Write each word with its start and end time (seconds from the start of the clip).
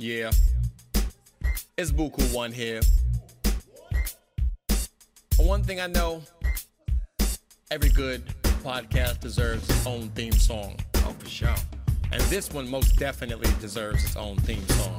Yeah. 0.00 0.30
It's 1.76 1.90
Buku 1.90 2.32
One 2.32 2.52
here. 2.52 2.80
One 5.38 5.64
thing 5.64 5.80
I 5.80 5.88
know 5.88 6.22
every 7.72 7.88
good 7.88 8.24
podcast 8.62 9.18
deserves 9.18 9.68
its 9.68 9.84
own 9.88 10.10
theme 10.10 10.30
song. 10.30 10.76
Oh, 10.98 11.16
for 11.18 11.28
sure. 11.28 11.54
And 12.12 12.22
this 12.30 12.52
one 12.52 12.70
most 12.70 12.96
definitely 12.96 13.50
deserves 13.60 14.04
its 14.04 14.14
own 14.14 14.36
theme 14.36 14.64
song. 14.68 14.97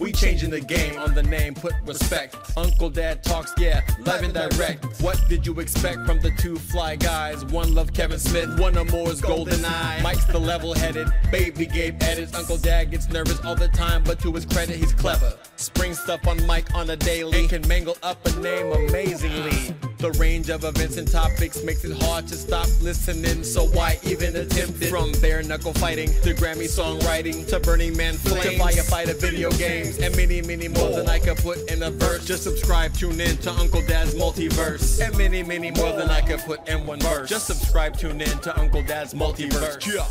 We 0.00 0.12
changing 0.12 0.48
the 0.48 0.62
game 0.62 0.98
on 0.98 1.12
the 1.12 1.22
name, 1.22 1.52
put 1.52 1.74
respect. 1.84 2.34
Uncle 2.56 2.88
Dad 2.88 3.22
talks, 3.22 3.52
yeah, 3.58 3.82
live 4.06 4.22
and 4.22 4.32
direct. 4.32 4.82
What 5.02 5.22
did 5.28 5.46
you 5.46 5.60
expect 5.60 6.06
from 6.06 6.20
the 6.20 6.30
two 6.38 6.56
fly 6.56 6.96
guys? 6.96 7.44
One 7.44 7.74
love 7.74 7.92
Kevin 7.92 8.18
Smith, 8.18 8.58
one 8.58 8.78
or 8.78 8.86
more 8.86 9.10
is 9.10 9.20
Golden 9.20 9.62
Eye. 9.62 10.00
Mike's 10.02 10.24
the 10.24 10.40
level 10.40 10.72
headed, 10.72 11.12
baby 11.30 11.66
gave 11.66 12.02
edits. 12.02 12.34
Uncle 12.34 12.56
Dad 12.56 12.90
gets 12.90 13.10
nervous 13.10 13.44
all 13.44 13.54
the 13.54 13.68
time, 13.68 14.02
but 14.02 14.18
to 14.20 14.32
his 14.32 14.46
credit, 14.46 14.76
he's 14.76 14.94
clever. 14.94 15.34
Spring 15.56 15.92
stuff 15.92 16.26
on 16.26 16.46
Mike 16.46 16.74
on 16.74 16.88
a 16.88 16.96
daily, 16.96 17.46
can 17.46 17.66
mangle 17.68 17.98
up 18.02 18.24
a 18.26 18.32
name 18.40 18.72
amazingly. 18.72 19.74
The 20.00 20.12
range 20.12 20.48
of 20.48 20.64
events 20.64 20.96
and 20.96 21.06
topics 21.06 21.62
makes 21.62 21.84
it 21.84 21.92
hard 22.04 22.26
to 22.28 22.34
stop 22.34 22.68
listening, 22.80 23.44
so 23.44 23.66
why 23.66 23.98
even 24.02 24.34
attempt 24.34 24.80
it? 24.80 24.88
From 24.88 25.12
bare 25.20 25.42
knuckle 25.42 25.74
fighting 25.74 26.08
to 26.22 26.32
Grammy 26.32 26.70
songwriting 26.70 27.46
to 27.48 27.60
Burning 27.60 27.94
Man 27.98 28.14
flames 28.14 28.44
to 28.44 28.62
firefighter 28.62 29.14
video 29.20 29.50
games 29.50 29.98
and 29.98 30.16
many, 30.16 30.40
many 30.40 30.68
more 30.68 30.88
than 30.88 31.06
I 31.06 31.18
could 31.18 31.36
put 31.36 31.70
in 31.70 31.82
a 31.82 31.90
verse. 31.90 32.24
Just 32.24 32.44
subscribe, 32.44 32.94
tune 32.94 33.20
in 33.20 33.36
to 33.38 33.52
Uncle 33.52 33.82
Dad's 33.82 34.14
multiverse, 34.14 35.06
and 35.06 35.14
many, 35.18 35.42
many 35.42 35.70
more 35.70 35.92
than 35.92 36.08
I 36.08 36.22
could 36.22 36.40
put 36.40 36.66
in 36.66 36.86
one 36.86 37.00
verse. 37.00 37.28
Just 37.28 37.46
subscribe, 37.46 37.94
tune 37.98 38.22
in 38.22 38.38
to 38.38 38.58
Uncle 38.58 38.82
Dad's 38.82 39.12
multiverse. 39.12 39.86
Yeah. 39.86 40.06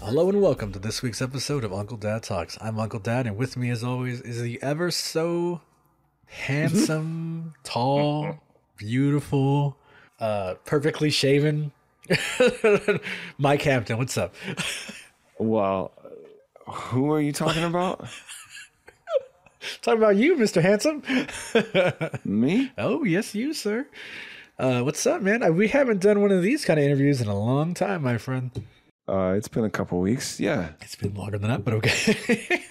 Hello 0.00 0.28
and 0.28 0.42
welcome 0.42 0.72
to 0.72 0.80
this 0.80 1.00
week's 1.00 1.22
episode 1.22 1.62
of 1.62 1.72
Uncle 1.72 1.96
Dad 1.96 2.24
Talks. 2.24 2.58
I'm 2.60 2.80
Uncle 2.80 2.98
Dad, 2.98 3.28
and 3.28 3.36
with 3.36 3.56
me, 3.56 3.70
as 3.70 3.84
always, 3.84 4.20
is 4.20 4.42
the 4.42 4.60
ever 4.64 4.90
so 4.90 5.60
handsome, 6.34 7.54
tall, 7.64 8.38
beautiful, 8.76 9.76
uh, 10.20 10.54
perfectly 10.64 11.10
shaven 11.10 11.72
Mike 13.38 13.62
Hampton. 13.62 13.96
What's 13.98 14.18
up? 14.18 14.34
Well, 15.38 15.92
who 16.66 17.10
are 17.12 17.20
you 17.20 17.32
talking 17.32 17.64
about? 17.64 18.06
Talking 19.80 20.02
about 20.02 20.16
you, 20.16 20.36
Mr. 20.36 20.60
Handsome. 20.60 21.02
Me? 22.22 22.70
Oh, 22.76 23.02
yes, 23.04 23.34
you, 23.34 23.54
sir. 23.54 23.86
Uh, 24.58 24.82
what's 24.82 25.06
up, 25.06 25.22
man? 25.22 25.42
Uh, 25.42 25.52
We 25.52 25.68
haven't 25.68 26.02
done 26.02 26.20
one 26.20 26.30
of 26.30 26.42
these 26.42 26.66
kind 26.66 26.78
of 26.78 26.84
interviews 26.84 27.22
in 27.22 27.28
a 27.28 27.38
long 27.38 27.72
time, 27.72 28.02
my 28.02 28.18
friend. 28.18 28.50
Uh, 29.08 29.32
it's 29.38 29.48
been 29.48 29.64
a 29.64 29.70
couple 29.70 29.98
weeks. 30.00 30.38
Yeah. 30.38 30.72
It's 30.82 30.96
been 30.96 31.14
longer 31.14 31.38
than 31.38 31.48
that, 31.48 31.64
but 31.64 31.72
okay. 31.74 32.62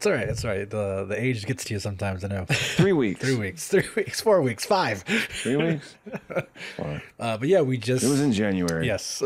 It's 0.00 0.06
all 0.06 0.12
right. 0.14 0.28
It's 0.30 0.44
all 0.46 0.50
right. 0.50 0.70
The 0.70 1.04
the 1.06 1.22
age 1.22 1.44
gets 1.44 1.62
to 1.64 1.74
you 1.74 1.78
sometimes. 1.80 2.24
I 2.24 2.28
know. 2.28 2.46
Three 2.48 2.94
weeks. 2.94 3.20
Three 3.20 3.36
weeks, 3.36 3.68
three 3.68 3.84
weeks, 3.94 4.18
four 4.22 4.40
weeks, 4.40 4.64
five. 4.64 5.02
Three 5.42 5.56
weeks? 5.56 5.94
Uh, 7.18 7.36
but 7.36 7.48
yeah, 7.48 7.60
we 7.60 7.76
just 7.76 8.02
It 8.02 8.08
was 8.08 8.22
in 8.22 8.32
January. 8.32 8.86
yes, 8.86 9.22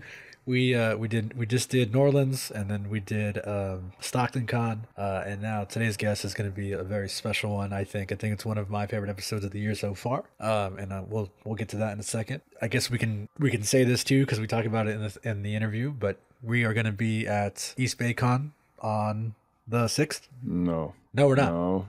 we 0.46 0.74
uh, 0.74 0.96
we 0.96 1.06
did 1.06 1.38
we 1.38 1.46
just 1.46 1.70
did 1.70 1.92
New 1.94 2.00
Orleans, 2.00 2.50
and 2.50 2.68
then 2.68 2.90
we 2.90 2.98
did 2.98 3.38
um, 3.46 3.92
Stockton 4.00 4.46
Con, 4.48 4.86
uh, 4.96 5.22
and 5.24 5.40
now 5.40 5.62
today's 5.62 5.96
guest 5.96 6.24
is 6.24 6.34
going 6.34 6.50
to 6.50 6.54
be 6.54 6.72
a 6.72 6.82
very 6.82 7.08
special 7.08 7.54
one. 7.54 7.72
I 7.72 7.84
think. 7.84 8.10
I 8.10 8.16
think 8.16 8.34
it's 8.34 8.44
one 8.44 8.58
of 8.58 8.68
my 8.70 8.88
favorite 8.88 9.08
episodes 9.10 9.44
of 9.44 9.52
the 9.52 9.60
year 9.60 9.76
so 9.76 9.94
far. 9.94 10.24
Um, 10.40 10.78
and 10.78 10.92
uh, 10.92 11.02
we'll 11.08 11.30
we'll 11.44 11.54
get 11.54 11.68
to 11.68 11.76
that 11.76 11.92
in 11.92 12.00
a 12.00 12.02
second. 12.02 12.40
I 12.60 12.66
guess 12.66 12.90
we 12.90 12.98
can 12.98 13.28
we 13.38 13.52
can 13.52 13.62
say 13.62 13.84
this 13.84 14.02
too 14.02 14.24
because 14.24 14.40
we 14.40 14.48
talk 14.48 14.64
about 14.64 14.88
it 14.88 14.96
in 14.96 15.02
the 15.02 15.16
in 15.22 15.42
the 15.44 15.54
interview. 15.54 15.92
But 15.92 16.18
we 16.42 16.64
are 16.64 16.74
going 16.74 16.86
to 16.86 16.92
be 16.92 17.26
at 17.28 17.74
East 17.76 17.98
Bay 17.98 18.14
Con 18.14 18.52
on 18.80 19.34
the 19.68 19.88
sixth. 19.88 20.28
No. 20.42 20.94
No, 21.12 21.28
we're 21.28 21.36
not. 21.36 21.52
No. 21.52 21.88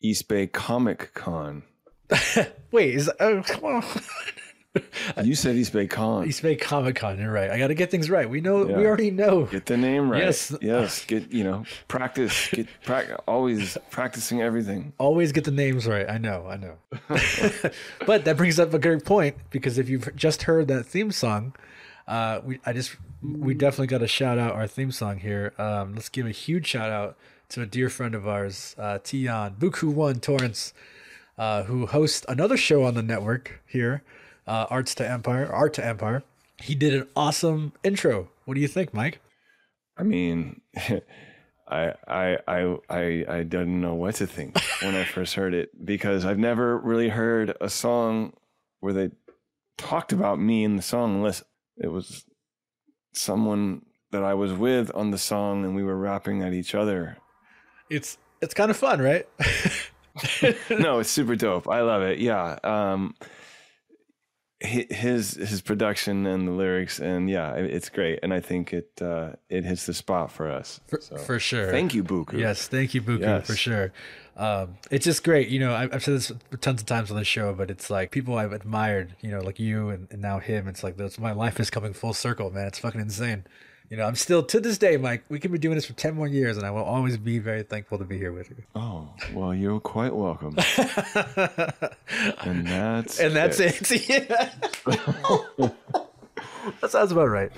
East 0.00 0.28
Bay 0.28 0.46
Comic 0.46 1.12
Con. 1.14 1.62
Wait, 2.70 2.94
is 2.94 3.10
oh 3.20 3.42
come 3.44 3.64
on. 3.64 3.84
You 5.24 5.34
said 5.34 5.56
East 5.56 5.72
Bay 5.72 5.86
Con. 5.86 6.26
East 6.26 6.42
Bay 6.42 6.54
Comic 6.54 6.96
Con. 6.96 7.18
You're 7.18 7.32
right. 7.32 7.50
I 7.50 7.58
got 7.58 7.68
to 7.68 7.74
get 7.74 7.90
things 7.90 8.10
right. 8.10 8.28
We 8.28 8.42
know. 8.42 8.66
We 8.66 8.86
already 8.86 9.10
know. 9.10 9.44
Get 9.46 9.64
the 9.64 9.78
name 9.78 10.10
right. 10.10 10.22
Yes. 10.22 10.54
Yes. 10.60 11.04
Get, 11.06 11.32
you 11.32 11.44
know, 11.44 11.64
practice. 11.88 12.48
Get 12.50 12.66
prac- 12.84 13.08
always 13.26 13.78
practicing 13.90 14.42
everything. 14.42 14.92
Always 14.98 15.32
get 15.32 15.44
the 15.44 15.50
names 15.50 15.86
right. 15.86 16.06
I 16.08 16.18
know. 16.18 16.46
I 16.46 16.56
know. 16.58 16.76
but 18.06 18.26
that 18.26 18.36
brings 18.36 18.60
up 18.60 18.74
a 18.74 18.78
great 18.78 19.02
point 19.04 19.36
because 19.50 19.78
if 19.78 19.88
you've 19.88 20.14
just 20.14 20.42
heard 20.42 20.68
that 20.68 20.84
theme 20.84 21.10
song, 21.10 21.54
uh, 22.06 22.40
we 22.44 22.60
I 22.64 22.72
just 22.72 22.96
we 23.22 23.54
definitely 23.54 23.88
got 23.88 23.98
to 23.98 24.08
shout 24.08 24.38
out 24.38 24.52
our 24.52 24.66
theme 24.66 24.92
song 24.92 25.18
here. 25.18 25.52
Um, 25.58 25.94
let's 25.94 26.08
give 26.08 26.26
a 26.26 26.30
huge 26.30 26.66
shout 26.66 26.90
out 26.90 27.16
to 27.50 27.62
a 27.62 27.66
dear 27.66 27.88
friend 27.88 28.14
of 28.14 28.26
ours, 28.26 28.74
uh, 28.78 28.98
Tion 29.04 29.56
Buku 29.58 29.92
One 29.92 30.20
Torrance, 30.20 30.72
uh, 31.38 31.64
who 31.64 31.86
hosts 31.86 32.24
another 32.28 32.56
show 32.56 32.84
on 32.84 32.94
the 32.94 33.02
network 33.02 33.60
here, 33.66 34.02
uh, 34.46 34.66
Arts 34.70 34.94
to 34.96 35.08
Empire, 35.08 35.50
Art 35.52 35.74
to 35.74 35.84
Empire. 35.84 36.22
He 36.58 36.74
did 36.74 36.94
an 36.94 37.08
awesome 37.14 37.72
intro. 37.84 38.28
What 38.44 38.54
do 38.54 38.60
you 38.60 38.68
think, 38.68 38.94
Mike? 38.94 39.20
I 39.96 40.02
mean, 40.02 40.60
I, 41.68 41.94
I, 42.06 42.38
I, 42.46 42.76
I, 42.88 43.24
I 43.28 43.42
didn't 43.42 43.80
know 43.80 43.94
what 43.94 44.16
to 44.16 44.26
think 44.26 44.56
when 44.82 44.94
I 44.94 45.04
first 45.04 45.34
heard 45.34 45.54
it 45.54 45.84
because 45.84 46.24
I've 46.24 46.38
never 46.38 46.78
really 46.78 47.08
heard 47.08 47.56
a 47.60 47.68
song 47.68 48.32
where 48.80 48.92
they 48.92 49.10
talked 49.76 50.12
about 50.12 50.38
me 50.38 50.64
in 50.64 50.76
the 50.76 50.82
song 50.82 51.16
unless 51.16 51.42
it 51.76 51.88
was 51.88 52.24
someone 53.12 53.82
that 54.12 54.22
I 54.22 54.34
was 54.34 54.52
with 54.52 54.90
on 54.94 55.10
the 55.10 55.18
song 55.18 55.64
and 55.64 55.74
we 55.74 55.82
were 55.82 55.96
rapping 55.96 56.42
at 56.42 56.52
each 56.52 56.74
other. 56.74 57.16
It's 57.90 58.18
it's 58.40 58.54
kind 58.54 58.70
of 58.70 58.76
fun, 58.76 59.00
right? 59.00 59.26
no, 60.70 61.00
it's 61.00 61.10
super 61.10 61.36
dope. 61.36 61.68
I 61.68 61.82
love 61.82 62.02
it. 62.02 62.18
Yeah. 62.18 62.58
Um, 62.64 63.14
his 64.66 65.34
his 65.34 65.60
production 65.62 66.26
and 66.26 66.46
the 66.46 66.52
lyrics 66.52 66.98
and 66.98 67.30
yeah, 67.30 67.52
it's 67.54 67.88
great. 67.88 68.18
And 68.22 68.32
I 68.34 68.40
think 68.40 68.72
it 68.72 68.90
uh, 69.00 69.32
it 69.48 69.64
hits 69.64 69.86
the 69.86 69.94
spot 69.94 70.30
for 70.30 70.50
us. 70.50 70.80
For, 70.86 71.00
So, 71.00 71.16
for 71.16 71.38
sure. 71.38 71.70
Thank 71.70 71.94
you, 71.94 72.04
Buku. 72.04 72.38
Yes, 72.38 72.68
thank 72.68 72.94
you, 72.94 73.02
Buku, 73.02 73.20
Yes. 73.20 73.46
for 73.46 73.56
sure. 73.56 73.92
Um, 74.36 74.76
it's 74.90 75.04
just 75.06 75.24
great. 75.24 75.48
You 75.48 75.60
know, 75.60 75.72
I, 75.72 75.84
I've 75.84 76.04
said 76.04 76.14
this 76.14 76.30
tons 76.60 76.82
of 76.82 76.86
times 76.86 77.10
on 77.10 77.16
the 77.16 77.24
show, 77.24 77.54
but 77.54 77.70
it's 77.70 77.88
like 77.88 78.10
people 78.10 78.36
I've 78.36 78.52
admired, 78.52 79.14
you 79.22 79.30
know, 79.30 79.40
like 79.40 79.58
you 79.58 79.88
and, 79.88 80.08
and 80.10 80.20
now 80.20 80.40
him. 80.40 80.68
It's 80.68 80.84
like 80.84 80.98
this, 80.98 81.18
my 81.18 81.32
life 81.32 81.58
is 81.58 81.70
coming 81.70 81.94
full 81.94 82.12
circle, 82.12 82.50
man. 82.50 82.66
It's 82.66 82.78
fucking 82.78 83.00
insane. 83.00 83.44
You 83.88 83.96
know, 83.96 84.04
I'm 84.04 84.16
still 84.16 84.42
to 84.42 84.58
this 84.58 84.78
day, 84.78 84.96
Mike. 84.96 85.24
We 85.28 85.38
could 85.38 85.52
be 85.52 85.58
doing 85.58 85.76
this 85.76 85.86
for 85.86 85.92
ten 85.92 86.14
more 86.14 86.26
years, 86.26 86.56
and 86.56 86.66
I 86.66 86.70
will 86.72 86.82
always 86.82 87.16
be 87.16 87.38
very 87.38 87.62
thankful 87.62 87.98
to 87.98 88.04
be 88.04 88.18
here 88.18 88.32
with 88.32 88.50
you. 88.50 88.56
Oh, 88.74 89.08
well, 89.32 89.54
you're 89.54 89.78
quite 89.80 90.14
welcome. 90.14 90.56
and 92.40 92.66
that's 92.66 93.20
And 93.20 93.34
that's 93.36 93.60
it. 93.60 93.90
Yeah. 94.08 94.50
that 96.80 96.90
sounds 96.90 97.12
about 97.12 97.28
right. 97.28 97.52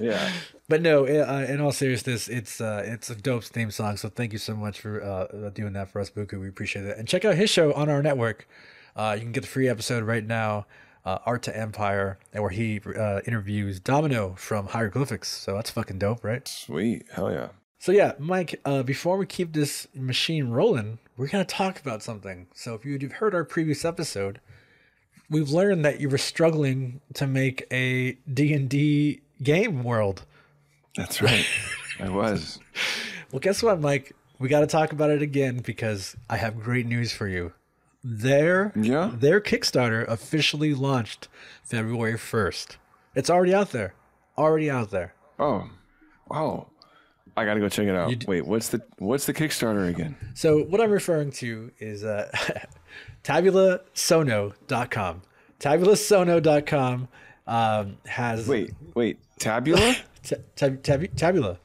Yeah. 0.00 0.30
But 0.68 0.80
no, 0.82 1.04
uh, 1.04 1.46
in 1.48 1.60
all 1.60 1.72
seriousness, 1.72 2.28
it's 2.28 2.60
uh, 2.60 2.82
it's 2.86 3.10
a 3.10 3.14
dope 3.16 3.44
theme 3.44 3.70
song. 3.70 3.96
So 3.96 4.08
thank 4.08 4.32
you 4.32 4.38
so 4.38 4.54
much 4.54 4.80
for 4.80 5.02
uh, 5.02 5.50
doing 5.50 5.72
that 5.74 5.90
for 5.90 6.00
us, 6.00 6.10
Buku. 6.10 6.40
We 6.40 6.48
appreciate 6.48 6.84
it. 6.86 6.96
And 6.96 7.08
check 7.08 7.24
out 7.24 7.34
his 7.34 7.50
show 7.50 7.72
on 7.72 7.88
our 7.88 8.02
network. 8.02 8.48
Uh, 8.94 9.14
you 9.16 9.22
can 9.22 9.32
get 9.32 9.40
the 9.40 9.48
free 9.48 9.68
episode 9.68 10.04
right 10.04 10.24
now, 10.24 10.66
uh, 11.04 11.18
Art 11.26 11.42
to 11.44 11.56
Empire, 11.56 12.18
and 12.32 12.42
where 12.42 12.50
he 12.50 12.80
uh, 12.96 13.20
interviews 13.26 13.80
Domino 13.80 14.34
from 14.36 14.66
Hieroglyphics. 14.68 15.28
So 15.28 15.54
that's 15.54 15.70
fucking 15.70 15.98
dope, 15.98 16.24
right? 16.24 16.46
Sweet. 16.46 17.06
Hell 17.12 17.32
yeah. 17.32 17.48
So 17.78 17.92
yeah, 17.92 18.12
Mike. 18.18 18.60
Uh, 18.64 18.82
before 18.82 19.16
we 19.16 19.26
keep 19.26 19.52
this 19.52 19.88
machine 19.94 20.50
rolling, 20.50 20.98
we're 21.16 21.28
gonna 21.28 21.44
talk 21.44 21.80
about 21.80 22.02
something. 22.02 22.46
So 22.54 22.74
if 22.74 22.84
you've 22.84 23.12
heard 23.12 23.34
our 23.34 23.44
previous 23.44 23.84
episode, 23.84 24.40
we've 25.28 25.50
learned 25.50 25.84
that 25.84 26.00
you 26.00 26.08
were 26.08 26.18
struggling 26.18 27.00
to 27.14 27.26
make 27.26 27.66
a 27.72 28.12
D 28.32 28.52
and 28.52 28.68
D 28.68 29.22
game 29.42 29.82
world. 29.82 30.24
That's 30.96 31.20
right. 31.22 31.46
I 31.98 32.08
was. 32.08 32.58
Well, 33.32 33.40
guess 33.40 33.62
what, 33.62 33.80
Mike? 33.80 34.12
We 34.38 34.50
got 34.50 34.60
to 34.60 34.66
talk 34.66 34.92
about 34.92 35.08
it 35.08 35.22
again 35.22 35.60
because 35.60 36.14
I 36.28 36.36
have 36.36 36.60
great 36.60 36.84
news 36.84 37.12
for 37.12 37.26
you. 37.26 37.54
Their 38.04 38.72
Yeah? 38.74 39.10
their 39.14 39.40
Kickstarter 39.40 40.06
officially 40.08 40.74
launched 40.74 41.28
February 41.62 42.18
first. 42.18 42.76
It's 43.14 43.30
already 43.30 43.54
out 43.54 43.70
there, 43.70 43.94
already 44.36 44.70
out 44.70 44.90
there. 44.90 45.14
Oh. 45.38 45.70
Wow. 46.28 46.68
I 47.36 47.44
gotta 47.44 47.60
go 47.60 47.68
check 47.68 47.86
it 47.86 47.94
out. 47.94 48.24
Wait, 48.26 48.44
what's 48.46 48.68
the 48.68 48.82
what's 48.98 49.26
the 49.26 49.32
Kickstarter 49.34 49.88
again? 49.88 50.16
So 50.34 50.64
what 50.64 50.80
I'm 50.80 50.90
referring 50.90 51.30
to 51.32 51.70
is 51.78 52.04
uh, 52.04 52.30
tabulasono.com. 53.24 55.22
Tabulasono.com 55.60 57.08
um, 57.46 57.96
has 58.06 58.48
Wait, 58.48 58.72
wait, 58.94 59.18
Tabula? 59.38 59.94
ta- 60.22 60.36
tab- 60.56 60.82
tab- 60.82 61.16
tabula 61.16 61.58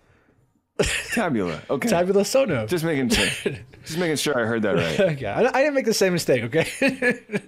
Tabula. 1.14 1.62
Okay. 1.70 1.90
tabula 1.90 2.24
sono. 2.24 2.66
just 2.68 2.84
making 2.86 3.10
sure. 3.10 3.54
Just 3.88 4.00
making 4.00 4.18
sure 4.18 4.38
I 4.38 4.46
heard 4.46 4.62
that 4.64 4.76
right. 4.76 5.00
okay, 5.14 5.26
I, 5.26 5.40
I 5.40 5.62
didn't 5.62 5.74
make 5.74 5.86
the 5.86 5.94
same 5.94 6.14
mistake. 6.14 6.44
Okay. 6.44 7.20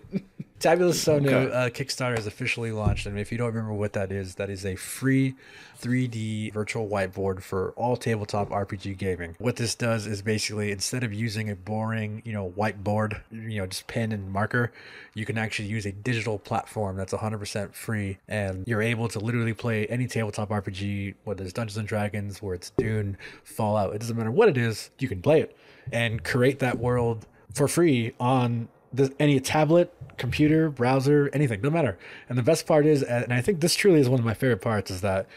Tabula 0.59 0.93
Sono 0.93 1.29
okay. 1.29 1.53
uh, 1.53 1.69
Kickstarter 1.69 2.19
is 2.19 2.27
officially 2.27 2.73
launched, 2.73 3.05
and 3.05 3.17
if 3.17 3.31
you 3.31 3.37
don't 3.37 3.47
remember 3.47 3.73
what 3.73 3.93
that 3.93 4.11
is, 4.11 4.35
that 4.35 4.49
is 4.49 4.65
a 4.65 4.75
free 4.75 5.35
3D 5.81 6.51
virtual 6.51 6.89
whiteboard 6.89 7.41
for 7.41 7.71
all 7.71 7.95
tabletop 7.95 8.49
RPG 8.49 8.97
gaming. 8.97 9.35
What 9.39 9.55
this 9.55 9.73
does 9.73 10.05
is 10.05 10.21
basically 10.21 10.71
instead 10.71 11.05
of 11.05 11.13
using 11.13 11.49
a 11.49 11.55
boring, 11.55 12.21
you 12.25 12.33
know, 12.33 12.51
whiteboard, 12.57 13.21
you 13.31 13.59
know, 13.59 13.67
just 13.67 13.87
pen 13.87 14.11
and 14.11 14.31
marker, 14.33 14.73
you 15.13 15.25
can 15.25 15.37
actually 15.37 15.69
use 15.69 15.85
a 15.85 15.93
digital 15.93 16.37
platform 16.37 16.97
that's 16.97 17.13
100% 17.13 17.73
free, 17.73 18.17
and 18.27 18.67
you're 18.67 18.81
able 18.81 19.07
to 19.07 19.19
literally 19.19 19.53
play 19.53 19.87
any 19.87 20.07
tabletop 20.07 20.49
RPG, 20.49 21.15
whether 21.23 21.43
it's 21.43 21.53
Dungeons 21.53 21.77
and 21.77 21.87
Dragons, 21.87 22.41
where 22.41 22.55
it's 22.55 22.71
Dune, 22.71 23.17
Fallout. 23.45 23.95
It 23.95 23.99
doesn't 23.99 24.17
matter 24.17 24.31
what 24.31 24.49
it 24.49 24.57
is, 24.57 24.89
you 24.99 25.07
can 25.07 25.21
play 25.21 25.39
it 25.39 25.55
and 25.91 26.23
create 26.23 26.59
that 26.59 26.77
world 26.77 27.25
for 27.53 27.67
free 27.67 28.13
on 28.19 28.67
the, 28.93 29.13
any 29.19 29.39
tablet, 29.39 29.93
computer, 30.17 30.69
browser, 30.69 31.29
anything, 31.33 31.61
no 31.61 31.69
matter. 31.69 31.97
And 32.27 32.37
the 32.37 32.43
best 32.43 32.65
part 32.65 32.85
is, 32.85 33.03
and 33.03 33.33
I 33.33 33.41
think 33.41 33.61
this 33.61 33.75
truly 33.75 33.99
is 33.99 34.09
one 34.09 34.19
of 34.19 34.25
my 34.25 34.33
favorite 34.33 34.61
parts, 34.61 34.91
is 34.91 35.01
that 35.01 35.27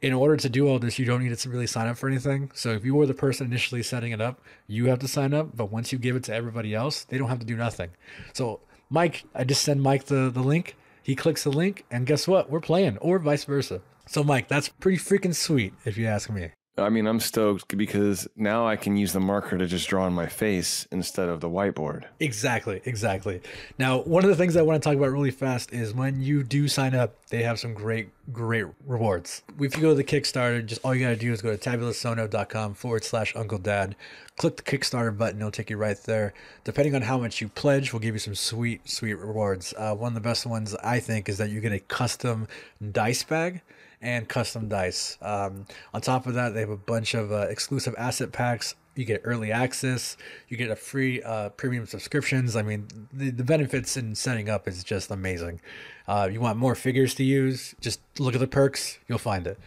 in 0.00 0.12
order 0.12 0.36
to 0.36 0.48
do 0.48 0.68
all 0.68 0.78
this, 0.78 0.98
you 0.98 1.04
don't 1.04 1.22
need 1.22 1.36
to 1.36 1.50
really 1.50 1.66
sign 1.66 1.86
up 1.86 1.98
for 1.98 2.08
anything. 2.08 2.50
So 2.54 2.70
if 2.70 2.84
you 2.84 2.94
were 2.94 3.06
the 3.06 3.14
person 3.14 3.46
initially 3.46 3.82
setting 3.82 4.12
it 4.12 4.20
up, 4.20 4.40
you 4.66 4.86
have 4.86 4.98
to 5.00 5.08
sign 5.08 5.34
up. 5.34 5.56
But 5.56 5.70
once 5.70 5.92
you 5.92 5.98
give 5.98 6.16
it 6.16 6.24
to 6.24 6.34
everybody 6.34 6.74
else, 6.74 7.04
they 7.04 7.18
don't 7.18 7.28
have 7.28 7.40
to 7.40 7.46
do 7.46 7.56
nothing. 7.56 7.90
So 8.32 8.60
Mike, 8.88 9.24
I 9.34 9.44
just 9.44 9.62
send 9.62 9.82
Mike 9.82 10.04
the, 10.06 10.30
the 10.30 10.42
link. 10.42 10.76
He 11.02 11.14
clicks 11.14 11.44
the 11.44 11.50
link, 11.50 11.84
and 11.90 12.06
guess 12.06 12.28
what? 12.28 12.50
We're 12.50 12.60
playing, 12.60 12.98
or 12.98 13.18
vice 13.18 13.44
versa. 13.44 13.80
So 14.06 14.22
Mike, 14.22 14.48
that's 14.48 14.68
pretty 14.68 14.98
freaking 14.98 15.34
sweet, 15.34 15.72
if 15.84 15.96
you 15.96 16.06
ask 16.06 16.30
me. 16.30 16.50
I 16.80 16.88
mean, 16.88 17.06
I'm 17.06 17.20
stoked 17.20 17.76
because 17.76 18.28
now 18.36 18.66
I 18.66 18.76
can 18.76 18.96
use 18.96 19.12
the 19.12 19.20
marker 19.20 19.58
to 19.58 19.66
just 19.66 19.88
draw 19.88 20.04
on 20.04 20.12
my 20.12 20.26
face 20.26 20.86
instead 20.90 21.28
of 21.28 21.40
the 21.40 21.48
whiteboard. 21.48 22.04
Exactly, 22.18 22.80
exactly. 22.84 23.40
Now, 23.78 24.00
one 24.00 24.24
of 24.24 24.30
the 24.30 24.36
things 24.36 24.56
I 24.56 24.62
want 24.62 24.82
to 24.82 24.88
talk 24.88 24.96
about 24.96 25.10
really 25.10 25.30
fast 25.30 25.72
is 25.72 25.92
when 25.94 26.22
you 26.22 26.42
do 26.42 26.68
sign 26.68 26.94
up, 26.94 27.14
they 27.28 27.42
have 27.42 27.58
some 27.58 27.74
great, 27.74 28.08
great 28.32 28.66
rewards. 28.86 29.42
If 29.60 29.76
you 29.76 29.82
go 29.82 29.90
to 29.90 29.94
the 29.94 30.04
Kickstarter, 30.04 30.64
just 30.64 30.80
all 30.84 30.94
you 30.94 31.04
got 31.04 31.10
to 31.10 31.16
do 31.16 31.32
is 31.32 31.42
go 31.42 31.54
to 31.54 31.70
tabulasono.com 31.70 32.74
forward 32.74 33.04
slash 33.04 33.36
Uncle 33.36 33.58
Dad. 33.58 33.94
Click 34.36 34.56
the 34.56 34.62
Kickstarter 34.62 35.16
button, 35.16 35.38
it'll 35.38 35.50
take 35.50 35.70
you 35.70 35.76
right 35.76 35.98
there. 36.04 36.32
Depending 36.64 36.94
on 36.94 37.02
how 37.02 37.18
much 37.18 37.40
you 37.40 37.48
pledge, 37.48 37.92
we'll 37.92 38.00
give 38.00 38.14
you 38.14 38.20
some 38.20 38.34
sweet, 38.34 38.88
sweet 38.88 39.14
rewards. 39.14 39.74
Uh, 39.76 39.94
one 39.94 40.08
of 40.08 40.14
the 40.14 40.20
best 40.20 40.46
ones 40.46 40.74
I 40.76 40.98
think 40.98 41.28
is 41.28 41.36
that 41.38 41.50
you 41.50 41.60
get 41.60 41.72
a 41.72 41.80
custom 41.80 42.48
dice 42.92 43.22
bag 43.22 43.60
and 44.00 44.28
custom 44.28 44.68
dice. 44.68 45.18
Um, 45.20 45.66
on 45.92 46.00
top 46.00 46.26
of 46.26 46.34
that, 46.34 46.54
they 46.54 46.60
have 46.60 46.70
a 46.70 46.76
bunch 46.76 47.14
of 47.14 47.32
uh, 47.32 47.46
exclusive 47.48 47.94
asset 47.98 48.32
packs. 48.32 48.74
You 48.96 49.04
get 49.04 49.22
early 49.24 49.52
access. 49.52 50.16
You 50.48 50.56
get 50.56 50.70
a 50.70 50.76
free 50.76 51.22
uh, 51.22 51.50
premium 51.50 51.86
subscriptions. 51.86 52.56
I 52.56 52.62
mean, 52.62 52.88
the, 53.12 53.30
the 53.30 53.44
benefits 53.44 53.96
in 53.96 54.14
setting 54.14 54.48
up 54.48 54.66
is 54.66 54.82
just 54.82 55.10
amazing. 55.10 55.60
Uh, 56.08 56.28
you 56.30 56.40
want 56.40 56.58
more 56.58 56.74
figures 56.74 57.14
to 57.14 57.24
use? 57.24 57.74
Just 57.80 58.00
look 58.18 58.34
at 58.34 58.40
the 58.40 58.48
perks. 58.48 58.98
You'll 59.06 59.18
find 59.18 59.46
it. 59.46 59.58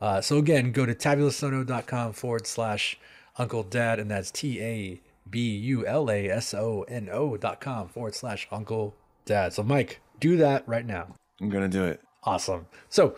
Uh, 0.00 0.20
so 0.20 0.38
again, 0.38 0.72
go 0.72 0.86
to 0.86 0.94
tabulasono.com 0.94 2.14
forward 2.14 2.46
slash 2.46 2.98
Uncle 3.36 3.62
Dad, 3.62 3.98
and 3.98 4.10
that's 4.10 4.30
T 4.30 4.60
A 4.60 5.00
B 5.28 5.56
U 5.56 5.86
L 5.86 6.10
A 6.10 6.28
S 6.28 6.54
O 6.54 6.82
N 6.88 7.08
O 7.12 7.36
dot 7.36 7.60
com 7.60 7.88
forward 7.88 8.14
slash 8.14 8.48
Uncle 8.50 8.94
Dad. 9.24 9.52
So 9.52 9.62
Mike, 9.62 10.00
do 10.18 10.36
that 10.38 10.66
right 10.66 10.86
now. 10.86 11.14
I'm 11.40 11.50
gonna 11.50 11.68
do 11.68 11.84
it. 11.84 12.00
Awesome. 12.24 12.66
So 12.88 13.16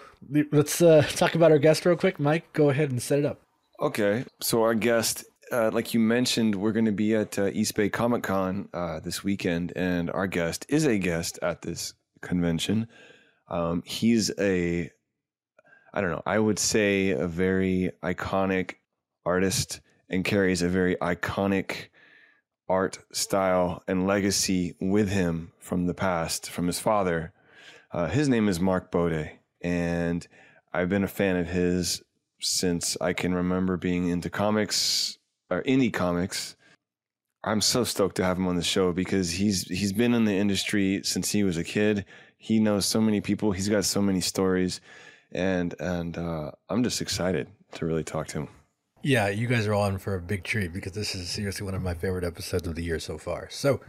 let's 0.52 0.80
uh, 0.80 1.02
talk 1.16 1.34
about 1.34 1.50
our 1.50 1.58
guest 1.58 1.84
real 1.84 1.96
quick. 1.96 2.20
Mike, 2.20 2.52
go 2.52 2.70
ahead 2.70 2.90
and 2.90 3.02
set 3.02 3.18
it 3.18 3.24
up. 3.24 3.40
Okay. 3.80 4.24
So 4.40 4.62
our 4.62 4.74
guest, 4.74 5.24
uh, 5.50 5.70
like 5.72 5.92
you 5.92 6.00
mentioned, 6.00 6.54
we're 6.54 6.72
going 6.72 6.84
to 6.84 6.92
be 6.92 7.14
at 7.14 7.38
uh, 7.38 7.46
East 7.52 7.74
Bay 7.74 7.88
Comic 7.88 8.22
Con 8.22 8.68
uh, 8.72 9.00
this 9.00 9.24
weekend, 9.24 9.72
and 9.74 10.10
our 10.10 10.26
guest 10.26 10.66
is 10.68 10.86
a 10.86 10.98
guest 10.98 11.38
at 11.42 11.62
this 11.62 11.94
convention. 12.20 12.86
Um, 13.48 13.82
he's 13.84 14.30
a, 14.38 14.90
I 15.92 16.00
don't 16.00 16.10
know, 16.10 16.22
I 16.24 16.38
would 16.38 16.58
say 16.58 17.10
a 17.10 17.26
very 17.26 17.90
iconic 18.02 18.76
artist 19.26 19.80
and 20.08 20.24
carries 20.24 20.62
a 20.62 20.68
very 20.68 20.96
iconic 20.96 21.88
art 22.68 22.98
style 23.12 23.82
and 23.88 24.06
legacy 24.06 24.74
with 24.80 25.10
him 25.10 25.52
from 25.58 25.86
the 25.86 25.94
past, 25.94 26.48
from 26.48 26.66
his 26.66 26.78
father 26.78 27.32
uh, 27.92 28.08
his 28.08 28.28
name 28.28 28.48
is 28.48 28.58
Mark 28.58 28.90
Bode, 28.90 29.30
and 29.60 30.26
I've 30.72 30.88
been 30.88 31.04
a 31.04 31.08
fan 31.08 31.36
of 31.36 31.48
his 31.48 32.02
since 32.40 32.96
I 33.00 33.12
can 33.12 33.34
remember 33.34 33.76
being 33.76 34.08
into 34.08 34.30
comics 34.30 35.18
or 35.50 35.62
indie 35.62 35.92
comics. 35.92 36.56
I'm 37.44 37.60
so 37.60 37.84
stoked 37.84 38.16
to 38.16 38.24
have 38.24 38.38
him 38.38 38.46
on 38.46 38.56
the 38.56 38.62
show 38.62 38.92
because 38.92 39.30
he's 39.32 39.64
he's 39.64 39.92
been 39.92 40.14
in 40.14 40.24
the 40.24 40.34
industry 40.34 41.02
since 41.04 41.30
he 41.30 41.44
was 41.44 41.56
a 41.56 41.64
kid. 41.64 42.04
He 42.38 42.60
knows 42.60 42.86
so 42.86 43.00
many 43.00 43.20
people. 43.20 43.52
He's 43.52 43.68
got 43.68 43.84
so 43.84 44.00
many 44.00 44.20
stories, 44.20 44.80
and 45.32 45.74
and 45.78 46.16
uh, 46.16 46.52
I'm 46.68 46.82
just 46.82 47.02
excited 47.02 47.48
to 47.72 47.86
really 47.86 48.04
talk 48.04 48.28
to 48.28 48.40
him. 48.40 48.48
Yeah, 49.02 49.28
you 49.28 49.48
guys 49.48 49.66
are 49.66 49.74
all 49.74 49.86
in 49.86 49.98
for 49.98 50.14
a 50.14 50.20
big 50.20 50.44
treat 50.44 50.72
because 50.72 50.92
this 50.92 51.14
is 51.14 51.28
seriously 51.28 51.64
one 51.64 51.74
of 51.74 51.82
my 51.82 51.94
favorite 51.94 52.24
episodes 52.24 52.68
of 52.68 52.76
the 52.76 52.84
year 52.84 53.00
so 53.00 53.18
far. 53.18 53.48
So, 53.50 53.80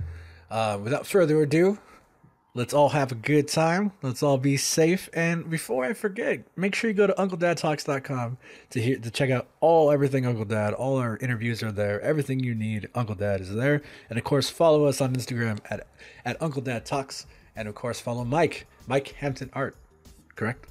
uh, 0.49 0.79
without 0.81 1.05
further 1.05 1.39
ado, 1.43 1.77
Let's 2.55 2.71
all 2.71 2.89
have 2.89 3.11
a 3.11 3.15
good 3.15 3.47
time. 3.47 3.93
Let's 4.03 4.21
all 4.21 4.37
be 4.37 4.57
safe. 4.57 5.09
And 5.11 5.49
before 5.49 5.85
I 5.85 5.93
forget, 5.93 6.41
make 6.55 6.75
sure 6.75 6.87
you 6.87 6.95
go 6.95 7.07
to 7.07 7.13
UncleDadTalks.com 7.13 8.37
to 8.69 8.81
hear 8.81 8.99
to 8.99 9.09
check 9.09 9.31
out 9.31 9.47
all 9.59 9.91
everything 9.91 10.27
Uncle 10.27 10.45
Dad. 10.45 10.75
All 10.75 10.97
our 10.97 11.17
interviews 11.17 11.63
are 11.63 11.71
there. 11.71 11.99
Everything 12.01 12.41
you 12.41 12.53
need, 12.53 12.89
Uncle 12.93 13.15
Dad 13.15 13.41
is 13.41 13.51
there. 13.55 13.81
And 14.07 14.19
of 14.19 14.23
course, 14.23 14.51
follow 14.51 14.85
us 14.85 15.01
on 15.01 15.15
Instagram 15.15 15.61
at 15.71 15.87
at 16.25 16.39
Uncle 16.43 16.61
Dad 16.61 16.85
Talks. 16.85 17.25
And 17.55 17.67
of 17.67 17.73
course, 17.73 17.99
follow 17.99 18.23
Mike, 18.23 18.67
Mike 18.85 19.15
Hampton 19.17 19.49
Art. 19.53 19.75
Correct? 20.35 20.63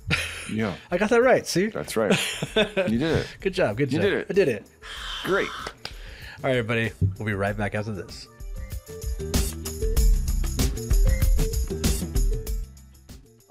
Yeah. 0.52 0.76
I 0.92 0.98
got 0.98 1.10
that 1.10 1.22
right. 1.22 1.44
See? 1.44 1.66
That's 1.66 1.96
right. 1.96 2.16
You 2.56 2.98
did 2.98 3.02
it. 3.02 3.26
good 3.40 3.54
job. 3.54 3.76
Good 3.76 3.92
you 3.92 3.98
job. 3.98 4.04
You 4.04 4.10
did 4.10 4.18
it. 4.20 4.26
I 4.30 4.32
did 4.34 4.48
it. 4.48 4.66
Great. 5.24 5.48
All 5.48 6.44
right, 6.44 6.56
everybody. 6.56 6.92
We'll 7.18 7.26
be 7.26 7.34
right 7.34 7.56
back 7.56 7.74
after 7.74 7.92
this. 7.92 8.28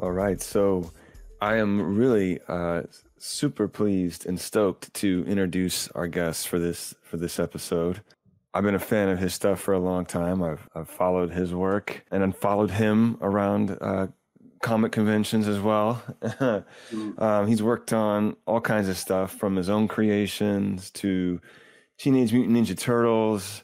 All 0.01 0.12
right. 0.12 0.42
So 0.42 0.92
I 1.39 1.57
am 1.57 1.95
really 1.95 2.39
uh, 2.48 2.83
super 3.19 3.68
pleased 3.68 4.25
and 4.25 4.39
stoked 4.39 4.92
to 4.95 5.24
introduce 5.27 5.89
our 5.89 6.07
guest 6.07 6.48
for 6.48 6.57
this 6.57 6.95
for 7.03 7.18
this 7.18 7.39
episode. 7.39 8.01
I've 8.51 8.63
been 8.63 8.74
a 8.74 8.80
fan 8.80 9.09
of 9.09 9.19
his 9.19 9.36
stuff 9.36 9.62
for 9.62 9.75
a 9.75 9.80
long 9.80 10.06
time. 10.06 10.42
I've, 10.42 10.68
I've 10.74 10.89
followed 10.89 11.31
his 11.31 11.53
work 11.53 12.03
and 12.09 12.24
then 12.24 12.31
followed 12.31 12.71
him 12.71 13.19
around 13.21 13.77
uh, 13.80 14.07
comic 14.63 14.92
conventions 14.92 15.48
as 15.48 15.59
well. 15.59 16.01
um, 17.19 17.47
he's 17.47 17.62
worked 17.62 17.94
on 17.94 18.35
all 18.47 18.59
kinds 18.59 18.90
of 18.90 18.97
stuff 18.97 19.35
from 19.35 19.56
his 19.56 19.69
own 19.69 19.87
creations 19.87 20.90
to 20.92 21.40
Teenage 21.99 22.33
Mutant 22.33 22.57
Ninja 22.57 22.75
Turtles, 22.75 23.64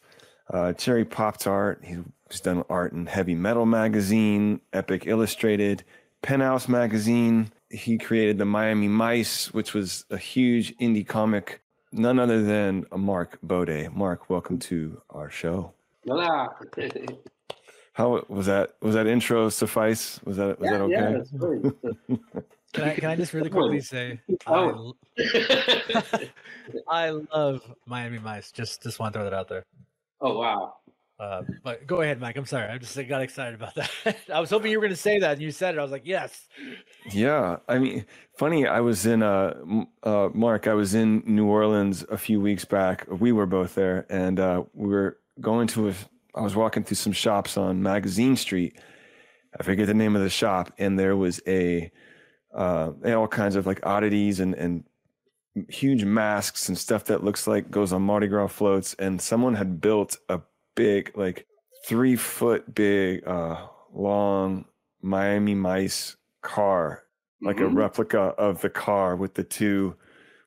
uh, 0.54 0.74
Cherry 0.74 1.04
Pop 1.04 1.48
Art. 1.48 1.84
He's 1.84 2.42
done 2.42 2.64
art 2.70 2.94
in 2.94 3.08
Heavy 3.08 3.34
Metal 3.34 3.66
Magazine, 3.66 4.62
Epic 4.72 5.08
Illustrated, 5.08 5.84
Penthouse 6.22 6.68
magazine. 6.68 7.52
He 7.70 7.98
created 7.98 8.38
the 8.38 8.46
Miami 8.46 8.88
Mice, 8.88 9.54
which 9.54 9.74
was 9.74 10.06
a 10.10 10.18
huge 10.18 10.76
indie 10.78 11.08
comic. 11.08 11.62
None 11.92 12.20
other 12.20 12.44
than 12.44 12.86
Mark 12.96 13.40
Bode. 13.44 13.90
Mark, 13.94 14.30
welcome 14.30 14.60
to 14.60 15.02
our 15.10 15.30
show. 15.30 15.74
Hola. 16.06 16.50
How 17.94 18.24
was 18.30 18.46
that? 18.46 18.76
Was 18.82 18.96
that 18.96 19.08
intro 19.08 19.50
suffice? 19.50 20.20
Was 20.24 20.38
that 20.38 20.60
was 20.60 20.70
yeah, 20.70 20.78
that 20.78 20.84
okay? 20.84 20.94
Yeah, 20.94 21.12
that's 21.12 21.32
great. 21.32 21.64
Can 22.74 22.84
I, 22.84 22.94
can 22.96 23.10
I 23.10 23.16
just 23.16 23.34
really 23.34 23.50
quickly 23.50 23.80
say 23.80 24.20
oh. 24.48 24.94
I, 25.18 26.30
I 26.88 27.10
love 27.10 27.62
Miami 27.86 28.20
Mice. 28.20 28.52
Just 28.52 28.84
just 28.84 29.00
want 29.00 29.14
to 29.14 29.20
throw 29.20 29.24
that 29.24 29.34
out 29.34 29.48
there. 29.48 29.66
Oh 30.22 30.38
wow. 30.38 30.76
Uh, 31.20 31.42
but 31.64 31.88
go 31.88 32.02
ahead, 32.02 32.20
Mike. 32.20 32.38
I'm 32.38 32.46
sorry. 32.46 32.70
I 32.70 32.78
just 32.78 32.96
got 33.08 33.22
excited 33.22 33.56
about 33.56 33.74
that. 33.76 34.18
I 34.34 34.40
was 34.40 34.52
hoping 34.52 34.72
you 34.72 34.78
were 34.78 34.84
going 34.84 34.94
to 34.94 35.02
say 35.02 35.20
that, 35.20 35.34
and 35.34 35.42
you 35.42 35.52
said 35.52 35.74
it. 35.74 35.80
I 35.80 35.82
was 35.82 35.92
like, 35.92 36.06
yes. 36.06 36.48
Yeah, 37.12 37.58
I 37.68 37.80
mean, 37.80 38.06
funny. 38.38 38.68
I 38.68 38.82
was 38.82 39.06
in 39.08 39.24
uh, 39.24 39.56
uh, 40.04 40.30
Mark. 40.34 40.68
I 40.68 40.74
was 40.74 40.94
in 40.94 41.24
New 41.26 41.48
Orleans 41.48 42.06
a 42.12 42.18
few 42.18 42.40
weeks 42.40 42.66
back. 42.66 43.08
We 43.10 43.32
were 43.32 43.48
both 43.48 43.74
there, 43.74 44.06
and 44.10 44.40
uh, 44.40 44.64
we 44.74 44.90
were 44.90 45.18
going 45.42 45.68
to 45.70 45.90
a. 45.90 45.94
I 46.36 46.42
was 46.42 46.56
walking 46.56 46.84
through 46.84 46.96
some 46.96 47.14
shops 47.14 47.58
on 47.58 47.82
Magazine 47.82 48.36
Street. 48.36 48.80
I 49.60 49.64
forget 49.64 49.88
the 49.88 49.96
name 49.96 50.16
of 50.16 50.22
the 50.22 50.30
shop, 50.30 50.72
and 50.78 51.00
there 51.00 51.16
was 51.16 51.42
a 51.48 51.92
uh, 52.54 52.92
all 53.06 53.28
kinds 53.28 53.56
of 53.56 53.66
like 53.66 53.84
oddities 53.84 54.40
and 54.40 54.54
and 54.54 54.84
huge 55.70 56.04
masks 56.04 56.70
and 56.70 56.78
stuff 56.78 57.06
that 57.06 57.24
looks 57.24 57.48
like 57.48 57.72
goes 57.72 57.92
on 57.92 58.04
Mardi 58.04 58.28
Gras 58.28 58.48
floats. 58.48 58.94
And 59.00 59.20
someone 59.20 59.56
had 59.56 59.82
built 59.82 60.18
a 60.30 60.42
big, 60.78 61.12
like 61.18 61.46
three 61.86 62.16
foot 62.16 62.74
big, 62.74 63.28
uh, 63.28 63.68
long 63.94 64.64
Miami 65.02 65.56
mice 65.56 66.16
car, 66.42 67.04
like 67.42 67.58
mm-hmm. 67.58 67.78
a 67.78 67.80
replica 67.82 68.20
of 68.20 68.62
the 68.62 68.70
car 68.70 69.18
with 69.18 69.34
the 69.34 69.44
two, 69.44 69.96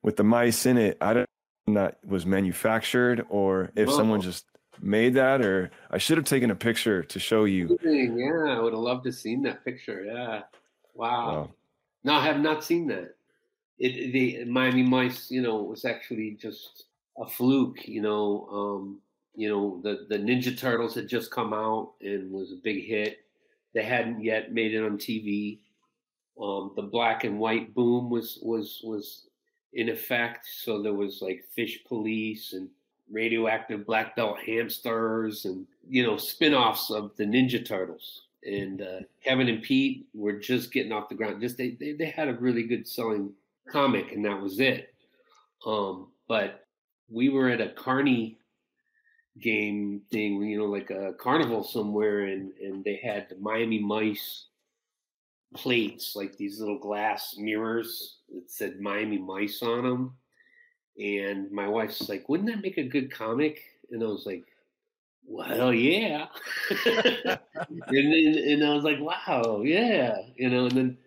with 0.03 0.17
the 0.17 0.25
mice 0.25 0.65
in 0.65 0.79
it. 0.79 0.97
I 1.03 1.13
don't 1.13 1.21
know 1.21 1.27
that 1.75 1.99
was 2.07 2.27
manufactured 2.27 3.25
or 3.29 3.71
if 3.77 3.89
Whoa. 3.89 3.97
someone 3.97 4.21
just 4.21 4.47
made 4.81 5.15
that, 5.15 5.43
or 5.43 5.71
I 5.91 5.99
should 5.99 6.17
have 6.17 6.27
taken 6.27 6.51
a 6.51 6.55
picture 6.55 7.03
to 7.03 7.19
show 7.19 7.45
you. 7.45 7.79
Yeah, 7.85 8.57
I 8.57 8.61
would 8.61 8.73
have 8.73 8.81
loved 8.81 9.05
to 9.05 9.13
seen 9.13 9.43
that 9.43 9.65
picture. 9.65 10.05
Yeah. 10.05 10.43
Wow. 10.95 11.27
Wow. 11.27 11.51
No, 12.05 12.15
I 12.15 12.25
have 12.25 12.41
not 12.41 12.65
seen 12.65 12.87
that. 12.89 13.15
It 13.79 14.13
the 14.13 14.45
Miami 14.45 14.83
Mice, 14.83 15.31
you 15.31 15.43
know, 15.43 15.63
was 15.63 15.85
actually 15.85 16.37
just 16.41 16.85
a 17.19 17.27
fluke. 17.27 17.87
You 17.87 18.03
know, 18.03 18.49
um, 18.51 19.01
you 19.35 19.49
know 19.49 19.81
the 19.83 20.07
the 20.09 20.19
Ninja 20.19 20.57
Turtles 20.57 20.95
had 20.95 21.09
just 21.09 21.31
come 21.31 21.53
out 21.53 21.93
and 22.01 22.31
was 22.31 22.53
a 22.53 22.57
big 22.57 22.87
hit. 22.87 23.19
They 23.73 23.83
hadn't 23.83 24.23
yet 24.23 24.53
made 24.53 24.75
it 24.75 24.85
on 24.85 24.99
TV. 24.99 25.59
Um, 26.41 26.73
the 26.75 26.83
black 26.83 27.25
and 27.25 27.39
white 27.39 27.75
boom 27.75 28.11
was 28.11 28.39
was 28.43 28.81
was 28.83 29.27
in 29.73 29.89
effect, 29.89 30.47
so 30.47 30.83
there 30.83 30.95
was 30.95 31.23
like 31.23 31.45
Fish 31.55 31.85
Police 31.85 32.53
and 32.53 32.69
radioactive 33.11 33.85
black 33.87 34.15
belt 34.17 34.39
hamsters 34.39 35.45
and 35.45 35.67
you 35.89 36.05
know 36.05 36.17
spin-offs 36.17 36.91
of 36.91 37.17
the 37.17 37.25
Ninja 37.25 37.65
Turtles. 37.65 38.23
And 38.45 38.81
uh, 38.81 39.01
Kevin 39.23 39.49
and 39.49 39.63
Pete 39.63 40.07
were 40.15 40.33
just 40.33 40.73
getting 40.73 40.93
off 40.93 41.11
the 41.11 41.15
ground. 41.15 41.43
Just 41.43 41.59
they, 41.59 41.71
they 41.73 41.93
they 41.93 42.07
had 42.07 42.29
a 42.29 42.35
really 42.35 42.63
good 42.63 42.89
selling 42.89 43.33
comic, 43.69 44.13
and 44.13 44.25
that 44.25 44.41
was 44.41 44.61
it. 44.61 44.95
Um, 45.67 46.09
but 46.27 46.67
we 47.11 47.29
were 47.29 47.49
at 47.49 47.61
a 47.61 47.69
Carney 47.71 48.39
game 49.39 50.03
thing, 50.11 50.43
you 50.43 50.59
know, 50.59 50.67
like 50.67 50.91
a 50.91 51.15
carnival 51.19 51.63
somewhere, 51.65 52.27
and 52.27 52.53
and 52.61 52.85
they 52.85 52.97
had 52.97 53.29
the 53.29 53.37
Miami 53.37 53.79
Mice 53.79 54.47
plates, 55.55 56.15
like 56.17 56.37
these 56.37 56.61
little 56.61 56.79
glass 56.79 57.37
mirrors 57.39 58.19
that 58.33 58.51
said 58.51 58.81
Miami 58.81 59.19
Mice 59.19 59.63
on 59.63 59.85
them. 59.85 60.17
And 60.99 61.51
my 61.51 61.69
wife's 61.69 62.09
like, 62.09 62.29
"Wouldn't 62.29 62.49
that 62.51 62.63
make 62.63 62.79
a 62.79 62.83
good 62.83 63.11
comic?" 63.13 63.63
And 63.91 64.03
I 64.03 64.07
was 64.07 64.27
like, 64.27 64.45
"Well, 65.25 65.73
yeah." 65.73 66.27
and 66.87 67.39
then 67.89 68.37
and 68.37 68.65
I 68.65 68.75
was 68.75 68.85
like, 68.85 69.01
"Wow, 69.01 69.63
yeah," 69.65 70.19
you 70.37 70.51
know. 70.51 70.67
And 70.67 70.77
then 70.77 70.99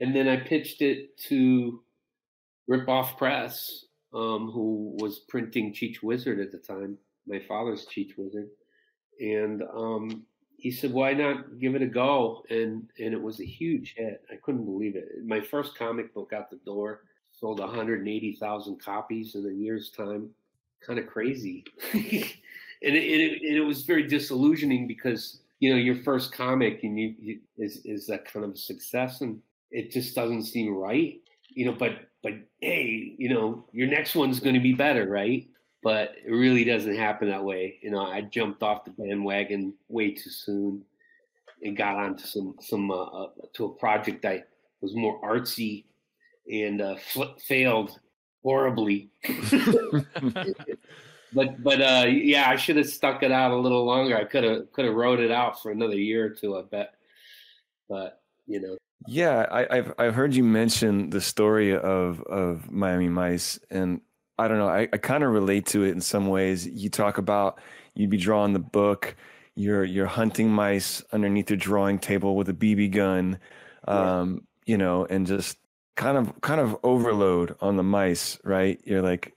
and 0.00 0.14
then 0.14 0.28
I 0.28 0.36
pitched 0.36 0.80
it 0.82 1.16
to 1.28 1.82
Rip 2.68 2.88
Off 2.88 3.16
Press, 3.18 3.84
um, 4.12 4.50
who 4.50 4.96
was 4.98 5.20
printing 5.20 5.72
Cheech 5.72 6.02
Wizard 6.02 6.40
at 6.40 6.52
the 6.52 6.58
time, 6.58 6.98
my 7.28 7.40
father's 7.46 7.86
Cheech 7.86 8.16
Wizard, 8.16 8.48
and 9.20 9.62
um, 9.74 10.24
he 10.56 10.70
said, 10.70 10.92
"Why 10.92 11.12
not 11.12 11.58
give 11.58 11.74
it 11.74 11.82
a 11.82 11.86
go?" 11.86 12.44
And 12.50 12.88
and 12.98 13.12
it 13.12 13.20
was 13.20 13.40
a 13.40 13.44
huge 13.44 13.94
hit. 13.96 14.22
I 14.32 14.36
couldn't 14.36 14.64
believe 14.64 14.96
it. 14.96 15.24
My 15.24 15.40
first 15.40 15.76
comic 15.76 16.14
book 16.14 16.32
out 16.32 16.50
the 16.50 16.60
door 16.64 17.02
sold 17.32 17.60
180,000 17.60 18.80
copies 18.80 19.34
in 19.34 19.46
a 19.46 19.52
year's 19.52 19.90
time. 19.90 20.30
Kind 20.84 20.98
of 20.98 21.06
crazy, 21.06 21.64
and 21.92 22.02
it, 22.82 22.94
it 22.94 23.56
it 23.56 23.60
was 23.60 23.82
very 23.82 24.06
disillusioning 24.06 24.86
because 24.86 25.40
you 25.60 25.70
know 25.70 25.76
your 25.76 25.96
first 25.96 26.32
comic 26.32 26.80
and 26.84 26.98
you, 26.98 27.14
you 27.18 27.40
is 27.56 27.80
is 27.84 28.06
that 28.06 28.24
kind 28.24 28.44
of 28.44 28.58
success 28.58 29.20
and 29.20 29.40
it 29.70 29.90
just 29.90 30.14
doesn't 30.14 30.44
seem 30.44 30.74
right 30.74 31.20
you 31.48 31.66
know 31.66 31.72
but 31.72 32.08
but 32.22 32.32
hey 32.60 33.14
you 33.18 33.28
know 33.28 33.64
your 33.72 33.88
next 33.88 34.14
one's 34.14 34.40
going 34.40 34.54
to 34.54 34.60
be 34.60 34.72
better 34.72 35.08
right 35.08 35.48
but 35.82 36.12
it 36.24 36.30
really 36.30 36.64
doesn't 36.64 36.96
happen 36.96 37.28
that 37.28 37.44
way. 37.44 37.78
You 37.82 37.90
know 37.90 38.04
i 38.06 38.20
jumped 38.20 38.62
off 38.62 38.84
the 38.84 38.90
bandwagon 38.92 39.74
way 39.88 40.12
too 40.12 40.30
soon 40.30 40.84
and 41.62 41.76
got 41.76 41.96
onto 41.96 42.24
some 42.24 42.54
some 42.60 42.90
uh, 42.90 43.04
uh, 43.04 43.28
to 43.54 43.66
a 43.66 43.74
project 43.74 44.22
that 44.22 44.48
was 44.80 44.94
more 44.94 45.20
artsy 45.22 45.84
and 46.50 46.80
uh, 46.80 46.96
fl- 46.96 47.36
failed 47.46 47.98
horribly. 48.42 49.10
But 51.32 51.62
but 51.62 51.80
uh 51.80 52.06
yeah 52.06 52.48
i 52.48 52.56
should 52.56 52.76
have 52.76 52.88
stuck 52.88 53.22
it 53.22 53.30
out 53.30 53.50
a 53.50 53.56
little 53.56 53.84
longer. 53.84 54.16
I 54.16 54.24
could 54.24 54.44
have 54.44 54.72
could 54.72 54.86
have 54.86 54.94
wrote 54.94 55.20
it 55.20 55.30
out 55.30 55.60
for 55.62 55.70
another 55.70 55.96
year 55.96 56.24
or 56.24 56.30
two 56.30 56.56
i 56.56 56.62
bet. 56.62 56.94
But 57.88 58.20
you 58.46 58.60
know. 58.60 58.76
Yeah, 59.06 59.46
I, 59.50 59.76
I've 59.76 59.94
I've 59.98 60.14
heard 60.14 60.34
you 60.34 60.42
mention 60.42 61.10
the 61.10 61.20
story 61.20 61.76
of 61.76 62.22
of 62.22 62.70
Miami 62.70 63.08
Mice, 63.08 63.58
and 63.70 64.00
I 64.38 64.48
don't 64.48 64.58
know. 64.58 64.68
I, 64.68 64.88
I 64.92 64.96
kind 64.98 65.24
of 65.24 65.30
relate 65.32 65.66
to 65.66 65.84
it 65.84 65.90
in 65.90 66.00
some 66.00 66.28
ways. 66.28 66.66
You 66.66 66.88
talk 66.88 67.18
about 67.18 67.60
you'd 67.94 68.10
be 68.10 68.16
drawing 68.16 68.52
the 68.52 68.58
book, 68.60 69.16
you're 69.56 69.84
you're 69.84 70.06
hunting 70.06 70.48
mice 70.50 71.02
underneath 71.12 71.50
your 71.50 71.56
drawing 71.56 71.98
table 71.98 72.36
with 72.36 72.48
a 72.48 72.54
BB 72.54 72.92
gun, 72.92 73.38
um, 73.88 74.46
you 74.66 74.78
know, 74.78 75.04
and 75.06 75.26
just 75.26 75.58
kind 75.96 76.16
of 76.16 76.40
kind 76.40 76.60
of 76.60 76.76
overload 76.84 77.56
on 77.60 77.76
the 77.76 77.82
mice, 77.82 78.38
right? 78.44 78.80
You're 78.84 79.02
like, 79.02 79.34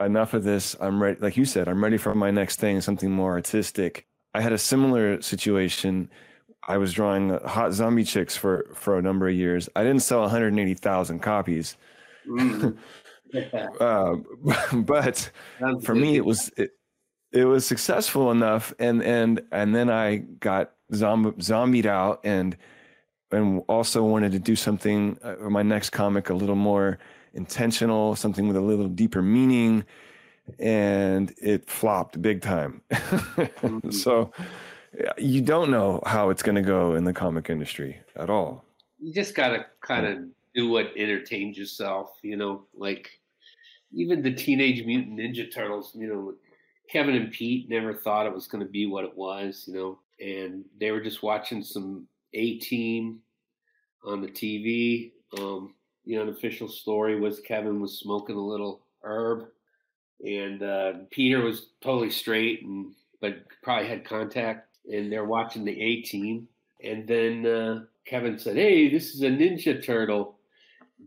enough 0.00 0.34
of 0.34 0.44
this. 0.44 0.76
I'm 0.80 1.02
ready. 1.02 1.18
Like 1.20 1.36
you 1.36 1.44
said, 1.46 1.68
I'm 1.68 1.82
ready 1.82 1.96
for 1.96 2.14
my 2.14 2.30
next 2.30 2.60
thing, 2.60 2.80
something 2.80 3.10
more 3.10 3.32
artistic. 3.32 4.06
I 4.34 4.40
had 4.42 4.52
a 4.52 4.58
similar 4.58 5.22
situation. 5.22 6.10
I 6.68 6.78
was 6.78 6.92
drawing 6.92 7.38
hot 7.44 7.72
zombie 7.72 8.04
chicks 8.04 8.36
for 8.36 8.66
for 8.74 8.98
a 8.98 9.02
number 9.02 9.28
of 9.28 9.34
years. 9.34 9.68
I 9.74 9.82
didn't 9.82 10.02
sell 10.02 10.20
180,000 10.20 11.20
copies, 11.20 11.76
Mm. 12.28 12.76
uh, 13.80 14.16
but 14.74 15.30
for 15.82 15.94
me 15.94 16.16
it 16.16 16.24
was 16.24 16.50
it, 16.56 16.72
it 17.32 17.44
was 17.44 17.66
successful 17.66 18.30
enough 18.30 18.74
and 18.78 19.02
and 19.02 19.42
and 19.52 19.74
then 19.74 19.90
i 19.90 20.16
got 20.16 20.72
zombie 20.94 21.32
zombied 21.40 21.86
out 21.86 22.20
and 22.24 22.56
and 23.30 23.62
also 23.66 24.02
wanted 24.02 24.32
to 24.32 24.38
do 24.38 24.54
something 24.54 25.18
uh, 25.24 25.34
or 25.40 25.48
my 25.48 25.62
next 25.62 25.90
comic 25.90 26.28
a 26.28 26.34
little 26.34 26.56
more 26.56 26.98
intentional 27.34 28.14
something 28.14 28.46
with 28.46 28.56
a 28.56 28.60
little 28.60 28.88
deeper 28.88 29.22
meaning 29.22 29.84
and 30.58 31.32
it 31.40 31.68
flopped 31.68 32.20
big 32.20 32.42
time. 32.42 32.82
So 33.90 34.32
you 35.16 35.40
don't 35.40 35.70
know 35.70 36.02
how 36.04 36.28
it's 36.30 36.42
going 36.42 36.56
to 36.56 36.62
go 36.62 36.94
in 36.94 37.04
the 37.04 37.12
comic 37.12 37.48
industry 37.48 37.98
at 38.16 38.28
all. 38.28 38.64
You 38.98 39.12
just 39.12 39.34
gotta 39.34 39.66
kind 39.80 40.06
of 40.06 40.18
do 40.54 40.68
what 40.68 40.92
entertains 40.96 41.56
yourself, 41.56 42.18
you 42.22 42.36
know, 42.36 42.66
like 42.74 43.18
even 43.92 44.22
the 44.22 44.32
Teenage 44.32 44.84
Mutant 44.84 45.18
Ninja 45.18 45.52
Turtles, 45.52 45.92
you 45.94 46.06
know, 46.08 46.34
Kevin 46.90 47.14
and 47.14 47.32
Pete 47.32 47.68
never 47.68 47.94
thought 47.94 48.26
it 48.26 48.34
was 48.34 48.46
going 48.46 48.64
to 48.64 48.70
be 48.70 48.86
what 48.86 49.04
it 49.04 49.16
was, 49.16 49.64
you 49.66 49.74
know, 49.74 49.98
and 50.20 50.64
they 50.78 50.90
were 50.90 51.00
just 51.00 51.22
watching 51.22 51.62
some 51.62 52.06
A 52.34 52.58
Team 52.58 53.20
on 54.04 54.20
the 54.20 54.28
TV. 54.28 55.12
Um, 55.38 55.74
the 56.04 56.18
unofficial 56.18 56.68
story 56.68 57.18
was 57.18 57.40
Kevin 57.40 57.80
was 57.80 57.98
smoking 57.98 58.36
a 58.36 58.44
little 58.46 58.84
herb, 59.02 59.46
and 60.24 60.62
uh, 60.62 60.92
Peter 61.10 61.42
was 61.42 61.68
totally 61.80 62.10
straight 62.10 62.62
and 62.64 62.92
but 63.20 63.36
probably 63.62 63.88
had 63.88 64.04
contact, 64.04 64.76
and 64.92 65.10
they're 65.10 65.24
watching 65.24 65.64
the 65.64 65.80
A 65.80 66.02
Team, 66.02 66.48
and 66.82 67.06
then. 67.06 67.46
Uh, 67.46 67.84
Kevin 68.04 68.38
said, 68.38 68.56
"Hey, 68.56 68.88
this 68.88 69.14
is 69.14 69.22
a 69.22 69.28
Ninja 69.28 69.84
Turtle." 69.84 70.38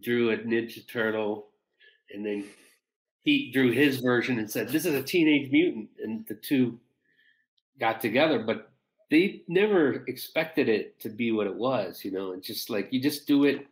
Drew 0.01 0.32
a 0.32 0.38
Ninja 0.38 0.86
Turtle, 0.88 1.48
and 2.12 2.25
then 2.25 2.46
Pete 3.25 3.51
drew 3.51 3.72
his 3.72 4.00
version 4.00 4.38
and 4.38 4.50
said, 4.50 4.70
"This 4.70 4.86
is 4.86 4.94
a 4.94 5.01
Teenage 5.01 5.51
Mutant," 5.51 5.89
and 6.01 6.25
the 6.27 6.36
two 6.36 6.79
got 7.79 8.00
together. 8.00 8.39
But 8.39 8.72
they 9.10 9.41
never 9.48 10.05
expected 10.08 10.70
it 10.70 11.00
to 11.00 11.10
be 11.10 11.32
what 11.32 11.48
it 11.48 11.55
was, 11.55 12.05
you 12.05 12.12
know. 12.12 12.34
And 12.34 12.44
just 12.44 12.70
like 12.70 12.88
you 12.91 13.01
just 13.01 13.27
do 13.27 13.46
it 13.46 13.65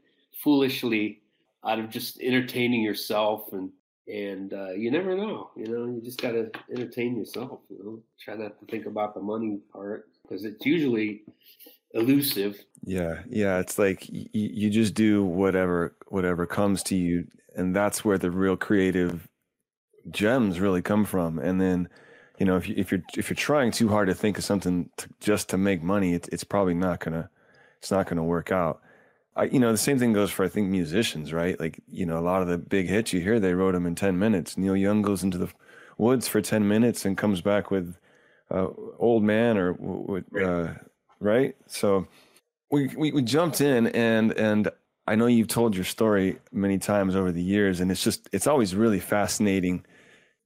foolishly 0.44 1.22
out 1.64 1.80
of 1.80 1.90
just 1.90 2.20
entertaining 2.20 2.82
yourself, 2.82 3.54
and 3.54 3.70
and 4.08 4.54
uh, 4.54 4.72
you 4.72 4.90
never 4.90 5.16
know, 5.16 5.52
you 5.56 5.68
know. 5.68 5.86
You 5.86 6.02
just 6.04 6.20
gotta 6.20 6.50
entertain 6.72 7.16
yourself, 7.16 7.60
you 7.70 7.80
know. 7.84 8.02
Try 8.20 8.36
not 8.36 8.60
to 8.60 8.66
think 8.66 8.88
about 8.88 9.14
the 9.14 9.22
money 9.22 9.60
part 9.72 10.10
because 10.24 10.46
it's 10.46 10.66
usually 10.66 11.22
elusive. 11.94 12.66
Yeah, 12.84 13.22
yeah, 13.30 13.60
it's 13.60 13.78
like 13.78 14.08
you 14.10 14.72
just 14.72 14.96
do 14.96 15.24
whatever 15.24 15.96
whatever 16.08 16.48
comes 16.48 16.82
to 16.84 16.96
you, 16.96 17.28
and 17.56 17.76
that's 17.76 18.04
where 18.04 18.18
the 18.18 18.32
real 18.32 18.58
creative 18.58 19.28
gems 20.12 20.60
really 20.60 20.82
come 20.82 21.06
from. 21.06 21.40
And 21.40 21.60
then, 21.60 21.90
you 22.40 22.46
know, 22.46 22.58
if 22.58 22.68
you 22.68 22.76
if 22.78 22.92
you're 22.92 23.04
if 23.18 23.30
you're 23.30 23.36
trying 23.36 23.72
too 23.72 23.90
hard 23.90 24.08
to 24.08 24.14
think 24.14 24.38
of 24.38 24.44
something 24.44 24.90
to, 24.98 25.10
just 25.20 25.50
to 25.50 25.58
make 25.58 25.84
money, 25.84 26.14
it's 26.14 26.28
it's 26.30 26.44
probably 26.44 26.74
not 26.74 27.00
gonna 27.00 27.30
it's 27.80 27.92
not 27.92 28.08
gonna 28.08 28.24
work 28.24 28.52
out. 28.52 28.82
I, 29.36 29.46
you 29.46 29.60
know, 29.60 29.72
the 29.72 29.78
same 29.78 29.98
thing 29.98 30.14
goes 30.14 30.32
for 30.32 30.46
I 30.46 30.50
think 30.50 30.70
musicians, 30.70 31.34
right? 31.34 31.60
Like, 31.60 31.82
you 31.92 32.06
know, 32.06 32.20
a 32.20 32.22
lot 32.22 32.42
of 32.44 32.48
the 32.48 32.58
big 32.58 32.88
hits 32.88 33.14
you 33.14 33.20
hear, 33.20 33.40
they 33.40 33.54
wrote 33.54 33.74
them 33.74 33.86
in 33.86 33.96
ten 33.96 34.20
minutes. 34.20 34.58
Neil 34.58 34.76
Young 34.76 35.02
goes 35.02 35.24
into 35.24 35.38
the 35.38 35.50
woods 35.98 36.28
for 36.28 36.42
ten 36.42 36.68
minutes 36.68 37.06
and 37.06 37.18
comes 37.18 37.42
back 37.42 37.72
with 37.72 37.98
uh, 38.52 38.68
"Old 39.00 39.24
Man" 39.24 39.58
or 39.58 40.24
uh, 40.40 40.74
right. 41.20 41.56
So 41.68 42.08
we, 42.72 42.88
we 42.96 43.12
we 43.12 43.22
jumped 43.22 43.62
in 43.62 43.88
and 43.88 44.34
and 44.34 44.70
I 45.06 45.16
know 45.16 45.28
you've 45.28 45.48
told 45.48 45.76
your 45.76 45.84
story 45.84 46.38
many 46.52 46.78
times 46.78 47.16
over 47.16 47.32
the 47.32 47.42
years, 47.42 47.82
and 47.82 47.92
it's 47.92 48.04
just 48.04 48.30
it's 48.32 48.48
always 48.48 48.76
really 48.76 49.00
fascinating 49.00 49.86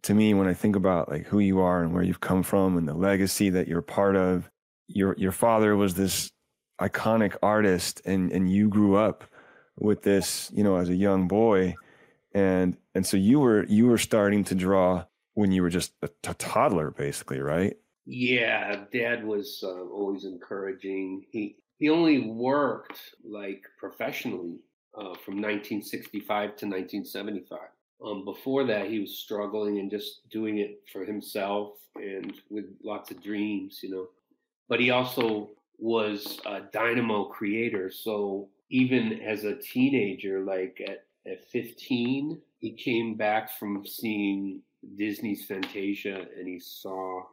to 0.07 0.13
me 0.13 0.33
when 0.33 0.47
I 0.47 0.53
think 0.53 0.75
about 0.75 1.09
like 1.09 1.25
who 1.25 1.39
you 1.39 1.59
are 1.59 1.83
and 1.83 1.93
where 1.93 2.03
you've 2.03 2.21
come 2.21 2.41
from 2.41 2.77
and 2.77 2.87
the 2.87 2.93
legacy 2.93 3.49
that 3.51 3.67
you're 3.67 3.81
part 3.81 4.15
of. 4.15 4.49
Your 4.87 5.15
your 5.17 5.33
father 5.33 5.75
was 5.75 5.95
this 5.95 6.31
iconic 6.81 7.35
artist, 7.43 8.01
and 8.05 8.31
and 8.31 8.49
you 8.49 8.69
grew 8.69 8.95
up 8.95 9.25
with 9.77 10.03
this, 10.03 10.49
you 10.53 10.63
know, 10.63 10.77
as 10.77 10.87
a 10.87 10.95
young 10.95 11.27
boy, 11.27 11.75
and 12.33 12.77
and 12.95 13.05
so 13.05 13.17
you 13.17 13.41
were 13.41 13.65
you 13.65 13.87
were 13.87 13.97
starting 13.97 14.45
to 14.45 14.55
draw 14.55 15.03
when 15.33 15.51
you 15.51 15.61
were 15.61 15.69
just 15.69 15.91
a 16.01 16.07
t- 16.07 16.31
toddler, 16.37 16.91
basically, 16.91 17.41
right? 17.41 17.75
Yeah, 18.05 18.85
Dad 18.93 19.25
was 19.25 19.59
uh, 19.61 19.67
always 19.67 20.23
encouraging. 20.23 21.25
He 21.29 21.57
he 21.79 21.89
only 21.89 22.29
worked 22.29 23.01
like 23.25 23.61
professionally 23.77 24.61
uh, 24.95 25.15
from 25.15 25.41
1965 25.41 26.23
to 26.55 26.65
1975. 26.65 27.59
Um, 28.04 28.24
before 28.25 28.63
that, 28.66 28.89
he 28.89 29.00
was 29.00 29.18
struggling 29.18 29.80
and 29.80 29.89
just 29.89 30.30
doing 30.30 30.60
it 30.60 30.82
for 30.92 31.04
himself 31.04 31.74
and 31.96 32.34
with 32.50 32.66
lots 32.84 33.12
of 33.12 33.24
dreams, 33.24 33.80
you 33.82 33.89
know. 33.89 34.08
But 34.70 34.80
he 34.80 34.92
also 34.92 35.50
was 35.80 36.39
a 36.46 36.62
dynamo 36.72 37.25
creator. 37.25 37.89
So 37.92 38.50
even 38.70 39.22
as 39.22 39.44
a 39.44 39.56
teenager, 39.56 40.42
like 40.42 40.82
at, 40.86 41.06
at 41.32 41.46
15, 41.46 42.39
he 42.60 42.72
came 42.72 43.16
back 43.16 43.58
from 43.58 43.86
seeing 43.86 44.62
Disney's 44.96 45.46
Fantasia 45.46 46.25
and 46.38 46.48
he 46.48 46.60
saw 46.60 47.24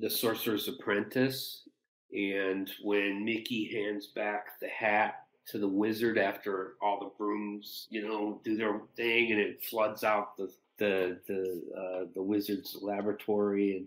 The 0.00 0.10
Sorcerer's 0.10 0.68
Apprentice. 0.68 1.68
And 2.14 2.70
when 2.82 3.24
Mickey 3.24 3.70
hands 3.72 4.08
back 4.08 4.60
the 4.60 4.68
hat 4.68 5.21
to 5.48 5.58
the 5.58 5.68
wizard 5.68 6.18
after 6.18 6.74
all 6.80 7.00
the 7.00 7.10
brooms, 7.18 7.86
you 7.90 8.06
know, 8.06 8.40
do 8.44 8.56
their 8.56 8.80
thing 8.96 9.32
and 9.32 9.40
it 9.40 9.64
floods 9.64 10.04
out 10.04 10.36
the 10.36 10.52
the 10.78 11.18
the 11.26 11.62
uh, 11.76 12.04
the 12.14 12.22
wizard's 12.22 12.78
laboratory. 12.80 13.76
And 13.76 13.86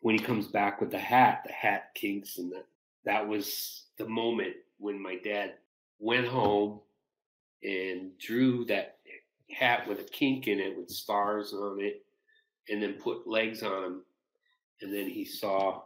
when 0.00 0.18
he 0.18 0.24
comes 0.24 0.46
back 0.46 0.80
with 0.80 0.90
the 0.90 0.98
hat, 0.98 1.42
the 1.46 1.52
hat 1.52 1.90
kinks. 1.94 2.38
And 2.38 2.52
that 2.52 2.66
that 3.04 3.26
was 3.26 3.84
the 3.98 4.08
moment 4.08 4.54
when 4.78 5.00
my 5.00 5.16
dad 5.22 5.54
went 5.98 6.26
home 6.26 6.80
and 7.62 8.16
drew 8.18 8.64
that 8.66 8.98
hat 9.50 9.88
with 9.88 10.00
a 10.00 10.04
kink 10.04 10.48
in 10.48 10.58
it 10.60 10.76
with 10.76 10.90
stars 10.90 11.52
on 11.52 11.78
it 11.80 12.04
and 12.68 12.82
then 12.82 12.94
put 12.94 13.26
legs 13.26 13.62
on 13.62 13.84
him. 13.84 14.02
And 14.82 14.92
then 14.92 15.08
he 15.08 15.24
saw 15.24 15.82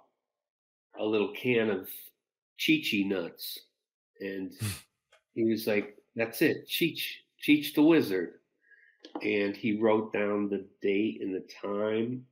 a 0.98 1.04
little 1.04 1.32
can 1.32 1.70
of 1.70 1.88
Chi 2.64 2.82
Chi 2.90 3.02
nuts. 3.06 3.58
And 4.20 4.52
he 5.34 5.44
was 5.44 5.66
like, 5.66 5.96
That's 6.16 6.42
it, 6.42 6.68
Cheech, 6.68 7.02
Cheech 7.42 7.74
the 7.74 7.82
Wizard. 7.82 8.34
And 9.22 9.56
he 9.56 9.78
wrote 9.78 10.12
down 10.12 10.48
the 10.48 10.66
date 10.82 11.20
and 11.22 11.34
the 11.34 11.44
time 11.62 12.24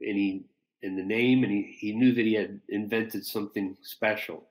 and 0.00 0.16
he 0.16 0.44
and 0.82 0.98
the 0.98 1.02
name 1.02 1.42
and 1.42 1.52
he, 1.52 1.76
he 1.78 1.92
knew 1.92 2.12
that 2.12 2.24
he 2.24 2.34
had 2.34 2.60
invented 2.68 3.24
something 3.24 3.76
special. 3.82 4.48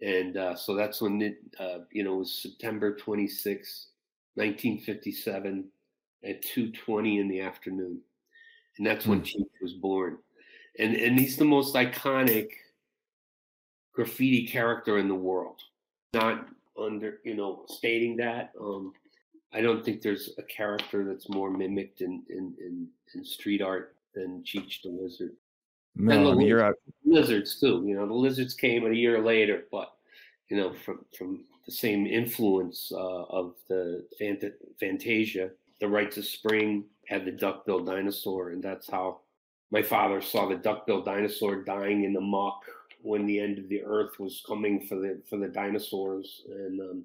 And 0.00 0.36
uh, 0.36 0.54
so 0.54 0.74
that's 0.74 1.00
when 1.00 1.20
it 1.20 1.38
uh, 1.58 1.80
you 1.90 2.04
know, 2.04 2.14
it 2.14 2.18
was 2.18 2.42
September 2.42 2.94
26, 2.94 3.88
1957 4.34 5.64
at 6.24 6.42
2.20 6.42 7.20
in 7.20 7.28
the 7.28 7.40
afternoon. 7.40 8.00
And 8.76 8.86
that's 8.86 9.06
when 9.06 9.22
Cheech 9.22 9.46
was 9.60 9.72
born. 9.72 10.18
And 10.78 10.94
and 10.94 11.18
he's 11.18 11.36
the 11.36 11.44
most 11.44 11.74
iconic 11.74 12.50
graffiti 13.92 14.46
character 14.46 14.98
in 14.98 15.08
the 15.08 15.14
world. 15.14 15.60
Not 16.14 16.46
under 16.80 17.18
you 17.24 17.34
know 17.34 17.64
stating 17.68 18.16
that. 18.16 18.52
Um, 18.60 18.92
I 19.52 19.60
don't 19.62 19.84
think 19.84 20.02
there's 20.02 20.30
a 20.38 20.42
character 20.42 21.04
that's 21.04 21.28
more 21.28 21.50
mimicked 21.50 22.00
in 22.00 22.22
in, 22.28 22.54
in, 22.60 22.88
in 23.14 23.24
street 23.24 23.62
art 23.62 23.96
than 24.14 24.42
Cheech 24.42 24.82
the 24.82 24.90
Lizard. 24.90 25.32
No, 25.96 26.14
and 26.14 26.26
the 26.26 26.30
I 26.30 26.34
mean 26.34 26.46
you're 26.46 26.62
out. 26.62 26.76
lizards 27.04 27.58
too. 27.58 27.82
You 27.86 27.96
know, 27.96 28.06
the 28.06 28.14
lizards 28.14 28.54
came 28.54 28.86
a 28.86 28.94
year 28.94 29.20
later, 29.20 29.64
but 29.72 29.92
you 30.48 30.56
know, 30.56 30.74
from 30.84 31.04
from 31.16 31.44
the 31.66 31.72
same 31.72 32.06
influence 32.06 32.90
uh, 32.94 33.24
of 33.24 33.54
the 33.68 34.06
Fant- 34.20 34.52
Fantasia. 34.80 35.50
The 35.80 35.88
Rites 35.88 36.16
of 36.16 36.24
Spring 36.24 36.84
had 37.06 37.24
the 37.24 37.30
duck-billed 37.30 37.86
dinosaur, 37.86 38.50
and 38.50 38.62
that's 38.62 38.90
how 38.90 39.20
my 39.70 39.82
father 39.82 40.20
saw 40.20 40.48
the 40.48 40.56
duck-billed 40.56 41.04
dinosaur 41.04 41.62
dying 41.62 42.04
in 42.04 42.12
the 42.12 42.20
muck 42.20 42.62
when 43.02 43.26
the 43.26 43.40
end 43.40 43.58
of 43.58 43.68
the 43.68 43.82
earth 43.84 44.18
was 44.18 44.42
coming 44.46 44.86
for 44.86 44.96
the 44.96 45.20
for 45.28 45.38
the 45.38 45.48
dinosaurs 45.48 46.42
and 46.50 46.80
um, 46.80 47.04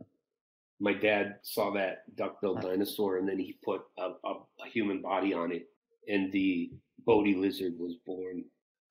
my 0.80 0.94
dad 0.94 1.36
saw 1.44 1.72
that 1.72 2.04
duck-billed 2.16 2.62
dinosaur 2.62 3.18
and 3.18 3.30
then 3.30 3.40
he 3.40 3.58
put 3.64 3.82
a, 3.98 4.10
a, 4.26 4.34
a, 4.66 4.70
human 4.74 5.02
body 5.02 5.34
on 5.34 5.52
it 5.52 5.68
and 6.08 6.32
the 6.32 6.72
Bodé 7.08 7.40
lizard 7.40 7.74
was 7.80 7.96
born 8.06 8.44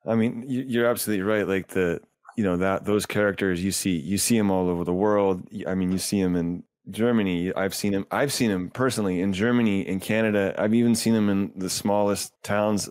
I 0.06 0.14
mean, 0.14 0.44
you're 0.48 0.86
absolutely 0.86 1.22
right. 1.22 1.46
Like 1.46 1.68
the, 1.68 2.00
you 2.36 2.44
know, 2.44 2.56
that 2.56 2.84
those 2.84 3.06
characters 3.06 3.62
you 3.62 3.72
see, 3.72 3.96
you 3.96 4.18
see 4.18 4.36
them 4.36 4.50
all 4.50 4.68
over 4.68 4.84
the 4.84 4.92
world. 4.92 5.48
I 5.66 5.74
mean, 5.74 5.92
you 5.92 5.98
see 5.98 6.22
them 6.22 6.36
in 6.36 6.64
Germany. 6.90 7.52
I've 7.54 7.74
seen 7.74 7.92
him. 7.92 8.06
I've 8.10 8.32
seen 8.32 8.50
him 8.50 8.70
personally 8.70 9.20
in 9.20 9.32
Germany, 9.32 9.86
in 9.86 10.00
Canada. 10.00 10.54
I've 10.58 10.74
even 10.74 10.94
seen 10.94 11.14
him 11.14 11.28
in 11.28 11.52
the 11.56 11.70
smallest 11.70 12.32
towns, 12.42 12.88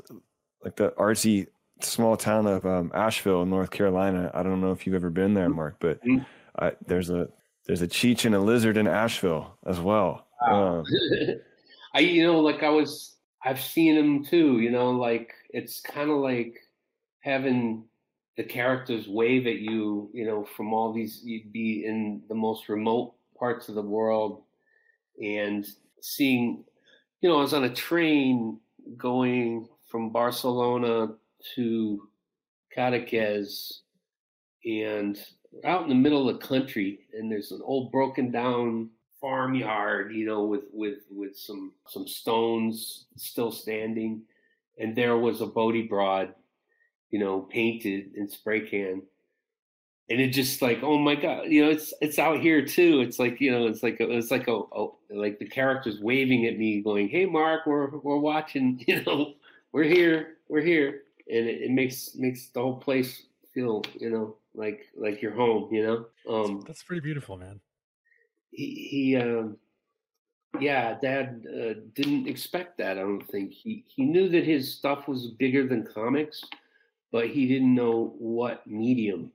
like 0.63 0.78
the 0.78 0.91
artsy 0.91 1.47
small 1.84 2.17
town 2.17 2.48
of 2.48 2.65
um, 2.65 2.91
Asheville, 2.94 3.46
North 3.46 3.72
Carolina. 3.72 4.32
I 4.34 4.44
don't 4.44 4.62
know 4.62 4.72
if 4.72 4.86
you've 4.86 4.96
ever 4.96 5.10
been 5.10 5.34
there, 5.34 5.50
Mark, 5.50 5.76
but 5.80 6.00
uh, 6.60 6.72
there's 6.86 7.10
a 7.10 7.30
there's 7.65 7.82
a 7.82 7.88
cheech 7.88 8.26
and 8.26 8.36
a 8.36 8.39
lizard 8.39 8.78
in 8.78 8.88
Asheville 8.88 9.58
as 9.65 9.80
well. 9.80 10.28
Wow. 10.41 10.80
Um, 10.80 10.86
I 11.94 12.00
you 12.00 12.24
know 12.24 12.39
like 12.39 12.63
I 12.63 12.70
was 12.70 13.15
I've 13.44 13.62
seen 13.62 13.96
them 13.96 14.26
too. 14.26 14.60
You 14.60 14.72
know 14.72 14.91
like 14.91 15.34
it's 15.50 15.82
kind 15.82 16.10
of 16.10 16.17
like 16.17 16.56
having 17.20 17.86
the 18.38 18.44
characters 18.44 19.08
wave 19.08 19.48
at 19.48 19.60
you. 19.60 20.10
You 20.13 20.26
know 20.26 20.46
from 20.46 20.74
all 20.74 20.94
these 20.94 21.22
you'd 21.24 21.52
be 21.52 21.86
in 21.86 22.24
the 22.30 22.36
most 22.36 22.70
remote 22.70 23.13
parts 23.38 23.70
of 23.70 23.76
the 23.76 23.82
world 23.82 24.44
and 25.22 25.65
seeing. 26.02 26.63
You 27.22 27.30
know 27.30 27.38
I 27.38 27.41
was 27.41 27.54
on 27.54 27.65
a 27.65 27.74
train 27.74 28.60
going 28.98 29.67
from 29.86 30.10
Barcelona 30.10 31.10
to 31.56 32.08
Cadaqués 32.75 33.80
and 34.65 35.19
out 35.65 35.84
in 35.84 35.89
the 35.89 35.95
middle 35.95 36.30
of 36.30 36.39
the 36.39 36.47
country 36.47 36.99
and 37.13 37.32
there's 37.32 37.51
an 37.51 37.62
old 37.63 37.91
broken 37.91 38.32
down 38.32 38.89
farmyard 39.19 40.13
you 40.13 40.25
know 40.25 40.43
with 40.43 40.63
with 40.71 40.99
with 41.12 41.38
some 41.38 41.73
some 41.88 42.08
stones 42.08 43.06
still 43.17 43.51
standing. 43.51 44.21
And 44.80 44.95
there 44.95 45.17
was 45.17 45.41
a 45.41 45.47
Bodé 45.47 45.88
broad 45.88 46.34
you 47.12 47.19
know 47.19 47.41
painted 47.41 48.15
in 48.15 48.30
spray 48.30 48.62
can. 48.62 49.04
And 50.10 50.19
it 50.19 50.30
just 50.30 50.62
like 50.62 50.80
oh 50.82 50.97
my 50.97 51.15
god 51.15 51.47
you 51.47 51.63
know 51.63 51.71
it's 51.71 51.93
it's 52.01 52.19
out 52.19 52.39
here 52.39 52.65
too. 52.65 53.01
It's 53.01 53.19
like 53.19 53.39
you 53.41 53.51
know 53.51 53.67
it's 53.67 53.84
like 53.84 53.99
a, 53.99 54.10
it's 54.10 54.32
like 54.32 54.47
a, 54.47 54.62
a 54.71 54.88
like 55.12 55.39
the 55.39 55.45
characters 55.45 55.99
waving 55.99 56.45
at 56.47 56.58
me 56.58 56.82
going 56.82 57.10
hey 57.10 57.25
mark 57.25 57.65
we're 57.65 57.89
we're 57.97 58.17
watching 58.17 58.84
you 58.88 59.04
know 59.04 59.34
we're 59.71 59.84
here 59.84 60.38
we're 60.47 60.62
here 60.62 61.01
and 61.29 61.47
it, 61.47 61.62
it, 61.63 61.71
makes 61.71 62.15
makes 62.15 62.49
the 62.49 62.62
whole 62.62 62.77
place 62.77 63.23
feel 63.53 63.84
you 63.99 64.10
know 64.10 64.36
like 64.53 64.86
like 64.95 65.21
your 65.21 65.34
home 65.34 65.73
you 65.73 65.84
know? 65.84 66.05
Um 66.34 66.63
that's, 66.67 66.84
pretty 66.84 67.01
beautiful 67.01 67.38
man. 67.38 67.60
he 68.51 68.88
he 68.91 69.15
um 69.15 69.57
yeah 70.60 70.97
dad 71.01 71.45
uh, 71.47 71.73
didn't 71.93 72.27
expect 72.27 72.77
that 72.77 72.97
i 72.97 73.01
don't 73.01 73.25
think. 73.27 73.51
He 73.51 73.86
he 73.88 74.03
knew 74.05 74.29
that 74.29 74.43
his 74.43 74.73
stuff 74.73 75.07
was 75.07 75.27
bigger 75.27 75.67
than 75.67 75.86
comics 75.86 76.43
but 77.12 77.27
he 77.27 77.47
didn't 77.47 77.75
know 77.75 78.15
what 78.17 78.65
medium. 78.65 79.31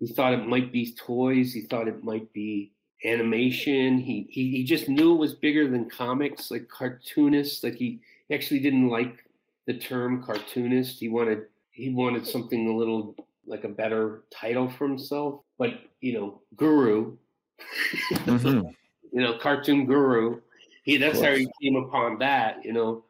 He 0.00 0.06
thought 0.06 0.32
it 0.32 0.46
might 0.46 0.72
be 0.72 0.94
toys 0.94 1.52
he 1.52 1.62
thought 1.62 1.88
it 1.88 2.04
might 2.04 2.32
be 2.32 2.72
animation. 3.04 3.98
He 3.98 4.26
he, 4.30 4.50
he 4.50 4.64
just 4.64 4.88
knew 4.88 5.14
it 5.14 5.18
was 5.18 5.34
bigger 5.34 5.68
than 5.70 5.88
comics 5.88 6.50
like 6.50 6.68
cartoonists 6.68 7.62
like 7.62 7.74
he, 7.74 8.00
he 8.28 8.34
actually 8.34 8.60
didn't 8.60 8.88
like 8.88 9.25
the 9.66 9.74
term 9.74 10.22
cartoonist. 10.22 10.98
He 10.98 11.08
wanted 11.08 11.46
he 11.70 11.90
wanted 11.90 12.26
something 12.26 12.68
a 12.68 12.76
little 12.76 13.14
like 13.46 13.64
a 13.64 13.68
better 13.68 14.22
title 14.30 14.68
for 14.68 14.88
himself. 14.88 15.40
But 15.58 15.80
you 16.00 16.14
know, 16.14 16.40
guru, 16.56 17.16
mm-hmm. 18.12 18.68
you 19.12 19.20
know, 19.20 19.38
cartoon 19.38 19.86
guru. 19.86 20.40
He 20.84 20.96
that's 20.96 21.20
how 21.20 21.34
he 21.34 21.48
came 21.60 21.76
upon 21.76 22.18
that. 22.18 22.64
You 22.64 22.72
know, 22.72 23.04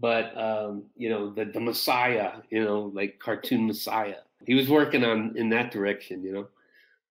but 0.00 0.36
um, 0.36 0.84
you 0.96 1.08
know 1.08 1.30
the 1.30 1.46
the 1.46 1.60
Messiah. 1.60 2.32
You 2.50 2.64
know, 2.64 2.92
like 2.94 3.18
cartoon 3.18 3.66
Messiah. 3.66 4.18
He 4.46 4.54
was 4.54 4.68
working 4.68 5.02
on 5.04 5.36
in 5.36 5.48
that 5.50 5.72
direction. 5.72 6.22
You 6.22 6.32
know. 6.32 6.48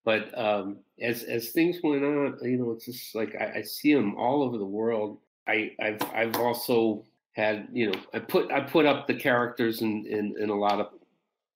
But 0.04 0.38
um, 0.38 0.78
as 1.02 1.24
as 1.24 1.50
things 1.50 1.78
went 1.84 2.04
on, 2.04 2.38
you 2.44 2.58
know, 2.58 2.72
it's 2.72 2.86
just 2.86 3.16
like 3.16 3.36
I, 3.36 3.54
I 3.58 3.62
see 3.64 3.92
him 3.92 4.16
all 4.16 4.44
over 4.44 4.60
the 4.60 4.66
world. 4.66 5.18
I, 5.48 5.72
I've 5.80 6.02
I've 6.14 6.36
also 6.38 7.04
had 7.36 7.68
you 7.72 7.92
know 7.92 8.00
I 8.14 8.20
put 8.20 8.52
I 8.52 8.62
put 8.62 8.86
up 8.86 9.08
the 9.08 9.14
characters 9.14 9.82
in 9.82 10.06
in, 10.06 10.36
in 10.40 10.50
a 10.50 10.56
lot 10.56 10.80
of 10.80 10.88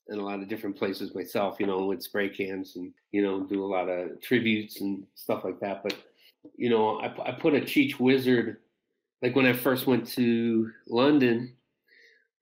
in 0.09 0.19
a 0.19 0.23
lot 0.23 0.39
of 0.39 0.47
different 0.47 0.75
places 0.75 1.13
myself, 1.13 1.57
you 1.59 1.67
know, 1.67 1.85
with 1.85 2.03
spray 2.03 2.29
cans 2.29 2.75
and 2.75 2.91
you 3.11 3.23
know 3.23 3.43
do 3.43 3.63
a 3.63 3.67
lot 3.67 3.87
of 3.87 4.21
tributes 4.21 4.81
and 4.81 5.05
stuff 5.15 5.43
like 5.43 5.59
that. 5.61 5.81
But 5.83 5.95
you 6.55 6.69
know, 6.69 6.99
I, 6.99 7.29
I 7.29 7.31
put 7.31 7.55
a 7.55 7.61
Cheech 7.61 7.99
Wizard 7.99 8.57
like 9.21 9.35
when 9.35 9.45
I 9.45 9.53
first 9.53 9.87
went 9.87 10.07
to 10.09 10.69
London. 10.87 11.55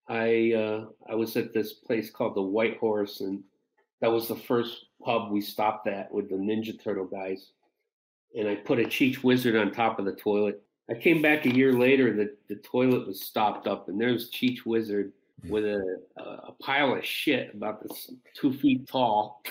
I 0.10 0.54
uh, 0.54 0.86
I 1.10 1.16
was 1.16 1.36
at 1.38 1.54
this 1.54 1.74
place 1.74 2.10
called 2.10 2.36
the 2.36 2.42
White 2.42 2.78
Horse, 2.78 3.22
and 3.22 3.44
that 4.02 4.12
was 4.12 4.28
the 4.28 4.36
first 4.36 4.86
pub 5.04 5.32
we 5.32 5.42
stopped 5.42 5.88
at 5.88 6.12
with 6.12 6.30
the 6.30 6.36
Ninja 6.36 6.82
Turtle 6.82 7.06
guys. 7.06 7.52
And 8.38 8.48
I 8.48 8.56
put 8.56 8.80
a 8.80 8.84
Cheech 8.84 9.24
Wizard 9.24 9.56
on 9.56 9.72
top 9.72 10.00
of 10.00 10.06
the 10.06 10.14
toilet 10.14 10.62
I 10.90 10.94
came 10.94 11.22
back 11.22 11.46
a 11.46 11.54
year 11.54 11.74
later. 11.74 12.08
and 12.08 12.20
The 12.20 12.36
the 12.48 12.56
toilet 12.56 13.08
was 13.08 13.22
stopped 13.22 13.68
up, 13.68 13.90
and 13.90 14.00
there's 14.00 14.32
Cheech 14.32 14.66
Wizard 14.66 15.12
with 15.48 15.66
a 15.66 16.02
a 16.18 16.52
pile 16.54 16.94
of 16.96 17.06
shit 17.06 17.54
about 17.54 17.82
this 17.84 18.12
two 18.34 18.54
feet 18.54 18.88
tall, 18.88 19.44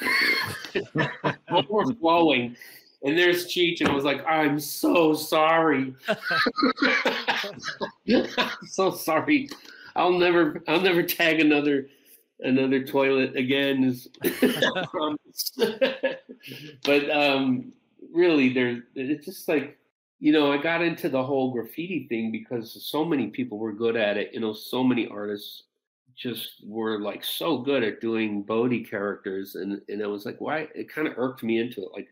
overflowing. 1.51 2.57
And 3.03 3.17
there's 3.17 3.47
Cheech, 3.47 3.81
and 3.81 3.89
I 3.91 3.95
was 3.95 4.05
like, 4.05 4.25
I'm 4.27 4.59
so 4.59 5.13
sorry. 5.15 5.95
I'm 8.09 8.27
so 8.67 8.91
sorry. 8.91 9.49
I'll 9.95 10.19
never 10.19 10.63
I'll 10.67 10.81
never 10.81 11.03
tag 11.03 11.41
another 11.41 11.89
another 12.41 12.85
toilet 12.85 13.37
again. 13.37 13.99
but 16.85 17.11
um 17.11 17.73
really 18.13 18.53
there 18.53 18.83
it's 18.95 19.27
just 19.27 19.49
like 19.49 19.79
you 20.19 20.33
know, 20.33 20.53
I 20.53 20.57
got 20.57 20.83
into 20.83 21.09
the 21.09 21.23
whole 21.23 21.53
graffiti 21.53 22.07
thing 22.09 22.33
because 22.33 22.89
so 22.91 23.05
many 23.05 23.29
people 23.29 23.59
were 23.59 23.73
good 23.73 23.97
at 23.97 24.17
it. 24.17 24.31
You 24.33 24.41
know, 24.41 24.53
so 24.53 24.83
many 24.83 25.07
artists 25.09 25.65
just 26.17 26.63
were 26.65 26.99
like 27.01 27.23
so 27.23 27.59
good 27.59 27.83
at 27.85 28.01
doing 28.01 28.43
Bodé 28.45 28.89
characters, 28.89 29.55
and 29.57 29.81
and 29.89 30.03
I 30.03 30.07
was 30.07 30.25
like, 30.25 30.41
why? 30.41 30.69
It 30.75 30.89
kind 30.89 31.07
of 31.07 31.15
irked 31.19 31.43
me 31.43 31.59
into 31.59 31.83
it. 31.83 31.91
Like, 31.93 32.09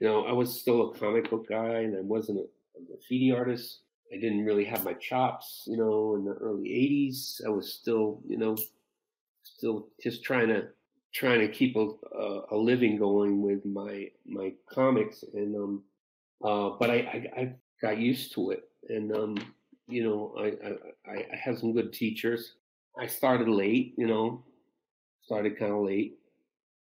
you 0.00 0.08
know, 0.08 0.26
I 0.26 0.32
was 0.32 0.60
still 0.60 0.90
a 0.90 0.98
comic 0.98 1.30
book 1.30 1.48
guy, 1.48 1.80
and 1.80 1.96
I 1.96 2.00
wasn't 2.00 2.38
a, 2.38 2.42
a 2.78 2.84
graffiti 2.84 3.30
artist. 3.32 3.80
I 4.12 4.16
didn't 4.16 4.44
really 4.44 4.64
have 4.64 4.84
my 4.84 4.94
chops, 4.94 5.64
you 5.66 5.76
know, 5.76 6.16
in 6.16 6.24
the 6.24 6.32
early 6.32 6.68
'80s. 6.68 7.40
I 7.46 7.50
was 7.50 7.72
still, 7.72 8.20
you 8.28 8.38
know, 8.38 8.56
still 9.44 9.88
just 10.02 10.24
trying 10.24 10.48
to 10.48 10.68
trying 11.14 11.40
to 11.40 11.48
keep 11.48 11.76
a, 11.76 11.88
a 12.50 12.56
living 12.56 12.96
going 12.96 13.40
with 13.40 13.64
my 13.64 14.10
my 14.26 14.52
comics, 14.68 15.24
and 15.34 15.54
um, 15.54 15.82
uh, 16.42 16.70
but 16.78 16.90
I, 16.90 16.94
I, 16.96 17.40
I 17.40 17.56
got 17.80 17.98
used 17.98 18.32
to 18.34 18.50
it, 18.50 18.68
and 18.88 19.14
um, 19.16 19.36
you 19.88 20.04
know, 20.04 20.34
I, 20.38 21.08
I 21.08 21.26
I 21.32 21.36
had 21.36 21.58
some 21.58 21.72
good 21.72 21.92
teachers. 21.92 22.54
I 22.98 23.06
started 23.06 23.48
late, 23.48 23.94
you 23.96 24.06
know, 24.06 24.44
started 25.22 25.58
kind 25.58 25.72
of 25.72 25.82
late 25.82 26.18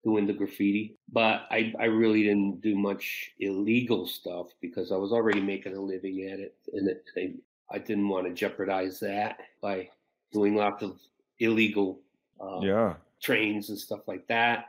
doing 0.04 0.28
the 0.28 0.34
graffiti, 0.34 0.98
but 1.12 1.48
I 1.50 1.74
I 1.80 1.86
really 1.86 2.24
didn't 2.24 2.62
do 2.62 2.76
much 2.78 3.32
illegal 3.40 4.08
stuff 4.08 4.48
because 4.62 4.92
I 4.92 4.98
was 4.98 5.12
already 5.12 5.42
making 5.42 5.76
a 5.76 5.82
living 5.82 6.30
at 6.30 6.40
it, 6.40 6.56
and 6.74 6.90
it, 6.90 7.04
I, 7.18 7.34
I 7.72 7.80
didn't 7.80 8.08
want 8.08 8.28
to 8.28 8.34
jeopardize 8.34 9.00
that 9.00 9.40
by 9.62 9.90
doing 10.32 10.56
lots 10.56 10.84
of 10.84 11.00
illegal 11.40 12.02
uh, 12.40 12.60
yeah 12.62 12.96
trains 13.22 13.70
and 13.70 13.80
stuff 13.80 14.08
like 14.08 14.28
that. 14.28 14.66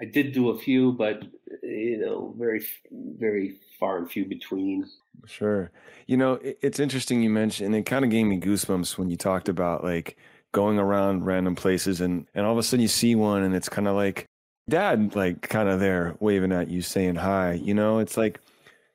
I 0.00 0.04
did 0.04 0.32
do 0.32 0.50
a 0.50 0.58
few, 0.58 0.92
but 0.92 1.24
you 1.62 1.98
know, 1.98 2.34
very, 2.38 2.64
very 2.90 3.56
far 3.78 3.98
and 3.98 4.10
few 4.10 4.24
between. 4.24 4.86
Sure. 5.26 5.70
You 6.06 6.16
know, 6.16 6.34
it, 6.34 6.58
it's 6.62 6.80
interesting 6.80 7.22
you 7.22 7.30
mentioned, 7.30 7.66
and 7.66 7.74
it 7.74 7.86
kind 7.86 8.04
of 8.04 8.10
gave 8.10 8.26
me 8.26 8.38
goosebumps 8.38 8.96
when 8.96 9.10
you 9.10 9.16
talked 9.16 9.48
about 9.48 9.82
like 9.82 10.16
going 10.52 10.78
around 10.78 11.24
random 11.24 11.54
places, 11.54 12.00
and 12.00 12.26
and 12.34 12.46
all 12.46 12.52
of 12.52 12.58
a 12.58 12.62
sudden 12.62 12.82
you 12.82 12.88
see 12.88 13.14
one, 13.14 13.42
and 13.42 13.54
it's 13.54 13.68
kind 13.68 13.88
of 13.88 13.96
like 13.96 14.26
dad, 14.68 15.16
like 15.16 15.42
kind 15.42 15.68
of 15.68 15.80
there 15.80 16.16
waving 16.20 16.52
at 16.52 16.68
you, 16.68 16.80
saying 16.82 17.16
hi. 17.16 17.54
You 17.54 17.74
know, 17.74 17.98
it's 17.98 18.16
like 18.16 18.40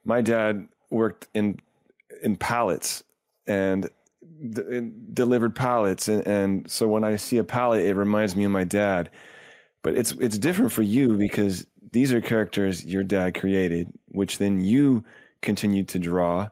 my 0.06 0.22
dad 0.22 0.68
worked 0.90 1.28
in 1.34 1.60
in 2.22 2.38
pallets 2.38 3.04
and 3.46 3.90
d- 4.50 4.92
delivered 5.14 5.54
pallets, 5.54 6.08
and, 6.08 6.26
and 6.26 6.72
so 6.72 6.88
when 6.88 7.04
I 7.04 7.18
see 7.18 7.38
a 7.38 7.44
pallet, 7.44 7.86
it 7.86 7.96
reminds 7.96 8.38
me 8.38 8.46
of 8.46 8.52
my 8.52 8.64
dad 8.64 9.10
but 9.84 9.96
it's 9.96 10.14
it's 10.14 10.38
different 10.38 10.72
for 10.72 10.82
you 10.82 11.18
because 11.18 11.68
these 11.92 12.12
are 12.12 12.22
characters 12.22 12.84
your 12.86 13.04
dad 13.04 13.40
created, 13.40 13.92
which 14.08 14.40
then 14.40 14.62
you 14.62 15.04
continued 15.42 15.88
to 15.90 16.00
draw. 16.00 16.50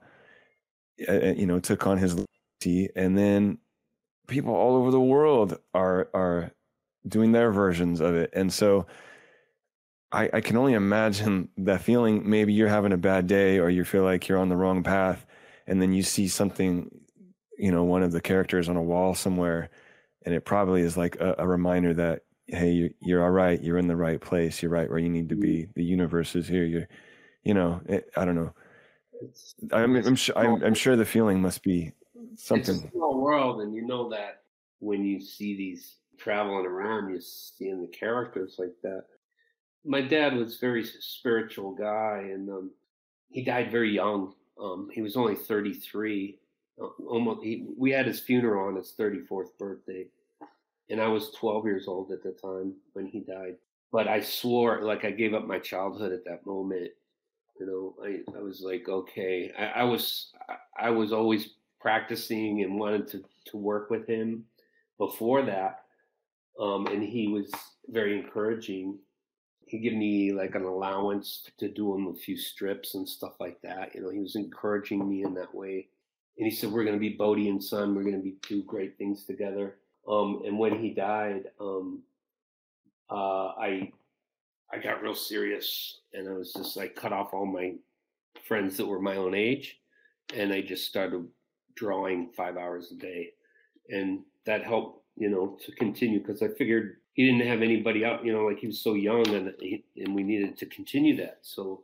Uh, 1.10 1.34
you 1.36 1.48
know, 1.48 1.60
took 1.60 1.88
on 1.88 1.98
his 1.98 2.14
legacy, 2.16 2.90
and 2.96 3.18
then 3.18 3.58
people 4.28 4.54
all 4.54 4.76
over 4.76 4.92
the 4.92 5.00
world 5.00 5.58
are 5.74 6.10
are 6.14 6.52
doing 7.08 7.32
their 7.32 7.52
versions 7.52 8.00
of 8.02 8.16
it, 8.16 8.30
and 8.34 8.54
so. 8.54 8.86
I, 10.14 10.30
I 10.34 10.42
can 10.42 10.58
only 10.58 10.74
imagine 10.74 11.48
that 11.60 11.84
feeling. 11.84 12.30
Maybe 12.30 12.52
you're 12.52 12.68
having 12.68 12.92
a 12.92 12.98
bad 12.98 13.28
day, 13.28 13.60
or 13.60 13.70
you 13.70 13.86
feel 13.86 14.04
like 14.04 14.28
you're 14.28 14.40
on 14.40 14.50
the 14.50 14.58
wrong 14.58 14.84
path, 14.84 15.26
and 15.68 15.82
then 15.82 15.94
you 15.94 16.04
see 16.04 16.28
something, 16.28 16.92
you 17.58 17.72
know, 17.72 17.86
one 17.86 18.04
of 18.04 18.12
the 18.12 18.20
characters 18.20 18.68
on 18.68 18.76
a 18.76 18.84
wall 18.84 19.16
somewhere, 19.16 19.70
and 20.26 20.36
it 20.36 20.44
probably 20.44 20.82
is 20.82 20.98
like 20.98 21.16
a, 21.22 21.36
a 21.38 21.48
reminder 21.48 21.94
that 21.94 22.24
hey 22.52 22.72
you're, 22.72 22.90
you're 23.00 23.24
all 23.24 23.32
right. 23.32 23.62
You're 23.62 23.78
in 23.78 23.88
the 23.88 23.96
right 23.96 24.20
place. 24.20 24.62
You're 24.62 24.72
right 24.72 24.90
where 24.90 25.00
you 25.00 25.10
need 25.10 25.30
to 25.30 25.36
be. 25.36 25.68
The 25.76 25.84
universe 25.84 26.36
is 26.36 26.48
here. 26.48 26.66
You're 26.66 26.88
you 27.44 27.54
know 27.54 27.82
it, 27.88 28.12
i 28.16 28.26
don't 28.26 28.36
know. 28.36 28.54
I'm, 29.72 29.96
I'm 29.96 30.16
sure 30.16 30.38
I'm, 30.38 30.64
I'm, 30.64 30.74
sure 30.74 30.96
the 30.96 31.06
feeling 31.06 31.42
must 31.42 31.64
be 31.64 31.92
something 32.36 32.76
it's 32.76 32.86
a 32.86 32.92
small 32.92 33.20
world 33.20 33.62
and 33.62 33.74
you 33.76 33.86
know 33.86 34.10
that 34.10 34.42
when 34.80 35.06
you 35.06 35.22
see 35.22 35.56
these 35.56 35.98
traveling 36.18 36.66
around 36.66 37.10
you're 37.10 37.22
seeing 37.22 37.82
the 37.82 37.88
characters 37.88 38.56
like 38.58 38.74
that. 38.84 39.04
My 39.86 40.02
dad 40.02 40.36
was 40.36 40.58
very 40.58 40.84
spiritual 40.86 41.74
guy 41.74 42.30
and 42.32 42.50
um, 42.50 42.72
he 43.30 43.44
died 43.44 43.72
very 43.72 43.92
young. 43.92 44.34
Um, 44.62 44.90
he 44.92 45.02
was 45.02 45.16
only 45.16 45.36
33 45.36 46.40
uh, 46.82 46.88
almost 47.08 47.44
he, 47.44 47.66
we 47.78 47.92
had 47.92 48.06
his 48.08 48.20
funeral 48.20 48.68
on 48.68 48.76
his 48.76 48.94
34th 49.00 49.58
birthday 49.60 50.06
and 50.92 51.02
I 51.02 51.08
was 51.08 51.32
12 51.32 51.66
years 51.66 51.88
old 51.88 52.12
at 52.12 52.22
the 52.22 52.32
time 52.32 52.74
when 52.94 53.06
he 53.06 53.22
died. 53.22 53.56
But 53.92 54.08
I 54.08 54.20
swore, 54.20 54.82
like 54.84 55.06
I 55.06 55.12
gave 55.12 55.34
up 55.34 55.48
my 55.48 55.58
childhood 55.58 56.12
at 56.12 56.26
that 56.26 56.46
moment. 56.46 56.92
You 57.60 57.66
know, 57.66 57.96
I, 58.04 58.38
I 58.38 58.42
was 58.42 58.62
like, 58.62 58.88
okay, 58.88 59.52
I, 59.58 59.82
I 59.82 59.84
was 59.84 60.32
I 60.78 60.90
was 60.90 61.14
always 61.14 61.50
practicing 61.80 62.62
and 62.62 62.80
wanted 62.80 63.08
to 63.10 63.24
to 63.46 63.58
work 63.58 63.90
with 63.90 64.08
him 64.08 64.46
before 64.98 65.44
that, 65.44 65.82
um, 66.60 66.88
and 66.88 67.04
he 67.04 67.28
was 67.28 67.52
very 67.90 68.18
encouraging. 68.18 68.98
He 69.66 69.80
gave 69.80 69.94
me 69.94 70.32
like 70.32 70.56
an 70.56 70.64
allowance 70.64 71.50
to 71.60 71.70
do 71.70 71.94
him 71.96 72.08
a 72.08 72.14
few 72.14 72.38
strips 72.38 72.96
and 72.96 73.08
stuff 73.08 73.34
like 73.40 73.62
that. 73.62 73.94
You 73.94 74.02
know, 74.02 74.10
he 74.10 74.20
was 74.20 74.36
encouraging 74.36 75.08
me 75.08 75.24
in 75.24 75.34
that 75.36 75.54
way. 75.54 75.88
And 76.38 76.50
he 76.50 76.56
said, 76.56 76.72
"We're 76.72 76.86
going 76.86 76.96
to 76.96 77.00
be 77.00 77.18
Bodé 77.18 77.50
and 77.50 77.64
Son. 77.64 77.94
We're 77.94 78.04
going 78.04 78.16
to 78.16 78.24
be 78.24 78.38
do 78.48 78.64
great 78.64 78.98
things 78.98 79.26
together." 79.26 79.76
Um, 80.08 80.42
and 80.46 80.58
when 80.58 80.80
he 80.80 80.94
died, 80.94 81.44
um, 81.60 82.02
uh, 83.10 83.48
I 83.60 83.92
I 84.74 84.78
got 84.78 85.02
real 85.02 85.16
serious, 85.16 86.00
and 86.14 86.30
I 86.30 86.34
was 86.34 86.54
just 86.54 86.78
like 86.78 86.96
cut 86.96 87.12
off 87.14 87.34
all 87.34 87.46
my 87.46 87.74
friends 88.48 88.78
that 88.78 88.88
were 88.88 89.02
my 89.02 89.18
own 89.18 89.36
age, 89.36 89.80
and 90.34 90.54
I 90.54 90.62
just 90.62 90.88
started 90.88 91.28
drawing 91.76 92.32
five 92.36 92.58
hours 92.58 92.92
a 92.92 92.96
day, 92.96 93.34
and 93.90 94.22
that 94.46 94.64
helped, 94.64 95.04
you 95.18 95.30
know, 95.30 95.58
to 95.66 95.72
continue 95.74 96.20
because 96.20 96.42
I 96.42 96.48
figured 96.48 96.98
he 97.14 97.26
didn't 97.26 97.48
have 97.48 97.62
anybody 97.62 98.06
out, 98.06 98.26
you 98.26 98.32
know, 98.32 98.46
like 98.46 98.60
he 98.60 98.68
was 98.68 98.80
so 98.80 98.94
young, 98.94 99.28
and 99.28 99.54
he, 99.60 99.84
and 99.98 100.16
we 100.16 100.24
needed 100.24 100.58
to 100.58 100.66
continue 100.68 101.18
that. 101.18 101.40
So 101.42 101.84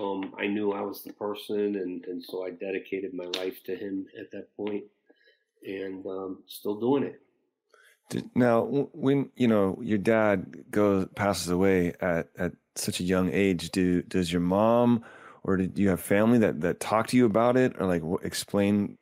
um, 0.00 0.34
I 0.38 0.46
knew 0.46 0.72
I 0.72 0.80
was 0.80 1.02
the 1.02 1.12
person, 1.12 1.76
and 1.76 2.04
and 2.06 2.22
so 2.22 2.44
I 2.44 2.50
dedicated 2.50 3.14
my 3.14 3.26
life 3.38 3.62
to 3.64 3.76
him 3.76 4.06
at 4.18 4.30
that 4.32 4.54
point, 4.56 4.84
and 5.64 6.04
um, 6.06 6.42
still 6.46 6.78
doing 6.78 7.04
it. 7.04 7.22
Now, 8.34 8.62
when 8.92 9.30
you 9.36 9.48
know 9.48 9.78
your 9.82 9.98
dad 9.98 10.70
goes 10.70 11.06
passes 11.14 11.50
away 11.50 11.94
at 12.00 12.28
at 12.38 12.52
such 12.76 13.00
a 13.00 13.04
young 13.04 13.30
age, 13.32 13.70
do 13.70 14.02
does 14.02 14.32
your 14.32 14.40
mom 14.40 15.04
or 15.42 15.56
did 15.56 15.78
you 15.78 15.88
have 15.88 16.00
family 16.00 16.38
that 16.38 16.60
that 16.60 16.80
talk 16.80 17.06
to 17.08 17.16
you 17.16 17.26
about 17.26 17.56
it 17.56 17.74
or 17.78 17.86
like 17.86 18.02
explain 18.22 18.98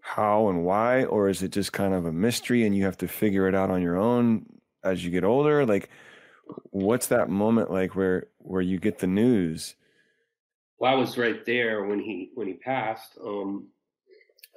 how 0.00 0.48
and 0.48 0.64
why, 0.64 1.04
or 1.04 1.28
is 1.28 1.42
it 1.42 1.52
just 1.52 1.72
kind 1.72 1.92
of 1.92 2.06
a 2.06 2.12
mystery 2.12 2.64
and 2.64 2.74
you 2.74 2.84
have 2.84 2.96
to 2.96 3.08
figure 3.08 3.46
it 3.46 3.54
out 3.54 3.70
on 3.70 3.82
your 3.82 3.96
own 3.96 4.46
as 4.82 5.04
you 5.04 5.10
get 5.10 5.24
older? 5.24 5.66
Like, 5.66 5.90
what's 6.70 7.08
that 7.08 7.28
moment 7.28 7.70
like 7.70 7.94
where 7.94 8.28
where 8.38 8.62
you 8.62 8.78
get 8.78 8.98
the 8.98 9.06
news? 9.06 9.74
Well, 10.78 10.92
I 10.92 10.94
was 10.94 11.18
right 11.18 11.44
there 11.44 11.84
when 11.84 12.00
he 12.00 12.30
when 12.34 12.46
he 12.46 12.54
passed. 12.54 13.18
Um, 13.22 13.68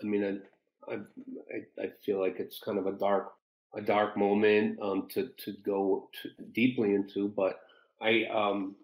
I 0.01 0.05
mean, 0.05 0.41
I, 0.87 0.93
I 0.93 1.83
I 1.83 1.91
feel 2.05 2.19
like 2.19 2.39
it's 2.39 2.59
kind 2.59 2.77
of 2.77 2.87
a 2.87 2.93
dark 2.93 3.33
a 3.75 3.81
dark 3.81 4.17
moment 4.17 4.79
um, 4.81 5.07
to 5.09 5.29
to 5.43 5.53
go 5.63 6.09
to 6.21 6.29
deeply 6.53 6.93
into, 6.93 7.29
but 7.29 7.61
I 8.01 8.25
um, 8.33 8.75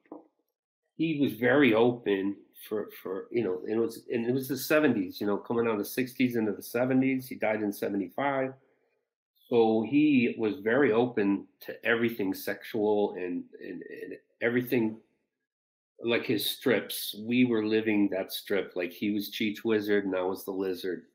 he 0.96 1.20
was 1.20 1.34
very 1.34 1.74
open 1.74 2.36
for 2.68 2.90
for 3.02 3.28
you 3.32 3.44
know 3.44 3.62
it 3.68 3.78
was 3.78 4.04
and 4.12 4.26
it 4.26 4.34
was 4.34 4.48
the 4.48 4.56
70s 4.56 5.22
you 5.22 5.28
know 5.28 5.38
coming 5.38 5.68
out 5.68 5.74
of 5.74 5.78
the 5.78 5.84
60s 5.84 6.36
into 6.36 6.52
the 6.52 6.62
70s 6.62 7.28
he 7.28 7.36
died 7.36 7.62
in 7.62 7.72
75 7.72 8.52
so 9.48 9.86
he 9.88 10.34
was 10.40 10.56
very 10.56 10.92
open 10.92 11.46
to 11.60 11.86
everything 11.86 12.34
sexual 12.34 13.14
and 13.14 13.44
and, 13.62 13.84
and 13.84 14.18
everything 14.42 14.98
like 16.04 16.26
his 16.26 16.46
strips. 16.46 17.16
We 17.20 17.46
were 17.46 17.66
living 17.66 18.10
that 18.10 18.32
strip. 18.32 18.74
Like 18.76 18.92
he 18.92 19.12
was 19.12 19.32
cheech 19.32 19.64
wizard 19.64 20.06
and 20.06 20.16
i 20.16 20.22
was 20.22 20.46
the 20.46 20.52
lizard. 20.52 21.06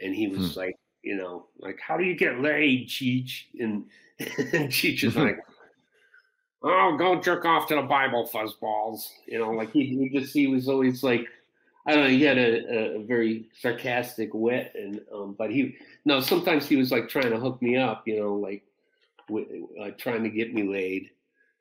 And 0.00 0.14
he 0.14 0.28
was 0.28 0.54
hmm. 0.54 0.60
like 0.60 0.76
you 1.02 1.16
know, 1.16 1.46
like, 1.58 1.78
how 1.80 1.96
do 1.96 2.04
you 2.04 2.14
get 2.14 2.40
laid, 2.40 2.88
Cheech? 2.88 3.44
And, 3.58 3.84
and 4.18 4.28
Cheech 4.70 5.04
is 5.04 5.16
like, 5.16 5.38
oh, 6.62 6.96
go 6.96 7.20
jerk 7.20 7.44
off 7.44 7.68
to 7.68 7.76
the 7.76 7.82
Bible, 7.82 8.28
fuzzballs. 8.32 9.08
You 9.26 9.38
know, 9.38 9.50
like 9.50 9.72
he, 9.72 9.86
he 9.86 10.18
just, 10.18 10.32
he 10.32 10.46
was 10.46 10.68
always 10.68 11.02
like, 11.02 11.26
I 11.86 11.94
don't 11.94 12.04
know. 12.04 12.10
He 12.10 12.22
had 12.22 12.38
a, 12.38 12.96
a 12.96 13.04
very 13.04 13.48
sarcastic 13.58 14.32
wit, 14.32 14.72
and 14.74 15.00
um, 15.12 15.34
but 15.36 15.50
he 15.50 15.76
no. 16.04 16.20
Sometimes 16.20 16.68
he 16.68 16.76
was 16.76 16.92
like 16.92 17.08
trying 17.08 17.30
to 17.30 17.40
hook 17.40 17.60
me 17.60 17.76
up, 17.76 18.06
you 18.06 18.20
know, 18.20 18.34
like 18.34 18.62
uh, 19.80 19.90
trying 19.98 20.22
to 20.22 20.30
get 20.30 20.54
me 20.54 20.62
laid, 20.62 21.10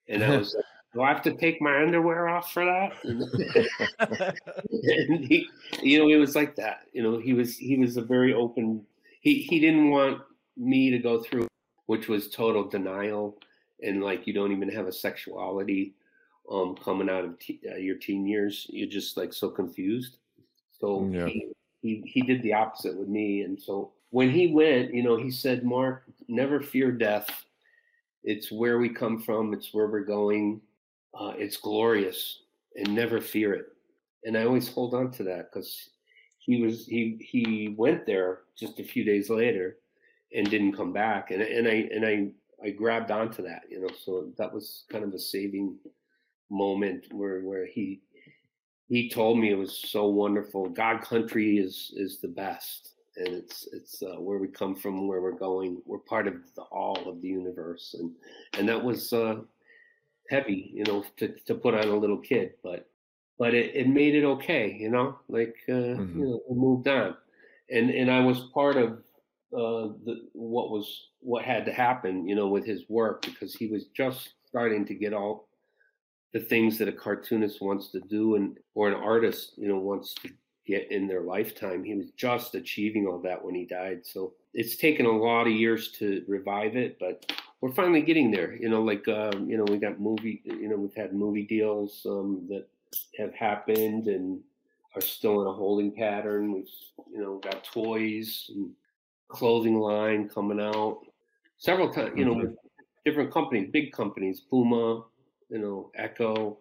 and 0.08 0.24
I 0.24 0.38
was 0.38 0.54
like, 0.54 0.66
"Do 0.94 1.02
I 1.02 1.10
have 1.10 1.24
to 1.24 1.34
take 1.34 1.60
my 1.60 1.82
underwear 1.82 2.28
off 2.28 2.52
for 2.52 2.64
that?" 2.66 2.94
and 5.10 5.26
he, 5.26 5.48
you 5.82 6.00
know, 6.00 6.08
he 6.08 6.16
was 6.18 6.36
like 6.36 6.56
that. 6.58 6.82
You 6.94 7.02
know, 7.02 7.18
he 7.18 7.34
was 7.34 7.58
he 7.58 7.78
was 7.78 7.98
a 7.98 8.02
very 8.02 8.34
open. 8.34 8.86
He 9.22 9.44
he 9.44 9.60
didn't 9.60 9.90
want 9.90 10.22
me 10.58 10.90
to 10.90 11.00
go 11.00 11.22
through, 11.22 11.48
which 11.86 12.08
was 12.08 12.30
total 12.30 12.68
denial, 12.68 13.38
and 13.82 14.04
like 14.04 14.28
you 14.28 14.34
don't 14.34 14.52
even 14.52 14.70
have 14.70 14.88
a 14.88 14.92
sexuality 14.92 15.96
um, 16.52 16.76
coming 16.76 17.10
out 17.10 17.24
of 17.24 17.40
t- 17.40 17.62
uh, 17.72 17.78
your 17.78 17.96
teen 17.96 18.28
years. 18.28 18.68
You're 18.70 18.90
just 18.90 19.18
like 19.18 19.32
so 19.32 19.50
confused. 19.50 20.18
So 20.80 21.08
yeah. 21.12 21.28
he, 21.28 21.48
he 21.82 22.04
he 22.06 22.22
did 22.22 22.42
the 22.42 22.54
opposite 22.54 22.98
with 22.98 23.08
me, 23.08 23.42
and 23.42 23.60
so 23.60 23.94
when 24.10 24.30
he 24.32 24.48
went, 24.48 24.94
you 24.94 25.04
know, 25.04 25.18
he 25.18 25.32
said, 25.32 25.64
"Mark, 25.64 26.04
never 26.28 26.60
fear 26.60 26.92
death. 26.92 27.30
It's 28.24 28.52
where 28.52 28.80
we 28.80 28.90
come 28.90 29.20
from. 29.20 29.54
It's 29.54 29.74
where 29.74 29.88
we're 29.88 30.02
going. 30.02 30.62
Uh, 31.14 31.34
it's 31.38 31.58
glorious, 31.58 32.40
and 32.76 32.96
never 32.96 33.22
fear 33.22 33.54
it." 33.54 33.68
And 34.24 34.38
I 34.38 34.46
always 34.46 34.68
hold 34.68 34.94
on 34.94 35.12
to 35.12 35.24
that 35.24 35.52
because 35.52 35.90
he 36.42 36.60
was 36.60 36.88
he 36.88 37.18
he 37.22 37.76
went 37.78 38.06
there 38.06 38.40
just 38.58 38.80
a 38.80 38.84
few 38.84 39.04
days 39.04 39.30
later 39.30 39.78
and 40.34 40.50
didn't 40.50 40.76
come 40.76 40.92
back, 40.92 41.30
and 41.30 41.42
and 41.42 41.68
I 41.68 41.88
and 41.94 42.06
I 42.06 42.32
I 42.66 42.72
grabbed 42.72 43.12
onto 43.12 43.44
that, 43.44 43.62
you 43.70 43.80
know. 43.80 43.90
So 44.04 44.32
that 44.38 44.52
was 44.52 44.86
kind 44.92 45.04
of 45.04 45.14
a 45.14 45.20
saving 45.20 45.78
moment 46.50 47.06
where 47.14 47.42
where 47.42 47.68
he 47.68 48.02
he 48.90 49.08
told 49.08 49.38
me 49.38 49.52
it 49.52 49.58
was 49.58 49.78
so 49.78 50.08
wonderful. 50.08 50.68
God 50.68 51.02
country 51.02 51.60
is 51.60 51.94
is 51.96 52.18
the 52.18 52.28
best, 52.28 52.96
and 53.18 53.28
it's 53.28 53.68
it's 53.72 54.02
uh, 54.02 54.20
where 54.20 54.40
we 54.40 54.48
come 54.48 54.76
from, 54.76 55.08
where 55.08 55.22
we're 55.22 55.32
going. 55.38 55.80
We're 55.86 56.00
part 56.00 56.28
of 56.28 56.34
the 56.56 56.64
all 56.64 57.08
of 57.08 57.22
the 57.22 57.28
universe, 57.28 57.96
and 58.00 58.12
and 58.58 58.68
that 58.68 58.84
was 58.84 59.14
uh, 59.14 59.42
heavy, 60.28 60.72
you 60.74 60.86
know, 60.86 61.06
to 61.18 61.36
to 61.46 61.54
put 61.54 61.76
on 61.76 61.88
a 61.88 61.96
little 61.96 62.18
kid, 62.18 62.54
but 62.64 62.91
but 63.42 63.56
it, 63.56 63.76
it 63.76 63.88
made 63.88 64.14
it 64.14 64.24
okay, 64.24 64.78
you 64.80 64.92
know, 64.92 65.18
like 65.28 65.56
uh, 65.68 65.98
mm-hmm. 65.98 66.20
you 66.20 66.26
know, 66.28 66.56
moved 66.56 66.88
on, 66.88 67.16
and 67.72 67.90
and 67.90 68.12
I 68.12 68.20
was 68.20 68.52
part 68.54 68.78
of 68.78 68.92
uh, 69.52 69.98
the 70.06 70.30
what 70.34 70.70
was 70.70 71.08
what 71.22 71.44
had 71.44 71.66
to 71.66 71.74
happen, 71.74 72.28
you 72.28 72.36
know, 72.36 72.50
with 72.50 72.68
his 72.68 72.84
work 72.88 73.24
because 73.24 73.56
he 73.56 73.66
was 73.66 73.86
just 73.96 74.36
starting 74.46 74.86
to 74.86 74.94
get 74.94 75.16
all 75.16 75.48
the 76.34 76.40
things 76.40 76.78
that 76.78 76.88
a 76.88 76.92
cartoonist 76.92 77.64
wants 77.64 77.88
to 77.94 78.00
do 78.02 78.36
and 78.36 78.60
or 78.76 78.90
an 78.90 78.94
artist 78.94 79.54
you 79.58 79.68
know 79.68 79.80
wants 79.80 80.14
to 80.14 80.30
get 80.68 80.92
in 80.92 81.08
their 81.08 81.22
lifetime. 81.22 81.84
He 81.84 81.96
was 81.96 82.12
just 82.16 82.54
achieving 82.54 83.08
all 83.08 83.18
that 83.24 83.44
when 83.44 83.56
he 83.56 83.66
died. 83.66 84.02
So 84.04 84.34
it's 84.54 84.76
taken 84.76 85.08
a 85.08 85.18
lot 85.18 85.48
of 85.48 85.54
years 85.54 85.94
to 85.94 86.24
revive 86.28 86.76
it 86.76 87.00
but 87.00 87.34
we're 87.60 87.74
finally 87.74 88.04
getting 88.04 88.30
there. 88.30 88.54
You 88.54 88.70
know 88.70 88.84
like 88.84 89.08
um, 89.08 89.50
you 89.50 89.58
know 89.58 89.66
we 89.68 89.78
got 89.80 90.00
movie 90.00 90.44
you 90.46 90.70
know 90.70 90.76
we've 90.76 90.94
had 90.94 91.16
movie 91.16 91.48
deals 91.48 92.06
um, 92.08 92.46
that 92.48 92.68
have 93.18 93.34
happened 93.34 94.08
and 94.08 94.40
are 94.96 95.02
still 95.02 95.42
in 95.42 95.48
a 95.48 95.54
holding 95.54 95.92
pattern 95.92 96.54
we've 96.54 96.70
you 97.12 97.22
know 97.22 97.40
got 97.40 97.64
toys 97.64 98.50
and 98.54 98.70
clothing 99.30 99.80
line 99.80 100.28
coming 100.28 100.60
out 100.60 101.00
several 101.58 101.92
times 101.92 102.12
you 102.18 102.26
know 102.26 102.36
mm-hmm. 102.36 102.54
different 103.06 103.32
companies 103.32 103.70
big 103.72 103.92
companies 103.94 104.42
puma 104.50 105.04
you 105.52 105.60
know, 105.60 105.92
Ecko. 105.96 106.58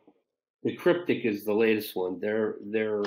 The 0.64 0.74
Cryptic 0.74 1.24
is 1.24 1.44
the 1.44 1.54
latest 1.54 1.96
one. 1.96 2.20
They're 2.20 2.56
they're 2.66 3.02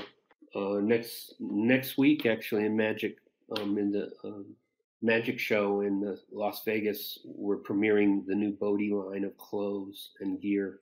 uh, 0.56 0.80
next 0.82 1.36
next 1.40 1.98
week 1.98 2.26
actually 2.26 2.66
in 2.66 2.76
Magic 2.76 3.18
um, 3.58 3.78
in 3.78 3.92
the 3.92 4.12
um, 4.24 4.46
Magic 5.04 5.38
Show 5.38 5.82
in 5.82 6.00
the 6.00 6.20
Las 6.32 6.64
Vegas. 6.66 7.20
We're 7.26 7.58
premiering 7.58 8.26
the 8.26 8.34
new 8.34 8.54
Bodé 8.54 8.92
line 8.92 9.26
of 9.26 9.38
clothes 9.38 10.12
and 10.22 10.42
gear. 10.42 10.80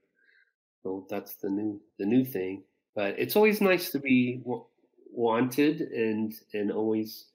So 0.83 1.05
that's 1.09 1.35
the 1.35 1.49
new 1.49 1.79
the 1.99 2.05
new 2.05 2.25
thing. 2.25 2.63
But 2.95 3.15
it's 3.17 3.35
always 3.35 3.61
nice 3.61 3.89
to 3.91 3.99
be 3.99 4.37
w- 4.37 4.65
wanted 5.11 5.81
and 5.81 6.33
and 6.53 6.71
always. 6.71 7.25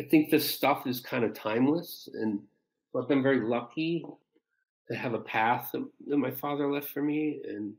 I 0.00 0.04
think 0.04 0.30
this 0.30 0.48
stuff 0.48 0.86
is 0.86 1.00
kind 1.00 1.24
of 1.24 1.34
timeless, 1.34 2.08
and 2.14 2.40
I've 2.96 3.08
been 3.08 3.22
very 3.22 3.40
lucky 3.40 4.04
to 4.88 4.96
have 4.96 5.12
a 5.12 5.18
path 5.18 5.70
that, 5.72 5.84
that 6.06 6.16
my 6.16 6.30
father 6.30 6.70
left 6.70 6.88
for 6.90 7.02
me, 7.02 7.40
and 7.44 7.74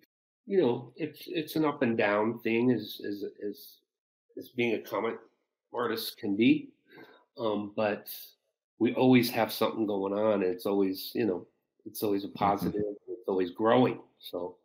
you 0.46 0.60
know, 0.62 0.92
it's 0.96 1.24
it's 1.28 1.56
an 1.56 1.64
up 1.64 1.82
and 1.82 1.98
down 1.98 2.40
thing 2.40 2.72
as 2.72 3.00
as 3.08 3.24
as 3.48 3.76
as 4.38 4.50
being 4.50 4.74
a 4.74 4.80
comic 4.80 5.16
artist 5.74 6.18
can 6.18 6.36
be, 6.36 6.70
um, 7.38 7.72
but 7.76 8.10
we 8.80 8.94
always 8.96 9.30
have 9.30 9.52
something 9.52 9.86
going 9.86 10.14
on. 10.14 10.42
It's 10.42 10.66
always 10.66 11.12
you 11.14 11.26
know, 11.26 11.46
it's 11.86 12.04
always 12.04 12.24
a 12.24 12.28
mm-hmm. 12.28 12.38
positive. 12.38 12.82
Mm-hmm. 12.82 13.14
It's 13.14 13.28
always 13.28 13.52
growing. 13.52 14.00
So 14.20 14.56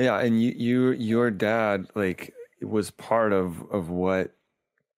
yeah, 0.00 0.18
and 0.18 0.42
you 0.42 0.52
you 0.56 0.90
your 0.92 1.30
dad 1.30 1.86
like 1.94 2.34
was 2.62 2.90
part 2.90 3.32
of 3.32 3.62
of 3.70 3.90
what 3.90 4.34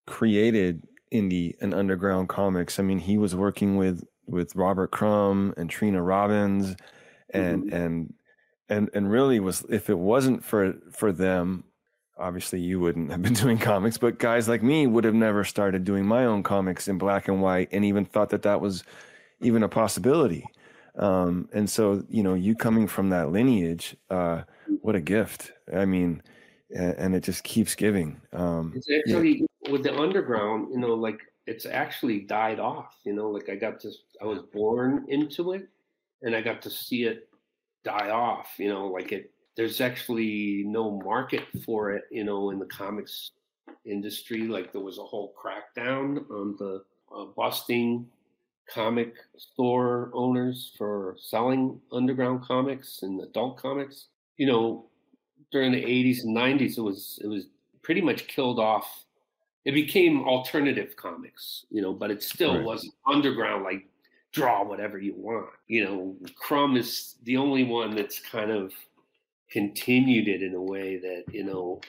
created 0.06 0.86
indie 1.12 1.54
and 1.60 1.74
underground 1.74 2.28
comics. 2.28 2.78
I 2.78 2.82
mean, 2.82 2.98
he 2.98 3.18
was 3.18 3.34
working 3.34 3.76
with 3.76 4.04
with 4.26 4.54
Robert 4.56 4.90
Crumb 4.90 5.54
and 5.56 5.68
Trina 5.68 6.02
Robbins, 6.02 6.76
and 7.30 7.64
mm-hmm. 7.64 7.76
and 7.76 8.14
and 8.68 8.90
and 8.94 9.10
really 9.10 9.40
was 9.40 9.64
if 9.68 9.90
it 9.90 9.98
wasn't 9.98 10.44
for 10.44 10.74
for 10.90 11.12
them, 11.12 11.64
obviously 12.18 12.60
you 12.60 12.80
wouldn't 12.80 13.10
have 13.10 13.22
been 13.22 13.34
doing 13.44 13.58
comics, 13.58 13.98
but 13.98 14.18
guys 14.18 14.48
like 14.48 14.62
me 14.62 14.86
would 14.86 15.04
have 15.04 15.14
never 15.14 15.44
started 15.44 15.84
doing 15.84 16.06
my 16.06 16.24
own 16.24 16.42
comics 16.42 16.88
in 16.88 16.98
black 16.98 17.28
and 17.28 17.42
white, 17.42 17.68
and 17.72 17.84
even 17.84 18.04
thought 18.04 18.30
that 18.30 18.42
that 18.42 18.60
was 18.60 18.84
even 19.40 19.62
a 19.62 19.68
possibility. 19.68 20.46
Um, 20.96 21.48
and 21.52 21.68
so 21.68 22.04
you 22.08 22.22
know, 22.22 22.34
you 22.34 22.54
coming 22.54 22.86
from 22.86 23.10
that 23.10 23.30
lineage, 23.30 23.96
uh, 24.10 24.42
what 24.80 24.94
a 24.94 25.00
gift! 25.00 25.52
I 25.74 25.84
mean, 25.84 26.22
and, 26.70 26.94
and 26.98 27.14
it 27.14 27.22
just 27.22 27.44
keeps 27.44 27.74
giving. 27.74 28.20
Um, 28.32 28.72
it's 28.74 28.88
actually 28.90 29.46
yeah. 29.62 29.72
with 29.72 29.82
the 29.82 29.96
underground, 29.96 30.68
you 30.70 30.78
know, 30.78 30.94
like 30.94 31.20
it's 31.46 31.66
actually 31.66 32.20
died 32.20 32.60
off. 32.60 32.96
You 33.04 33.14
know, 33.14 33.30
like 33.30 33.48
I 33.48 33.56
got 33.56 33.80
to, 33.80 33.90
I 34.20 34.26
was 34.26 34.40
born 34.52 35.06
into 35.08 35.52
it, 35.52 35.68
and 36.22 36.36
I 36.36 36.40
got 36.40 36.62
to 36.62 36.70
see 36.70 37.04
it 37.04 37.28
die 37.84 38.10
off. 38.10 38.54
You 38.58 38.68
know, 38.68 38.86
like 38.86 39.12
it. 39.12 39.30
There's 39.54 39.82
actually 39.82 40.64
no 40.66 40.90
market 40.90 41.44
for 41.64 41.92
it. 41.92 42.04
You 42.10 42.24
know, 42.24 42.50
in 42.50 42.58
the 42.58 42.66
comics 42.66 43.32
industry, 43.84 44.42
like 44.42 44.72
there 44.72 44.80
was 44.80 44.98
a 44.98 45.04
whole 45.04 45.34
crackdown 45.42 46.30
on 46.30 46.56
the 46.58 46.82
uh, 47.14 47.24
busting 47.36 48.06
comic 48.72 49.14
store 49.36 50.10
owners 50.14 50.72
for 50.78 51.16
selling 51.20 51.80
underground 51.92 52.42
comics 52.44 53.02
and 53.02 53.20
adult 53.22 53.58
comics. 53.58 54.06
You 54.36 54.46
know, 54.46 54.86
during 55.50 55.72
the 55.72 55.82
80s 55.82 56.24
and 56.24 56.36
90s, 56.36 56.78
it 56.78 56.82
was 56.82 57.18
it 57.22 57.26
was 57.26 57.46
pretty 57.82 58.00
much 58.00 58.28
killed 58.28 58.58
off 58.58 59.02
it 59.64 59.72
became 59.72 60.24
alternative 60.24 60.96
comics, 60.96 61.66
you 61.70 61.82
know, 61.82 61.92
but 61.92 62.10
it 62.10 62.22
still 62.22 62.56
right. 62.56 62.64
wasn't 62.64 62.94
underground 63.06 63.62
like 63.62 63.86
draw 64.32 64.64
whatever 64.64 64.98
you 64.98 65.14
want. 65.16 65.50
You 65.68 65.84
know, 65.84 66.16
Crumb 66.36 66.76
is 66.76 67.16
the 67.22 67.36
only 67.36 67.64
one 67.64 67.94
that's 67.94 68.18
kind 68.18 68.50
of 68.50 68.72
continued 69.50 70.26
it 70.28 70.42
in 70.42 70.54
a 70.54 70.62
way 70.62 70.96
that, 70.98 71.24
you 71.32 71.44
know, 71.44 71.80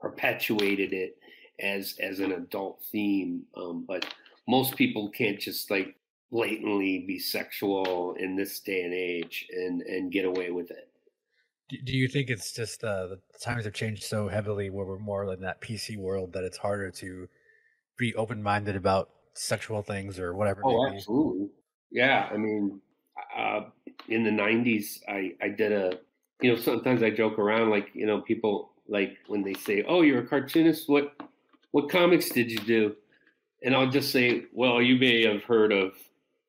perpetuated 0.00 0.92
it 0.92 1.16
as 1.60 1.96
as 2.00 2.18
an 2.18 2.32
adult 2.32 2.82
theme. 2.90 3.42
Um, 3.56 3.84
but 3.86 4.04
most 4.48 4.74
people 4.74 5.08
can't 5.10 5.38
just 5.38 5.70
like 5.70 5.94
blatantly 6.32 7.04
be 7.06 7.18
sexual 7.18 8.14
in 8.18 8.34
this 8.34 8.58
day 8.60 8.82
and 8.82 8.94
age 8.94 9.46
and 9.54 9.82
and 9.82 10.10
get 10.10 10.24
away 10.24 10.50
with 10.50 10.70
it 10.70 10.88
do 11.84 11.96
you 11.96 12.08
think 12.08 12.28
it's 12.28 12.52
just 12.52 12.84
uh, 12.84 13.06
the 13.06 13.18
times 13.40 13.64
have 13.64 13.72
changed 13.72 14.02
so 14.02 14.28
heavily 14.28 14.70
where 14.70 14.84
we're 14.84 14.98
more 14.98 15.32
in 15.32 15.40
that 15.40 15.60
PC 15.60 15.96
world 15.96 16.32
that 16.32 16.44
it's 16.44 16.58
harder 16.58 16.90
to 16.90 17.28
be 17.96 18.14
open 18.14 18.42
minded 18.42 18.76
about 18.76 19.10
sexual 19.34 19.82
things 19.82 20.18
or 20.18 20.34
whatever? 20.34 20.62
Oh, 20.64 20.86
absolutely. 20.86 21.48
Yeah. 21.90 22.28
I 22.30 22.36
mean, 22.36 22.80
uh, 23.36 23.62
in 24.08 24.24
the 24.24 24.30
90s, 24.30 25.00
I, 25.08 25.32
I 25.40 25.48
did 25.48 25.72
a, 25.72 25.98
you 26.40 26.52
know, 26.52 26.60
sometimes 26.60 27.02
I 27.02 27.10
joke 27.10 27.38
around 27.38 27.70
like, 27.70 27.88
you 27.94 28.06
know, 28.06 28.20
people 28.20 28.72
like 28.88 29.16
when 29.28 29.42
they 29.42 29.54
say, 29.54 29.84
oh, 29.86 30.02
you're 30.02 30.22
a 30.22 30.26
cartoonist, 30.26 30.88
what, 30.88 31.14
what 31.70 31.88
comics 31.88 32.28
did 32.28 32.50
you 32.50 32.58
do? 32.58 32.96
And 33.62 33.74
I'll 33.74 33.90
just 33.90 34.10
say, 34.10 34.44
well, 34.52 34.82
you 34.82 34.96
may 34.96 35.24
have 35.24 35.44
heard 35.44 35.72
of 35.72 35.92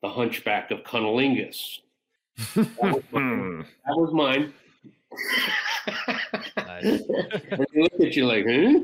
The 0.03 0.09
Hunchback 0.09 0.69
of 0.69 0.83
Cunnilingus. 0.83 1.79
That 2.55 2.93
was 2.93 3.03
mine. 3.11 3.65
that 3.85 3.95
was 3.95 4.13
mine 4.13 4.53
nice. 6.57 7.01
they 7.73 7.81
look 7.81 7.99
at 7.99 8.15
you 8.15 8.25
like, 8.25 8.45
huh? 8.47 8.79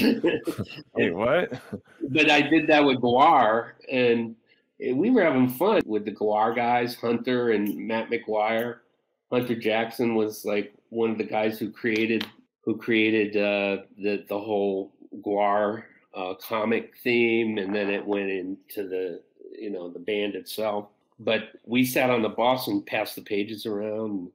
Wait, 0.94 1.14
what? 1.14 1.52
But 2.08 2.30
I 2.30 2.42
did 2.42 2.66
that 2.68 2.84
with 2.84 2.98
Gwar, 2.98 3.72
and 3.90 4.36
we 4.94 5.10
were 5.10 5.22
having 5.22 5.48
fun 5.48 5.82
with 5.84 6.04
the 6.04 6.12
Gwar 6.12 6.54
guys, 6.54 6.94
Hunter 6.94 7.50
and 7.50 7.76
Matt 7.76 8.10
McGuire. 8.10 8.78
Hunter 9.30 9.56
Jackson 9.56 10.14
was 10.14 10.44
like 10.44 10.72
one 10.88 11.10
of 11.10 11.18
the 11.18 11.24
guys 11.24 11.58
who 11.58 11.70
created 11.70 12.26
who 12.64 12.76
created 12.76 13.36
uh, 13.36 13.82
the 13.98 14.24
the 14.28 14.38
whole 14.38 14.92
GWAR 15.24 15.84
uh, 16.14 16.34
comic 16.34 16.94
theme, 17.02 17.58
and 17.58 17.74
then 17.74 17.90
it 17.90 18.04
went 18.04 18.30
into 18.30 18.88
the 18.88 19.22
you 19.58 19.70
know 19.70 19.90
the 19.90 19.98
band 19.98 20.34
itself. 20.34 20.88
But 21.18 21.50
we 21.66 21.84
sat 21.84 22.10
on 22.10 22.22
the 22.22 22.28
bus 22.28 22.68
and 22.68 22.84
passed 22.84 23.14
the 23.14 23.22
pages 23.22 23.66
around, 23.66 24.30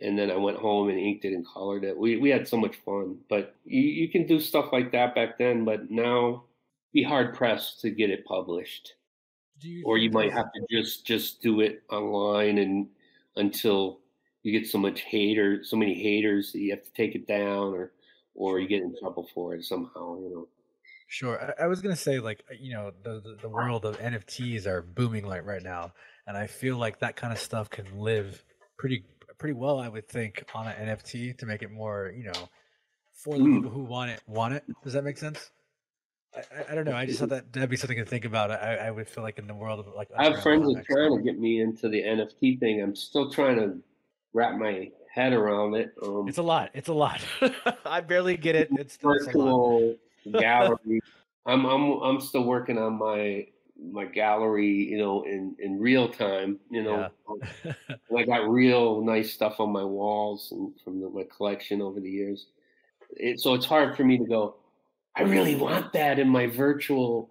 and 0.00 0.18
then 0.18 0.30
I 0.30 0.36
went 0.36 0.58
home 0.58 0.88
and 0.88 0.98
inked 0.98 1.24
it 1.24 1.34
and 1.34 1.46
colored 1.46 1.84
it. 1.84 1.96
We 1.96 2.16
we 2.16 2.30
had 2.30 2.48
so 2.48 2.56
much 2.56 2.76
fun. 2.84 3.18
But 3.28 3.54
you, 3.64 3.80
you 3.80 4.08
can 4.08 4.26
do 4.26 4.40
stuff 4.40 4.72
like 4.72 4.92
that 4.92 5.14
back 5.14 5.38
then, 5.38 5.64
but 5.64 5.90
now 5.90 6.44
be 6.92 7.02
hard 7.02 7.34
pressed 7.34 7.80
to 7.82 7.90
get 7.90 8.10
it 8.10 8.24
published. 8.24 8.94
You 9.60 9.84
or 9.84 9.98
you 9.98 10.10
might 10.10 10.32
have 10.32 10.52
to 10.52 10.60
just 10.70 11.06
just 11.06 11.40
do 11.42 11.60
it 11.60 11.82
online 11.90 12.58
and 12.58 12.88
until 13.36 14.00
you 14.42 14.58
get 14.58 14.68
so 14.68 14.78
much 14.78 15.02
hater, 15.02 15.64
so 15.64 15.76
many 15.76 15.94
haters 15.94 16.52
that 16.52 16.60
you 16.60 16.70
have 16.70 16.84
to 16.84 16.92
take 16.92 17.14
it 17.14 17.26
down, 17.26 17.74
or 17.74 17.92
or 18.34 18.60
you 18.60 18.68
get 18.68 18.82
in 18.82 18.94
trouble 18.98 19.28
for 19.34 19.54
it 19.54 19.64
somehow. 19.64 20.18
You 20.20 20.30
know. 20.30 20.48
Sure. 21.08 21.54
I, 21.58 21.64
I 21.64 21.66
was 21.66 21.80
gonna 21.80 21.96
say 21.96 22.20
like 22.20 22.44
uh, 22.50 22.54
you 22.60 22.74
know 22.74 22.92
the, 23.02 23.20
the, 23.20 23.38
the 23.42 23.48
world 23.48 23.86
of 23.86 23.98
NFTs 23.98 24.66
are 24.66 24.82
booming 24.82 25.26
like 25.26 25.44
right 25.44 25.62
now, 25.62 25.92
and 26.26 26.36
I 26.36 26.46
feel 26.46 26.76
like 26.76 27.00
that 27.00 27.16
kind 27.16 27.32
of 27.32 27.38
stuff 27.38 27.70
can 27.70 27.86
live 27.98 28.44
pretty 28.78 29.04
pretty 29.38 29.54
well. 29.54 29.80
I 29.80 29.88
would 29.88 30.06
think 30.06 30.44
on 30.54 30.66
an 30.66 30.96
NFT 30.96 31.38
to 31.38 31.46
make 31.46 31.62
it 31.62 31.70
more 31.70 32.12
you 32.14 32.24
know 32.24 32.48
for 33.14 33.38
the 33.38 33.44
mm. 33.44 33.54
people 33.56 33.70
who 33.70 33.84
want 33.84 34.10
it 34.10 34.20
want 34.26 34.52
it. 34.54 34.64
Does 34.84 34.92
that 34.92 35.02
make 35.02 35.16
sense? 35.16 35.50
I, 36.36 36.72
I, 36.72 36.74
don't 36.74 36.84
know. 36.84 36.94
I 36.94 37.06
just 37.06 37.18
thought 37.18 37.30
that 37.30 37.54
that'd 37.54 37.70
be 37.70 37.76
something 37.76 37.96
to 37.96 38.04
think 38.04 38.26
about. 38.26 38.50
I, 38.50 38.76
I 38.76 38.90
would 38.90 39.08
feel 39.08 39.24
like 39.24 39.38
in 39.38 39.46
the 39.46 39.54
world 39.54 39.80
of 39.80 39.86
like 39.96 40.08
I 40.14 40.24
have 40.24 40.42
friends 40.42 40.66
that 40.66 40.80
are 40.80 40.84
trying 40.84 41.16
to 41.16 41.22
get 41.22 41.38
me 41.38 41.62
into 41.62 41.88
the 41.88 42.02
NFT 42.02 42.60
thing. 42.60 42.82
I'm 42.82 42.94
still 42.94 43.30
trying 43.30 43.56
to 43.56 43.78
wrap 44.34 44.58
my 44.58 44.90
head 45.10 45.32
around 45.32 45.74
it. 45.74 45.94
Um, 46.02 46.28
it's 46.28 46.36
a 46.36 46.42
lot. 46.42 46.70
It's 46.74 46.88
a 46.88 46.92
lot. 46.92 47.22
I 47.86 48.02
barely 48.02 48.36
get 48.36 48.56
it. 48.56 48.68
It's 48.72 48.98
virtual 48.98 49.96
gallery. 50.26 51.00
I'm 51.46 51.64
I'm 51.64 51.92
I'm 52.02 52.20
still 52.20 52.44
working 52.44 52.78
on 52.78 52.98
my 52.98 53.46
my 53.80 54.04
gallery, 54.04 54.70
you 54.70 54.98
know, 54.98 55.22
in 55.22 55.54
in 55.58 55.78
real 55.78 56.08
time. 56.08 56.58
You 56.70 56.82
know, 56.82 57.08
yeah. 57.64 57.72
I 58.16 58.24
got 58.24 58.48
real 58.48 59.02
nice 59.02 59.32
stuff 59.32 59.60
on 59.60 59.72
my 59.72 59.84
walls 59.84 60.52
and 60.52 60.72
from 60.82 61.00
the, 61.00 61.08
my 61.08 61.24
collection 61.34 61.80
over 61.80 62.00
the 62.00 62.10
years. 62.10 62.46
It, 63.16 63.40
so 63.40 63.54
it's 63.54 63.66
hard 63.66 63.96
for 63.96 64.04
me 64.04 64.18
to 64.18 64.24
go. 64.24 64.56
I 65.16 65.22
really 65.22 65.56
want 65.56 65.92
that 65.94 66.18
in 66.18 66.28
my 66.28 66.46
virtual 66.46 67.30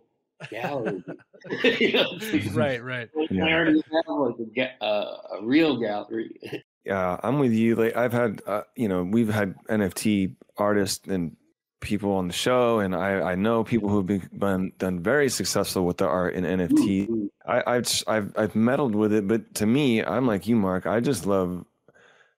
gallery. 0.50 1.04
you 1.64 1.94
know, 1.94 2.18
right, 2.54 2.84
right. 2.84 3.10
I 3.16 3.36
already 3.36 3.82
have 3.94 4.06
like 4.08 4.36
a, 4.58 4.84
uh, 4.84 5.18
a 5.40 5.46
real 5.46 5.78
gallery. 5.78 6.36
Yeah, 6.84 7.20
I'm 7.24 7.40
with 7.40 7.52
you. 7.52 7.76
Like 7.76 7.96
I've 7.96 8.14
had, 8.14 8.42
uh, 8.48 8.64
you 8.76 8.88
know, 8.88 9.04
we've 9.04 9.30
had 9.30 9.56
NFT 9.70 10.36
artists 10.58 11.08
and 11.08 11.36
people 11.80 12.12
on 12.14 12.28
the 12.28 12.34
show, 12.34 12.80
and 12.80 12.96
I, 12.96 13.32
I 13.32 13.36
know 13.36 13.64
people 13.64 13.90
who've 13.90 14.06
been, 14.06 14.28
been 14.34 14.72
done 14.78 15.00
very 15.00 15.30
successful 15.30 15.86
with 15.86 15.98
the 15.98 16.08
art 16.08 16.34
in 16.34 16.44
NFT. 16.44 17.08
Mm-hmm. 17.08 17.26
I, 17.46 17.64
I've, 17.68 18.04
I've 18.08 18.34
I've 18.38 18.56
meddled 18.56 18.96
with 18.96 19.14
it, 19.14 19.28
but 19.28 19.54
to 19.56 19.66
me, 19.66 20.04
I'm 20.04 20.28
like 20.28 20.48
you, 20.48 20.56
Mark. 20.56 20.86
I 20.86 21.00
just 21.00 21.26
love. 21.26 21.66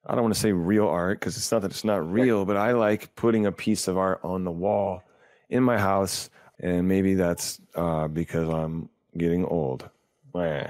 I 0.05 0.13
don't 0.13 0.23
want 0.23 0.33
to 0.33 0.39
say 0.39 0.51
real 0.51 0.87
art 0.87 1.19
because 1.19 1.37
it's 1.37 1.51
not 1.51 1.61
that 1.61 1.71
it's 1.71 1.83
not 1.83 2.09
real, 2.11 2.45
but 2.45 2.57
I 2.57 2.71
like 2.71 3.13
putting 3.15 3.45
a 3.45 3.51
piece 3.51 3.87
of 3.87 3.97
art 3.97 4.19
on 4.23 4.43
the 4.43 4.51
wall 4.51 5.03
in 5.49 5.63
my 5.63 5.77
house, 5.77 6.29
and 6.59 6.87
maybe 6.87 7.13
that's 7.13 7.61
uh, 7.75 8.07
because 8.07 8.49
I'm 8.49 8.89
getting 9.17 9.45
old. 9.45 9.89
well, 10.33 10.69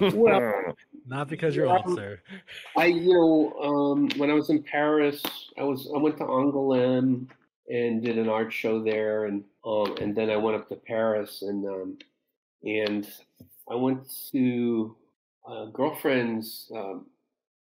not 1.06 1.28
because 1.28 1.54
you're 1.54 1.68
old, 1.68 1.96
sir. 1.96 2.20
I, 2.76 2.86
you 2.86 3.12
know, 3.12 3.52
um, 3.60 4.08
when 4.16 4.30
I 4.30 4.34
was 4.34 4.50
in 4.50 4.62
Paris, 4.62 5.22
I 5.58 5.62
was 5.62 5.90
I 5.94 5.98
went 5.98 6.16
to 6.18 6.24
Angoulême 6.24 7.28
and 7.68 8.02
did 8.02 8.18
an 8.18 8.28
art 8.28 8.52
show 8.52 8.82
there, 8.82 9.26
and 9.26 9.44
um, 9.64 9.96
and 10.00 10.14
then 10.14 10.30
I 10.30 10.36
went 10.36 10.56
up 10.56 10.68
to 10.68 10.76
Paris, 10.76 11.42
and 11.42 11.66
um, 11.66 11.98
and 12.62 13.06
I 13.70 13.74
went 13.74 14.06
to 14.32 14.96
a 15.48 15.66
girlfriend's 15.72 16.70
um, 16.74 17.06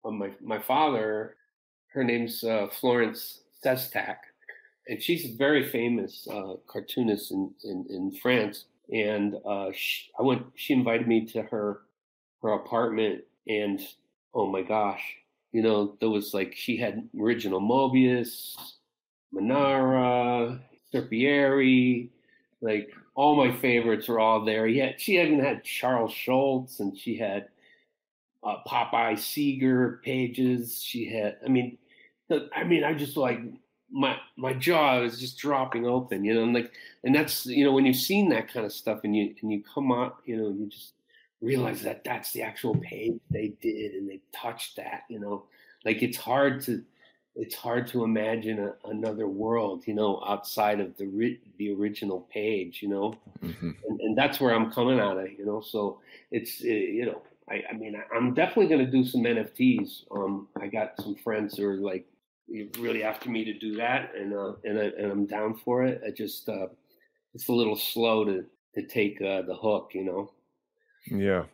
my 0.05 0.31
my 0.41 0.61
father. 0.61 1.37
Her 1.93 2.05
name's 2.05 2.45
uh, 2.45 2.67
Florence 2.79 3.41
Cestac, 3.65 4.17
and 4.87 5.03
she's 5.03 5.25
a 5.25 5.37
very 5.37 5.67
famous 5.67 6.29
uh, 6.31 6.55
cartoonist 6.67 7.31
in, 7.31 7.51
in, 7.65 7.87
in 7.89 8.13
France. 8.21 8.67
And 8.93 9.37
uh, 9.47 9.71
she, 9.75 10.11
I 10.19 10.23
went. 10.23 10.43
She 10.55 10.75
invited 10.75 11.09
me 11.09 11.25
to 11.27 11.43
her 11.43 11.81
her 12.43 12.53
apartment, 12.53 13.23
and 13.49 13.81
oh 14.35 14.47
my 14.47 14.63
gosh, 14.63 15.03
you 15.53 15.63
know, 15.63 15.97
there 16.01 16.11
was 16.11 16.35
like 16.35 16.55
she 16.55 16.77
had 16.77 17.09
original 17.19 17.61
Moebius, 17.61 18.55
Manara, 19.33 20.61
Serpieri, 20.93 22.09
like 22.61 22.91
all 23.15 23.37
my 23.37 23.55
favorites 23.57 24.09
are 24.09 24.19
all 24.19 24.45
there. 24.45 24.67
Yet 24.67 25.01
she 25.01 25.21
even 25.21 25.41
had 25.41 25.65
Charles 25.65 26.13
Schulz, 26.13 26.81
and 26.81 26.97
she 26.97 27.17
had 27.17 27.49
uh, 28.43 28.57
Popeye 28.67 29.19
Segar 29.19 30.01
pages. 30.05 30.83
She 30.83 31.07
had, 31.11 31.39
I 31.45 31.49
mean, 31.49 31.79
I 32.55 32.65
mean, 32.65 32.85
I 32.85 32.95
just 32.95 33.17
like 33.17 33.41
my 33.91 34.17
my 34.37 34.53
jaw 34.53 35.03
is 35.03 35.21
just 35.21 35.39
dropping 35.39 35.87
open, 35.87 36.25
you 36.25 36.35
know, 36.35 36.43
and 36.43 36.55
like, 36.55 36.73
and 37.05 37.15
that's 37.15 37.47
you 37.47 37.65
know 37.65 37.73
when 37.73 37.87
you've 37.87 37.97
seen 37.97 38.29
that 38.31 38.53
kind 38.53 38.67
of 38.67 38.73
stuff 38.73 39.01
and 39.05 39.17
you 39.17 39.35
and 39.43 39.53
you 39.53 39.63
come 39.63 39.93
out, 39.93 40.19
you 40.25 40.37
know, 40.37 40.49
you 40.49 40.69
just 40.69 40.95
realize 41.41 41.83
that 41.83 42.03
that's 42.03 42.33
the 42.33 42.43
actual 42.43 42.75
page 42.77 43.21
they 43.31 43.55
did 43.61 43.93
and 43.95 44.09
they 44.09 44.21
touched 44.33 44.77
that, 44.77 45.03
you 45.09 45.21
know, 45.21 45.45
like 45.85 46.03
it's 46.03 46.17
hard 46.17 46.63
to 46.63 46.83
it's 47.37 47.55
hard 47.55 47.87
to 47.89 48.03
imagine 48.03 48.59
a, 48.59 48.89
another 48.89 49.29
world, 49.29 49.87
you 49.87 49.95
know, 49.95 50.23
outside 50.27 50.81
of 50.81 50.97
the 50.97 51.39
the 51.59 51.73
original 51.73 52.21
page, 52.33 52.81
you 52.83 52.89
know, 52.89 53.15
mm-hmm. 53.43 53.71
and, 53.89 54.01
and 54.01 54.17
that's 54.17 54.41
where 54.41 54.55
I'm 54.55 54.73
coming 54.73 54.99
out 54.99 55.19
of, 55.19 55.31
you 55.31 55.45
know. 55.45 55.61
So 55.61 56.01
it's 56.31 56.63
it, 56.63 56.71
eh, 56.71 56.93
you 56.93 57.07
know, 57.07 57.23
I, 57.49 57.63
I 57.71 57.75
mean, 57.75 57.95
I'm 58.15 58.35
definitely 58.35 58.69
going 58.69 58.85
to 58.85 58.91
do 58.91 59.05
some 59.05 59.23
NFTs. 59.23 60.05
Um, 60.11 60.49
I 60.61 60.67
got 60.67 60.95
some 61.01 61.15
friends 61.15 61.57
who 61.57 61.67
are 61.67 61.77
like 61.77 62.07
really 62.79 63.03
after 63.03 63.29
me 63.29 63.45
to 63.45 63.53
do 63.53 63.77
that, 63.77 64.13
and 64.17 64.33
uh, 64.33 64.55
and 64.65 64.79
I, 64.79 64.85
and 64.99 65.13
I'm 65.13 65.27
down 65.27 65.55
for 65.55 65.85
it. 65.85 66.03
I 66.07 66.11
just 66.11 66.49
uh, 66.49 66.69
it's 67.35 67.49
a 67.49 67.53
little 67.53 67.77
slow 67.77 68.25
to 68.25 68.45
to 68.75 68.83
take 68.83 69.21
uh, 69.21 69.43
the 69.43 69.55
hook, 69.55 69.91
you 69.95 70.05
know. 70.05 70.33
Yeah, 71.07 71.45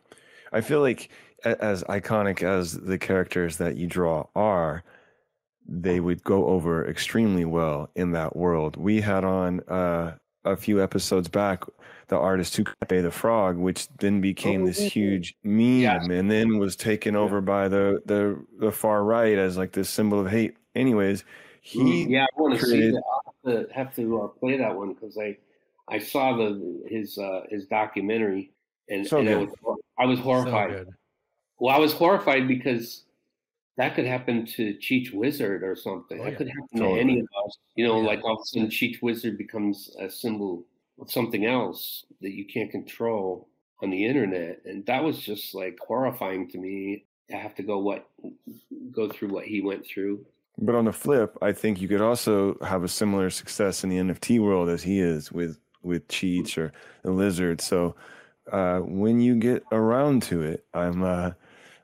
I 0.51 0.61
feel 0.61 0.79
like 0.79 1.09
as 1.43 1.83
iconic 1.83 2.41
as 2.41 2.73
the 2.73 2.97
characters 2.97 3.57
that 3.57 3.75
you 3.75 3.85
draw 3.85 4.25
are, 4.35 4.83
they 5.67 5.99
would 5.99 6.23
go 6.23 6.47
over 6.47 6.87
extremely 6.87 7.45
well 7.45 7.89
in 7.95 8.11
that 8.11 8.35
world. 8.35 8.77
We 8.77 9.01
had 9.01 9.23
on 9.23 9.61
uh, 9.61 10.15
a 10.45 10.55
few 10.55 10.81
episodes 10.81 11.27
back 11.27 11.63
the 12.07 12.17
artist 12.17 12.55
Tucape 12.55 13.01
the 13.01 13.11
Frog, 13.11 13.57
which 13.57 13.87
then 13.97 14.21
became 14.21 14.63
oh, 14.63 14.67
this 14.67 14.79
huge 14.79 15.35
meme 15.43 15.79
yeah. 15.79 16.03
and 16.03 16.29
then 16.29 16.57
was 16.57 16.75
taken 16.75 17.15
over 17.15 17.41
by 17.41 17.67
the, 17.67 18.01
the 18.05 18.43
the 18.59 18.71
far 18.71 19.03
right 19.03 19.37
as 19.37 19.57
like 19.57 19.71
this 19.71 19.89
symbol 19.89 20.19
of 20.19 20.29
hate 20.29 20.55
anyways, 20.75 21.23
he 21.61 21.79
mm, 21.79 22.09
yeah, 22.09 22.25
I 22.25 22.41
want 22.41 22.59
to 22.59 22.65
see 22.65 22.91
that. 22.91 23.01
I 23.45 23.49
have 23.49 23.67
to, 23.67 23.73
have 23.73 23.95
to 23.95 24.21
uh, 24.21 24.27
play 24.27 24.57
that 24.57 24.75
one 24.75 24.93
because 24.93 25.17
I 25.17 25.37
I 25.87 25.99
saw 25.99 26.35
the 26.35 26.83
his 26.87 27.17
uh, 27.17 27.43
his 27.49 27.65
documentary 27.65 28.51
and, 28.89 29.07
so 29.07 29.19
and 29.19 29.29
I, 29.29 29.35
was, 29.35 29.49
I 29.97 30.05
was 30.05 30.19
horrified. 30.19 30.71
So 30.71 30.85
well, 31.59 31.75
I 31.75 31.79
was 31.79 31.93
horrified 31.93 32.47
because 32.47 33.03
that 33.77 33.95
could 33.95 34.05
happen 34.05 34.45
to 34.45 34.75
Cheech 34.75 35.13
Wizard 35.13 35.63
or 35.63 35.75
something. 35.75 36.19
Oh, 36.19 36.23
that 36.23 36.31
yeah. 36.31 36.37
could 36.37 36.47
happen 36.47 36.79
totally. 36.79 36.95
to 36.95 37.01
any 37.01 37.19
of 37.19 37.27
us. 37.45 37.57
You 37.75 37.87
know, 37.87 38.01
yeah. 38.01 38.07
like 38.07 38.23
all 38.23 38.35
of 38.35 38.41
a 38.41 38.45
sudden 38.45 38.69
Cheech 38.69 39.01
Wizard 39.01 39.37
becomes 39.37 39.95
a 39.99 40.09
symbol 40.09 40.65
of 40.99 41.11
something 41.11 41.45
else 41.45 42.05
that 42.21 42.33
you 42.33 42.45
can't 42.45 42.69
control 42.69 43.47
on 43.81 43.89
the 43.89 44.05
internet, 44.05 44.61
and 44.65 44.85
that 44.85 45.03
was 45.03 45.19
just 45.19 45.53
like 45.55 45.77
horrifying 45.85 46.49
to 46.49 46.57
me 46.57 47.05
to 47.29 47.37
have 47.37 47.55
to 47.55 47.63
go 47.63 47.79
what 47.79 48.07
go 48.91 49.09
through 49.09 49.29
what 49.29 49.45
he 49.45 49.61
went 49.61 49.85
through. 49.85 50.25
But 50.59 50.75
on 50.75 50.85
the 50.85 50.93
flip, 50.93 51.35
I 51.41 51.51
think 51.51 51.81
you 51.81 51.87
could 51.87 52.01
also 52.01 52.57
have 52.63 52.83
a 52.83 52.87
similar 52.87 53.29
success 53.31 53.83
in 53.83 53.89
the 53.89 53.97
NFT 53.97 54.39
world 54.39 54.69
as 54.69 54.83
he 54.83 54.99
is 54.99 55.31
with 55.31 55.57
with 55.81 56.07
Cheech 56.07 56.57
or 56.57 56.71
the 57.01 57.11
Lizard. 57.11 57.59
So 57.59 57.95
uh, 58.51 58.79
when 58.79 59.19
you 59.19 59.35
get 59.35 59.63
around 59.71 60.23
to 60.23 60.43
it, 60.43 60.65
I'm 60.73 61.03
uh, 61.03 61.31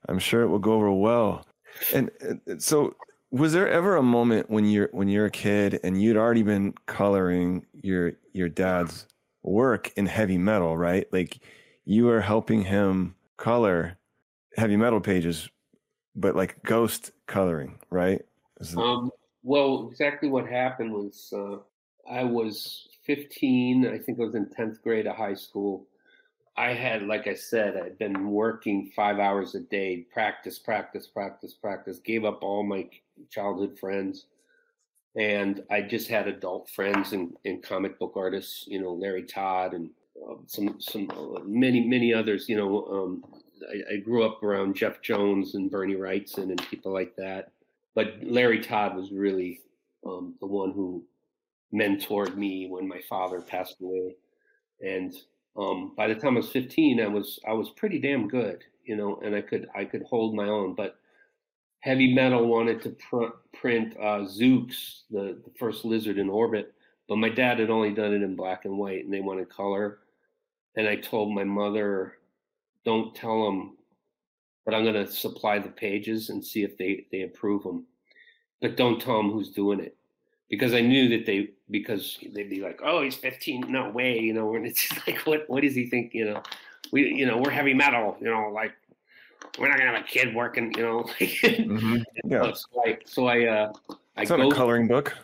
I'm 0.08 0.19
sure 0.19 0.41
it 0.41 0.47
will 0.47 0.60
go 0.60 0.74
over 0.74 0.91
well. 0.91 1.45
And, 1.93 2.11
so, 2.57 2.95
was 3.32 3.53
there 3.53 3.70
ever 3.70 3.95
a 3.95 4.03
moment 4.03 4.49
when 4.49 4.65
you're 4.65 4.89
when 4.91 5.07
you're 5.07 5.26
a 5.26 5.32
kid 5.32 5.80
and 5.84 6.01
you'd 6.01 6.17
already 6.17 6.43
been 6.43 6.74
coloring 6.88 7.65
your 7.74 8.13
your 8.34 8.49
dad's 8.49 9.05
work 9.43 9.91
in 9.95 10.05
heavy 10.05 10.38
metal, 10.38 10.78
right? 10.78 11.07
Like 11.11 11.39
you 11.86 12.05
were 12.05 12.22
helping 12.22 12.63
him 12.63 13.15
color 13.38 13.97
heavy 14.57 14.76
metal 14.76 14.99
pages, 14.99 15.49
but 16.15 16.36
like 16.36 16.61
ghost 16.63 17.11
coloring, 17.28 17.80
right? 17.89 18.22
Um, 18.76 19.11
well, 19.43 19.88
exactly 19.89 20.30
what 20.30 20.47
happened 20.47 20.91
was 20.91 21.34
uh, 21.34 21.57
I 22.11 22.24
was 22.24 22.88
15. 23.05 23.88
I 23.88 23.97
think 23.97 24.20
I 24.20 24.24
was 24.24 24.36
in 24.36 24.47
10th 24.47 24.82
grade 24.82 25.07
of 25.07 25.15
high 25.15 25.36
school. 25.36 25.88
I 26.60 26.74
had, 26.74 27.03
like 27.03 27.26
I 27.28 27.36
said, 27.36 27.78
I'd 27.78 27.97
been 27.97 28.32
working 28.32 28.91
five 28.93 29.18
hours 29.18 29.55
a 29.55 29.62
day, 29.62 30.05
practice, 30.12 30.60
practice, 30.60 31.07
practice, 31.07 31.53
practice. 31.53 31.99
Gave 31.99 32.26
up 32.26 32.43
all 32.43 32.64
my 32.64 32.89
childhood 33.30 33.80
friends. 33.80 34.26
and 35.16 35.64
I 35.72 35.82
just 35.82 36.10
had 36.10 36.28
adult 36.28 36.70
friends 36.70 37.14
and, 37.14 37.34
and 37.45 37.64
comic 37.64 37.97
book 37.97 38.14
artists, 38.18 38.66
you 38.68 38.82
know, 38.82 38.91
Larry 38.91 39.24
Todd 39.24 39.74
and 39.74 39.89
uh, 40.22 40.36
some 40.47 40.76
some 40.82 41.10
uh, 41.12 41.39
many 41.45 41.88
many 41.88 42.14
others. 42.14 42.49
You 42.49 42.57
know, 42.57 42.86
um, 42.88 43.24
I, 43.72 43.93
I, 43.93 43.97
grew 43.97 44.26
up 44.26 44.43
around 44.43 44.76
Jeff 44.76 45.01
Jones 45.01 45.55
and 45.55 45.72
Bernie 45.72 45.95
Wrightson 45.95 46.49
and 46.51 46.62
people 46.70 46.91
like 46.91 47.16
that. 47.16 47.53
But 47.95 48.16
Larry 48.22 48.60
Todd 48.60 48.97
was 48.97 49.12
really 49.12 49.62
um, 50.05 50.36
the 50.41 50.45
one 50.45 50.72
who 50.72 51.05
mentored 51.74 52.36
me 52.36 52.68
when 52.68 52.86
my 52.86 52.99
father 53.07 53.39
passed 53.39 53.78
away, 53.82 54.18
and 54.82 55.16
um, 55.58 55.93
by 55.95 56.08
the 56.08 56.16
time 56.16 56.36
I 56.36 56.41
was 56.41 56.52
15, 56.52 57.02
I 57.02 57.08
was 57.08 57.39
I 57.47 57.54
was 57.54 57.70
pretty 57.72 58.00
damn 58.00 58.28
good, 58.28 58.64
you 58.84 58.95
know, 58.95 59.20
and 59.24 59.36
I 59.36 59.41
could 59.41 59.68
I 59.76 59.86
could 59.86 60.04
hold 60.04 60.36
my 60.36 60.47
own. 60.47 60.76
But 60.76 60.95
heavy 61.82 62.14
metal 62.14 62.47
wanted 62.47 62.82
to 62.84 62.89
pr- 62.91 63.38
print 63.54 63.95
uh, 63.97 64.26
Zooks, 64.26 65.02
the, 65.10 65.41
the 65.43 65.52
first 65.58 65.86
lizard 65.86 66.18
in 66.18 66.30
orbit, 66.30 66.74
but 67.08 67.18
my 67.18 67.30
dad 67.30 67.60
had 67.60 67.70
only 67.70 67.93
done 67.93 68.14
it 68.14 68.22
in 68.22 68.36
black 68.36 68.66
and 68.66 68.78
white, 68.78 69.04
and 69.04 69.14
they 69.14 69.22
wanted 69.22 69.50
color. 69.50 70.00
And 70.76 70.88
I 70.88 70.95
told 70.95 71.34
my 71.34 71.43
mother, 71.43 72.18
"Don't 72.86 73.16
tell 73.16 73.43
them, 73.45 73.78
but 74.66 74.74
I'm 74.74 74.84
going 74.84 75.06
to 75.06 75.12
supply 75.12 75.60
the 75.60 75.70
pages 75.70 76.30
and 76.30 76.45
see 76.45 76.64
if 76.64 76.78
they 76.78 77.08
they 77.12 77.24
approve 77.24 77.64
them, 77.64 77.86
but 78.62 78.78
don't 78.78 79.02
tell 79.02 79.18
them 79.18 79.32
who's 79.32 79.52
doing 79.52 79.80
it." 79.80 79.97
Because 80.50 80.74
I 80.74 80.82
knew 80.82 81.10
that 81.10 81.26
they, 81.26 81.50
because 81.70 82.18
they'd 82.34 82.50
be 82.50 82.62
like, 82.62 82.82
"Oh, 82.84 83.04
he's 83.04 83.16
15, 83.16 83.66
no 83.70 83.89
way," 83.89 84.20
you 84.20 84.34
know. 84.34 84.56
And 84.56 84.66
it's 84.66 84.89
like, 85.08 85.20
what, 85.20 85.47
what 85.47 85.62
does 85.62 85.76
he 85.76 85.86
think? 85.86 86.14
You 86.14 86.26
know, 86.26 86.43
we, 86.91 87.14
you 87.14 87.26
know, 87.26 87.38
we're 87.38 87.52
heavy 87.52 87.74
metal, 87.74 88.18
you 88.20 88.28
know, 88.28 88.50
like 88.54 88.74
we're 89.58 89.70
not 89.70 89.78
gonna 89.78 89.91
have 89.91 90.02
a 90.02 90.08
kid 90.08 90.34
working, 90.34 90.74
you 90.76 90.84
know. 90.84 91.04
mm-hmm. 91.20 91.97
Yeah. 92.26 92.52
So 92.54 92.68
I, 92.86 92.97
so 93.06 93.28
I, 93.28 93.45
uh, 93.45 93.74
I 94.16 94.22
it's 94.22 94.30
not 94.30 94.39
a 94.39 94.52
coloring 94.52 94.88
book. 94.88 95.16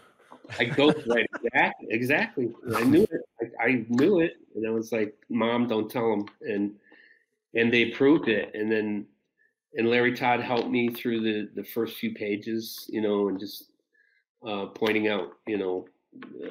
I 0.59 0.65
go 0.65 0.87
right 1.07 1.27
exactly, 1.43 1.87
exactly. 1.89 2.53
I 2.75 2.83
knew 2.83 3.03
it. 3.03 3.21
I, 3.41 3.63
I, 3.63 3.85
knew 3.89 4.19
it, 4.19 4.37
and 4.55 4.67
I 4.67 4.69
was 4.69 4.91
like, 4.91 5.15
"Mom, 5.29 5.67
don't 5.67 5.89
tell 5.89 6.13
him, 6.13 6.27
And 6.41 6.75
and 7.53 7.73
they 7.73 7.91
approved 7.91 8.27
it, 8.27 8.53
and 8.53 8.71
then 8.71 9.05
and 9.75 9.89
Larry 9.89 10.15
Todd 10.15 10.41
helped 10.41 10.69
me 10.69 10.89
through 10.89 11.21
the 11.21 11.49
the 11.55 11.63
first 11.63 11.97
few 11.97 12.13
pages, 12.13 12.85
you 12.89 13.01
know, 13.01 13.29
and 13.29 13.39
just 13.39 13.69
uh, 14.45 14.67
pointing 14.67 15.07
out, 15.07 15.33
you 15.47 15.57
know, 15.57 15.87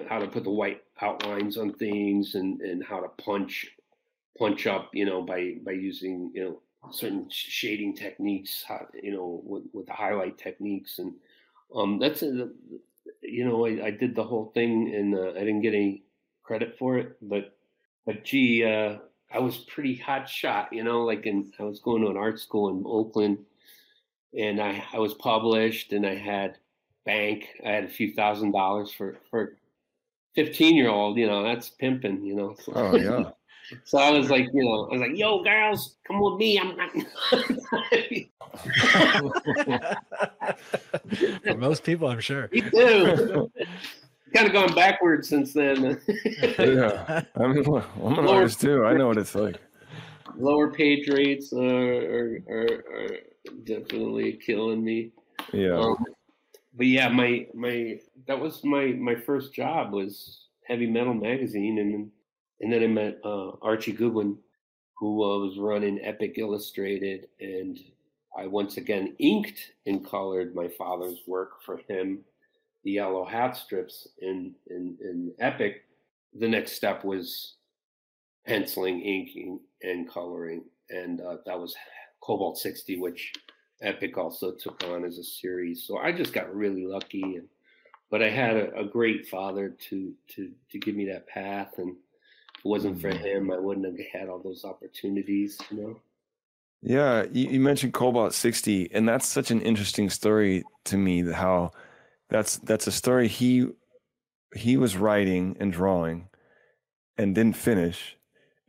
how 0.09 0.19
to 0.19 0.27
put 0.27 0.45
the 0.45 0.51
white 0.51 0.83
outlines 1.01 1.57
on 1.57 1.73
things 1.75 2.35
and 2.35 2.61
and 2.61 2.85
how 2.85 3.01
to 3.01 3.09
punch 3.23 3.71
punch 4.39 4.67
up, 4.67 4.91
you 4.93 5.05
know, 5.05 5.23
by 5.23 5.55
by 5.65 5.73
using 5.73 6.31
you 6.35 6.45
know 6.45 6.61
certain 6.93 7.29
shading 7.31 7.97
techniques, 7.97 8.65
you 9.03 9.13
know, 9.13 9.41
with, 9.45 9.63
with 9.73 9.87
the 9.87 9.93
highlight 9.93 10.37
techniques, 10.39 10.99
and 10.99 11.15
um, 11.75 11.99
that's 11.99 12.23
a, 12.23 12.49
you 13.23 13.45
know, 13.45 13.67
I, 13.67 13.87
I, 13.87 13.91
did 13.91 14.15
the 14.15 14.25
whole 14.25 14.51
thing, 14.55 14.95
and 14.95 15.15
uh, 15.15 15.31
I 15.31 15.41
didn't 15.41 15.63
get 15.63 15.75
any 15.75 16.03
credit 16.43 16.77
for 16.79 16.99
it, 16.99 17.17
but 17.23 17.57
but 18.05 18.25
gee, 18.25 18.65
uh, 18.65 18.99
I 19.33 19.39
was 19.39 19.57
pretty 19.59 19.97
hot 19.97 20.29
shot, 20.29 20.73
you 20.73 20.85
know, 20.85 21.05
like 21.05 21.27
in 21.27 21.53
I 21.59 21.63
was 21.63 21.81
going 21.81 22.03
to 22.03 22.11
an 22.11 22.17
art 22.17 22.39
school 22.39 22.69
in 22.69 22.83
Oakland, 22.87 23.39
and 24.37 24.61
I 24.61 24.85
I 24.93 24.99
was 24.99 25.15
published, 25.15 25.93
and 25.93 26.07
I 26.07 26.17
had 26.17 26.59
bank, 27.05 27.47
I 27.65 27.71
had 27.71 27.85
a 27.85 27.89
few 27.89 28.13
thousand 28.13 28.53
dollars 28.53 28.93
for 28.93 29.17
for 29.31 29.57
15 30.35 30.77
year 30.77 30.89
old, 30.89 31.17
you 31.17 31.27
know, 31.27 31.43
that's 31.43 31.71
pimping, 31.71 32.25
you 32.25 32.35
know. 32.35 32.55
So. 32.65 32.73
Oh 32.75 32.97
yeah. 32.97 33.31
So 33.85 33.99
I 33.99 34.11
was 34.11 34.31
like, 34.31 34.47
you 34.53 34.63
know, 34.63 34.91
I 34.91 34.93
was 34.93 35.01
like, 35.01 35.17
"Yo, 35.17 35.43
girls, 35.43 35.97
come 36.07 36.21
with 36.21 36.39
me." 36.39 36.59
I'm 36.59 36.77
not. 36.77 36.91
For 41.43 41.55
most 41.57 41.83
people, 41.83 42.09
I'm 42.09 42.21
sure. 42.21 42.51
Me 42.53 42.61
too. 42.61 43.51
kind 44.35 44.47
of 44.47 44.53
gone 44.53 44.75
backwards 44.75 45.31
since 45.31 45.55
then. 45.55 45.99
yeah, 46.59 47.23
I 47.37 47.39
mean, 47.47 47.65
I'm 47.67 48.19
an 48.19 48.27
lower, 48.27 48.37
artist 48.37 48.61
too. 48.61 48.85
I 48.85 48.93
know 48.93 49.09
what 49.09 49.17
it's 49.17 49.35
like. 49.35 49.57
Lower 50.37 50.71
page 50.71 51.09
rates 51.09 51.55
are 51.55 51.61
are, 51.61 52.39
are, 52.51 52.85
are 52.95 53.17
definitely 53.65 54.35
killing 54.35 54.85
me. 54.85 55.11
Yeah. 55.53 55.79
Um, 55.79 56.05
but 56.77 56.87
yeah, 56.87 57.09
my 57.09 57.47
my 57.55 58.01
that 58.27 58.39
was 58.39 58.65
my 58.65 58.87
my 58.87 59.15
first 59.15 59.55
job 59.55 59.93
was 59.93 60.47
Heavy 60.67 60.87
Metal 60.87 61.15
magazine, 61.15 61.79
and 61.79 62.11
and 62.61 62.73
then 62.73 62.83
I 62.83 62.87
met 62.87 63.19
uh, 63.25 63.53
Archie 63.63 63.93
Goodwin, 63.93 64.37
who 64.99 65.23
uh, 65.23 65.39
was 65.39 65.59
running 65.59 66.01
Epic 66.03 66.35
Illustrated, 66.37 67.29
and 67.41 67.79
I 68.37 68.47
once 68.47 68.77
again 68.77 69.15
inked 69.19 69.73
and 69.87 70.05
colored 70.05 70.55
my 70.55 70.69
father's 70.69 71.21
work 71.27 71.63
for 71.63 71.79
him, 71.89 72.21
the 72.83 72.93
yellow 72.93 73.25
hat 73.25 73.57
strips 73.57 74.09
in 74.21 74.55
in, 74.67 74.97
in 75.01 75.33
Epic. 75.39 75.83
The 76.37 76.49
next 76.49 76.73
step 76.73 77.05
was 77.05 77.55
penciling, 78.47 79.01
inking, 79.01 79.61
and 79.83 80.11
coloring, 80.11 80.65
and 80.91 81.21
uh, 81.21 81.37
that 81.47 81.59
was 81.59 81.77
Cobalt 82.21 82.59
60, 82.59 82.99
which 82.99 83.33
Epic 83.83 84.17
also 84.17 84.53
took 84.53 84.83
on 84.85 85.05
as 85.05 85.19
a 85.19 85.25
series. 85.25 85.83
So 85.83 85.99
I 85.99 86.13
just 86.13 86.33
got 86.33 86.55
really 86.55 86.87
lucky, 86.87 87.23
and 87.23 87.49
but 88.11 88.23
I 88.23 88.31
had 88.31 88.57
a, 88.57 88.81
a 88.81 88.85
great 88.85 89.29
father 89.29 89.71
to 89.89 90.13
to 90.35 90.51
to 90.71 90.79
give 90.79 90.95
me 90.95 91.07
that 91.07 91.27
path, 91.27 91.79
and 91.79 91.91
it 92.65 92.69
wasn't 92.69 93.01
for 93.01 93.11
mm-hmm. 93.11 93.25
him, 93.25 93.51
I 93.51 93.59
wouldn't 93.59 93.87
have 93.87 94.07
had 94.13 94.29
all 94.29 94.39
those 94.39 94.65
opportunities, 94.65 95.59
you 95.71 95.83
know? 95.83 95.97
Yeah, 96.81 97.25
you, 97.33 97.49
you 97.49 97.61
mentioned 97.61 97.95
Cobalt 97.95 98.35
60, 98.35 98.91
and 98.93 99.09
that's 99.09 99.27
such 99.27 99.51
an 99.51 99.63
interesting 99.63 100.11
story 100.11 100.65
to 100.85 100.99
me. 100.99 101.31
How 101.31 101.73
that's 102.29 102.59
that's 102.59 102.87
a 102.87 102.93
story 102.93 103.27
he 103.27 103.69
he 104.55 104.77
was 104.77 104.97
writing 104.97 105.57
and 105.61 105.73
drawing 105.73 106.29
and 107.17 107.35
didn't 107.35 107.57
finish, 107.57 108.17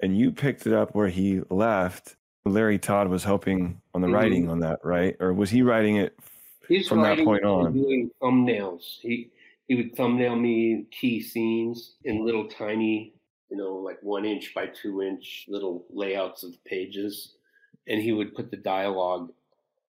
and 0.02 0.18
you 0.18 0.32
picked 0.32 0.66
it 0.66 0.74
up 0.74 0.96
where 0.96 1.10
he 1.10 1.42
left. 1.50 2.16
Larry 2.46 2.78
Todd 2.78 3.08
was 3.08 3.24
helping 3.24 3.82
on 3.94 4.02
the 4.02 4.08
mm-hmm. 4.08 4.16
writing 4.16 4.50
on 4.50 4.60
that, 4.60 4.80
right? 4.84 5.16
Or 5.20 5.34
was 5.34 5.50
he 5.50 5.62
writing 5.62 5.98
it 5.98 6.18
He's 6.68 6.88
from 6.88 7.02
that 7.02 7.18
point 7.20 7.44
on? 7.44 7.74
Doing 7.74 8.12
thumbnails. 8.22 9.00
He 9.02 9.32
he 9.68 9.76
would 9.76 9.96
thumbnail 9.96 10.36
me 10.36 10.86
key 10.92 11.22
scenes 11.22 11.96
in 12.04 12.24
little 12.24 12.48
tiny 12.48 13.16
you 13.50 13.58
know, 13.58 13.76
like 13.76 14.02
one 14.02 14.26
inch 14.26 14.54
by 14.54 14.68
two 14.68 15.02
inch 15.02 15.46
little 15.48 15.86
layouts 15.90 16.44
of 16.44 16.62
pages. 16.66 17.36
And 17.88 18.02
he 18.02 18.12
would 18.12 18.36
put 18.36 18.50
the 18.50 18.58
dialogue 18.58 19.32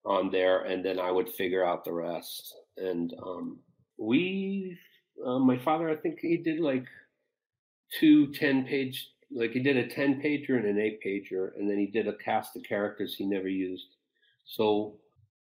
on 0.04 0.30
there, 0.30 0.60
and 0.60 0.84
then 0.84 1.00
I 1.00 1.10
would 1.10 1.30
figure 1.30 1.64
out 1.64 1.84
the 1.84 1.92
rest. 1.92 2.54
And 2.76 3.14
um, 3.22 3.58
we, 3.96 4.78
uh, 5.24 5.38
my 5.38 5.56
father, 5.58 5.88
I 5.88 5.96
think 5.96 6.20
he 6.20 6.36
did 6.36 6.60
like 6.60 6.86
two 7.98 8.32
10 8.34 8.66
page, 8.66 9.08
like 9.30 9.52
he 9.52 9.60
did 9.60 9.76
a 9.76 9.88
10 9.88 10.20
pager 10.20 10.56
and 10.56 10.66
an 10.66 10.78
eight 10.78 11.00
pager, 11.04 11.50
and 11.56 11.68
then 11.68 11.78
he 11.78 11.86
did 11.86 12.08
a 12.08 12.16
cast 12.16 12.56
of 12.56 12.62
characters 12.62 13.14
he 13.14 13.26
never 13.26 13.48
used. 13.48 13.96
So 14.44 14.98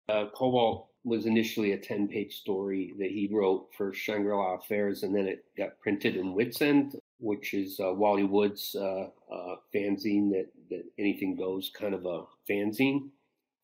uh, 0.08 0.26
Cobalt 0.34 0.88
was 1.04 1.26
initially 1.26 1.72
a 1.72 1.78
10 1.78 2.08
page 2.08 2.40
story 2.40 2.94
that 2.98 3.10
he 3.10 3.28
wrote 3.32 3.68
for 3.76 3.92
Shangri-L'Affaires, 3.92 5.02
and 5.02 5.14
then 5.14 5.26
it 5.26 5.44
got 5.56 5.78
printed 5.80 6.16
in 6.16 6.34
Witzend 6.34 6.94
which 7.18 7.54
is 7.54 7.80
uh, 7.80 7.92
Wally 7.92 8.24
Wood's 8.24 8.74
uh, 8.74 9.08
uh, 9.32 9.56
fanzine 9.74 10.30
that, 10.30 10.46
that 10.70 10.84
anything 10.98 11.36
goes 11.36 11.70
kind 11.78 11.94
of 11.94 12.04
a 12.04 12.24
fanzine 12.48 13.08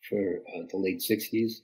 for 0.08 0.42
uh, 0.54 0.62
the 0.70 0.76
late 0.76 1.00
60s. 1.00 1.60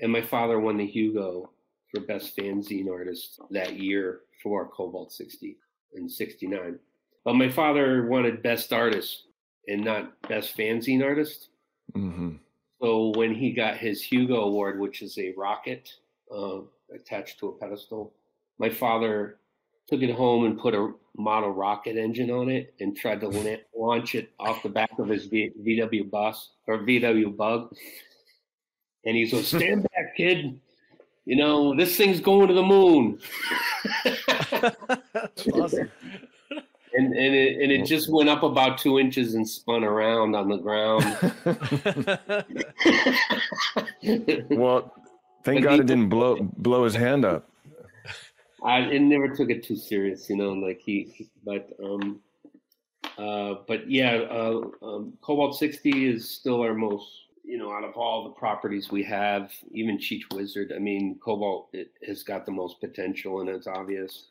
And 0.00 0.12
my 0.12 0.22
father 0.22 0.60
won 0.60 0.76
the 0.76 0.86
Hugo 0.86 1.50
for 1.90 2.00
Best 2.00 2.36
Fanzine 2.36 2.90
Artist 2.90 3.40
that 3.50 3.78
year 3.78 4.20
for 4.42 4.68
Cobalt 4.68 5.12
60 5.12 5.56
in 5.94 6.08
69. 6.08 6.78
But 7.26 7.34
my 7.34 7.48
father 7.48 8.06
wanted 8.06 8.40
Best 8.40 8.72
Artist 8.72 9.24
and 9.66 9.84
not 9.84 10.12
Best 10.28 10.56
Fanzine 10.56 11.02
Artist. 11.02 11.48
Mm-hmm. 11.92 12.36
So 12.80 13.12
when 13.16 13.34
he 13.34 13.50
got 13.50 13.78
his 13.78 14.00
Hugo 14.00 14.42
Award, 14.42 14.78
which 14.78 15.02
is 15.02 15.18
a 15.18 15.34
rocket 15.36 15.90
uh, 16.32 16.60
attached 16.94 17.40
to 17.40 17.48
a 17.48 17.52
pedestal, 17.52 18.14
my 18.60 18.70
father 18.70 19.38
took 19.88 20.02
it 20.02 20.14
home 20.14 20.44
and 20.44 20.56
put 20.56 20.72
a 20.72 20.92
model 21.16 21.50
rocket 21.50 21.96
engine 21.96 22.30
on 22.30 22.48
it 22.48 22.72
and 22.78 22.96
tried 22.96 23.20
to 23.22 23.28
launch 23.76 24.14
it 24.14 24.30
off 24.38 24.62
the 24.62 24.68
back 24.68 24.96
of 25.00 25.08
his 25.08 25.26
v- 25.26 25.50
VW 25.60 26.08
bus 26.08 26.50
or 26.68 26.78
VW 26.78 27.36
bug. 27.36 27.74
And 29.04 29.16
he's 29.16 29.32
like, 29.32 29.44
"Stand 29.44 29.82
back, 29.94 30.16
kid! 30.16 30.60
You 31.24 31.34
know 31.34 31.74
this 31.74 31.96
thing's 31.96 32.20
going 32.20 32.46
to 32.46 32.54
the 32.54 32.62
moon." 32.62 33.18
awesome. 35.52 35.90
And 36.96 37.14
and 37.14 37.34
it 37.34 37.62
and 37.62 37.70
it 37.72 37.84
just 37.84 38.08
went 38.10 38.28
up 38.28 38.42
about 38.42 38.78
two 38.78 38.98
inches 38.98 39.34
and 39.34 39.48
spun 39.48 39.84
around 39.84 40.34
on 40.34 40.48
the 40.48 40.56
ground. 40.56 41.04
well, 44.58 44.94
thank 45.44 45.62
but 45.62 45.68
God 45.68 45.80
it 45.80 45.86
didn't 45.86 46.08
blow 46.08 46.36
blow 46.58 46.84
his 46.84 46.94
hand 46.94 47.24
up. 47.24 47.48
I 48.62 48.80
it 48.80 49.00
never 49.00 49.28
took 49.28 49.50
it 49.50 49.62
too 49.62 49.76
serious, 49.76 50.30
you 50.30 50.36
know. 50.36 50.52
Like 50.52 50.80
he, 50.80 51.12
he 51.14 51.28
but 51.44 51.68
um, 51.82 52.20
uh, 53.18 53.56
but 53.68 53.90
yeah, 53.90 54.14
uh, 54.30 54.60
um, 54.82 55.12
Cobalt 55.20 55.56
60 55.56 56.08
is 56.08 56.28
still 56.28 56.62
our 56.62 56.74
most 56.74 57.26
you 57.46 57.58
know, 57.58 57.72
out 57.72 57.84
of 57.84 57.96
all 57.96 58.24
the 58.24 58.30
properties 58.30 58.90
we 58.90 59.04
have, 59.04 59.52
even 59.70 59.96
Cheech 59.96 60.24
Wizard, 60.34 60.72
I 60.74 60.80
mean, 60.80 61.16
Cobalt 61.24 61.68
it 61.72 61.92
has 62.04 62.24
got 62.24 62.44
the 62.44 62.50
most 62.50 62.80
potential, 62.80 63.40
and 63.40 63.48
it's 63.48 63.68
obvious 63.68 64.26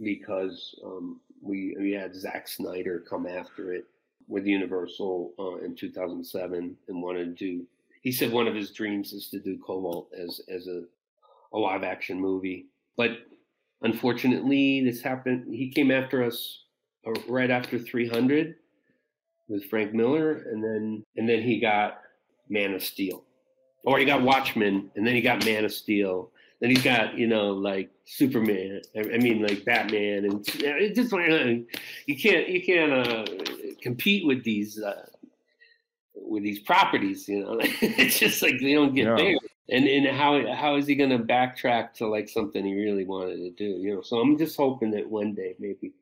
because 0.00 0.74
um, 0.82 1.20
we 1.44 1.76
we 1.78 1.92
had 1.92 2.14
Zack 2.14 2.48
Snyder 2.48 3.04
come 3.08 3.26
after 3.26 3.72
it 3.72 3.84
with 4.26 4.46
Universal 4.46 5.32
uh, 5.38 5.56
in 5.56 5.74
2007 5.76 6.76
and 6.88 7.02
wanted 7.02 7.38
to. 7.38 7.64
He 8.02 8.12
said 8.12 8.32
one 8.32 8.46
of 8.46 8.54
his 8.54 8.70
dreams 8.70 9.12
is 9.12 9.28
to 9.28 9.38
do 9.38 9.58
Cobalt 9.58 10.08
as 10.18 10.40
as 10.48 10.66
a 10.66 10.82
a 11.52 11.58
live 11.58 11.84
action 11.84 12.20
movie, 12.20 12.66
but 12.96 13.18
unfortunately, 13.82 14.82
this 14.84 15.00
happened. 15.00 15.54
He 15.54 15.70
came 15.70 15.90
after 15.90 16.24
us 16.24 16.64
uh, 17.06 17.12
right 17.28 17.50
after 17.50 17.78
300 17.78 18.56
with 19.48 19.64
Frank 19.66 19.92
Miller, 19.92 20.46
and 20.50 20.64
then 20.64 21.04
and 21.16 21.28
then 21.28 21.42
he 21.42 21.60
got 21.60 22.00
Man 22.48 22.74
of 22.74 22.82
Steel, 22.82 23.24
or 23.84 23.98
he 23.98 24.04
got 24.04 24.22
Watchmen, 24.22 24.90
and 24.96 25.06
then 25.06 25.14
he 25.14 25.20
got 25.20 25.44
Man 25.44 25.64
of 25.64 25.72
Steel. 25.72 26.30
Then 26.64 26.70
he's 26.70 26.82
got 26.82 27.18
you 27.18 27.26
know 27.26 27.50
like 27.50 27.90
Superman. 28.06 28.80
I 28.96 29.18
mean 29.18 29.42
like 29.42 29.66
Batman, 29.66 30.24
and 30.24 30.48
it 30.62 30.94
just 30.94 31.12
like 31.12 31.28
you 32.06 32.16
can't 32.18 32.48
you 32.48 32.62
can't 32.62 33.06
uh, 33.06 33.26
compete 33.82 34.26
with 34.26 34.44
these 34.44 34.80
uh, 34.80 35.04
with 36.14 36.42
these 36.42 36.60
properties. 36.60 37.28
You 37.28 37.40
know, 37.40 37.58
it's 37.60 38.18
just 38.18 38.40
like 38.40 38.58
they 38.62 38.72
don't 38.72 38.94
get 38.94 39.14
there. 39.14 39.36
And 39.68 39.86
and 39.86 40.06
how 40.16 40.54
how 40.54 40.76
is 40.76 40.86
he 40.86 40.94
going 40.94 41.10
to 41.10 41.18
backtrack 41.18 41.92
to 41.96 42.06
like 42.06 42.30
something 42.30 42.64
he 42.64 42.74
really 42.74 43.04
wanted 43.04 43.36
to 43.40 43.50
do? 43.50 43.78
You 43.82 43.96
know, 43.96 44.00
so 44.00 44.18
I'm 44.18 44.38
just 44.38 44.56
hoping 44.56 44.90
that 44.92 45.06
one 45.06 45.34
day 45.34 45.56
maybe 45.58 45.92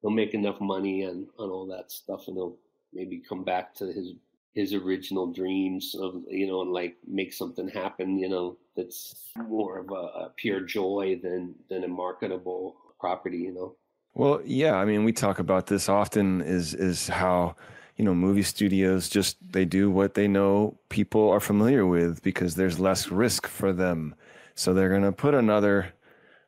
he'll 0.00 0.10
make 0.10 0.34
enough 0.34 0.60
money 0.60 1.04
and 1.04 1.28
on 1.38 1.48
all 1.48 1.68
that 1.68 1.92
stuff, 1.92 2.26
and 2.26 2.36
he'll 2.36 2.56
maybe 2.92 3.18
come 3.20 3.44
back 3.44 3.72
to 3.76 3.86
his 3.86 4.14
his 4.54 4.74
original 4.74 5.32
dreams 5.32 5.94
of 5.98 6.22
you 6.28 6.46
know 6.46 6.62
and 6.62 6.72
like 6.72 6.96
make 7.06 7.32
something 7.32 7.68
happen 7.68 8.18
you 8.18 8.28
know 8.28 8.56
that's 8.76 9.14
more 9.48 9.78
of 9.78 9.90
a, 9.90 10.24
a, 10.24 10.32
pure 10.36 10.60
joy 10.60 11.18
than 11.22 11.54
than 11.68 11.84
a 11.84 11.88
marketable 11.88 12.76
property 13.00 13.38
you 13.38 13.54
know? 13.54 13.74
Well 14.14 14.40
yeah 14.44 14.76
i 14.76 14.84
mean 14.84 15.04
we 15.04 15.12
talk 15.12 15.38
about 15.38 15.66
this 15.66 15.88
often 15.88 16.42
is 16.42 16.74
is 16.74 17.08
how 17.08 17.56
you 17.96 18.04
know 18.04 18.14
movie 18.14 18.42
studios 18.42 19.08
just 19.08 19.36
they 19.52 19.64
do 19.64 19.90
what 19.90 20.14
they 20.14 20.26
know 20.28 20.76
people 20.88 21.30
are 21.30 21.40
familiar 21.40 21.86
with 21.86 22.22
because 22.22 22.54
there's 22.54 22.78
less 22.78 23.10
risk 23.10 23.46
for 23.46 23.72
them. 23.72 24.14
So 24.54 24.74
they're 24.74 24.88
going 24.88 25.02
to 25.02 25.12
put 25.12 25.34
another 25.34 25.92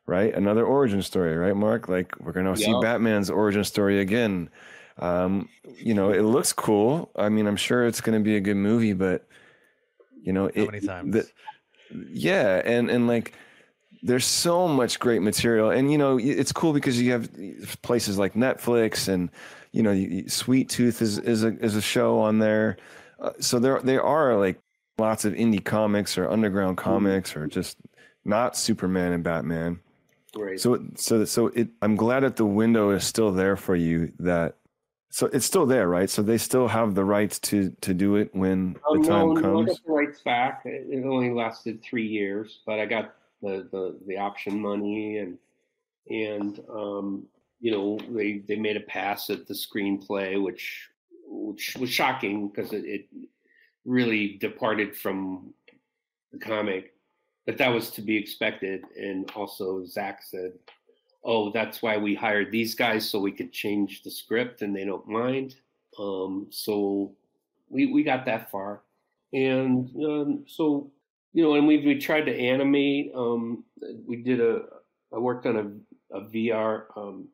right 0.05 0.33
another 0.33 0.65
origin 0.65 1.01
story 1.01 1.35
right 1.35 1.55
mark? 1.55 1.87
Like 1.87 2.13
we're 2.19 2.33
going 2.33 2.45
to 2.45 2.57
see 2.57 2.73
batman's 2.81 3.29
origin 3.29 3.63
story 3.63 3.99
again 3.99 4.49
um, 4.97 5.49
you 5.77 5.93
know, 5.93 6.11
it 6.11 6.21
looks 6.21 6.53
cool. 6.53 7.11
I 7.15 7.29
mean, 7.29 7.47
I'm 7.47 7.57
sure 7.57 7.85
it's 7.85 8.01
going 8.01 8.17
to 8.17 8.23
be 8.23 8.35
a 8.37 8.39
good 8.39 8.57
movie, 8.57 8.93
but 8.93 9.27
you 10.23 10.33
know, 10.33 10.43
how 10.43 10.61
it, 10.61 10.71
many 10.71 10.85
times? 10.85 11.13
The, 11.13 11.29
yeah, 12.11 12.61
and 12.65 12.89
and 12.89 13.07
like, 13.07 13.33
there's 14.01 14.25
so 14.25 14.67
much 14.67 14.99
great 14.99 15.21
material, 15.21 15.69
and 15.69 15.91
you 15.91 15.97
know, 15.97 16.17
it's 16.17 16.51
cool 16.51 16.73
because 16.73 17.01
you 17.01 17.11
have 17.11 17.29
places 17.81 18.17
like 18.17 18.33
Netflix, 18.33 19.07
and 19.07 19.29
you 19.71 19.83
know, 19.83 20.23
Sweet 20.27 20.69
Tooth 20.69 21.01
is 21.01 21.19
is 21.19 21.43
a 21.43 21.57
is 21.59 21.75
a 21.75 21.81
show 21.81 22.19
on 22.19 22.39
there. 22.39 22.77
Uh, 23.19 23.31
so 23.39 23.59
there 23.59 23.79
there 23.81 24.03
are 24.03 24.37
like 24.37 24.59
lots 24.97 25.25
of 25.25 25.33
indie 25.33 25.63
comics 25.63 26.17
or 26.17 26.29
underground 26.29 26.77
mm-hmm. 26.77 26.89
comics 26.89 27.35
or 27.35 27.47
just 27.47 27.77
not 28.23 28.55
Superman 28.57 29.11
and 29.11 29.23
Batman. 29.23 29.79
Right. 30.35 30.59
So 30.59 30.83
so 30.95 31.25
so 31.25 31.47
it. 31.47 31.69
I'm 31.81 31.95
glad 31.95 32.21
that 32.21 32.37
the 32.37 32.45
window 32.45 32.91
is 32.91 33.03
still 33.03 33.31
there 33.31 33.55
for 33.55 33.75
you. 33.75 34.11
That 34.19 34.55
so 35.15 35.27
it's 35.27 35.45
still 35.45 35.65
there, 35.65 35.87
right? 35.87 36.09
So 36.09 36.21
they 36.21 36.37
still 36.37 36.67
have 36.67 36.93
the 36.93 37.05
rights 37.05 37.39
to 37.39 37.69
to 37.79 37.93
do 37.93 38.17
it 38.17 38.35
when 38.35 38.75
um, 38.85 39.01
the 39.01 39.07
time 39.07 39.33
no, 39.33 39.41
comes. 39.41 39.71
I 39.71 39.73
the 39.85 39.93
rights 39.93 40.19
back. 40.19 40.63
It 40.65 41.05
only 41.05 41.31
lasted 41.31 41.81
three 41.81 42.05
years, 42.05 42.59
but 42.65 42.81
I 42.81 42.85
got 42.85 43.15
the 43.41 43.65
the, 43.71 43.97
the 44.07 44.17
option 44.17 44.59
money 44.59 45.19
and 45.19 45.37
and 46.09 46.59
um, 46.69 47.27
you 47.61 47.71
know 47.71 47.97
they 48.09 48.39
they 48.39 48.57
made 48.57 48.75
a 48.75 48.81
pass 48.81 49.29
at 49.29 49.47
the 49.47 49.53
screenplay, 49.53 50.43
which 50.43 50.89
which 51.29 51.77
was 51.79 51.89
shocking 51.89 52.49
because 52.49 52.73
it, 52.73 52.83
it 52.83 53.07
really 53.85 54.37
departed 54.41 54.97
from 54.97 55.53
the 56.33 56.39
comic, 56.39 56.93
but 57.45 57.57
that 57.57 57.73
was 57.73 57.89
to 57.91 58.01
be 58.01 58.17
expected. 58.17 58.83
And 58.97 59.31
also 59.33 59.85
Zack 59.85 60.23
said 60.23 60.51
oh, 61.25 61.51
that's 61.51 61.81
why 61.81 61.97
we 61.97 62.15
hired 62.15 62.51
these 62.51 62.75
guys 62.75 63.09
so 63.09 63.19
we 63.19 63.31
could 63.31 63.51
change 63.51 64.03
the 64.03 64.11
script 64.11 64.61
and 64.61 64.75
they 64.75 64.85
don't 64.85 65.07
mind. 65.07 65.55
Um, 65.99 66.47
so 66.51 67.11
we 67.69 67.87
we 67.87 68.03
got 68.03 68.25
that 68.25 68.51
far, 68.51 68.81
and 69.33 69.89
um, 70.03 70.45
so 70.47 70.91
you 71.33 71.43
know, 71.43 71.55
and 71.55 71.67
we 71.67 71.85
we 71.85 71.99
tried 71.99 72.25
to 72.25 72.35
animate. 72.35 73.11
Um, 73.15 73.63
we 74.05 74.17
did 74.17 74.39
a 74.39 74.63
I 75.13 75.17
worked 75.17 75.45
on 75.45 75.83
a, 76.11 76.17
a 76.17 76.21
VR 76.21 76.85
um, 76.97 77.27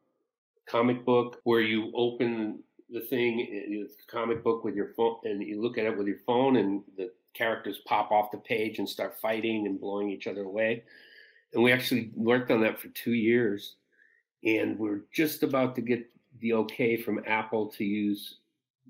comic 0.68 1.04
book 1.04 1.40
where 1.44 1.62
you 1.62 1.92
open 1.96 2.60
the 2.90 3.02
thing, 3.02 3.38
the 3.70 3.88
comic 4.08 4.44
book 4.44 4.64
with 4.64 4.76
your 4.76 4.94
phone, 4.96 5.18
and 5.24 5.42
you 5.42 5.62
look 5.62 5.78
at 5.78 5.86
it 5.86 5.98
with 5.98 6.08
your 6.08 6.20
phone, 6.26 6.58
and 6.58 6.84
the 6.98 7.12
characters 7.34 7.80
pop 7.86 8.12
off 8.12 8.32
the 8.32 8.38
page 8.38 8.80
and 8.80 8.88
start 8.88 9.20
fighting 9.20 9.66
and 9.66 9.80
blowing 9.80 10.10
each 10.10 10.28
other 10.28 10.44
away. 10.44 10.84
And 11.54 11.64
we 11.64 11.72
actually 11.72 12.12
worked 12.16 12.52
on 12.52 12.62
that 12.62 12.80
for 12.80 12.90
two 12.90 13.14
years 13.14 13.76
and 14.44 14.78
we're 14.78 15.02
just 15.14 15.44
about 15.44 15.76
to 15.76 15.82
get 15.82 16.06
the 16.40 16.54
okay 16.54 16.98
from 16.98 17.24
Apple 17.28 17.68
to 17.68 17.84
use 17.84 18.38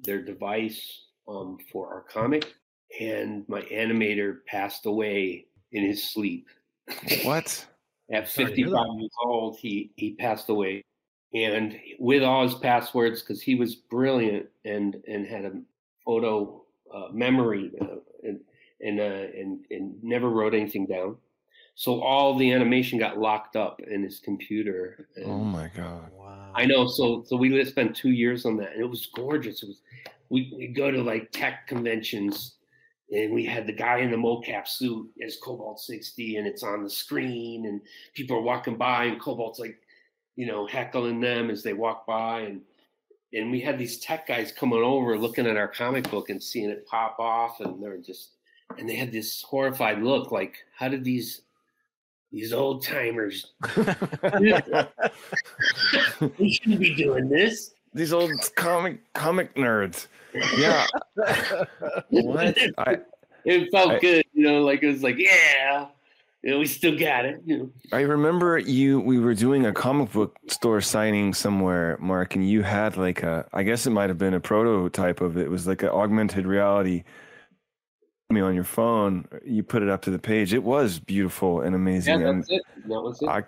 their 0.04 0.22
device 0.22 1.06
um, 1.28 1.58
for 1.72 1.94
our 1.94 2.02
comic. 2.02 2.54
And 3.00 3.48
my 3.48 3.62
animator 3.64 4.46
passed 4.46 4.86
away 4.86 5.46
in 5.72 5.84
his 5.84 6.04
sleep. 6.04 6.48
What? 7.24 7.66
At 8.12 8.28
55 8.28 8.74
years 8.98 9.12
old, 9.24 9.58
he, 9.58 9.92
he 9.96 10.14
passed 10.16 10.50
away. 10.50 10.84
And 11.34 11.80
with 11.98 12.24
all 12.24 12.44
his 12.44 12.56
passwords, 12.56 13.22
because 13.22 13.42
he 13.42 13.56
was 13.56 13.76
brilliant 13.76 14.48
and, 14.66 15.02
and 15.08 15.26
had 15.26 15.46
a 15.46 15.54
photo 16.06 16.62
uh, 16.94 17.08
memory 17.14 17.72
uh, 17.80 17.86
and, 18.24 18.42
and, 18.82 19.00
uh, 19.00 19.04
and, 19.04 19.66
and 19.72 20.04
never 20.04 20.30
wrote 20.30 20.54
anything 20.54 20.88
down. 20.88 21.16
So 21.76 22.02
all 22.02 22.38
the 22.38 22.52
animation 22.52 23.00
got 23.00 23.18
locked 23.18 23.56
up 23.56 23.82
in 23.82 24.04
his 24.04 24.20
computer. 24.20 25.08
oh 25.26 25.40
my 25.40 25.70
god! 25.76 26.12
Wow. 26.14 26.52
I 26.54 26.66
know. 26.66 26.88
So 26.88 27.24
so 27.26 27.36
we 27.38 27.64
spent 27.66 27.96
two 27.96 28.12
years 28.12 28.46
on 28.46 28.58
that, 28.58 28.74
and 28.74 28.82
it 28.82 28.90
was 28.90 29.08
gorgeous. 29.08 29.64
It 29.64 29.68
was 29.68 29.82
we 30.30 30.54
we 30.56 30.68
go 30.68 30.92
to 30.92 31.02
like 31.02 31.32
tech 31.32 31.68
conventions, 31.68 32.56
and 33.12 33.34
we 33.34 33.46
had 33.46 33.68
the 33.68 33.74
guy 33.74 34.00
in 34.00 34.12
the 34.12 34.18
mocap 34.18 34.68
suit 34.68 35.10
as 35.26 35.38
Cobalt 35.42 35.80
sixty, 35.80 36.38
and 36.38 36.46
it's 36.46 36.64
on 36.64 36.84
the 36.84 36.90
screen, 36.90 37.66
and 37.66 37.82
people 38.14 38.38
are 38.38 38.42
walking 38.42 38.78
by, 38.78 39.06
and 39.06 39.22
Cobalt's 39.22 39.60
like, 39.60 39.80
you 40.36 40.46
know, 40.46 40.68
heckling 40.68 41.20
them 41.22 41.50
as 41.50 41.64
they 41.64 41.74
walk 41.74 42.06
by, 42.06 42.42
and 42.42 42.62
and 43.34 43.50
we 43.50 43.62
had 43.62 43.80
these 43.80 44.00
tech 44.00 44.28
guys 44.28 44.52
coming 44.52 44.84
over, 44.84 45.18
looking 45.18 45.48
at 45.48 45.58
our 45.58 45.70
comic 45.70 46.10
book 46.12 46.30
and 46.30 46.44
seeing 46.44 46.70
it 46.70 46.86
pop 46.86 47.18
off, 47.18 47.62
and 47.62 47.82
they're 47.82 47.98
just 47.98 48.32
and 48.78 48.90
they 48.90 48.96
had 48.96 49.12
this 49.12 49.42
horrified 49.42 50.02
look, 50.02 50.32
like, 50.32 50.56
how 50.76 50.88
did 50.88 51.04
these 51.04 51.42
these 52.32 52.54
old 52.54 52.84
timers. 52.84 53.48
we 56.38 56.54
shouldn't 56.54 56.80
be 56.80 56.96
doing 56.96 57.30
this. 57.30 57.72
These 57.94 58.14
old 58.14 58.32
comic 58.56 59.14
comic 59.14 59.54
nerds. 59.56 60.08
Yeah. 60.58 60.88
what? 62.10 62.58
I, 62.78 63.00
it 63.44 63.70
felt 63.72 63.92
I, 63.92 64.00
good, 64.00 64.26
you 64.34 64.48
know, 64.48 64.64
like 64.64 64.82
it 64.82 64.88
was 64.88 65.04
like, 65.04 65.18
yeah, 65.18 65.88
you 66.42 66.52
know, 66.52 66.60
we 66.60 66.68
still 66.68 66.98
got 66.98 67.26
it. 67.26 67.42
You 67.46 67.58
know. 67.58 67.70
I 67.92 68.02
remember 68.02 68.58
you 68.58 69.02
we 69.02 69.20
were 69.20 69.34
doing 69.34 69.66
a 69.66 69.74
comic 69.74 70.14
book 70.14 70.38
store 70.48 70.80
signing 70.80 71.34
somewhere, 71.34 71.98
Mark, 72.00 72.36
and 72.36 72.48
you 72.50 72.62
had 72.64 72.96
like 72.96 73.24
a 73.24 73.46
I 73.52 73.64
guess 73.64 73.86
it 73.86 73.92
might 73.92 74.10
have 74.10 74.18
been 74.18 74.34
a 74.34 74.40
prototype 74.40 75.20
of 75.20 75.36
it. 75.36 75.44
It 75.44 75.52
was 75.52 75.68
like 75.68 75.84
an 75.84 75.90
augmented 75.90 76.48
reality 76.48 77.04
me 78.34 78.42
on 78.42 78.56
your 78.56 78.64
phone, 78.64 79.28
you 79.46 79.64
put 79.64 79.84
it 79.84 79.90
up 79.90 80.02
to 80.04 80.12
the 80.12 80.20
page. 80.20 80.54
It 80.54 80.64
was 80.64 81.00
beautiful 81.00 81.62
and 81.62 81.76
amazing. 81.76 82.20
Yeah, 82.20 82.34
that's 82.34 82.50
and 82.50 82.60
it. 82.60 82.64
That 82.88 83.02
was 83.02 83.22
it. 83.22 83.28
I 83.28 83.44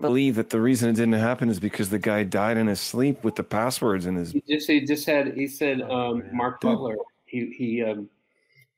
believe 0.00 0.34
that 0.36 0.50
the 0.50 0.60
reason 0.60 0.90
it 0.90 0.94
didn't 0.94 1.14
happen 1.14 1.48
is 1.48 1.60
because 1.60 1.90
the 1.90 1.98
guy 1.98 2.24
died 2.24 2.56
in 2.56 2.66
his 2.66 2.80
sleep 2.80 3.22
with 3.24 3.36
the 3.36 3.44
passwords 3.44 4.06
in 4.06 4.16
his. 4.16 4.32
He 4.32 4.42
just 4.48 4.68
he 4.68 4.80
just 4.80 5.06
had 5.06 5.34
he 5.34 5.46
said 5.46 5.82
um, 5.82 6.24
Mark 6.32 6.60
Butler. 6.60 6.96
He 7.24 7.46
he 7.56 7.82
um, 7.82 8.08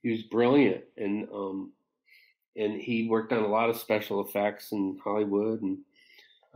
he 0.02 0.10
was 0.10 0.22
brilliant 0.22 0.84
and 0.96 1.28
um, 1.32 1.72
and 2.56 2.80
he 2.80 3.08
worked 3.08 3.32
on 3.32 3.42
a 3.42 3.48
lot 3.48 3.70
of 3.70 3.76
special 3.76 4.20
effects 4.20 4.72
in 4.72 4.98
Hollywood 5.02 5.62
and 5.62 5.78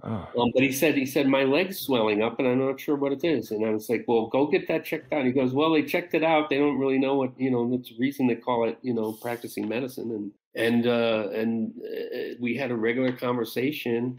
Oh. 0.02 0.28
Um, 0.38 0.50
but 0.54 0.62
he 0.62 0.72
said, 0.72 0.94
he 0.94 1.04
said, 1.04 1.26
my 1.26 1.44
leg's 1.44 1.78
swelling 1.78 2.22
up 2.22 2.38
and 2.38 2.48
I'm 2.48 2.58
not 2.58 2.80
sure 2.80 2.96
what 2.96 3.12
it 3.12 3.24
is. 3.24 3.50
And 3.50 3.66
I 3.66 3.70
was 3.70 3.88
like, 3.90 4.04
well, 4.08 4.26
go 4.28 4.46
get 4.46 4.66
that 4.68 4.84
checked 4.84 5.12
out. 5.12 5.26
He 5.26 5.32
goes, 5.32 5.52
well, 5.52 5.72
they 5.72 5.82
checked 5.82 6.14
it 6.14 6.24
out. 6.24 6.48
They 6.48 6.58
don't 6.58 6.78
really 6.78 6.98
know 6.98 7.16
what, 7.16 7.38
you 7.38 7.50
know, 7.50 7.68
that's 7.70 7.90
the 7.90 7.98
reason 7.98 8.26
they 8.26 8.36
call 8.36 8.66
it, 8.68 8.78
you 8.82 8.94
know, 8.94 9.12
practicing 9.12 9.68
medicine. 9.68 10.10
And, 10.10 10.32
and, 10.54 10.86
uh, 10.86 11.28
and 11.34 11.74
uh, 11.84 12.34
we 12.40 12.56
had 12.56 12.70
a 12.70 12.76
regular 12.76 13.12
conversation. 13.12 14.18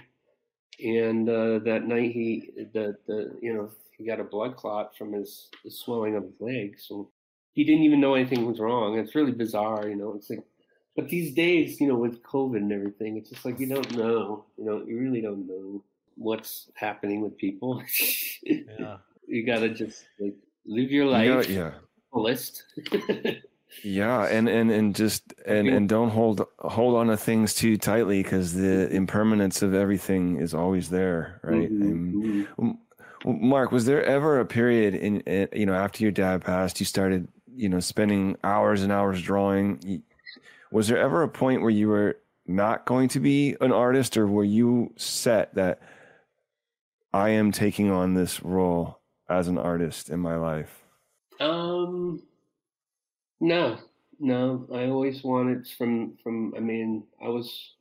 And 0.84 1.27
uh, 1.27 1.59
that 1.59 1.84
night 1.88 2.11
he, 2.11 2.51
the, 2.73 2.97
the, 3.07 3.38
you 3.41 3.53
know, 3.53 3.71
he 3.97 4.05
got 4.05 4.19
a 4.19 4.23
blood 4.23 4.55
clot 4.55 4.95
from 4.95 5.13
his, 5.13 5.49
the 5.63 5.71
swelling 5.71 6.15
of 6.15 6.23
his 6.23 6.39
leg. 6.39 6.75
So 6.79 7.09
he 7.53 7.63
didn't 7.63 7.84
even 7.84 7.99
know 7.99 8.15
anything 8.15 8.45
was 8.45 8.59
wrong. 8.59 8.97
It's 8.97 9.15
really 9.15 9.32
bizarre, 9.32 9.88
you 9.88 9.95
know. 9.95 10.13
It's 10.15 10.29
like, 10.29 10.43
but 10.96 11.10
these 11.10 11.34
days, 11.34 11.80
you 11.80 11.88
know, 11.88 11.96
with 11.96 12.22
COVID 12.24 12.58
and 12.58 12.72
everything, 12.72 13.18
it's 13.18 13.30
just 13.30 13.46
like 13.46 13.60
you 13.60 13.68
don't 13.68 13.96
know. 13.96 14.46
You 14.58 14.66
know, 14.66 14.84
you 14.86 14.98
really 15.00 15.22
don't 15.22 15.48
know 15.48 15.84
what's 16.16 16.70
happening 16.76 17.22
with 17.22 17.38
people. 17.38 17.82
Yeah. 18.44 18.98
you 19.28 19.46
gotta 19.46 19.70
just 19.70 20.06
like 20.20 20.36
live 20.66 20.92
your 20.92 21.06
You 21.06 21.12
life 21.12 21.28
gotta- 21.48 21.52
yeah. 21.54 21.72
fullest. 22.14 22.64
Yeah, 23.86 24.26
and 24.26 24.50
and 24.50 24.70
and 24.70 24.94
just 24.94 25.34
and 25.46 25.66
and 25.70 25.88
don't 25.88 26.10
hold 26.10 26.46
hold 26.60 26.98
on 26.98 27.08
to 27.08 27.16
things 27.16 27.56
too 27.56 27.78
tightly 27.78 28.22
because 28.22 28.54
the 28.54 28.89
impermanence 28.94 29.62
of 29.62 29.74
everything 29.74 30.36
is 30.42 30.54
always 30.54 30.89
there, 30.89 31.39
right? 31.42 31.72
Mhm, 31.72 32.48
And- 32.58 32.78
well, 33.24 33.34
Mark, 33.38 33.72
was 33.72 33.86
there 33.86 34.04
ever 34.04 34.42
a 34.42 34.46
period 34.46 34.94
in, 34.96 35.22
in 35.22 35.48
you 35.54 35.66
know 35.66 35.74
after 35.74 36.04
your 36.04 36.12
dad 36.12 36.44
passed, 36.44 36.82
you 36.82 36.86
started 36.86 37.30
you 37.56 37.70
know 37.70 37.80
spending 37.80 38.36
hours 38.44 38.84
and 38.84 38.92
hours 38.92 39.22
drawing? 39.22 40.04
Was 40.72 40.88
there 40.88 40.97
ever 40.97 41.24
a 41.24 41.30
point 41.30 41.61
where 41.61 41.69
you 41.69 41.89
were 41.89 42.17
not 42.47 42.86
going 42.86 43.09
to 43.09 43.19
be 43.19 43.55
an 43.61 43.72
artist, 43.72 44.17
or 44.17 44.26
were 44.26 44.43
you 44.43 44.93
set 44.95 45.53
that 45.55 45.82
I 47.13 47.30
am 47.30 47.51
taking 47.51 47.91
on 47.91 48.13
this 48.13 48.41
role 48.41 48.99
as 49.30 49.47
an 49.47 49.57
artist 49.57 50.09
in 50.09 50.19
my 50.19 50.36
life? 50.36 50.84
Um, 51.39 52.24
no, 53.39 53.78
no. 54.19 54.67
I 54.74 54.86
always 54.86 55.24
wanted 55.24 55.67
from 55.67 56.17
from. 56.24 56.53
I 56.55 56.59
mean, 56.59 57.03
I 57.24 57.28
was 57.28 57.74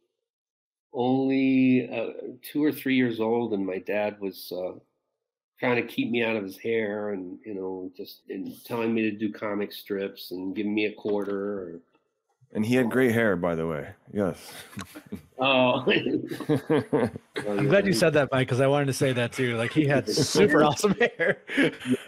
only 0.93 1.89
uh, 1.89 2.35
two 2.43 2.65
or 2.65 2.73
three 2.73 2.97
years 2.97 3.21
old, 3.21 3.53
and 3.53 3.65
my 3.65 3.79
dad 3.79 4.19
was 4.21 4.53
uh, 4.53 4.79
trying 5.59 5.77
to 5.77 5.87
keep 5.87 6.11
me 6.11 6.25
out 6.25 6.37
of 6.37 6.43
his 6.45 6.59
hair, 6.59 7.11
and 7.11 7.39
you 7.45 7.55
know, 7.55 7.91
just 7.97 8.23
and 8.31 8.53
telling 8.65 8.95
me 8.95 9.03
to 9.03 9.13
do 9.13 9.33
comic 9.33 9.73
strips 9.73 10.31
and 10.31 10.57
giving 10.57 10.75
me 10.75 10.87
a 10.87 10.95
quarter. 10.95 11.59
Or, 11.59 11.81
And 12.53 12.67
he 12.67 12.75
had 12.75 12.91
gray 12.91 13.13
hair, 13.13 13.37
by 13.37 13.55
the 13.55 13.67
way. 13.67 13.91
Yes. 14.13 14.53
oh, 15.39 15.85
I'm 17.49 17.69
glad 17.69 17.87
you 17.87 17.93
said 17.93 18.13
that, 18.15 18.29
Mike, 18.33 18.49
because 18.49 18.61
I 18.61 18.67
wanted 18.67 18.87
to 18.87 18.93
say 18.93 19.13
that 19.13 19.33
too. 19.33 19.57
Like 19.57 19.73
he 19.73 19.87
had 19.87 20.09
super 20.13 20.65
awesome 20.65 20.97
hair. 20.97 21.43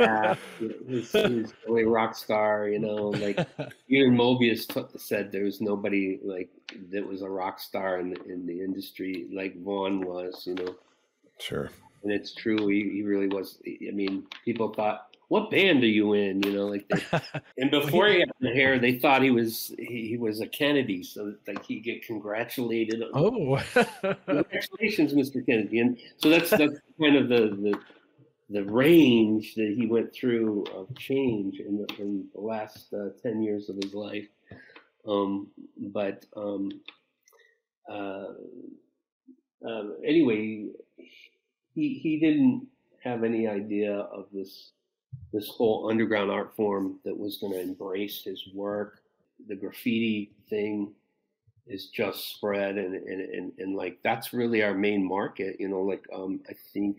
Yeah, 0.01 0.35
he's, 0.59 1.13
he's 1.13 1.55
really 1.67 1.85
rock 1.85 2.17
star. 2.17 2.69
You 2.69 2.81
know, 2.81 3.11
like 3.11 3.39
even 3.89 4.17
Moebius 4.17 4.67
t- 4.67 4.99
said 4.99 5.31
there 5.31 5.45
was 5.45 5.61
nobody 5.61 6.19
like 6.25 6.51
that 6.91 7.07
was 7.07 7.23
a 7.23 7.31
rock 7.31 7.61
star 7.61 8.01
in 8.01 8.11
the, 8.11 8.23
in 8.25 8.45
the 8.45 8.61
industry 8.61 9.29
like 9.33 9.63
Vaughn 9.63 10.01
was, 10.01 10.43
you 10.45 10.57
know, 10.57 10.75
sure. 11.39 11.71
and 12.03 12.13
it's 12.13 12.35
true. 12.35 12.67
He, 12.67 12.91
he 12.91 13.03
really 13.05 13.29
was. 13.29 13.59
I 13.65 13.93
mean, 13.93 14.27
people 14.45 14.73
thought, 14.75 15.12
"What 15.33 15.51
band 15.51 15.83
are 15.83 15.87
you 15.87 16.13
in?" 16.13 16.43
You 16.43 16.53
know, 16.53 16.67
like, 16.67 16.87
they, 16.89 17.21
and 17.59 17.71
before 17.71 18.09
he 18.09 18.21
had 18.21 18.31
the 18.41 18.51
hair, 18.51 18.79
they 18.79 18.99
thought 18.99 19.23
he 19.23 19.31
was 19.31 19.75
he, 19.79 20.09
he 20.09 20.17
was 20.19 20.43
a 20.43 20.47
Kennedy, 20.47 21.03
so 21.03 21.33
like 21.47 21.65
he 21.65 21.81
get 21.81 22.05
congratulated. 22.05 23.03
oh. 23.15 23.57
Congratulations, 24.27 25.15
Mr. 25.15 25.45
Kennedy. 25.47 25.79
And 25.79 25.97
so 26.19 26.29
that's 26.29 26.51
that's 26.51 26.79
kind 27.01 27.17
of 27.17 27.31
the 27.31 27.57
the 27.65 27.81
the 28.51 28.65
range 28.65 29.55
that 29.55 29.75
he 29.75 29.87
went 29.87 30.13
through 30.13 30.65
of 30.75 30.95
change 30.99 31.61
in 31.61 31.79
the, 31.79 31.95
in 31.99 32.27
the 32.35 32.41
last 32.41 32.93
uh, 32.93 33.09
10 33.23 33.41
years 33.41 33.71
of 33.71 33.77
his 33.83 33.95
life. 33.95 34.29
Um, 35.09 35.49
but 35.79 36.27
um, 36.37 36.71
uh, 37.91 38.35
um, 39.67 39.97
anyway, 40.07 40.67
he 41.75 41.95
he 41.95 42.21
didn't 42.21 42.67
have 43.03 43.25
any 43.25 43.49
idea 43.49 43.95
of 43.95 44.27
this 44.31 44.73
this 45.33 45.49
whole 45.49 45.89
underground 45.91 46.31
art 46.31 46.55
form 46.57 46.99
that 47.05 47.17
was 47.17 47.39
going 47.39 47.53
to 47.55 47.61
embrace 47.61 48.23
his 48.25 48.49
work. 48.55 49.03
The 49.49 49.57
graffiti 49.57 50.33
thing 50.51 50.93
is 51.67 51.89
just 51.89 52.37
spread 52.37 52.77
and, 52.77 52.95
and 52.95 53.21
and 53.21 53.53
and 53.59 53.77
like 53.77 53.99
that's 54.03 54.33
really 54.33 54.63
our 54.63 54.75
main 54.75 55.07
market. 55.07 55.57
You 55.59 55.69
know, 55.69 55.81
like 55.81 56.05
um, 56.15 56.41
I 56.49 56.55
think 56.73 56.99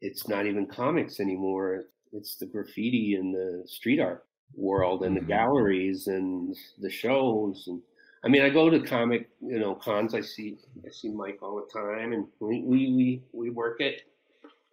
it's 0.00 0.28
not 0.28 0.46
even 0.46 0.66
comics 0.66 1.20
anymore. 1.20 1.84
It's 2.12 2.36
the 2.36 2.46
graffiti 2.46 3.14
and 3.14 3.34
the 3.34 3.64
street 3.66 4.00
art 4.00 4.24
world 4.54 5.04
and 5.04 5.16
the 5.16 5.20
galleries 5.20 6.06
and 6.06 6.56
the 6.78 6.90
shows 6.90 7.64
and 7.68 7.80
I 8.24 8.28
mean 8.28 8.42
I 8.42 8.50
go 8.50 8.68
to 8.68 8.80
comic 8.80 9.28
you 9.40 9.58
know 9.58 9.74
cons 9.74 10.14
I 10.14 10.20
see 10.20 10.58
I 10.84 10.90
see 10.90 11.08
Mike 11.08 11.38
all 11.42 11.56
the 11.56 11.80
time 11.80 12.12
and 12.12 12.26
we 12.40 12.62
we 12.62 12.92
we, 12.92 13.22
we 13.32 13.50
work 13.50 13.80
it 13.80 14.02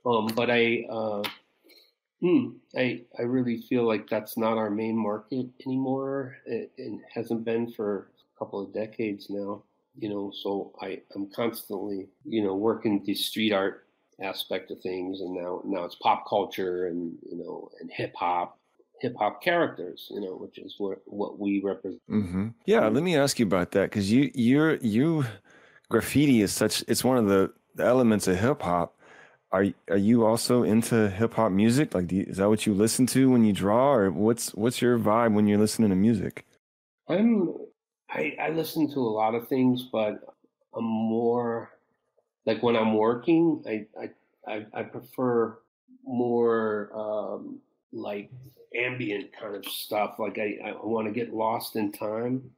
um 0.06 0.28
but 0.36 0.50
I 0.50 0.86
uh 0.90 1.24
hmm, 2.22 2.50
I 2.76 3.02
I 3.18 3.24
really 3.24 3.62
feel 3.62 3.84
like 3.84 4.10
that's 4.10 4.38
not 4.38 4.58
our 4.58 4.70
main 4.70 4.98
market 4.98 5.48
anymore. 5.66 6.38
It, 6.46 6.72
it 6.78 7.00
hasn't 7.14 7.44
been 7.46 7.72
for 7.72 8.10
a 8.36 8.40
couple 8.40 8.62
of 8.62 8.74
decades 8.74 9.30
now 9.30 9.64
you 9.98 10.10
know 10.10 10.32
so 10.34 10.74
I 10.82 11.02
I'm 11.16 11.30
constantly 11.32 12.08
you 12.26 12.44
know 12.44 12.56
working 12.56 13.04
the 13.04 13.14
street 13.14 13.52
art 13.52 13.88
aspect 14.22 14.72
of 14.72 14.80
things 14.82 15.22
and 15.22 15.34
now 15.34 15.62
now 15.66 15.84
it's 15.84 15.96
pop 15.96 16.28
culture 16.28 16.88
and 16.88 17.18
you 17.30 17.38
know 17.38 17.70
and 17.80 17.92
hip 17.92 18.14
hop 18.16 18.60
hip 19.02 19.16
hop 19.18 19.44
characters 19.44 20.08
you 20.10 20.22
know 20.22 20.36
which 20.36 20.58
is 20.58 20.76
what 20.78 21.00
what 21.06 21.40
we 21.40 21.62
represent. 21.64 22.02
Hmm 22.08 22.50
Yeah, 22.66 22.88
let 22.88 23.04
me 23.04 23.16
ask 23.16 23.40
you 23.40 23.46
about 23.46 23.72
that 23.72 23.90
because 23.90 24.12
you 24.12 24.32
you're 24.34 24.76
you 24.78 25.26
graffiti 25.90 26.42
is 26.42 26.54
such 26.54 26.84
it's 26.88 27.04
one 27.04 27.18
of 27.18 27.28
the 27.28 27.52
elements 27.80 28.28
of 28.28 28.40
hip 28.40 28.62
hop. 28.62 28.97
Are 29.52 29.66
are 29.90 29.98
you 29.98 30.26
also 30.26 30.64
into 30.64 31.10
hip 31.10 31.34
hop 31.36 31.52
music? 31.52 31.94
Like, 31.94 32.12
you, 32.12 32.26
is 32.28 32.38
that 32.38 32.50
what 32.50 32.66
you 32.66 32.74
listen 32.74 33.06
to 33.08 33.32
when 33.32 33.46
you 33.46 33.54
draw, 33.54 33.94
or 33.94 34.12
what's 34.12 34.54
what's 34.56 34.82
your 34.82 35.00
vibe 35.00 35.34
when 35.34 35.48
you're 35.48 35.60
listening 35.60 35.90
to 35.90 35.96
music? 35.96 36.46
I'm 37.08 37.56
I, 38.10 38.36
I 38.42 38.50
listen 38.50 38.92
to 38.94 39.00
a 39.00 39.02
lot 39.02 39.36
of 39.36 39.48
things, 39.48 39.88
but 39.92 40.20
I'm 40.76 40.84
more 40.84 41.72
like 42.46 42.62
when 42.62 42.76
I'm 42.76 42.96
working, 42.96 43.64
I 43.68 43.86
I 44.02 44.10
I, 44.48 44.66
I 44.74 44.84
prefer 44.84 45.60
more 46.04 46.92
um, 46.94 47.60
like 47.92 48.32
ambient 48.76 49.32
kind 49.40 49.56
of 49.56 49.66
stuff. 49.66 50.16
Like 50.20 50.38
I, 50.40 50.58
I 50.66 50.72
want 50.84 51.08
to 51.08 51.14
get 51.14 51.34
lost 51.34 51.76
in 51.76 51.92
time, 51.92 52.50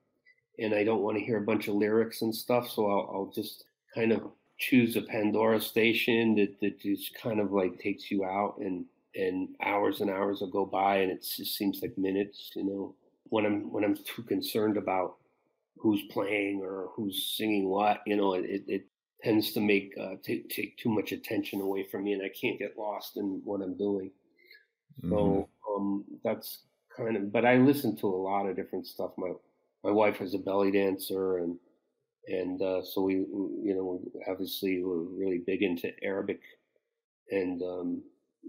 and 0.57 0.73
I 0.73 0.83
don't 0.83 1.01
want 1.01 1.17
to 1.17 1.23
hear 1.23 1.37
a 1.37 1.45
bunch 1.45 1.67
of 1.67 1.75
lyrics 1.75 2.21
and 2.21 2.33
stuff. 2.33 2.69
So 2.69 2.87
I'll, 2.87 3.11
I'll 3.13 3.31
just 3.33 3.65
kind 3.93 4.11
of 4.11 4.31
choose 4.59 4.95
a 4.95 5.01
Pandora 5.01 5.61
station 5.61 6.35
that, 6.35 6.59
that 6.61 6.79
just 6.81 7.15
kind 7.15 7.39
of 7.39 7.51
like 7.51 7.79
takes 7.79 8.11
you 8.11 8.25
out 8.25 8.57
and 8.59 8.85
and 9.15 9.55
hours 9.63 10.01
and 10.01 10.09
hours 10.09 10.41
will 10.41 10.49
go 10.51 10.65
by 10.65 10.97
and 10.97 11.11
it 11.11 11.21
just 11.23 11.57
seems 11.57 11.81
like 11.81 11.97
minutes, 11.97 12.51
you 12.55 12.63
know. 12.63 12.95
When 13.25 13.45
I'm 13.45 13.71
when 13.71 13.83
I'm 13.83 13.95
too 13.95 14.23
concerned 14.23 14.77
about 14.77 15.17
who's 15.77 16.01
playing 16.11 16.61
or 16.63 16.89
who's 16.95 17.33
singing 17.37 17.69
what, 17.69 18.01
you 18.05 18.15
know, 18.17 18.33
it, 18.33 18.63
it 18.67 18.87
tends 19.23 19.53
to 19.53 19.61
make 19.61 19.93
uh, 19.99 20.15
take 20.23 20.49
take 20.49 20.77
too 20.77 20.89
much 20.89 21.11
attention 21.11 21.61
away 21.61 21.83
from 21.83 22.03
me, 22.05 22.13
and 22.13 22.23
I 22.23 22.29
can't 22.29 22.59
get 22.59 22.77
lost 22.77 23.17
in 23.17 23.41
what 23.43 23.61
I'm 23.61 23.77
doing. 23.77 24.11
Mhm. 25.01 25.09
So 25.09 25.49
um, 25.69 26.05
that's 26.23 26.63
kind 26.95 27.17
of. 27.17 27.31
But 27.31 27.45
I 27.45 27.57
listen 27.57 27.95
to 27.97 28.07
a 28.07 28.15
lot 28.23 28.47
of 28.47 28.55
different 28.55 28.87
stuff. 28.87 29.11
My 29.17 29.31
my 29.83 29.91
wife 29.91 30.21
is 30.21 30.33
a 30.33 30.39
belly 30.39 30.71
dancer, 30.71 31.37
and 31.37 31.57
and 32.27 32.61
uh, 32.61 32.83
so 32.83 33.01
we, 33.03 33.15
you 33.15 33.73
know, 33.75 34.01
obviously 34.31 34.83
we're 34.83 34.97
really 35.03 35.39
big 35.39 35.63
into 35.63 35.91
Arabic 36.03 36.41
and 37.31 37.61
um, 37.63 38.03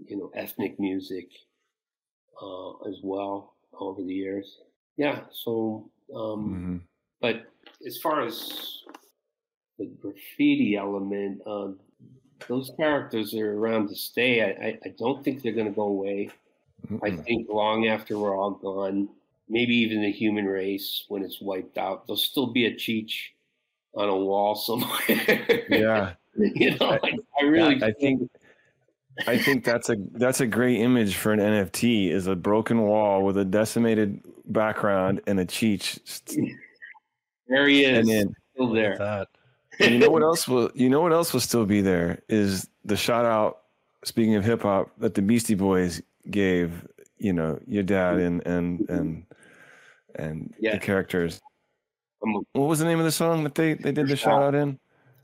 you 0.07 0.17
know 0.17 0.31
ethnic 0.35 0.79
music 0.79 1.29
uh, 2.41 2.71
as 2.89 2.99
well 3.03 3.55
over 3.73 4.01
the 4.01 4.13
years. 4.13 4.59
Yeah. 4.97 5.25
So, 5.31 5.89
um, 6.13 6.63
Mhm. 6.63 6.87
but 7.21 7.47
as 7.85 7.97
far 7.99 8.21
as 8.21 8.83
the 9.77 9.85
graffiti 9.87 10.75
element, 10.75 11.41
um, 11.47 11.79
those 12.47 12.71
characters 12.77 13.33
are 13.35 13.53
around 13.57 13.89
to 13.89 13.95
stay. 13.95 14.41
I, 14.41 14.67
I, 14.67 14.79
I 14.85 14.89
don't 14.97 15.23
think 15.23 15.41
they're 15.43 15.53
going 15.53 15.67
to 15.67 15.73
go 15.73 15.83
away. 15.87 16.29
I 17.03 17.11
Mm-mm. 17.11 17.25
think 17.27 17.49
long 17.49 17.87
after 17.87 18.17
we're 18.19 18.37
all 18.37 18.51
gone, 18.51 19.09
maybe 19.49 19.75
even 19.75 20.01
the 20.01 20.11
human 20.11 20.45
race 20.45 21.05
when 21.09 21.23
it's 21.23 21.41
wiped 21.41 21.77
out, 21.77 22.07
there'll 22.07 22.17
still 22.17 22.47
be 22.47 22.65
a 22.65 22.73
Cheech 22.75 23.29
on 23.93 24.09
a 24.09 24.15
wall 24.15 24.55
somewhere. 24.55 25.65
Yeah, 25.69 26.13
you 26.37 26.77
know, 26.77 26.97
like, 27.01 27.15
I 27.39 27.43
really. 27.45 27.81
I 27.83 27.91
think 27.91 28.29
I 29.27 29.37
think 29.37 29.63
that's 29.65 29.89
a 29.89 29.97
that's 30.13 30.39
a 30.41 30.47
great 30.47 30.79
image 30.79 31.15
for 31.15 31.33
an 31.33 31.39
NFT 31.39 32.09
is 32.09 32.27
a 32.27 32.35
broken 32.35 32.81
wall 32.83 33.23
with 33.23 33.37
a 33.37 33.45
decimated 33.45 34.21
background 34.45 35.21
and 35.27 35.39
a 35.39 35.45
cheech. 35.45 35.99
there 37.47 37.67
he 37.67 37.83
is, 37.85 37.97
And 37.99 38.07
then 38.09 38.35
still 38.53 38.71
there. 38.71 38.97
that. 38.97 39.27
you 39.79 39.99
know 39.99 40.09
what 40.09 40.21
else 40.23 40.47
will 40.47 40.69
you 40.75 40.89
know 40.89 41.01
what 41.01 41.11
else 41.11 41.33
will 41.33 41.39
still 41.39 41.65
be 41.65 41.81
there 41.81 42.21
is 42.29 42.67
the 42.85 42.95
shout 42.95 43.25
out 43.25 43.59
speaking 44.03 44.35
of 44.35 44.43
hip 44.45 44.61
hop 44.63 44.89
that 44.99 45.13
the 45.13 45.21
Beastie 45.21 45.55
Boys 45.55 46.01
gave, 46.29 46.85
you 47.17 47.33
know, 47.33 47.59
your 47.67 47.83
dad 47.83 48.17
and 48.19 48.45
and 48.47 48.89
and 48.89 49.23
and 50.15 50.53
Yeah. 50.59 50.73
the 50.73 50.79
characters. 50.79 51.41
What 52.21 52.67
was 52.67 52.79
the 52.79 52.85
name 52.85 52.99
of 52.99 53.05
the 53.05 53.11
song 53.11 53.43
that 53.43 53.55
they 53.55 53.73
they 53.73 53.91
did 53.91 54.07
the 54.07 54.15
Sure 54.15 54.15
shout 54.15 54.41
out 54.41 54.55
in? 54.55 54.79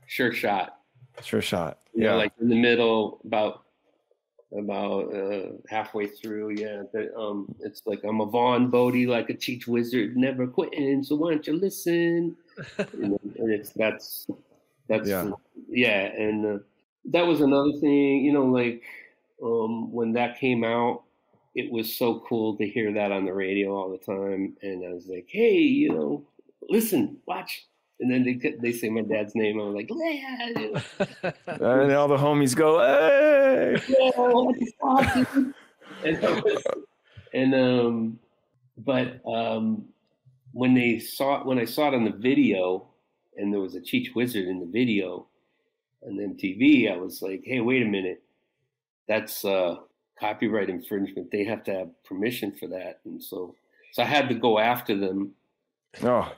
sure 0.06 0.32
shot. 0.32 0.78
Sure 1.22 1.42
shot. 1.42 1.78
You 1.94 2.04
know, 2.04 2.16
like 2.16 2.32
in 2.40 2.48
the 2.48 2.60
middle, 2.60 3.20
about 3.24 3.64
about 4.56 5.14
uh, 5.14 5.52
halfway 5.68 6.06
through. 6.06 6.50
Yeah, 6.50 6.82
um, 7.16 7.54
it's 7.60 7.82
like 7.86 8.00
I'm 8.04 8.20
a 8.20 8.26
Vaughn 8.26 8.70
Bodé, 8.70 9.06
like 9.06 9.30
a 9.30 9.34
Cheech 9.34 9.66
Wizard, 9.66 10.16
never 10.16 10.46
quitting. 10.46 11.02
So 11.04 11.16
why 11.16 11.30
don't 11.32 11.46
you 11.46 11.54
listen? 11.56 12.36
and, 12.92 13.18
and 13.38 13.52
it's 13.52 13.72
that's 13.72 14.26
that's 14.88 15.08
Yeah. 15.08 15.30
yeah, 15.68 16.06
and 16.06 16.46
uh, 16.46 16.58
that 17.06 17.26
was 17.26 17.40
another 17.40 17.72
thing. 17.80 18.24
You 18.24 18.32
know, 18.32 18.46
like 18.46 18.82
um, 19.42 19.92
when 19.92 20.12
that 20.14 20.38
came 20.38 20.64
out, 20.64 21.04
it 21.54 21.70
was 21.70 21.94
so 21.96 22.20
cool 22.28 22.56
to 22.56 22.66
hear 22.68 22.92
that 22.94 23.12
on 23.12 23.24
the 23.24 23.34
radio 23.34 23.74
all 23.74 23.90
the 23.90 23.98
time. 23.98 24.56
And 24.62 24.86
I 24.86 24.92
was 24.92 25.06
like, 25.06 25.26
hey, 25.28 25.58
you 25.58 25.90
know, 25.90 26.26
listen, 26.68 27.18
watch. 27.26 27.64
And 28.00 28.10
then 28.10 28.22
they 28.22 28.54
they 28.62 28.72
say 28.72 28.88
my 28.90 29.00
dad's 29.02 29.34
name. 29.34 29.58
I'm 29.58 29.74
like, 29.74 29.90
yeah, 29.92 30.80
And 31.46 31.92
all 31.92 32.06
the 32.08 32.16
homies 32.16 32.54
go, 32.54 32.78
hey. 32.78 33.76
yeah, 33.88 34.10
what 34.16 34.56
the 34.58 34.72
fuck, 34.80 35.34
dude?" 35.34 35.54
and, 36.04 36.22
was- 36.44 36.62
and 37.34 37.54
um, 37.54 38.18
but 38.84 39.20
um, 39.26 39.84
when 40.52 40.74
they 40.74 41.00
saw 41.00 41.40
it, 41.40 41.46
when 41.46 41.58
I 41.58 41.64
saw 41.64 41.88
it 41.88 41.94
on 41.94 42.04
the 42.04 42.12
video, 42.12 42.86
and 43.36 43.52
there 43.52 43.60
was 43.60 43.74
a 43.74 43.80
Cheech 43.80 44.14
Wizard 44.14 44.46
in 44.46 44.60
the 44.60 44.66
video 44.66 45.26
on 46.06 46.16
MTV, 46.16 46.92
I 46.92 46.96
was 46.96 47.20
like, 47.20 47.42
hey, 47.44 47.60
wait 47.60 47.82
a 47.82 47.86
minute, 47.86 48.22
that's 49.08 49.44
uh, 49.44 49.76
copyright 50.20 50.70
infringement. 50.70 51.30
They 51.32 51.42
have 51.44 51.64
to 51.64 51.74
have 51.74 52.04
permission 52.04 52.52
for 52.52 52.68
that, 52.68 53.00
and 53.04 53.20
so 53.22 53.56
so 53.92 54.02
I 54.02 54.06
had 54.06 54.28
to 54.28 54.34
go 54.36 54.60
after 54.60 54.94
them. 54.96 55.32
Oh, 56.04 56.30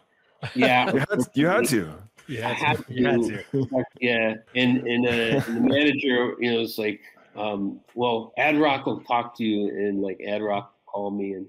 Yeah, 0.54 0.92
you 0.92 0.98
had, 0.98 1.20
you 1.34 1.46
had 1.46 1.64
to. 1.66 1.92
You 2.26 2.44
I 2.44 2.52
had 2.52 2.76
to. 2.78 2.84
You 2.88 3.06
had 3.06 3.22
to. 3.22 3.42
to. 3.52 3.84
yeah, 4.00 4.34
and 4.54 4.86
and, 4.86 5.06
uh, 5.06 5.44
and 5.46 5.56
the 5.56 5.60
manager, 5.60 6.34
you 6.38 6.52
know, 6.52 6.60
was 6.60 6.78
like, 6.78 7.00
um, 7.36 7.80
"Well, 7.94 8.32
Ad 8.38 8.58
Rock 8.58 8.86
will 8.86 9.00
talk 9.00 9.36
to 9.38 9.44
you," 9.44 9.68
and 9.68 10.00
like 10.00 10.20
Ad 10.26 10.42
Rock 10.42 10.74
called 10.86 11.16
me, 11.16 11.32
and 11.32 11.46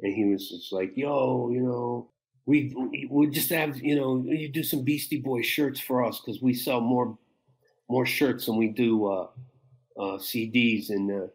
and 0.00 0.14
he 0.14 0.24
was 0.24 0.48
just 0.48 0.72
like, 0.72 0.96
"Yo, 0.96 1.50
you 1.50 1.60
know, 1.60 2.08
we 2.46 2.72
we 2.76 3.08
we'll 3.10 3.30
just 3.30 3.50
have 3.50 3.76
you 3.82 3.96
know 3.96 4.24
you 4.26 4.48
do 4.48 4.62
some 4.62 4.82
Beastie 4.82 5.20
Boy 5.20 5.42
shirts 5.42 5.80
for 5.80 6.04
us 6.04 6.20
because 6.20 6.40
we 6.40 6.54
sell 6.54 6.80
more 6.80 7.18
more 7.88 8.06
shirts 8.06 8.46
than 8.46 8.56
we 8.56 8.68
do 8.68 9.06
uh, 9.06 9.28
uh, 9.98 10.18
CDs, 10.18 10.90
and 10.90 11.10
uh, 11.10 11.26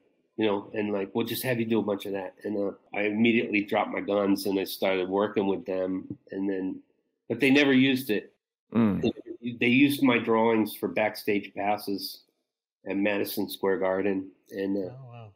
you 0.41 0.47
know, 0.47 0.71
and 0.73 0.91
like 0.91 1.13
we'll 1.13 1.25
just 1.25 1.43
have 1.43 1.59
you 1.59 1.65
do 1.65 1.79
a 1.79 1.83
bunch 1.83 2.05
of 2.07 2.13
that." 2.13 2.33
And 2.43 2.57
uh, 2.57 2.71
I 2.97 3.03
immediately 3.03 3.63
dropped 3.63 3.91
my 3.91 4.01
guns 4.01 4.45
and 4.47 4.59
I 4.59 4.65
started 4.65 5.07
working 5.07 5.45
with 5.47 5.65
them, 5.65 6.17
and 6.31 6.49
then 6.49 6.81
but 7.29 7.39
they 7.39 7.51
never 7.51 7.73
used 7.73 8.09
it 8.09 8.33
Mm. 8.73 9.03
they 9.59 9.67
used 9.67 10.01
my 10.01 10.17
drawings 10.17 10.73
for 10.75 10.87
backstage 10.87 11.53
passes 11.53 12.21
at 12.89 12.95
Madison 12.95 13.49
Square 13.49 13.79
Garden, 13.79 14.31
and 14.49 14.77
uh, 14.77 14.91
Oh, 14.91 15.09
wow. 15.11 15.31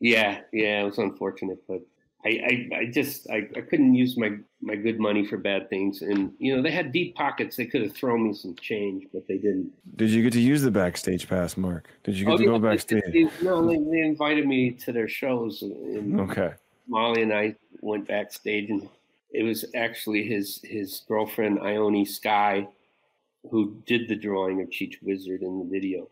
yeah, 0.00 0.40
yeah, 0.52 0.82
it 0.82 0.84
was 0.84 0.98
unfortunate, 0.98 1.62
but 1.68 1.80
I, 2.24 2.28
I, 2.72 2.76
I 2.82 2.84
just, 2.86 3.28
I, 3.30 3.48
I 3.56 3.60
couldn't 3.62 3.94
use 3.94 4.16
my 4.16 4.36
my 4.60 4.76
good 4.76 5.00
money 5.00 5.26
for 5.26 5.36
bad 5.38 5.68
things, 5.68 6.02
and 6.02 6.32
you 6.38 6.54
know 6.54 6.62
they 6.62 6.70
had 6.70 6.92
deep 6.92 7.16
pockets; 7.16 7.56
they 7.56 7.66
could 7.66 7.82
have 7.82 7.94
thrown 7.94 8.28
me 8.28 8.34
some 8.34 8.54
change, 8.56 9.06
but 9.12 9.26
they 9.26 9.38
didn't. 9.38 9.72
Did 9.96 10.10
you 10.10 10.22
get 10.22 10.32
to 10.34 10.40
use 10.40 10.62
the 10.62 10.70
backstage 10.70 11.28
pass, 11.28 11.56
Mark? 11.56 11.88
Did 12.04 12.14
you 12.16 12.24
get 12.26 12.34
Oh, 12.34 12.36
to 12.36 12.42
yeah, 12.44 12.48
go 12.50 12.58
backstage? 12.60 13.02
they- 13.12 13.28
no, 13.42 13.66
they, 13.66 13.76
they 13.76 14.00
invited 14.02 14.46
me 14.46 14.70
to 14.70 14.92
their 14.92 15.08
shows, 15.08 15.62
and 15.62 16.20
Okay. 16.20 16.52
Molly 16.86 17.22
and 17.22 17.32
I 17.32 17.56
went 17.80 18.06
backstage, 18.06 18.70
and 18.70 18.88
it 19.32 19.42
was 19.42 19.64
actually 19.74 20.22
his 20.22 20.60
his 20.62 21.02
girlfriend 21.08 21.58
Ione 21.60 22.04
Skye 22.04 22.68
who 23.50 23.82
did 23.86 24.06
the 24.08 24.14
drawing 24.14 24.60
of 24.62 24.68
Cheech 24.70 25.02
Wizard 25.02 25.42
in 25.42 25.58
the 25.58 25.64
video. 25.64 26.08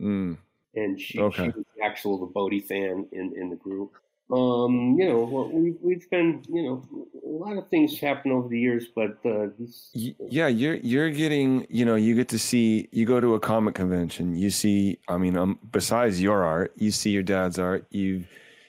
Mm. 0.00 0.38
and 0.74 1.00
she, 1.00 1.20
Okay. 1.20 1.44
she 1.44 1.50
was 1.50 1.64
the 1.76 1.84
actual 1.84 2.18
the 2.18 2.26
Bodé 2.26 2.64
fan 2.66 3.06
in, 3.12 3.32
in 3.36 3.48
the 3.50 3.54
group. 3.56 3.92
Um, 4.32 4.96
you 4.98 5.08
know, 5.08 5.24
well, 5.24 5.50
we've 5.50 5.76
we've 5.82 6.08
been, 6.10 6.42
you 6.48 6.62
know, 6.62 6.82
a 7.24 7.28
lot 7.28 7.58
of 7.58 7.68
things 7.68 7.98
happen 7.98 8.32
over 8.32 8.48
the 8.48 8.58
years, 8.58 8.86
but 8.94 9.18
uh, 9.26 9.48
this, 9.58 9.90
yeah 9.94 10.46
you're 10.46 10.76
you're 10.76 11.10
getting 11.10 11.66
you 11.68 11.84
know 11.84 11.94
you 11.94 12.14
get 12.14 12.28
to 12.28 12.38
see 12.38 12.88
you 12.92 13.04
go 13.04 13.20
to 13.20 13.34
a 13.34 13.40
comic 13.40 13.74
convention 13.74 14.34
you 14.34 14.50
see 14.50 14.98
i 15.08 15.16
mean 15.16 15.36
um, 15.36 15.58
besides 15.70 16.20
your 16.20 16.44
art 16.44 16.72
you 16.76 16.90
see 16.90 17.10
your 17.10 17.22
dad's 17.22 17.58
art 17.58 17.86
you 17.90 18.24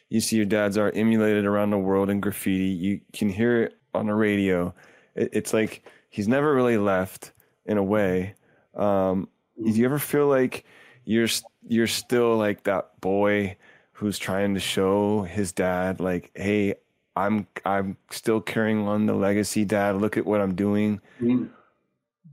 you 0.09 0.20
see 0.20 0.36
your 0.36 0.45
dad's 0.45 0.78
art 0.78 0.95
emulated 0.97 1.45
around 1.45 1.70
the 1.70 1.78
world 1.78 2.09
in 2.09 2.20
graffiti 2.20 2.66
you 2.66 2.99
can 3.14 3.30
hear 3.30 3.64
it 3.64 3.78
on 3.93 4.07
the 4.07 4.14
radio. 4.14 4.74
It, 5.16 5.30
it's 5.34 5.53
like 5.53 5.84
he's 6.09 6.28
never 6.28 6.53
really 6.53 6.78
left 6.78 7.32
in 7.66 7.78
a 7.78 7.84
way. 7.84 8.36
Um 8.76 9.30
do 9.64 9.72
you 9.72 9.86
ever 9.86 9.99
feel 9.99 10.28
like 10.28 10.66
you're 11.05 11.28
you're 11.68 11.88
still 11.88 12.38
like 12.38 12.64
that 12.64 12.99
boy 13.01 13.55
who's 14.04 14.20
trying 14.20 14.54
to 14.54 14.60
show 14.60 15.24
his 15.24 15.51
dad 15.51 15.99
like 15.99 16.32
hey 16.36 16.76
i'm 17.16 17.47
i'm 17.66 17.95
still 18.12 18.41
carrying 18.41 18.88
on 18.88 19.06
the 19.06 19.14
legacy 19.14 19.64
dad 19.64 19.95
look 19.95 20.18
at 20.18 20.26
what 20.26 20.41
i'm 20.41 20.56
doing 20.56 20.99
we 21.22 21.47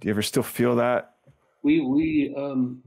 do 0.00 0.08
you 0.08 0.10
ever 0.10 0.22
still 0.22 0.42
feel 0.42 0.76
that? 0.76 1.16
we 1.62 1.80
we 1.80 2.34
um 2.36 2.82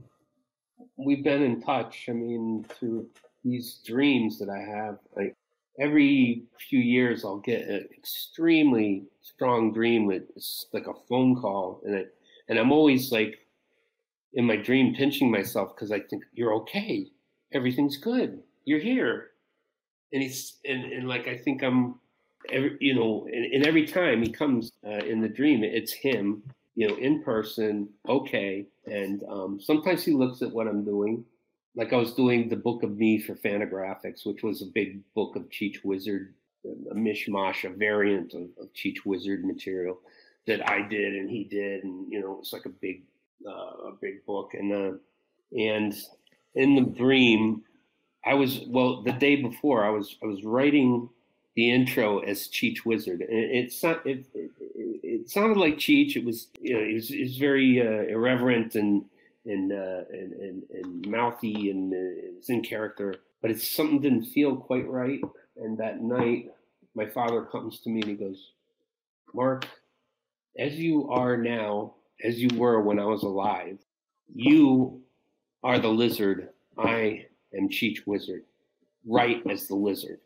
we've 0.96 1.24
been 1.24 1.42
in 1.42 1.60
touch. 1.60 2.06
I 2.08 2.12
mean, 2.12 2.64
through 2.68 3.08
these 3.44 3.80
dreams 3.84 4.38
that 4.38 4.48
I 4.48 4.58
have, 4.58 4.98
like 5.16 5.36
every 5.78 6.44
few 6.68 6.80
years, 6.80 7.24
I'll 7.24 7.38
get 7.38 7.68
an 7.68 7.88
extremely 7.96 9.04
strong 9.22 9.72
dream. 9.72 10.10
It's 10.10 10.66
like 10.72 10.86
a 10.86 10.94
phone 11.08 11.36
call, 11.36 11.82
and 11.84 11.94
it, 11.94 12.14
and 12.48 12.58
I'm 12.58 12.72
always 12.72 13.12
like 13.12 13.38
in 14.34 14.44
my 14.44 14.56
dream 14.56 14.94
pinching 14.94 15.30
myself 15.30 15.74
because 15.74 15.92
I 15.92 16.00
think 16.00 16.24
you're 16.32 16.54
okay, 16.54 17.10
everything's 17.52 17.96
good, 17.96 18.42
you're 18.64 18.80
here, 18.80 19.30
and 20.12 20.22
he's 20.22 20.56
and, 20.64 20.84
and 20.92 21.08
like 21.08 21.28
I 21.28 21.36
think 21.36 21.62
I'm, 21.62 22.00
every 22.50 22.76
you 22.80 22.94
know, 22.94 23.26
and, 23.32 23.44
and 23.44 23.66
every 23.66 23.86
time 23.86 24.22
he 24.22 24.30
comes 24.30 24.72
uh, 24.86 25.04
in 25.04 25.20
the 25.20 25.28
dream, 25.28 25.64
it's 25.64 25.92
him, 25.92 26.42
you 26.74 26.88
know, 26.88 26.96
in 26.96 27.22
person, 27.22 27.88
okay, 28.08 28.66
and 28.86 29.22
um, 29.28 29.60
sometimes 29.60 30.04
he 30.04 30.12
looks 30.12 30.42
at 30.42 30.52
what 30.52 30.68
I'm 30.68 30.84
doing. 30.84 31.24
Like 31.76 31.92
I 31.92 31.96
was 31.96 32.14
doing 32.14 32.48
the 32.48 32.56
book 32.56 32.84
of 32.84 32.96
me 32.96 33.20
for 33.20 33.34
Fantagraphics, 33.34 34.24
which 34.24 34.42
was 34.42 34.62
a 34.62 34.66
big 34.66 35.00
book 35.14 35.34
of 35.34 35.48
Cheech 35.50 35.84
Wizard, 35.84 36.34
a 36.64 36.94
mishmash, 36.94 37.64
a 37.64 37.74
variant 37.74 38.32
of, 38.34 38.42
of 38.60 38.72
Cheech 38.74 39.04
Wizard 39.04 39.44
material 39.44 39.98
that 40.46 40.68
I 40.68 40.86
did 40.86 41.14
and 41.14 41.30
he 41.30 41.44
did, 41.44 41.84
and 41.84 42.10
you 42.12 42.20
know, 42.20 42.38
it's 42.40 42.52
like 42.52 42.66
a 42.66 42.70
big, 42.70 43.02
uh, 43.46 43.88
a 43.88 43.92
big 44.00 44.24
book. 44.26 44.52
And 44.54 44.72
uh, 44.72 44.98
and 45.56 45.94
in 46.54 46.74
the 46.76 46.82
dream, 46.82 47.62
I 48.26 48.34
was 48.34 48.62
well 48.66 49.02
the 49.02 49.12
day 49.12 49.36
before 49.36 49.84
I 49.84 49.90
was 49.90 50.16
I 50.22 50.26
was 50.26 50.44
writing 50.44 51.08
the 51.56 51.70
intro 51.70 52.18
as 52.20 52.48
Cheech 52.48 52.84
Wizard, 52.84 53.20
and 53.20 53.38
it 53.38 53.50
it's 53.50 53.84
it, 53.84 54.26
it, 54.34 54.50
it 55.02 55.30
sounded 55.30 55.58
like 55.58 55.76
Cheech. 55.76 56.16
It 56.16 56.24
was 56.24 56.48
you 56.60 56.74
know 56.74 56.80
it 56.80 56.94
was, 56.94 57.10
it 57.10 57.22
was 57.22 57.36
very 57.36 57.80
uh, 57.80 58.12
irreverent 58.12 58.74
and 58.74 59.04
and, 59.46 59.72
uh, 59.72 60.02
and 60.10 60.32
and 60.32 60.62
and 60.70 61.08
mouthy 61.08 61.70
and 61.70 61.92
uh, 61.92 61.96
it 61.96 62.34
was 62.36 62.48
in 62.48 62.62
character, 62.62 63.16
but 63.42 63.50
it's 63.50 63.68
something 63.68 64.00
didn't 64.00 64.24
feel 64.24 64.56
quite 64.56 64.88
right. 64.88 65.20
And 65.56 65.78
that 65.78 66.02
night, 66.02 66.50
my 66.94 67.06
father 67.06 67.42
comes 67.42 67.80
to 67.80 67.90
me 67.90 68.00
and 68.00 68.10
he 68.10 68.16
goes, 68.16 68.52
"Mark, 69.32 69.66
as 70.58 70.76
you 70.76 71.10
are 71.10 71.36
now, 71.36 71.94
as 72.22 72.40
you 72.40 72.48
were 72.56 72.80
when 72.80 72.98
I 72.98 73.04
was 73.04 73.22
alive, 73.22 73.78
you 74.34 75.02
are 75.62 75.78
the 75.78 75.88
lizard. 75.88 76.48
I 76.76 77.23
am 77.56 77.68
Cheech 77.68 78.06
Wizard, 78.06 78.44
right 79.06 79.42
as 79.50 79.66
the 79.68 79.74
lizard. 79.74 80.18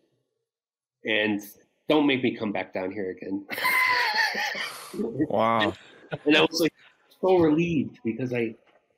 And 1.05 1.41
don't 1.89 2.07
make 2.07 2.23
me 2.23 2.37
come 2.37 2.53
back 2.53 2.73
down 2.75 2.91
here 2.91 3.11
again. 3.11 3.47
Wow. 5.29 5.75
and 6.25 6.37
I 6.37 6.41
was 6.41 6.61
like 6.61 6.73
so 7.21 7.37
relieved 7.37 7.99
because 8.05 8.33
I 8.33 8.55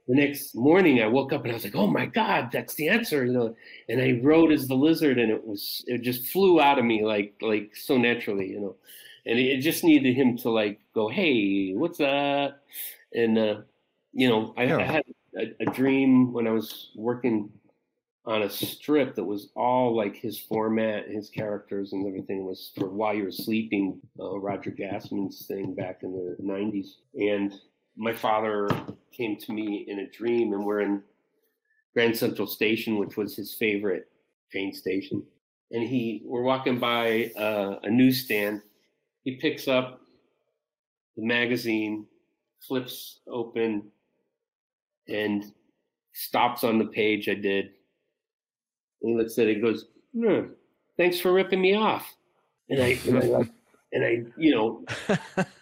the 0.06 0.14
next 0.14 0.54
morning 0.54 1.02
I 1.02 1.06
woke 1.06 1.32
up 1.32 1.42
and 1.42 1.50
I 1.50 1.54
was 1.54 1.64
like, 1.64 1.74
oh 1.74 1.86
my 1.86 2.06
God, 2.06 2.50
that's 2.52 2.74
the 2.74 2.88
answer, 2.88 3.24
you 3.24 3.32
know. 3.32 3.56
And 3.88 4.00
I 4.00 4.20
wrote 4.22 4.52
as 4.52 4.66
the 4.66 4.74
lizard 4.74 5.18
and 5.18 5.30
it 5.30 5.44
was 5.44 5.84
it 5.86 6.02
just 6.02 6.28
flew 6.28 6.60
out 6.60 6.78
of 6.78 6.84
me 6.84 7.04
like 7.04 7.34
like 7.42 7.74
so 7.76 7.96
naturally, 7.96 8.48
you 8.48 8.60
know. 8.60 8.76
And 9.26 9.38
it 9.38 9.58
it 9.58 9.60
just 9.60 9.84
needed 9.84 10.14
him 10.14 10.36
to 10.38 10.50
like 10.50 10.80
go, 10.94 11.08
hey, 11.08 11.72
what's 11.74 11.98
that? 11.98 12.60
And 13.14 13.38
uh, 13.38 13.60
you 14.12 14.28
know, 14.28 14.54
I, 14.56 14.64
Yeah. 14.64 14.78
I 14.78 14.82
had 14.82 15.04
a, 15.36 15.54
a 15.60 15.66
dream 15.72 16.32
when 16.32 16.46
I 16.46 16.52
was 16.52 16.90
working 16.96 17.50
on 18.26 18.42
a 18.42 18.50
strip 18.50 19.14
that 19.14 19.24
was 19.24 19.48
all 19.56 19.96
like 19.96 20.14
his 20.14 20.38
format, 20.38 21.08
his 21.08 21.30
characters, 21.30 21.92
and 21.92 22.06
everything 22.06 22.44
was 22.44 22.72
for 22.76 22.88
while 22.88 23.14
you 23.14 23.24
were 23.24 23.32
sleeping. 23.32 24.00
Uh, 24.18 24.38
Roger 24.38 24.70
Gassman's 24.70 25.46
thing 25.46 25.74
back 25.74 26.02
in 26.02 26.12
the 26.12 26.36
'90s, 26.42 26.88
and 27.14 27.54
my 27.96 28.12
father 28.12 28.68
came 29.12 29.36
to 29.36 29.52
me 29.52 29.86
in 29.88 30.00
a 30.00 30.10
dream, 30.10 30.52
and 30.52 30.64
we're 30.64 30.80
in 30.80 31.02
Grand 31.94 32.16
Central 32.16 32.46
Station, 32.46 32.98
which 32.98 33.16
was 33.16 33.34
his 33.34 33.54
favorite 33.54 34.08
train 34.52 34.72
station, 34.72 35.22
and 35.70 35.82
he 35.82 36.22
we're 36.26 36.42
walking 36.42 36.78
by 36.78 37.32
uh, 37.38 37.76
a 37.82 37.90
newsstand. 37.90 38.60
He 39.22 39.36
picks 39.36 39.66
up 39.66 40.02
the 41.16 41.24
magazine, 41.24 42.06
flips 42.60 43.20
open, 43.26 43.90
and 45.08 45.52
stops 46.12 46.64
on 46.64 46.78
the 46.78 46.86
page 46.86 47.28
I 47.28 47.34
did 47.34 47.70
he 49.00 49.14
looks 49.14 49.38
at 49.38 49.46
it 49.46 49.54
and 49.54 49.62
goes, 49.62 49.86
hmm, 50.14 50.52
thanks 50.96 51.20
for 51.20 51.32
ripping 51.32 51.60
me 51.60 51.74
off. 51.74 52.14
And 52.68 52.82
I, 52.82 52.98
and 53.06 53.18
I, 53.18 53.50
and 53.92 54.04
I 54.04 54.24
you 54.36 54.54
know, 54.54 54.84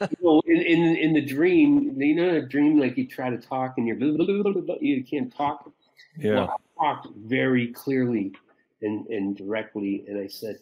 you 0.01 0.17
know 0.23 0.43
in, 0.47 0.61
in, 0.61 0.97
in 0.97 1.13
the 1.13 1.21
dream, 1.25 2.01
you 2.01 2.15
know, 2.15 2.29
in 2.29 2.35
a 2.37 2.47
dream, 2.47 2.79
like 2.79 2.97
you 2.97 3.07
try 3.07 3.31
to 3.31 3.39
talk 3.39 3.75
and 3.79 3.87
you're, 3.87 3.97
you 4.81 5.05
can't 5.05 5.35
talk. 5.35 5.71
Yeah. 6.19 6.35
Well, 6.35 6.61
I 6.79 6.85
talked 6.85 7.09
very 7.17 7.69
clearly 7.69 8.33
and, 8.83 9.07
and 9.07 9.37
directly. 9.37 10.05
And 10.09 10.19
I 10.19 10.27
said, 10.27 10.59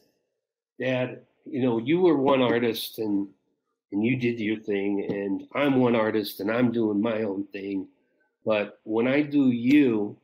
Dad, 0.79 1.23
you 1.45 1.63
know, 1.63 1.79
you 1.79 2.01
were 2.01 2.17
one 2.17 2.43
artist 2.43 2.99
and, 2.99 3.29
and 3.93 4.05
you 4.05 4.17
did 4.17 4.41
your 4.41 4.59
thing, 4.59 5.07
and 5.09 5.47
I'm 5.55 5.77
one 5.77 5.95
artist 5.95 6.41
and 6.41 6.51
I'm 6.51 6.73
doing 6.73 7.01
my 7.01 7.23
own 7.23 7.45
thing. 7.53 7.87
But 8.45 8.81
when 8.83 9.07
I 9.07 9.23
do 9.23 9.51
you, 9.51 10.17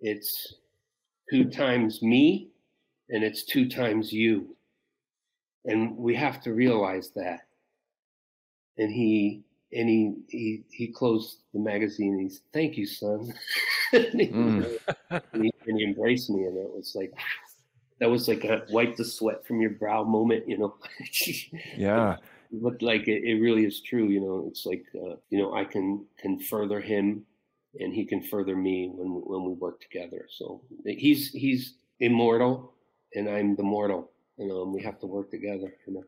it's 0.00 0.54
two 1.30 1.44
times 1.50 2.02
me 2.02 2.48
and 3.10 3.22
it's 3.24 3.44
two 3.44 3.68
times 3.68 4.12
you. 4.12 4.56
And 5.64 5.96
we 5.96 6.14
have 6.14 6.40
to 6.42 6.52
realize 6.54 7.10
that. 7.16 7.40
And 8.78 8.92
he 8.92 9.42
and 9.72 9.88
he 9.88 10.14
he 10.28 10.64
he 10.70 10.86
closed 10.88 11.38
the 11.52 11.60
magazine 11.60 12.14
and 12.20 12.32
said, 12.32 12.42
thank 12.52 12.76
you, 12.76 12.86
son. 12.86 13.32
and, 13.92 14.20
he, 14.20 14.28
Mm. 14.28 14.78
and, 15.32 15.44
he, 15.44 15.52
and 15.66 15.78
he 15.78 15.84
embraced 15.84 16.30
me 16.30 16.44
and 16.44 16.56
it 16.56 16.70
was 16.70 16.92
like 16.94 17.12
that 18.00 18.08
was 18.08 18.28
like 18.28 18.44
a 18.44 18.64
wipe 18.70 18.94
the 18.96 19.04
sweat 19.04 19.44
from 19.46 19.60
your 19.60 19.70
brow 19.72 20.04
moment, 20.04 20.48
you 20.48 20.56
know. 20.58 20.76
Yeah. 21.76 22.16
but 22.52 22.80
like 22.80 23.08
it, 23.08 23.24
it 23.24 23.40
really 23.40 23.64
is 23.66 23.80
true 23.82 24.06
you 24.08 24.20
know 24.20 24.46
it's 24.48 24.64
like 24.64 24.84
uh, 24.94 25.16
you 25.28 25.38
know 25.38 25.52
i 25.54 25.64
can 25.64 26.06
can 26.18 26.38
further 26.40 26.80
him 26.80 27.22
and 27.80 27.94
he 27.94 28.04
can 28.04 28.22
further 28.22 28.56
me 28.56 28.90
when 28.94 29.08
when 29.08 29.44
we 29.48 29.54
work 29.54 29.80
together 29.80 30.26
so 30.30 30.60
he's 30.84 31.30
he's 31.32 31.74
immortal 32.00 32.72
and 33.14 33.28
i'm 33.28 33.54
the 33.56 33.62
mortal 33.62 34.10
you 34.38 34.46
know 34.48 34.62
and 34.62 34.72
we 34.72 34.82
have 34.82 34.98
to 34.98 35.06
work 35.06 35.30
together 35.30 35.72
you 35.86 35.94
know 35.94 36.04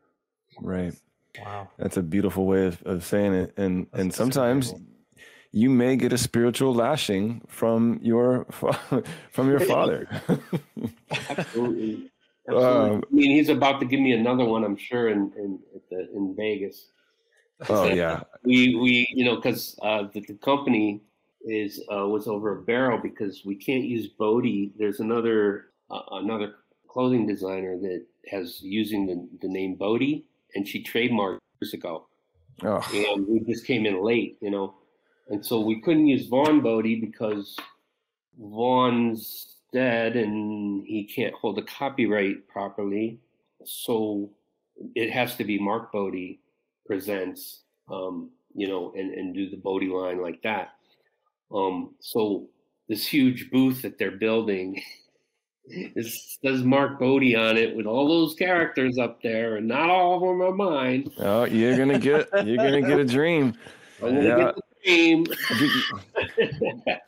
Right. 0.59 0.93
Wow. 1.39 1.69
That's 1.77 1.97
a 1.97 2.03
beautiful 2.03 2.45
way 2.45 2.65
of, 2.65 2.81
of 2.83 3.03
saying 3.05 3.33
it. 3.33 3.53
And 3.57 3.85
That's- 3.87 4.01
and 4.01 4.13
sometimes 4.13 4.67
incredible. 4.69 4.93
you 5.51 5.69
may 5.69 5.95
get 5.95 6.13
a 6.13 6.17
spiritual 6.17 6.73
lashing 6.73 7.41
from 7.47 7.99
your 8.01 8.45
from 9.31 9.49
your 9.49 9.59
father. 9.61 10.07
absolutely, 11.29 12.11
absolutely. 12.49 12.91
Um, 12.91 13.03
i 13.09 13.13
mean 13.13 13.31
he's 13.31 13.49
about 13.49 13.79
to 13.79 13.85
give 13.85 13.99
me 13.99 14.13
another 14.13 14.43
one 14.43 14.63
i'm 14.63 14.75
sure 14.75 15.09
in 15.09 15.31
in 15.37 15.59
at 15.75 15.81
the, 15.89 16.09
in 16.13 16.35
vegas 16.35 16.87
oh 17.69 17.85
yeah. 17.85 18.23
we 18.43 18.75
we 18.75 19.07
you 19.13 19.23
know 19.23 19.35
because 19.35 19.77
uh, 19.83 20.03
the, 20.11 20.21
the 20.21 20.33
company 20.33 21.01
is 21.45 21.81
uh, 21.93 22.07
was 22.07 22.27
over 22.27 22.59
a 22.59 22.61
barrel 22.61 22.99
because 23.01 23.43
we 23.45 23.55
can't 23.55 23.83
use 23.83 24.09
Bodé. 24.19 24.71
There's 24.77 24.99
another 24.99 25.67
uh, 25.89 26.01
another 26.11 26.55
clothing 26.87 27.25
designer 27.25 27.77
that 27.79 28.05
has 28.29 28.61
using 28.61 29.05
the, 29.05 29.27
the 29.41 29.51
name 29.51 29.77
Bodé, 29.77 30.23
and 30.55 30.67
she 30.67 30.83
trademarked 30.83 31.39
years 31.61 31.73
ago, 31.73 32.05
Oh, 32.63 32.81
and 32.93 33.27
we 33.27 33.39
just 33.39 33.65
came 33.65 33.85
in 33.85 34.03
late, 34.03 34.37
you 34.41 34.51
know, 34.51 34.75
and 35.29 35.43
so 35.43 35.61
we 35.61 35.81
couldn't 35.81 36.07
use 36.07 36.27
Vaughn 36.27 36.61
Bodé 36.61 36.99
because 36.99 37.55
Vaughn's 38.39 39.55
dead 39.73 40.15
and 40.15 40.85
he 40.85 41.03
can't 41.03 41.33
hold 41.33 41.55
the 41.57 41.63
copyright 41.63 42.47
properly, 42.47 43.19
so 43.65 44.29
it 44.95 45.11
has 45.11 45.35
to 45.37 45.43
be 45.43 45.57
Mark 45.57 45.91
Bodé 45.91 46.37
presents, 46.85 47.61
um, 47.89 48.29
you 48.53 48.67
know, 48.67 48.93
and, 48.95 49.13
and 49.13 49.33
do 49.33 49.49
the 49.49 49.57
Bodé 49.57 49.89
line 49.89 50.21
like 50.21 50.41
that. 50.43 50.73
Um, 51.53 51.95
so 51.99 52.47
this 52.89 53.05
huge 53.05 53.49
booth 53.51 53.81
that 53.83 53.97
they're 53.97 54.11
building 54.17 54.81
is 55.67 56.37
says 56.43 56.63
Mark 56.63 56.99
Bodé 56.99 57.37
on 57.37 57.57
it 57.57 57.75
with 57.75 57.85
all 57.85 58.07
those 58.07 58.33
characters 58.35 58.97
up 58.97 59.21
there, 59.21 59.57
and 59.57 59.67
not 59.67 59.89
all 59.89 60.15
of 60.15 60.21
them 60.21 60.41
are 60.41 60.53
mine. 60.55 61.11
oh, 61.19 61.43
you're 61.45 61.77
gonna 61.77 61.99
get 61.99 62.27
you're 62.45 62.57
gonna 62.57 62.81
get 62.81 62.99
a 62.99 63.05
dream. 63.05 63.53
I'm 64.03 64.15
gonna 64.15 64.23
Yeah. 64.27 64.37
get 64.37 64.55
the 64.55 64.61
name. 64.91 65.25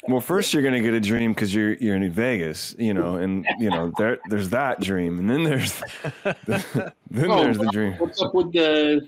Well, 0.07 0.19
first 0.21 0.53
you're 0.53 0.61
gonna 0.63 0.81
get 0.81 0.93
a 0.93 0.99
dream 0.99 1.33
because 1.33 1.55
you're 1.55 1.73
you're 1.75 1.95
in 1.95 2.11
Vegas, 2.11 2.75
you 2.77 2.93
know, 2.93 3.15
and 3.15 3.45
you 3.57 3.69
know 3.69 3.91
there 3.97 4.19
there's 4.29 4.49
that 4.49 4.81
dream, 4.81 5.17
and 5.17 5.29
then 5.29 5.43
there's 5.43 5.81
then 6.23 6.91
Oh, 7.31 7.43
there's 7.43 7.57
the 7.57 7.69
dream. 7.71 7.93
What's 7.93 8.21
up 8.21 8.35
with 8.35 8.51
the? 8.51 9.07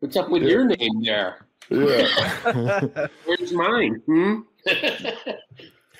What's 0.00 0.16
up 0.16 0.30
with 0.30 0.44
your 0.44 0.64
name 0.64 1.02
there? 1.02 1.46
Yeah. 1.68 3.08
Where's 3.24 3.52
mine? 3.52 4.00
Hmm. 4.06 4.40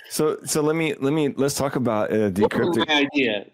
So 0.09 0.39
so 0.45 0.63
let 0.63 0.77
me 0.77 0.95
let 1.01 1.13
me 1.13 1.29
let's 1.37 1.55
talk 1.57 1.75
about 1.77 2.13
uh, 2.13 2.31
Decryptic. 2.31 2.89
idea? 2.89 3.45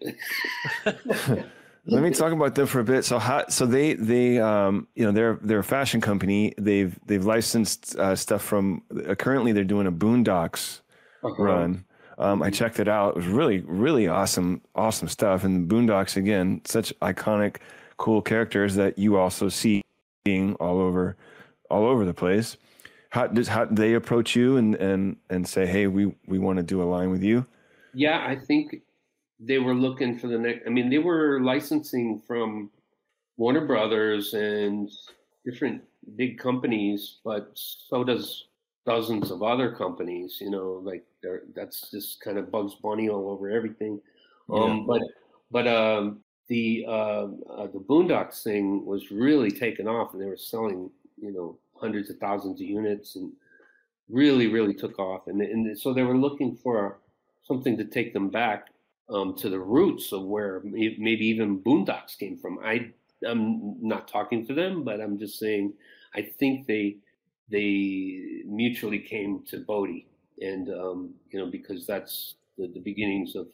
Let 1.85 2.01
me 2.01 2.11
talk 2.11 2.31
about 2.31 2.55
them 2.55 2.65
for 2.65 2.79
a 2.79 2.83
bit. 2.85 3.03
So 3.03 3.19
how 3.19 3.45
so 3.49 3.65
they 3.65 3.93
they 3.95 4.39
um 4.39 4.87
you 4.95 5.03
know 5.03 5.11
they're 5.11 5.37
they're 5.41 5.59
a 5.59 5.63
fashion 5.63 5.99
company. 5.99 6.53
They've 6.57 6.97
they've 7.05 7.25
licensed 7.25 7.97
uh, 7.97 8.15
stuff 8.15 8.41
from 8.41 8.83
uh, 9.05 9.15
currently 9.15 9.51
they're 9.51 9.65
doing 9.65 9.87
a 9.87 9.91
Boondocks 9.91 10.79
Uh-huh. 11.23 11.43
run. 11.43 11.83
Um, 12.17 12.41
I 12.41 12.51
checked 12.51 12.79
it 12.79 12.87
out. 12.87 13.09
It 13.09 13.15
was 13.17 13.27
really 13.27 13.59
really 13.67 14.07
awesome 14.07 14.61
awesome 14.75 15.09
stuff. 15.09 15.43
And 15.43 15.67
the 15.69 15.75
Boondocks 15.75 16.15
again, 16.15 16.61
such 16.63 16.93
iconic, 17.01 17.57
cool 17.97 18.21
characters 18.21 18.75
that 18.75 18.97
you 18.97 19.17
also 19.17 19.49
see 19.49 19.81
being 20.23 20.53
all 20.61 20.79
over 20.79 21.17
all 21.69 21.85
over 21.85 22.05
the 22.05 22.13
place. 22.13 22.55
How 23.13 23.27
does 23.27 23.47
how 23.47 23.65
they 23.65 23.93
approach 23.93 24.35
you 24.35 24.57
and 24.57 24.75
and 24.75 25.17
and 25.29 25.47
say, 25.47 25.67
hey, 25.67 25.87
we 25.87 26.15
we 26.27 26.39
want 26.39 26.57
to 26.57 26.63
do 26.63 26.81
a 26.81 26.85
line 26.85 27.11
with 27.11 27.23
you? 27.23 27.45
Yeah, 27.93 28.25
I 28.25 28.35
think 28.35 28.81
they 29.39 29.59
were 29.59 29.75
looking 29.75 30.17
for 30.17 30.27
the 30.27 30.37
next. 30.37 30.65
I 30.65 30.69
mean, 30.69 30.89
they 30.89 30.97
were 30.97 31.39
licensing 31.41 32.19
from 32.19 32.71
Warner 33.37 33.65
Brothers 33.65 34.33
and 34.33 34.89
different 35.45 35.83
big 36.15 36.39
companies, 36.39 37.19
but 37.23 37.51
so 37.53 38.03
does 38.03 38.47
dozens 38.85 39.31
of 39.31 39.43
other 39.43 39.75
companies. 39.75 40.39
You 40.41 40.49
know, 40.49 40.81
like 40.83 41.05
that's 41.55 41.91
just 41.91 42.21
kind 42.21 42.37
of 42.37 42.51
Bugs 42.51 42.75
Bunny 42.75 43.09
all 43.09 43.29
over 43.29 43.49
everything. 43.49 44.01
Um, 44.51 44.85
But 44.87 45.01
but 45.51 45.67
um, 45.67 46.23
the 46.47 46.85
uh, 46.87 47.27
uh, 47.49 47.67
the 47.67 47.79
Boondocks 47.87 48.43
thing 48.43 48.85
was 48.85 49.11
really 49.11 49.51
taken 49.51 49.87
off, 49.87 50.13
and 50.13 50.21
they 50.21 50.25
were 50.25 50.37
selling 50.37 50.89
you 51.17 51.31
know 51.31 51.57
hundreds 51.75 52.09
of 52.09 52.17
thousands 52.17 52.61
of 52.61 52.67
units, 52.67 53.15
and 53.15 53.31
really 54.09 54.47
really 54.47 54.73
took 54.73 54.99
off. 54.99 55.27
And 55.27 55.41
and 55.41 55.77
so 55.77 55.93
they 55.93 56.03
were 56.03 56.17
looking 56.17 56.55
for 56.55 56.99
something 57.43 57.77
to 57.77 57.85
take 57.85 58.13
them 58.13 58.29
back 58.29 58.67
um, 59.09 59.35
to 59.35 59.49
the 59.49 59.59
roots 59.59 60.11
of 60.11 60.23
where 60.23 60.61
maybe 60.63 61.25
even 61.25 61.61
Boondocks 61.61 62.17
came 62.17 62.37
from. 62.37 62.59
I 62.63 62.91
I'm 63.25 63.75
not 63.81 64.07
talking 64.07 64.45
for 64.45 64.53
them, 64.53 64.83
but 64.83 65.01
I'm 65.01 65.17
just 65.17 65.39
saying 65.39 65.73
I 66.15 66.21
think 66.21 66.67
they 66.67 66.97
they 67.49 68.41
mutually 68.45 68.99
came 68.99 69.43
to 69.47 69.59
Bodé, 69.59 70.05
and 70.39 70.69
um, 70.69 71.13
you 71.31 71.39
know 71.39 71.49
because 71.49 71.85
that's 71.85 72.35
the, 72.57 72.67
the 72.67 72.79
beginnings 72.79 73.35
of 73.35 73.47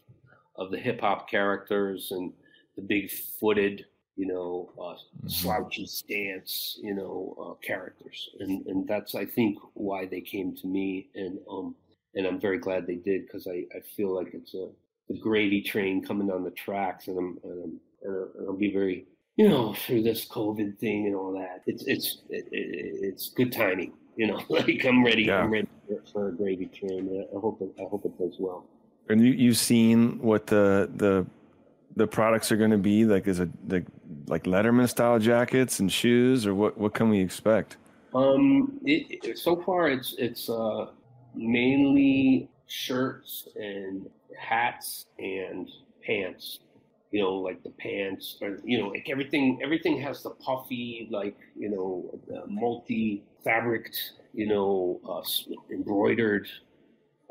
of 0.56 0.72
the 0.72 0.78
hip 0.78 1.02
hop 1.02 1.30
characters 1.30 2.12
and 2.12 2.34
the 2.76 2.82
big 2.82 3.10
footed 3.10 3.86
you 4.20 4.28
know 4.28 4.70
uh, 4.84 4.96
slouchy 5.28 5.86
stance 5.86 6.78
you 6.84 6.94
know 6.94 7.16
uh, 7.42 7.54
characters, 7.66 8.30
and 8.42 8.66
and 8.68 8.86
that's 8.86 9.16
I 9.16 9.26
think 9.26 9.58
why 9.76 10.06
they 10.06 10.20
came 10.20 10.54
to 10.58 10.68
me, 10.68 11.08
and 11.16 11.40
um 11.50 11.76
and 12.16 12.28
I'm 12.28 12.40
very 12.40 12.60
glad 12.60 12.86
they 12.86 13.02
did 13.12 13.26
because 13.26 13.48
I 13.48 13.58
I 13.78 13.80
feel 13.96 14.14
like 14.14 14.32
it's 14.34 14.54
a 14.54 14.68
the 15.08 15.18
gravy 15.18 15.62
train 15.62 16.04
coming 16.04 16.28
down 16.28 16.44
the 16.44 16.52
tracks, 16.66 17.08
and 17.08 17.18
I'm 17.18 17.40
and, 17.46 17.64
I'm, 17.64 17.80
and 18.04 18.48
I'll 18.48 18.58
be 18.68 18.74
very 18.74 19.06
you 19.38 19.48
know 19.48 19.74
through 19.74 20.04
this 20.04 20.28
COVID 20.28 20.78
thing 20.80 21.08
and 21.08 21.16
all 21.16 21.32
that. 21.42 21.64
It's 21.66 21.86
it's 21.88 22.08
it, 22.30 22.46
it, 22.52 23.00
it's 23.10 23.30
good 23.30 23.54
timing, 23.54 23.94
you 24.18 24.28
know. 24.28 24.42
like 24.50 24.86
I'm 24.86 25.02
ready, 25.04 25.24
Yeah. 25.24 25.44
I'm 25.44 25.52
ready 25.52 25.70
for, 25.88 26.02
for 26.12 26.28
a 26.28 26.32
gravy 26.34 26.66
train. 26.78 27.26
I 27.36 27.40
hope 27.40 27.62
it, 27.62 27.72
I 27.80 27.88
hope 27.90 28.04
it 28.04 28.18
does 28.20 28.36
well. 28.38 28.66
And 29.08 29.26
you 29.26 29.32
you've 29.32 29.58
seen 29.58 30.20
what 30.20 30.48
the 30.48 30.90
the 31.04 31.26
the 31.96 32.08
products 32.08 32.52
are 32.52 32.58
going 32.58 32.72
to 32.72 32.78
be 32.78 33.06
like 33.06 33.28
is 33.28 33.40
it 33.40 33.50
like 33.68 33.86
like 34.28 34.44
Letterman 34.44 34.88
style 34.88 35.20
jackets 35.20 35.80
and 35.80 35.92
shoes 35.92 36.46
or 36.46 36.54
what 36.56 36.78
what 36.78 36.94
can 36.94 37.10
we 37.10 37.20
expect? 37.20 37.78
Um, 38.14 38.80
it, 38.86 39.20
it, 39.24 39.38
so 39.38 39.56
far 39.56 39.90
it's 39.90 40.16
it's 40.18 40.50
uh 40.50 40.88
mainly 41.36 42.50
shirts 42.68 43.48
and 43.56 44.10
hats 44.38 45.06
and 45.18 45.70
pants. 46.06 46.60
You 47.12 47.24
know, 47.24 47.34
like 47.34 47.64
the 47.64 47.72
pants, 47.72 48.38
or 48.40 48.60
you 48.64 48.80
know, 48.80 48.90
like 48.90 49.10
everything. 49.10 49.60
Everything 49.64 50.00
has 50.00 50.22
the 50.22 50.30
puffy, 50.30 51.08
like 51.10 51.36
you 51.58 51.70
know, 51.70 52.20
uh, 52.32 52.46
multi 52.48 53.24
fabriced, 53.44 54.14
you 54.32 54.46
know, 54.46 55.00
uh, 55.10 55.24
embroidered 55.74 56.48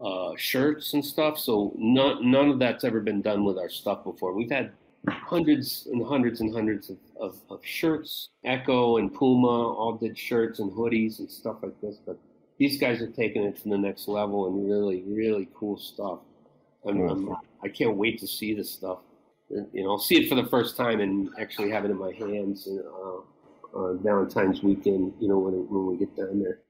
uh, 0.01 0.33
shirts 0.37 0.95
and 0.95 1.05
stuff. 1.05 1.39
So 1.39 1.73
none 1.77 2.31
none 2.31 2.51
of 2.51 2.59
that's 2.59 2.85
ever 2.85 3.01
been 3.01 3.23
done 3.23 3.45
with 3.45 3.59
our 3.59 3.69
stuff 3.69 4.05
before. 4.05 4.33
We've 4.33 4.51
had 4.51 4.73
hundreds 5.09 5.89
and 5.91 6.05
hundreds 6.05 6.41
and 6.41 6.53
hundreds 6.53 6.91
of, 6.91 6.99
of, 7.21 7.37
of 7.51 7.61
shirts. 7.65 8.31
Ecko 8.45 8.99
and 8.99 9.13
Puma 9.13 9.47
all 9.47 9.95
did 9.95 10.19
shirts 10.19 10.59
and 10.59 10.71
hoodies 10.71 11.19
and 11.21 11.31
stuff 11.31 11.57
like 11.63 11.81
this, 11.81 11.97
but 12.05 12.19
these 12.59 12.81
guys 12.81 13.01
are 13.01 13.11
taking 13.11 13.45
it 13.45 13.57
to 13.63 13.69
the 13.69 13.79
next 13.79 14.09
level 14.09 14.49
and 14.49 14.69
really, 14.69 15.03
really 15.07 15.49
cool 15.55 15.79
stuff. 15.79 16.21
I'm. 16.87 17.01
I'm 17.09 17.37
I 17.63 17.69
can't 17.69 17.97
wait 17.97 18.21
to 18.21 18.27
see 18.27 18.55
this 18.55 18.71
stuff. 18.71 18.99
You 19.51 19.83
know, 19.83 19.91
I'll 19.91 19.99
see 19.99 20.23
it 20.23 20.29
for 20.29 20.35
the 20.35 20.47
first 20.47 20.77
time 20.77 21.01
and 21.01 21.29
actually 21.41 21.71
have 21.71 21.85
it 21.85 21.91
in 21.91 21.99
my 21.99 22.13
hands 22.13 22.67
and, 22.67 22.81
uh, 22.81 23.77
on 23.77 24.03
Valentine's 24.03 24.63
weekend. 24.63 25.15
You 25.19 25.29
know, 25.29 25.39
when 25.39 25.55
when 25.69 25.87
we 25.87 25.97
get 25.97 26.17
down 26.17 26.41
there. 26.41 26.61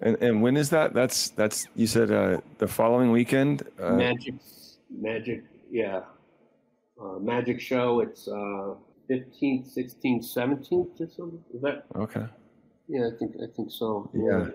And 0.00 0.16
and 0.20 0.42
when 0.42 0.56
is 0.56 0.70
that? 0.70 0.94
That's 0.94 1.30
that's 1.30 1.66
you 1.74 1.86
said 1.86 2.10
uh, 2.10 2.40
the 2.58 2.68
following 2.68 3.10
weekend. 3.10 3.62
Uh, 3.80 3.92
Magic, 3.92 4.34
Magic, 4.90 5.44
yeah, 5.70 6.02
uh, 7.00 7.18
Magic 7.18 7.60
Show. 7.60 8.00
It's 8.00 8.28
uh, 8.28 8.74
fifteenth, 9.08 9.68
sixteenth, 9.68 10.24
seventeenth, 10.24 11.00
or 11.00 11.08
something. 11.08 11.42
Is 11.54 11.62
that? 11.62 11.84
okay. 11.94 12.26
Yeah, 12.88 13.08
I 13.08 13.18
think 13.18 13.36
I 13.42 13.46
think 13.54 13.70
so. 13.70 14.10
Yeah. 14.14 14.48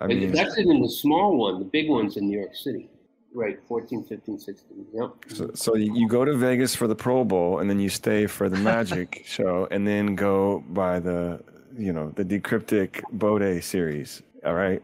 I 0.00 0.06
mean, 0.06 0.30
that's 0.30 0.58
in 0.58 0.80
the 0.80 0.88
small 0.88 1.36
one. 1.36 1.58
The 1.58 1.64
big 1.64 1.88
one's 1.88 2.16
in 2.16 2.28
New 2.28 2.38
York 2.38 2.54
City. 2.54 2.90
Right, 3.34 3.58
14, 3.68 4.04
15, 4.04 4.38
16. 4.38 4.86
Yep. 4.94 5.10
so, 5.28 5.50
so 5.54 5.76
you 5.76 5.94
you 5.94 6.08
go 6.08 6.24
to 6.24 6.34
Vegas 6.34 6.74
for 6.74 6.86
the 6.86 6.94
Pro 6.94 7.22
Bowl, 7.22 7.58
and 7.58 7.68
then 7.68 7.78
you 7.78 7.90
stay 7.90 8.26
for 8.26 8.48
the 8.48 8.56
Magic 8.56 9.22
show, 9.26 9.68
and 9.70 9.86
then 9.86 10.14
go 10.14 10.64
by 10.70 10.98
the 10.98 11.42
you 11.76 11.92
know 11.92 12.10
the 12.16 12.24
Decryptic 12.24 13.02
Bodé 13.16 13.62
series. 13.62 14.22
All 14.44 14.54
right. 14.54 14.82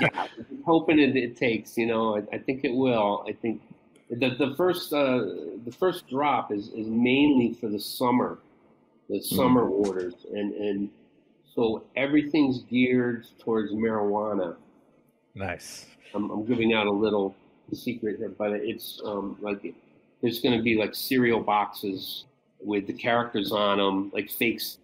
yeah, 0.00 0.08
I'm 0.14 0.62
hoping 0.64 0.98
it, 0.98 1.16
it 1.16 1.36
takes. 1.36 1.76
You 1.76 1.86
know, 1.86 2.16
I, 2.16 2.36
I 2.36 2.38
think 2.38 2.64
it 2.64 2.74
will. 2.74 3.24
I 3.28 3.32
think 3.32 3.60
the 4.10 4.30
the 4.30 4.54
first 4.56 4.92
uh, 4.92 5.18
the 5.64 5.74
first 5.78 6.08
drop 6.08 6.50
is 6.52 6.68
is 6.68 6.86
mainly 6.86 7.52
for 7.54 7.68
the 7.68 7.78
summer, 7.78 8.38
the 9.08 9.20
summer 9.20 9.68
orders, 9.68 10.14
and 10.32 10.54
and 10.54 10.90
so 11.54 11.82
everything's 11.96 12.60
geared 12.62 13.26
towards 13.38 13.72
marijuana. 13.72 14.56
Nice. 15.34 15.86
I'm, 16.14 16.30
I'm 16.30 16.44
giving 16.46 16.72
out 16.72 16.86
a 16.86 16.90
little 16.90 17.34
secret 17.72 18.16
here, 18.18 18.30
but 18.30 18.52
it's 18.52 19.00
um, 19.04 19.36
like 19.40 19.74
there's 20.22 20.40
going 20.40 20.56
to 20.56 20.62
be 20.62 20.74
like 20.76 20.94
cereal 20.94 21.40
boxes 21.40 22.24
with 22.62 22.86
the 22.86 22.92
characters 22.92 23.52
on 23.52 23.78
them, 23.78 24.10
like 24.12 24.30
fakes, 24.30 24.78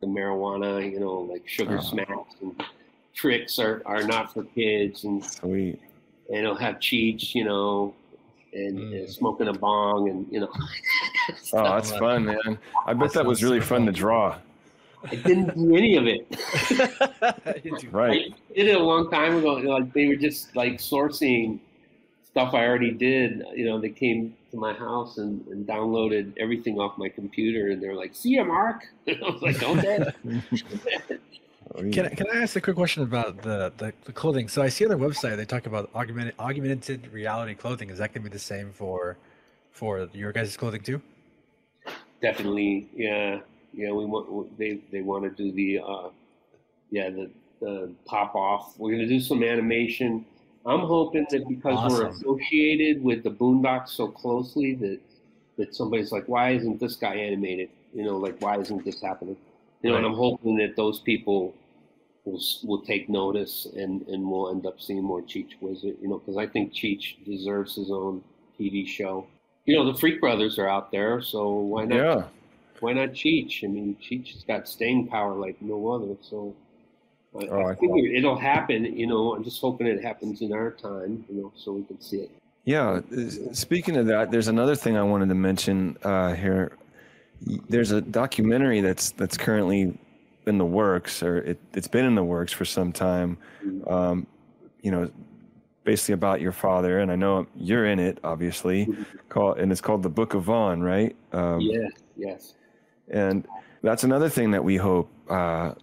the 0.00 0.06
marijuana, 0.06 0.90
you 0.90 0.98
know, 1.00 1.20
like 1.20 1.46
sugar 1.46 1.78
Oh. 1.78 1.82
smacks 1.82 2.34
and 2.40 2.62
tricks 3.14 3.58
are, 3.58 3.82
are 3.86 4.02
not 4.02 4.32
for 4.32 4.44
kids, 4.44 5.04
and 5.04 5.24
Sweet. 5.24 5.78
and 6.28 6.38
it'll 6.38 6.54
have 6.56 6.80
cheats, 6.80 7.34
you 7.34 7.44
know, 7.44 7.94
and, 8.52 8.78
and 8.78 9.06
Mm. 9.08 9.10
smoking 9.10 9.48
a 9.48 9.52
bong, 9.52 10.08
and 10.10 10.26
you 10.30 10.40
know. 10.40 10.52
Oh, 11.54 11.64
that's 11.64 11.92
fun, 11.92 12.24
man. 12.26 12.58
I 12.86 12.94
bet 12.94 13.12
that 13.12 13.24
was 13.26 13.42
really 13.42 13.60
fun 13.60 13.84
to 13.86 13.92
draw. 13.92 14.36
I 15.10 15.14
didn't 15.16 15.54
do 15.54 15.76
any 15.76 15.96
of 15.96 16.06
it. 16.06 16.26
Right. 17.92 18.32
I 18.32 18.54
did 18.54 18.68
it 18.68 18.76
a 18.76 18.82
long 18.82 19.10
time 19.10 19.36
ago. 19.36 19.58
you 19.58 19.64
know, 19.64 19.70
Like 19.74 19.92
they 19.92 20.06
were 20.08 20.16
just 20.16 20.54
like 20.56 20.74
sourcing 20.78 21.58
stuff 22.24 22.54
I 22.54 22.66
already 22.66 22.90
did. 22.92 23.42
You 23.54 23.66
know, 23.66 23.78
they 23.80 23.90
came 23.90 24.34
to 24.50 24.56
my 24.56 24.72
house 24.72 25.18
and, 25.18 25.46
and 25.48 25.66
downloaded 25.66 26.32
everything 26.38 26.78
off 26.80 26.96
my 26.98 27.08
computer, 27.08 27.70
and 27.70 27.82
they're 27.82 27.94
like, 27.94 28.14
"See 28.14 28.30
ya, 28.36 28.44
Mark." 28.44 28.84
I 29.08 29.12
was 29.20 29.42
like, 29.42 29.62
"Okay." 29.62 30.12
Can 31.74 32.06
I, 32.06 32.08
can 32.10 32.26
I 32.32 32.42
ask 32.42 32.56
a 32.56 32.60
quick 32.60 32.76
question 32.76 33.02
about 33.02 33.40
the, 33.42 33.72
the, 33.78 33.92
the 34.04 34.12
clothing? 34.12 34.48
So 34.48 34.62
I 34.62 34.68
see 34.68 34.84
on 34.84 34.90
their 34.90 34.98
website 34.98 35.36
they 35.36 35.44
talk 35.44 35.66
about 35.66 35.90
augmented 35.94 36.34
augmented 36.38 37.10
reality 37.12 37.54
clothing. 37.54 37.88
Is 37.90 37.98
that 37.98 38.12
going 38.12 38.24
to 38.24 38.30
be 38.30 38.32
the 38.32 38.38
same 38.38 38.72
for 38.72 39.16
for 39.70 40.08
your 40.12 40.32
guys' 40.32 40.56
clothing 40.56 40.82
too? 40.82 41.00
Definitely, 42.20 42.88
yeah, 42.94 43.40
yeah. 43.72 43.90
We 43.90 44.04
want 44.04 44.58
they 44.58 44.80
they 44.90 45.00
want 45.02 45.24
to 45.24 45.30
do 45.30 45.50
the 45.50 45.80
uh, 45.80 46.08
yeah 46.90 47.10
the 47.10 47.30
the 47.60 47.92
pop 48.04 48.34
off. 48.34 48.78
We're 48.78 48.92
gonna 48.92 49.08
do 49.08 49.20
some 49.20 49.42
animation. 49.42 50.26
I'm 50.64 50.80
hoping 50.80 51.26
that 51.30 51.48
because 51.48 51.92
we're 51.92 52.06
associated 52.06 53.02
with 53.02 53.24
the 53.24 53.30
Boondocks 53.30 53.88
so 53.88 54.08
closely 54.08 54.74
that 54.76 55.00
that 55.56 55.74
somebody's 55.74 56.12
like, 56.12 56.28
why 56.28 56.50
isn't 56.50 56.80
this 56.80 56.96
guy 56.96 57.14
animated? 57.14 57.70
You 57.94 58.04
know, 58.04 58.18
like 58.18 58.36
why 58.40 58.58
isn't 58.58 58.84
this 58.84 59.00
happening? 59.00 59.36
You 59.82 59.90
know, 59.90 59.96
and 59.96 60.06
I'm 60.06 60.14
hoping 60.14 60.56
that 60.58 60.76
those 60.76 61.00
people 61.00 61.54
will 62.24 62.40
will 62.64 62.82
take 62.82 63.08
notice 63.08 63.66
and 63.76 64.02
and 64.08 64.28
we'll 64.30 64.50
end 64.50 64.66
up 64.66 64.80
seeing 64.80 65.02
more 65.02 65.22
Cheech 65.22 65.52
Wizard. 65.60 65.96
You 66.00 66.08
know, 66.08 66.18
because 66.18 66.36
I 66.36 66.46
think 66.46 66.72
Cheech 66.72 67.24
deserves 67.24 67.74
his 67.76 67.90
own 67.90 68.22
TV 68.58 68.86
show. 68.86 69.26
You 69.66 69.76
know, 69.76 69.90
the 69.92 69.98
Freak 69.98 70.20
Brothers 70.20 70.58
are 70.58 70.68
out 70.68 70.90
there, 70.92 71.20
so 71.22 71.50
why 71.52 71.84
not? 71.84 71.96
Yeah. 71.96 72.22
why 72.80 72.92
not 72.92 73.10
Cheech? 73.10 73.62
I 73.64 73.68
mean, 73.68 73.96
Cheech 74.02 74.32
has 74.34 74.42
got 74.44 74.68
staying 74.68 75.06
power 75.08 75.34
like 75.34 75.60
no 75.62 75.88
other. 75.90 76.16
So 76.20 76.54
I, 77.38 77.46
Oh, 77.46 77.60
I 77.60 77.70
I- 77.72 77.74
figure 77.76 78.12
it'll 78.14 78.38
happen. 78.38 78.84
You 78.84 79.06
know, 79.06 79.34
I'm 79.34 79.44
just 79.44 79.60
hoping 79.60 79.86
it 79.86 80.02
happens 80.02 80.42
in 80.42 80.52
our 80.52 80.70
time. 80.72 81.24
You 81.28 81.42
know, 81.42 81.52
so 81.56 81.72
we 81.72 81.84
can 81.84 82.00
see 82.00 82.18
it. 82.18 82.30
Yeah. 82.64 83.00
Speaking 83.52 83.96
of 83.96 84.06
that, 84.06 84.30
there's 84.30 84.46
another 84.48 84.76
thing 84.76 84.96
I 84.96 85.02
wanted 85.02 85.28
to 85.30 85.34
mention 85.34 85.96
uh, 86.04 86.34
here. 86.34 86.76
There's 87.68 87.90
a 87.90 88.00
documentary 88.00 88.80
that's 88.80 89.10
that's 89.12 89.36
currently 89.36 89.98
in 90.46 90.58
the 90.58 90.64
works, 90.66 91.22
or 91.22 91.38
it, 91.38 91.58
it's 91.74 91.88
been 91.88 92.04
in 92.04 92.14
the 92.14 92.24
works 92.24 92.52
for 92.52 92.64
some 92.64 92.92
time. 92.92 93.38
Um, 93.86 94.26
you 94.82 94.90
know, 94.90 95.10
basically 95.84 96.14
about 96.14 96.40
your 96.40 96.52
father, 96.52 97.00
and 97.00 97.10
I 97.10 97.16
know 97.16 97.46
you're 97.56 97.86
in 97.86 97.98
it, 97.98 98.18
obviously. 98.24 98.88
Call 99.28 99.54
and 99.54 99.70
it's 99.72 99.80
called 99.80 100.02
the 100.02 100.08
Book 100.10 100.34
of 100.34 100.44
Vaughn, 100.44 100.80
right? 100.82 101.14
Um, 101.32 101.60
yes, 101.60 101.90
yes. 102.16 102.54
And 103.08 103.46
that's 103.82 104.04
another 104.04 104.28
thing 104.28 104.50
that 104.52 104.62
we 104.64 104.76
hope 104.76 105.10
uh, 105.28 105.74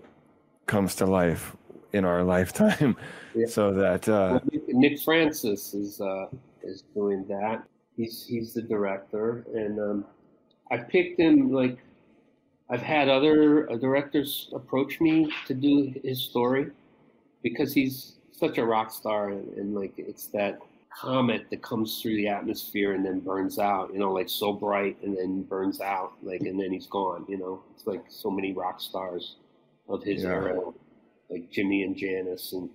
comes 0.68 0.96
to 0.96 1.06
life 1.06 1.56
in 1.94 2.06
our 2.06 2.24
lifetime, 2.36 2.96
Yeah. 3.36 3.48
so 3.48 3.74
that 3.74 4.08
uh, 4.08 4.40
Well, 4.44 4.62
Nick 4.68 5.02
Francis 5.02 5.74
is 5.74 6.02
uh, 6.02 6.28
is 6.64 6.84
doing 6.94 7.26
that. 7.28 7.64
He's 7.96 8.26
he's 8.26 8.54
the 8.54 8.62
director, 8.62 9.46
and 9.54 9.80
um, 9.80 10.06
I 10.72 10.78
picked 10.78 11.20
him 11.20 11.52
like 11.52 11.78
I've 12.70 12.82
had 12.82 13.10
other 13.10 13.72
uh, 13.72 13.78
directors 13.78 14.50
approach 14.54 15.02
me 15.02 15.32
to 15.48 15.54
do 15.54 15.94
his 16.04 16.22
story 16.22 16.72
because 17.42 17.74
he's 17.74 18.14
such 18.32 18.58
a 18.58 18.66
rock 18.66 18.92
star, 18.92 19.30
and, 19.30 19.48
and 19.58 19.76
like 19.76 19.94
it's 19.98 20.28
that 20.28 20.60
comet 20.96 21.46
that 21.52 21.62
comes 21.62 22.02
through 22.02 22.16
the 22.16 22.28
atmosphere 22.28 22.94
and 22.94 23.06
then 23.06 23.20
burns 23.20 23.60
out. 23.60 23.92
You 23.94 24.00
know, 24.00 24.12
like 24.14 24.30
so 24.30 24.54
bright 24.54 24.98
and 25.04 25.18
then 25.18 25.44
burns 25.44 25.82
out, 25.82 26.14
like 26.22 26.42
and 26.42 26.60
then 26.60 26.72
he's 26.72 26.88
gone. 26.88 27.26
You 27.28 27.38
know, 27.38 27.64
it's 27.76 27.88
like 27.88 28.04
so 28.10 28.30
many 28.30 28.54
rock 28.54 28.82
stars 28.82 29.36
of 29.88 30.04
his 30.04 30.24
Yeah. 30.24 30.30
era, 30.30 30.62
like 31.30 31.50
Jimmy 31.52 31.84
and 31.84 31.96
Janis 31.96 32.54
and 32.54 32.70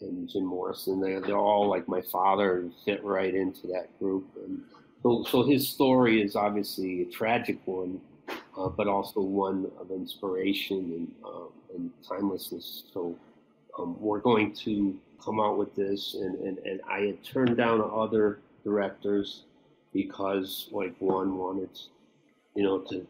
and 0.00 0.28
Jim 0.28 0.44
Morrison. 0.46 1.00
They're, 1.00 1.20
they're 1.20 1.36
all 1.36 1.68
like 1.68 1.86
my 1.88 2.00
father 2.00 2.70
fit 2.84 3.04
right 3.04 3.34
into 3.34 3.66
that 3.68 3.86
group. 3.98 4.26
And 4.46 4.62
so, 5.02 5.24
so 5.28 5.42
his 5.42 5.68
story 5.68 6.22
is 6.22 6.36
obviously 6.36 7.02
a 7.02 7.04
tragic 7.06 7.58
one, 7.66 8.00
uh, 8.56 8.68
but 8.68 8.88
also 8.88 9.20
one 9.20 9.70
of 9.78 9.90
inspiration 9.90 10.78
and, 10.78 11.12
um, 11.24 11.48
and 11.74 11.90
timelessness. 12.06 12.84
So 12.92 13.16
um, 13.78 13.96
we're 14.00 14.20
going 14.20 14.54
to 14.56 14.98
come 15.22 15.40
out 15.40 15.58
with 15.58 15.74
this. 15.74 16.14
And, 16.14 16.38
and, 16.40 16.58
and 16.58 16.80
I 16.88 17.00
had 17.00 17.24
turned 17.24 17.56
down 17.56 17.82
other 17.92 18.40
directors 18.64 19.44
because 19.92 20.68
like 20.72 20.94
one 20.98 21.36
wanted, 21.36 21.70
you 22.54 22.62
know, 22.62 22.78
to 22.78 23.06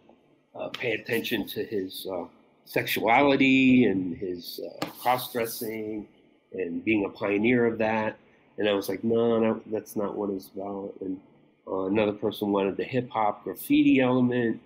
uh, 0.54 0.68
pay 0.68 0.92
attention 0.92 1.46
to 1.46 1.64
his 1.64 2.06
uh, 2.10 2.24
sexuality 2.64 3.86
and 3.86 4.16
his 4.16 4.60
uh, 4.64 4.86
cross-dressing 4.86 6.06
and 6.52 6.84
being 6.84 7.04
a 7.04 7.08
pioneer 7.08 7.66
of 7.66 7.78
that. 7.78 8.16
And 8.58 8.68
I 8.68 8.72
was 8.72 8.88
like, 8.88 9.02
no, 9.04 9.38
no 9.38 9.60
that's 9.66 9.96
not 9.96 10.16
what 10.16 10.30
it's 10.30 10.48
about. 10.54 10.92
And 11.00 11.18
uh, 11.66 11.84
another 11.84 12.12
person 12.12 12.52
wanted 12.52 12.76
the 12.76 12.84
hip 12.84 13.08
hop 13.10 13.44
graffiti 13.44 14.00
element 14.00 14.60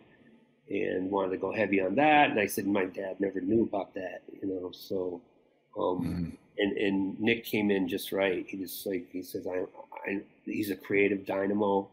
and 0.71 1.11
wanted 1.11 1.31
to 1.33 1.37
go 1.39 1.53
heavy 1.53 1.81
on 1.81 1.95
that. 1.97 2.31
And 2.31 2.41
I 2.41 2.47
said, 2.47 2.67
my 2.67 2.87
dad 2.87 3.21
never 3.21 3.41
knew 3.41 3.63
about 3.65 3.95
that, 3.95 4.23
you 4.41 4.49
know. 4.49 4.71
So, 4.73 5.21
um, 5.79 6.05
Mhm. 6.05 6.37
and 6.59 6.79
and 6.79 7.21
Nick 7.21 7.45
came 7.45 7.71
in 7.71 7.89
just 7.89 8.13
right. 8.13 8.47
He 8.47 8.57
just 8.59 8.87
like 8.87 9.11
he 9.11 9.23
says, 9.23 9.47
I, 9.47 9.65
I 10.07 10.21
he's 10.45 10.71
a 10.71 10.77
creative 10.77 11.27
dynamo. 11.27 11.89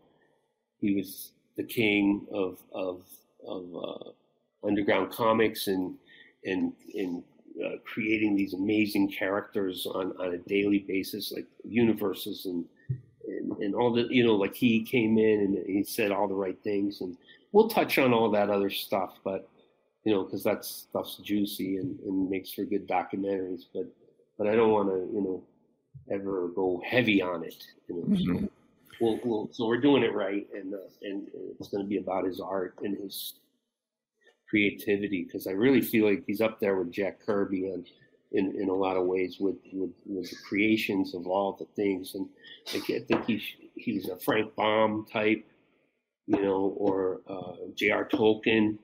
He 0.80 0.95
was 0.95 1.32
the 1.57 1.63
king 1.63 2.28
of 2.32 2.59
of 2.72 3.03
of 3.45 3.76
uh, 3.76 4.67
underground 4.67 5.11
comics 5.11 5.67
and 5.67 5.97
and 6.45 6.74
and 6.95 7.24
uh, 7.65 7.78
creating 7.84 8.36
these 8.36 8.53
amazing 8.53 9.11
characters 9.11 9.86
on, 9.86 10.13
on 10.17 10.34
a 10.34 10.38
daily 10.38 10.80
basis, 10.80 11.32
like 11.32 11.45
universes 11.63 12.45
and, 12.45 12.65
and 13.28 13.51
and 13.57 13.76
all 13.76 13.91
the 13.91 14.07
you 14.09 14.24
know, 14.24 14.36
like 14.36 14.55
he 14.55 14.82
came 14.84 15.17
in 15.17 15.41
and 15.41 15.65
he 15.67 15.84
said 15.84 16.11
all 16.11 16.28
the 16.28 16.34
right 16.34 16.57
things, 16.63 17.01
and 17.01 17.17
we'll 17.52 17.68
touch 17.70 17.97
on 17.97 18.14
all 18.14 18.30
that 18.32 18.49
other 18.49 18.70
stuff, 18.70 19.18
but 19.24 19.49
you 20.04 20.14
know, 20.14 20.24
because 20.24 20.43
that 20.43 20.66
stuff's 20.66 21.18
juicy 21.18 21.78
and, 21.78 21.99
and 22.02 22.30
makes 22.30 22.54
for 22.54 22.64
good 22.66 22.88
documentaries, 22.88 23.64
but 23.74 23.86
but 24.38 24.47
I 24.47 24.56
don't 24.56 24.72
want 24.72 24.89
to 24.89 24.97
you 25.14 25.22
know 25.22 25.43
ever 26.12 26.47
go 26.49 26.82
heavy 26.86 27.22
on 27.22 27.43
it, 27.43 27.64
you 27.88 27.95
know. 27.95 28.16
So 28.16 28.32
Mhm. 28.32 28.49
we'll, 28.99 29.20
we'll, 29.24 29.49
so 29.52 29.68
we're 29.68 29.82
doing 29.82 30.04
it 30.04 30.14
right, 30.14 30.47
and 30.54 30.74
uh, 30.74 30.78
and 31.04 31.28
it's 31.60 31.70
going 31.70 31.84
to 31.84 31.89
be 31.89 31.97
about 31.97 32.26
his 32.26 32.39
art 32.39 32.76
and 32.84 32.97
his 32.97 33.36
creativity 34.49 35.24
because 35.24 35.47
I 35.47 35.52
really 35.52 35.82
feel 35.82 36.06
like 36.10 36.24
he's 36.28 36.41
up 36.41 36.60
there 36.60 36.76
with 36.76 36.91
Jack 36.91 37.20
Kirby 37.26 37.70
and 37.70 37.88
in, 38.34 38.54
in 38.60 38.70
a 38.70 38.74
lot 38.74 38.97
of 38.97 39.06
ways 39.06 39.38
with, 39.39 39.56
with 39.72 39.91
with 40.06 40.30
the 40.30 40.36
creations 40.47 41.14
of 41.16 41.28
all 41.28 41.54
the 41.54 41.66
things 41.76 42.16
and 42.16 42.28
I 42.74 42.80
think 42.80 43.26
he 43.26 43.39
sh- 43.39 43.58
he 43.76 43.93
was 43.93 44.10
a 44.10 44.18
Frank 44.18 44.54
Baum 44.56 45.06
type, 45.12 45.45
you 46.28 46.41
know, 46.41 46.76
or 46.78 47.22
uh, 47.28 47.53
J.R. 47.76 48.05
Tolkien, 48.05 48.78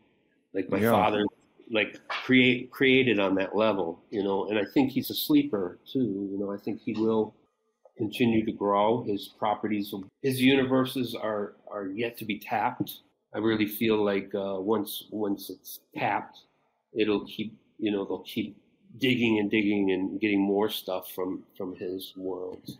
like 0.53 0.69
my 0.69 0.79
Yeah. 0.79 0.91
father, 0.91 1.25
like 1.69 2.05
create 2.07 2.71
created 2.71 3.19
on 3.19 3.35
that 3.35 3.55
level, 3.55 4.01
you 4.09 4.23
know. 4.23 4.47
And 4.49 4.57
I 4.57 4.65
think 4.65 4.91
he's 4.91 5.09
a 5.09 5.15
sleeper 5.15 5.79
too. 5.85 6.29
You 6.31 6.37
know, 6.39 6.51
I 6.51 6.57
think 6.57 6.81
he 6.81 6.93
will 6.93 7.33
continue 7.97 8.45
to 8.45 8.51
grow. 8.51 9.03
His 9.03 9.27
properties, 9.27 9.93
his 10.21 10.41
universes 10.41 11.15
are 11.15 11.55
are 11.69 11.87
yet 11.87 12.17
to 12.17 12.25
be 12.25 12.39
tapped. 12.39 12.99
I 13.33 13.39
really 13.39 13.67
feel 13.67 14.03
like 14.03 14.33
uh, 14.33 14.55
once 14.59 15.05
once 15.11 15.49
it's 15.49 15.79
tapped, 15.95 16.39
it'll 16.93 17.25
keep 17.25 17.55
you 17.79 17.91
know 17.91 18.05
they'll 18.05 18.19
keep 18.19 18.55
digging 18.97 19.39
and 19.39 19.51
digging 19.51 19.91
and 19.91 20.19
getting 20.19 20.39
more 20.39 20.69
stuff 20.69 21.11
from 21.11 21.43
from 21.57 21.75
his 21.75 22.13
world. 22.15 22.77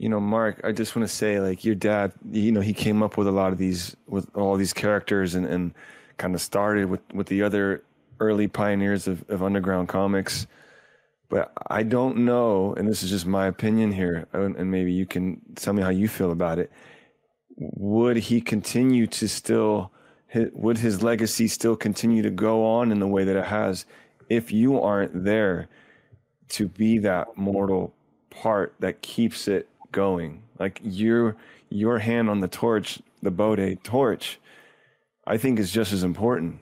You 0.00 0.08
know, 0.08 0.18
Mark, 0.18 0.62
I 0.64 0.72
just 0.72 0.96
want 0.96 1.06
to 1.06 1.14
say, 1.14 1.40
like, 1.40 1.62
your 1.62 1.74
dad, 1.74 2.12
you 2.32 2.52
know, 2.52 2.62
he 2.62 2.72
came 2.72 3.02
up 3.02 3.18
with 3.18 3.26
a 3.28 3.32
lot 3.32 3.52
of 3.52 3.58
these, 3.58 3.94
with 4.06 4.34
all 4.34 4.56
these 4.56 4.72
characters 4.72 5.34
and, 5.34 5.44
and 5.44 5.74
kind 6.16 6.34
of 6.34 6.40
started 6.40 6.86
with, 6.86 7.02
with 7.12 7.26
the 7.26 7.42
other 7.42 7.84
early 8.18 8.48
pioneers 8.48 9.06
of, 9.06 9.28
of 9.28 9.42
underground 9.42 9.90
comics. 9.90 10.46
But 11.28 11.52
I 11.66 11.82
don't 11.82 12.16
know, 12.24 12.72
and 12.78 12.88
this 12.88 13.02
is 13.02 13.10
just 13.10 13.26
my 13.26 13.46
opinion 13.46 13.92
here, 13.92 14.26
and 14.32 14.70
maybe 14.70 14.90
you 14.90 15.04
can 15.04 15.38
tell 15.54 15.74
me 15.74 15.82
how 15.82 15.90
you 15.90 16.08
feel 16.08 16.32
about 16.32 16.58
it. 16.58 16.72
Would 17.58 18.16
he 18.16 18.40
continue 18.40 19.06
to 19.08 19.28
still, 19.28 19.92
would 20.34 20.78
his 20.78 21.02
legacy 21.02 21.46
still 21.46 21.76
continue 21.76 22.22
to 22.22 22.30
go 22.30 22.64
on 22.64 22.90
in 22.90 23.00
the 23.00 23.06
way 23.06 23.24
that 23.24 23.36
it 23.36 23.44
has 23.44 23.84
if 24.30 24.50
you 24.50 24.80
aren't 24.80 25.24
there 25.24 25.68
to 26.48 26.68
be 26.68 26.96
that 27.00 27.36
mortal 27.36 27.92
part 28.30 28.74
that 28.78 29.02
keeps 29.02 29.46
it 29.46 29.68
going? 29.92 30.42
Like 30.58 30.80
your 30.82 31.36
your 31.68 31.98
hand 31.98 32.28
on 32.28 32.40
the 32.40 32.48
torch, 32.48 33.00
the 33.22 33.30
Bodé 33.30 33.82
torch, 33.82 34.38
I 35.26 35.36
think 35.36 35.58
is 35.58 35.72
just 35.72 35.92
as 35.92 36.02
important. 36.02 36.58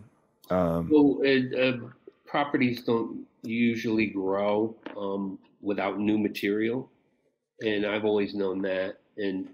Um, 0.50 0.88
Well, 0.90 1.18
it, 1.22 1.54
uh, 1.58 1.86
properties 2.26 2.84
don't 2.84 3.26
usually 3.42 4.06
grow 4.06 4.76
um, 4.96 5.38
without 5.60 5.98
new 5.98 6.18
material, 6.18 6.90
and 7.60 7.86
I've 7.86 8.04
always 8.04 8.34
known 8.34 8.62
that. 8.62 8.98
And 9.16 9.48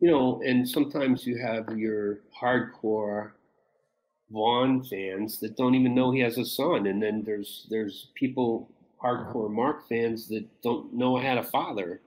you 0.00 0.10
know, 0.10 0.42
and 0.44 0.68
sometimes 0.68 1.26
you 1.26 1.38
have 1.38 1.76
your 1.76 2.20
hardcore 2.40 3.32
Vaughn 4.30 4.82
fans 4.82 5.38
that 5.38 5.56
don't 5.56 5.76
even 5.76 5.94
know 5.94 6.10
he 6.10 6.20
has 6.20 6.36
a 6.36 6.44
son, 6.44 6.86
and 6.86 7.00
then 7.02 7.22
there's 7.24 7.66
there's 7.70 8.08
people 8.14 8.68
hardcore 9.02 9.50
Mark 9.50 9.88
fans 9.88 10.26
that 10.28 10.44
don't 10.62 10.92
know 10.92 11.16
I 11.16 11.22
had 11.22 11.38
a 11.38 11.44
father, 11.44 12.00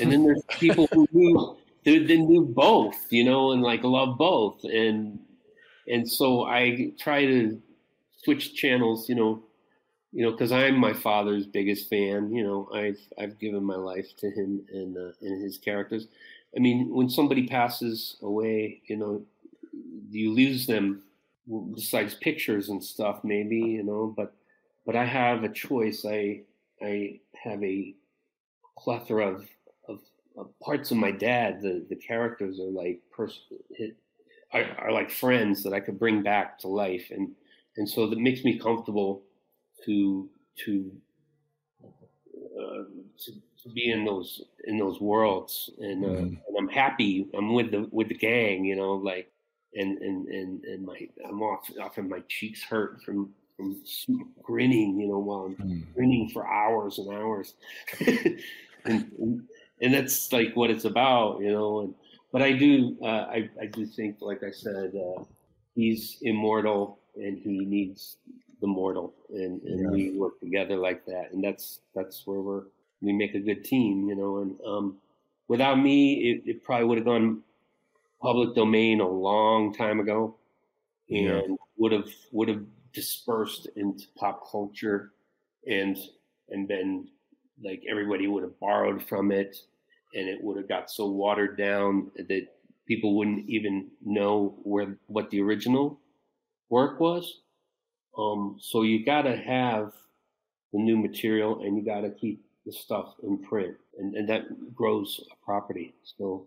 and 0.00 0.12
then 0.12 0.24
there's 0.24 0.42
people 0.58 0.88
who 0.92 1.06
do 1.12 1.56
they, 1.84 1.98
they 1.98 2.16
knew 2.16 2.44
both, 2.44 2.96
you 3.10 3.24
know, 3.24 3.52
and 3.52 3.62
like 3.62 3.82
love 3.82 4.16
both, 4.18 4.62
and 4.64 5.18
and 5.88 6.08
so 6.08 6.44
I 6.44 6.92
try 6.98 7.24
to 7.24 7.60
switch 8.22 8.54
channels, 8.54 9.08
you 9.08 9.14
know, 9.14 9.42
you 10.12 10.24
know, 10.24 10.30
because 10.30 10.52
I'm 10.52 10.78
my 10.78 10.92
father's 10.92 11.46
biggest 11.46 11.88
fan. 11.88 12.32
You 12.32 12.44
know, 12.44 12.68
I've 12.72 13.00
I've 13.18 13.38
given 13.38 13.64
my 13.64 13.76
life 13.76 14.16
to 14.18 14.30
him 14.30 14.64
and 14.72 14.96
uh, 14.96 15.12
and 15.20 15.42
his 15.42 15.58
characters. 15.58 16.06
I 16.56 16.60
mean, 16.60 16.90
when 16.90 17.08
somebody 17.08 17.46
passes 17.46 18.16
away, 18.22 18.82
you 18.86 18.96
know, 18.96 19.22
you 20.10 20.32
lose 20.32 20.66
them 20.66 21.02
besides 21.74 22.14
pictures 22.14 22.68
and 22.68 22.82
stuff, 22.82 23.24
maybe, 23.24 23.56
you 23.58 23.82
know, 23.82 24.12
but 24.16 24.34
but 24.86 24.96
I 24.96 25.04
have 25.04 25.44
a 25.44 25.48
choice. 25.48 26.04
I 26.04 26.42
I 26.80 27.20
have 27.42 27.62
a 27.64 27.94
plethora 28.78 29.34
of 29.34 29.48
of 30.36 30.58
parts 30.60 30.90
of 30.90 30.96
my 30.96 31.10
dad. 31.10 31.60
The 31.62 31.84
the 31.88 31.96
characters 31.96 32.58
are 32.60 32.70
like 32.70 33.02
pers- 33.10 33.46
are, 34.52 34.64
are 34.78 34.92
like 34.92 35.10
friends 35.10 35.62
that 35.64 35.72
I 35.72 35.80
could 35.80 35.98
bring 35.98 36.22
back 36.22 36.58
to 36.60 36.68
life, 36.68 37.10
and 37.10 37.34
and 37.76 37.88
so 37.88 38.08
that 38.08 38.18
makes 38.18 38.44
me 38.44 38.58
comfortable 38.58 39.22
to 39.84 40.28
to 40.64 41.00
uh, 42.34 42.84
to, 43.18 43.32
to 43.62 43.68
be 43.74 43.90
in 43.90 44.04
those 44.04 44.42
in 44.64 44.78
those 44.78 45.00
worlds, 45.00 45.70
and, 45.78 46.04
uh, 46.04 46.08
Mhm. 46.08 46.38
and 46.48 46.56
I'm 46.58 46.68
happy. 46.68 47.28
I'm 47.34 47.52
with 47.54 47.70
the 47.70 47.88
with 47.92 48.08
the 48.08 48.14
gang, 48.16 48.64
you 48.64 48.76
know, 48.76 48.94
like 48.94 49.32
and 49.74 49.98
and 49.98 50.28
and 50.28 50.64
and 50.64 50.84
my 50.84 51.08
I'm 51.26 51.42
off 51.42 51.70
often 51.80 52.08
my 52.08 52.20
cheeks 52.28 52.62
hurt 52.62 53.02
from 53.02 53.34
from 53.56 53.82
grinning, 54.42 54.98
you 55.00 55.08
know, 55.08 55.18
while 55.18 55.44
I'm 55.46 55.58
Mm. 55.58 55.82
grinning 55.94 56.30
for 56.30 56.46
hours 56.48 56.98
and 56.98 57.12
hours, 57.12 57.54
and, 58.06 58.40
and 58.84 59.48
and 59.82 59.94
that's 59.94 60.32
like 60.32 60.54
what 60.56 60.70
it's 60.70 60.86
about, 60.86 61.40
you 61.40 61.52
know. 61.52 61.80
And 61.82 61.94
but 62.32 62.42
I 62.42 62.52
do 62.52 62.98
uh, 63.02 63.26
I 63.30 63.50
I 63.60 63.66
do 63.66 63.86
think, 63.86 64.18
like 64.20 64.42
I 64.42 64.50
said, 64.50 64.94
uh, 64.96 65.24
he's 65.74 66.18
immortal 66.22 67.00
and 67.16 67.38
he 67.38 67.64
needs 67.66 68.18
the 68.60 68.66
mortal, 68.66 69.14
and 69.30 69.62
and 69.62 69.88
Yeah. 69.88 69.90
we 69.90 70.12
work 70.12 70.40
together 70.40 70.76
like 70.76 71.04
that, 71.06 71.32
and 71.32 71.44
that's 71.44 71.80
that's 71.94 72.26
where 72.26 72.40
we're 72.40 72.64
we 73.02 73.12
make 73.12 73.34
a 73.34 73.40
good 73.40 73.64
team, 73.64 74.08
you 74.08 74.14
know. 74.16 74.38
And 74.38 74.60
um, 74.66 75.00
without 75.48 75.76
me, 75.76 76.30
it, 76.30 76.42
it 76.48 76.64
probably 76.64 76.86
would 76.86 76.98
have 76.98 77.06
gone 77.06 77.44
public 78.20 78.54
domain 78.54 79.00
a 79.00 79.08
long 79.08 79.74
time 79.74 80.00
ago, 80.00 80.36
and 81.10 81.40
Yeah. 81.40 81.42
would 81.76 81.92
have 81.92 82.08
would 82.32 82.48
have 82.48 82.66
dispersed 82.92 83.68
into 83.76 84.06
pop 84.16 84.50
culture, 84.50 85.12
and 85.66 85.96
and 86.50 86.68
then 86.68 87.10
like 87.62 87.84
everybody 87.90 88.26
would 88.28 88.42
have 88.42 88.58
borrowed 88.60 89.02
from 89.02 89.32
it, 89.32 89.56
and 90.14 90.28
it 90.28 90.42
would 90.42 90.56
have 90.56 90.68
got 90.68 90.90
so 90.90 91.06
watered 91.06 91.56
down 91.56 92.10
that 92.16 92.46
people 92.86 93.16
wouldn't 93.16 93.48
even 93.48 93.90
know 94.04 94.58
where 94.62 94.98
what 95.06 95.30
the 95.30 95.40
original 95.40 96.00
work 96.70 97.00
was. 97.00 97.40
Um, 98.18 98.58
so 98.60 98.82
you 98.82 99.04
got 99.04 99.22
to 99.22 99.36
have 99.36 99.92
the 100.72 100.78
new 100.80 100.96
material, 100.96 101.62
and 101.62 101.76
you 101.76 101.84
got 101.84 102.02
to 102.02 102.10
keep 102.10 102.44
the 102.66 102.72
stuff 102.72 103.14
in 103.22 103.38
print, 103.38 103.76
and, 103.98 104.14
and 104.16 104.28
that 104.28 104.74
grows 104.74 105.20
a 105.32 105.44
property. 105.44 105.94
So, 106.04 106.46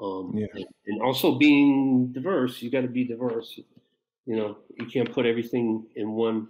um, 0.00 0.32
Yeah. 0.34 0.46
and, 0.54 0.66
and 0.86 1.02
also 1.02 1.38
being 1.38 2.12
diverse, 2.12 2.62
you 2.62 2.70
got 2.70 2.82
to 2.82 2.88
be 2.88 3.04
diverse. 3.04 3.58
You 4.26 4.36
know, 4.36 4.58
you 4.78 4.86
can't 4.86 5.12
put 5.12 5.26
everything 5.26 5.86
in 5.96 6.12
one 6.12 6.48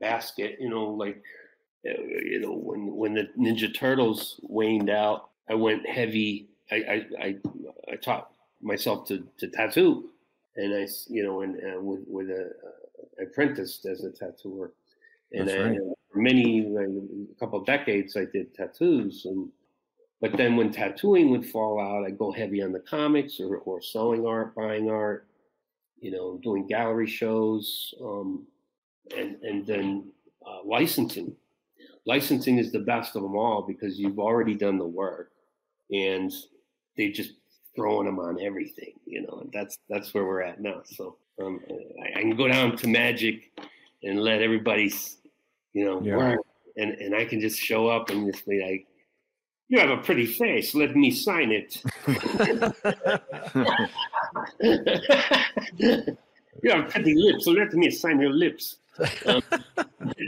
basket. 0.00 0.56
You 0.60 0.68
know, 0.70 0.90
like 0.90 1.22
uh, 1.88 2.02
you 2.02 2.40
know 2.40 2.52
when 2.52 2.94
when 2.94 3.14
the 3.14 3.28
Ninja 3.38 3.74
Turtles 3.74 4.40
waned 4.42 4.90
out, 4.90 5.30
I 5.48 5.54
went 5.54 5.86
heavy. 5.88 6.48
I 6.70 6.76
I 6.76 7.06
I, 7.20 7.36
I 7.92 7.96
taught 7.96 8.30
myself 8.60 9.06
to 9.08 9.26
to 9.38 9.48
tattoo, 9.48 10.10
and 10.56 10.74
I, 10.74 10.86
you 11.08 11.22
know 11.22 11.42
and 11.42 11.56
uh, 11.56 11.80
with 11.80 12.04
with 12.06 12.30
a 12.30 12.52
I 13.20 13.24
apprenticed 13.24 13.86
as 13.86 14.04
a 14.04 14.10
tattooer, 14.10 14.72
and 15.32 15.48
That's 15.48 15.58
I, 15.58 15.68
right. 15.70 15.78
for 16.12 16.18
many 16.18 16.62
like, 16.62 16.88
a 16.88 17.40
couple 17.40 17.58
of 17.60 17.66
decades 17.66 18.16
I 18.16 18.24
did 18.24 18.54
tattoos 18.54 19.24
and. 19.24 19.48
But 20.20 20.36
then 20.36 20.56
when 20.56 20.72
tattooing 20.72 21.30
would 21.30 21.46
fall 21.46 21.80
out, 21.80 22.04
I'd 22.04 22.18
go 22.18 22.32
heavy 22.32 22.60
on 22.60 22.72
the 22.72 22.80
comics 22.80 23.38
or, 23.38 23.58
or 23.58 23.80
selling 23.80 24.26
art, 24.26 24.52
buying 24.52 24.90
art, 24.90 25.28
you 26.00 26.10
know, 26.10 26.40
doing 26.42 26.66
gallery 26.66 27.06
shows, 27.06 27.94
um, 28.02 28.44
and 29.16 29.36
and 29.42 29.64
then 29.64 30.10
uh, 30.44 30.58
licensing. 30.64 31.36
Licensing 32.04 32.58
is 32.58 32.72
the 32.72 32.80
best 32.80 33.14
of 33.14 33.22
them 33.22 33.36
all 33.36 33.62
because 33.62 33.98
you've 33.98 34.18
already 34.18 34.54
done 34.54 34.76
the 34.76 34.84
work, 34.84 35.30
and 35.90 36.32
they 36.96 37.10
just 37.10 37.32
throwing 37.76 38.06
them 38.06 38.18
on 38.18 38.40
everything, 38.40 38.94
you 39.06 39.22
know. 39.22 39.38
And 39.42 39.52
that's 39.52 39.78
that's 39.88 40.12
where 40.14 40.24
we're 40.24 40.42
at 40.42 40.60
now. 40.60 40.82
So 40.84 41.16
um, 41.40 41.60
I, 42.02 42.18
I 42.18 42.22
can 42.22 42.36
go 42.36 42.48
down 42.48 42.76
to 42.78 42.88
Magic 42.88 43.52
and 44.02 44.20
let 44.20 44.42
everybody's, 44.42 45.18
you 45.72 45.84
know, 45.84 46.00
Yeah. 46.02 46.16
work, 46.16 46.40
and 46.76 46.92
and 46.92 47.14
I 47.14 47.24
can 47.24 47.40
just 47.40 47.58
show 47.58 47.88
up 47.88 48.10
and 48.10 48.32
just 48.32 48.46
be 48.46 48.60
like, 48.62 48.86
"You 49.68 49.78
have 49.80 49.90
a 49.90 49.98
pretty 50.02 50.26
face. 50.26 50.74
Let 50.74 50.96
me 50.96 51.10
sign 51.10 51.52
it." 51.52 51.82
you 56.62 56.70
have 56.70 56.90
pretty 56.90 57.14
lips, 57.14 57.44
so 57.44 57.52
let 57.52 57.72
me 57.72 57.90
sign 57.90 58.20
your 58.20 58.32
lips. 58.32 58.76
Um, 59.26 59.42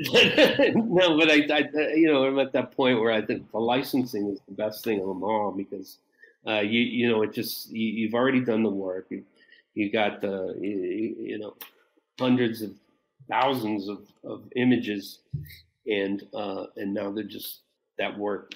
no, 0.75 1.19
but 1.19 1.31
I, 1.31 1.47
I, 1.53 1.69
you 1.95 2.07
know, 2.13 2.25
I'm 2.25 2.39
at 2.39 2.53
that 2.53 2.73
point 2.73 3.01
where 3.01 3.13
I 3.13 3.21
think 3.21 3.51
the 3.51 3.59
licensing 3.59 4.29
is 4.29 4.41
the 4.49 4.55
best 4.55 4.85
thing 4.85 5.01
of 5.01 5.07
them 5.09 5.23
all 5.23 5.51
because, 5.51 5.99
uh, 6.47 6.61
you, 6.61 6.81
you 6.81 7.09
know, 7.09 7.23
it 7.23 7.33
just 7.33 7.71
you, 7.71 7.87
you've 7.87 8.15
already 8.15 8.41
done 8.41 8.63
the 8.63 8.71
work. 8.71 9.07
You, 9.11 9.25
you 9.75 9.91
got 9.91 10.21
the, 10.21 10.57
you, 10.61 11.17
you 11.19 11.39
know, 11.39 11.57
hundreds 12.19 12.63
of 12.63 12.73
thousands 13.29 13.89
of, 13.89 14.07
of 14.25 14.45
images, 14.57 15.21
and 15.87 16.23
uh, 16.35 16.67
and 16.77 16.93
now 16.95 17.11
they're 17.11 17.25
just 17.25 17.61
that 17.99 18.17
work. 18.17 18.53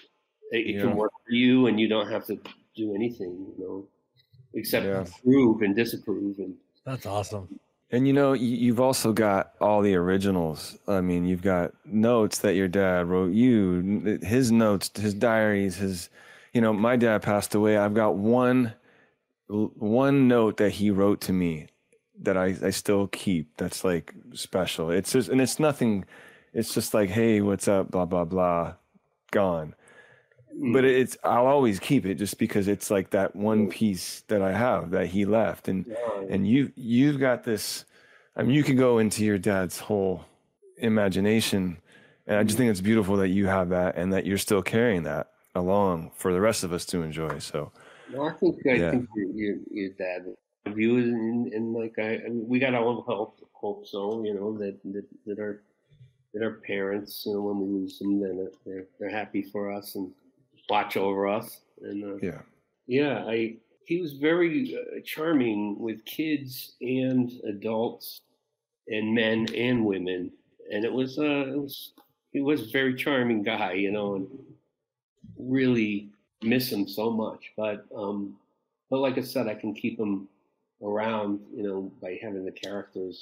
It, 0.53 0.67
it 0.67 0.75
Yeah. 0.77 0.83
can 0.83 0.97
work 0.97 1.13
for 1.27 1.33
you, 1.33 1.67
and 1.67 1.79
you 1.81 1.89
don't 1.89 2.11
have 2.11 2.27
to 2.27 2.39
do 2.77 2.95
anything, 2.95 3.31
you 3.57 3.65
know, 3.65 3.87
except 4.55 4.87
Yeah. 4.87 5.01
approve 5.03 5.63
and 5.63 5.75
disapprove 5.75 6.39
and. 6.39 6.55
That's 6.85 7.07
awesome. 7.07 7.49
And 7.91 8.07
you 8.07 8.13
know, 8.13 8.33
you- 8.33 8.57
you've 8.57 8.81
also 8.81 9.13
got 9.13 9.53
all 9.61 9.83
the 9.83 9.95
originals. 9.95 10.79
I 10.89 11.01
mean, 11.01 11.27
you've 11.27 11.43
got 11.43 11.73
notes 11.85 12.39
that 12.41 12.55
your 12.57 12.69
dad 12.69 13.07
wrote 13.09 13.33
you, 13.33 14.19
his 14.23 14.51
notes, 14.51 14.91
his 14.97 15.15
diaries, 15.15 15.77
his 15.77 16.09
you 16.53 16.61
know, 16.61 16.73
my 16.73 16.95
dad 16.97 17.23
passed 17.23 17.55
away. 17.55 17.77
I've 17.77 17.95
got 17.95 18.15
one 18.17 18.75
one 19.49 20.27
note 20.29 20.57
that 20.57 20.71
he 20.73 20.91
wrote 20.91 21.21
to 21.23 21.33
me 21.33 21.67
that 22.21 22.37
I, 22.37 22.57
I 22.63 22.71
still 22.71 23.09
keep 23.09 23.57
that's 23.57 23.85
like 23.85 24.15
special. 24.33 24.91
It's 24.91 25.13
just 25.13 25.29
and 25.29 25.41
it's 25.41 25.59
nothing 25.61 26.05
it's 26.53 26.73
just 26.73 26.95
like, 26.95 27.11
hey, 27.11 27.41
what's 27.41 27.67
up, 27.69 27.91
blah, 27.91 28.05
blah, 28.07 28.25
blah, 28.25 28.75
gone. 29.33 29.75
But 30.57 30.85
mm. 30.85 31.01
it's 31.01 31.17
I'll 31.25 31.47
always 31.47 31.81
keep 31.81 32.07
it 32.07 32.15
just 32.15 32.39
because 32.39 32.69
it's 32.69 32.91
like 32.91 33.11
that 33.11 33.35
one 33.35 33.69
piece 33.69 34.23
that 34.29 34.41
I 34.41 34.53
have 34.53 34.91
that 34.91 35.09
he 35.09 35.25
left. 35.25 35.69
And 35.69 35.97
and 36.31 36.47
you 36.47 36.73
you've 36.77 37.19
got 37.19 37.45
this 37.45 37.85
I 38.37 38.43
mean 38.43 38.55
you 38.55 38.63
can 38.63 38.77
go 38.77 38.99
into 38.99 39.25
your 39.25 39.39
dad's 39.39 39.79
whole 39.79 40.25
imagination. 40.79 41.79
And 42.27 42.39
I 42.39 42.43
just 42.43 42.55
mm. 42.55 42.59
think 42.59 42.71
it's 42.71 42.81
beautiful 42.81 43.17
that 43.17 43.29
you 43.29 43.47
have 43.47 43.71
that 43.71 43.97
and 43.97 44.13
that 44.13 44.27
you're 44.27 44.39
still 44.39 44.63
carrying 44.63 45.03
that 45.03 45.31
along 45.55 46.13
for 46.15 46.33
the 46.33 46.41
rest 46.41 46.65
of 46.65 46.73
us 46.73 46.85
to 46.87 47.03
enjoy. 47.03 47.39
So 47.39 47.73
Well, 48.13 48.29
I 48.29 48.33
think 48.33 48.57
I 48.67 48.75
Yeah. 48.75 48.91
think 48.93 49.09
your, 49.17 49.31
your 49.31 49.57
your 49.71 49.89
dad 49.91 50.35
views 50.69 51.07
and, 51.07 51.53
and 51.53 51.75
like 51.75 51.99
I, 51.99 52.15
I 52.25 52.29
mean, 52.29 52.47
we 52.49 52.59
got 52.59 52.75
own 52.75 53.03
hope 53.03 53.41
hope 53.53 53.87
so 53.87 54.23
you 54.25 54.35
know 54.35 54.57
that 54.59 54.79
that 54.93 55.07
that 55.27 55.39
our 55.39 55.63
that 56.33 56.43
our 56.43 56.55
parents 56.67 57.25
you 57.27 57.33
know 57.35 57.43
when 57.43 57.61
we 57.61 57.67
lose 57.81 57.99
them 57.99 58.21
then 58.21 58.49
they're 58.65 58.87
they're 58.99 59.11
happy 59.11 59.43
for 59.43 59.71
us 59.71 59.95
and 59.95 60.11
watch 60.69 60.97
over 60.97 61.27
us. 61.27 61.61
And 61.83 62.05
uh, 62.05 62.17
yeah. 62.23 62.41
yeah 62.87 63.25
I 63.27 63.57
he 63.87 64.01
was 64.01 64.15
very 64.15 64.77
uh, 64.77 65.01
charming 65.05 65.79
with 65.79 66.05
kids 66.05 66.75
and 66.81 67.31
adults 67.47 68.21
and 68.89 69.15
men 69.15 69.47
and 69.55 69.85
women. 69.85 70.33
And 70.73 70.85
it 70.85 70.93
was 70.93 71.19
uh 71.19 71.47
it 71.53 71.59
was 71.59 71.93
he 72.33 72.41
was 72.41 72.63
a 72.63 72.71
very 72.71 72.95
charming 72.95 73.43
guy 73.43 73.73
you 73.73 73.93
know 73.93 74.17
and 74.17 74.29
really 75.39 76.11
miss 76.43 76.71
him 76.71 76.87
so 76.89 77.11
much. 77.11 77.53
But 77.57 77.87
um 77.95 78.37
but 78.91 79.01
like 79.01 79.19
i 79.19 79.23
said 79.23 79.49
i 79.49 79.55
can 79.55 79.75
keep 79.75 79.99
him 79.99 80.29
around 80.83 81.41
you 81.53 81.63
know 81.63 81.91
by 82.01 82.19
having 82.23 82.45
the 82.45 82.53
characters 82.53 83.21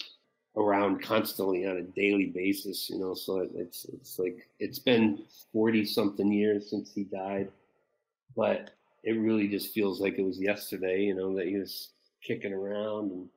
around 0.56 1.02
constantly 1.02 1.66
on 1.66 1.78
a 1.78 1.82
daily 1.82 2.26
basis 2.26 2.90
you 2.90 2.98
know 2.98 3.14
so 3.14 3.48
it's 3.54 3.86
it's 3.86 4.18
like 4.18 4.46
it's 4.58 4.78
been 4.78 5.24
40 5.52 5.84
something 5.86 6.30
years 6.30 6.68
since 6.68 6.92
he 6.92 7.04
died 7.04 7.50
but 8.36 8.70
it 9.02 9.12
really 9.12 9.48
just 9.48 9.72
feels 9.72 10.00
like 10.00 10.18
it 10.18 10.24
was 10.24 10.38
yesterday 10.38 11.02
you 11.02 11.14
know 11.14 11.34
that 11.34 11.46
he 11.46 11.56
was 11.56 11.90
kicking 12.22 12.52
around 12.52 13.12
and 13.12 13.28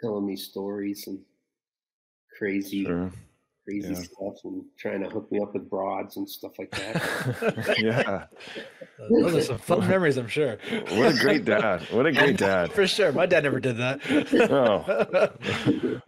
telling 0.00 0.26
me 0.26 0.34
stories 0.34 1.06
and 1.06 1.20
crazy 2.36 2.84
Sure. 2.84 3.12
Crazy 3.70 3.92
Yeah. 3.94 4.00
stuff 4.00 4.44
and 4.44 4.64
trying 4.76 5.02
to 5.02 5.08
hook 5.08 5.30
me 5.30 5.40
up 5.40 5.54
with 5.54 5.68
broads 5.70 6.16
and 6.16 6.28
stuff 6.28 6.52
like 6.58 6.70
that 6.72 7.76
yeah. 7.78 8.26
Those 9.10 9.34
are 9.34 9.42
some 9.42 9.58
fun 9.58 9.88
memories, 9.88 10.16
I'm 10.18 10.28
sure. 10.28 10.58
What 10.90 11.14
a 11.14 11.18
great 11.18 11.44
dad. 11.44 11.82
What 11.90 12.06
a 12.06 12.12
great 12.12 12.36
dad. 12.36 12.70
For 12.74 12.86
sure. 12.86 13.12
My 13.12 13.24
dad 13.26 13.44
never 13.44 13.58
did 13.60 13.76
that. 13.78 14.00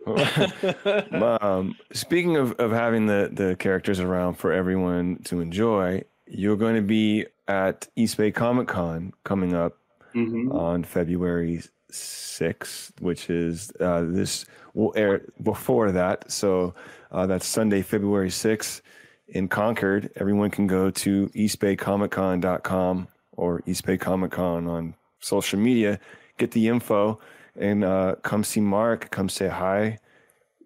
Oh. 0.06 1.38
um, 1.40 1.76
speaking 1.92 2.36
of, 2.36 2.52
of 2.52 2.70
having 2.70 3.06
the, 3.06 3.30
the 3.32 3.56
characters 3.56 3.98
around 4.00 4.34
for 4.34 4.52
everyone 4.52 5.18
to 5.24 5.40
enjoy, 5.40 6.02
you're 6.26 6.56
going 6.56 6.74
to 6.76 6.82
be 6.82 7.26
at 7.48 7.88
East 7.96 8.16
Bay 8.16 8.30
Comic 8.30 8.68
Con 8.68 9.12
coming 9.24 9.54
up 9.54 9.78
Mhm. 10.14 10.52
on 10.52 10.84
February 10.84 11.62
6th, 11.90 12.92
which 13.00 13.30
is 13.30 13.72
uh, 13.80 14.02
this 14.02 14.44
will 14.74 14.92
air 14.96 15.22
before 15.42 15.92
that. 15.92 16.30
So 16.30 16.74
uh, 17.10 17.26
that's 17.26 17.46
Sunday, 17.46 17.82
February 17.82 18.30
6th 18.30 18.80
in 19.28 19.48
Concord. 19.48 20.10
Everyone 20.16 20.50
can 20.50 20.66
go 20.66 20.90
to 20.90 21.28
eastbaycomiccon.com 21.28 23.08
or 23.32 23.62
East 23.66 23.86
Bay 23.86 23.96
Comic 23.96 24.32
Con 24.32 24.66
on 24.66 24.94
social 25.20 25.58
media, 25.58 25.98
get 26.38 26.50
the 26.50 26.68
info, 26.68 27.18
and 27.56 27.84
uh, 27.84 28.16
come 28.22 28.44
see 28.44 28.60
Mark, 28.60 29.10
come 29.10 29.28
say 29.28 29.48
hi, 29.48 29.98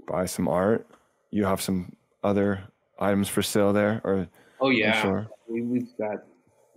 buy 0.06 0.26
some 0.26 0.48
art. 0.48 0.86
You 1.30 1.44
have 1.44 1.60
some 1.60 1.94
other 2.22 2.64
items 2.98 3.28
for 3.28 3.42
sale 3.42 3.72
there, 3.72 4.00
or 4.04 4.28
Oh 4.60 4.70
yeah, 4.70 5.02
sure. 5.02 5.28
we, 5.48 5.62
we've 5.62 5.96
got 5.98 6.24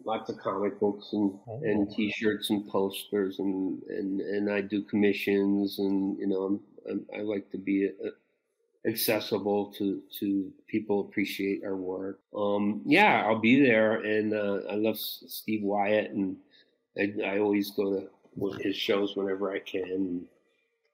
lots 0.06 0.30
of 0.30 0.38
comic 0.40 0.80
books 0.80 1.10
and, 1.14 1.34
and 1.64 1.90
T-shirts 1.96 2.50
and 2.50 2.68
posters 2.68 3.40
and, 3.40 3.82
and 3.84 4.22
and 4.22 4.52
I 4.52 4.62
do 4.62 4.82
commissions 4.84 5.80
and 5.80 6.18
you 6.18 6.28
know 6.28 6.44
I'm, 6.44 6.60
I'm, 6.90 7.06
I 7.16 7.22
like 7.22 7.50
to 7.52 7.58
be 7.58 7.88
uh, 7.88 8.10
accessible 8.88 9.74
to 9.78 10.02
to 10.20 10.52
people 10.68 11.02
appreciate 11.02 11.64
our 11.64 11.76
work. 11.76 12.20
Um, 12.36 12.82
yeah, 12.86 13.24
I'll 13.26 13.40
be 13.40 13.62
there 13.62 14.02
and 14.02 14.34
uh, 14.34 14.62
I 14.70 14.76
love 14.76 14.98
Steve 14.98 15.64
Wyatt 15.64 16.12
and 16.12 16.38
I, 16.98 17.14
I 17.26 17.40
always 17.40 17.72
go 17.72 18.08
to 18.40 18.58
his 18.60 18.76
shows 18.76 19.16
whenever 19.16 19.52
I 19.52 19.60
can. 19.60 20.26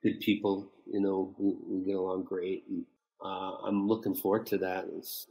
Good 0.03 0.19
people, 0.19 0.67
you 0.91 0.99
know, 0.99 1.33
we, 1.37 1.55
we 1.67 1.85
get 1.85 1.95
along 1.95 2.23
great 2.23 2.65
and 2.69 2.85
uh, 3.23 3.57
I'm 3.63 3.87
looking 3.87 4.15
forward 4.15 4.45
to 4.47 4.57
that. 4.59 4.85
It's, 4.97 5.27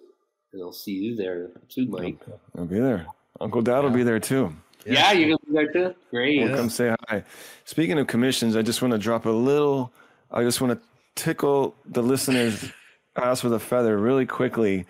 and 0.52 0.62
I'll 0.62 0.72
see 0.72 0.92
you 0.92 1.16
there 1.16 1.50
too, 1.68 1.86
Mike. 1.86 2.20
I'll 2.56 2.64
be 2.64 2.78
there. 2.78 3.06
Uncle 3.40 3.62
Dad 3.62 3.80
will 3.80 3.90
be 3.90 4.04
there 4.04 4.20
too. 4.20 4.54
Yeah, 4.86 5.12
you're 5.12 5.36
gonna 5.36 5.38
be 5.46 5.52
there 5.52 5.72
too. 5.72 5.94
Great. 6.10 6.44
Well, 6.44 6.56
come 6.56 6.70
say 6.70 6.94
hi. 7.08 7.24
Speaking 7.64 7.98
of 7.98 8.06
commissions, 8.06 8.54
I 8.54 8.62
just 8.62 8.82
want 8.82 8.92
to 8.92 8.98
drop 8.98 9.26
a 9.26 9.30
little. 9.30 9.92
I 10.34 10.42
just 10.42 10.60
want 10.60 10.78
to 10.78 10.86
tickle 11.14 11.76
the 11.86 12.02
listeners' 12.02 12.70
ass 13.16 13.44
with 13.44 13.54
a 13.54 13.60
feather 13.60 13.96
really 13.96 14.26
quickly. 14.26 14.84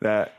That 0.00 0.34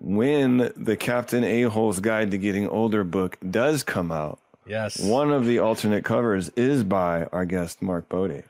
when 0.00 0.72
the 0.76 0.96
Captain 0.96 1.44
A 1.44 1.62
Hole's 1.62 2.00
Guide 2.00 2.32
to 2.32 2.38
Getting 2.38 2.68
Older 2.68 3.04
book 3.04 3.38
does 3.48 3.84
come 3.84 4.10
out, 4.10 4.40
yes. 4.66 5.00
one 5.00 5.32
of 5.32 5.46
the 5.46 5.60
alternate 5.60 6.04
covers 6.04 6.48
is 6.50 6.82
by 6.82 7.24
our 7.26 7.44
guest 7.44 7.80
Mark 7.80 8.08
Bodé. 8.08 8.42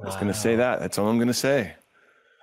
I 0.00 0.06
was 0.06 0.14
going 0.16 0.28
to 0.28 0.34
say 0.34 0.56
that. 0.56 0.80
That's 0.80 0.98
all 0.98 1.08
I'm 1.08 1.16
going 1.16 1.28
to 1.28 1.34
say. 1.34 1.74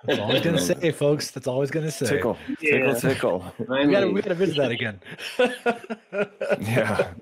That's 0.04 0.18
all 0.18 0.30
he's 0.32 0.42
gonna 0.42 0.58
say, 0.80 0.90
folks. 0.92 1.30
That's 1.30 1.46
all 1.46 1.60
he's 1.60 1.70
gonna 1.70 1.90
say. 1.90 2.06
Tickle, 2.06 2.38
Yeah. 2.60 2.94
tickle, 2.94 3.00
tickle. 3.00 3.54
We 3.58 3.90
gotta, 3.92 4.08
we 4.10 4.22
gotta 4.22 4.34
visit 4.34 4.56
that 4.56 4.70
again. 4.70 5.00
Yeah, 6.60 7.12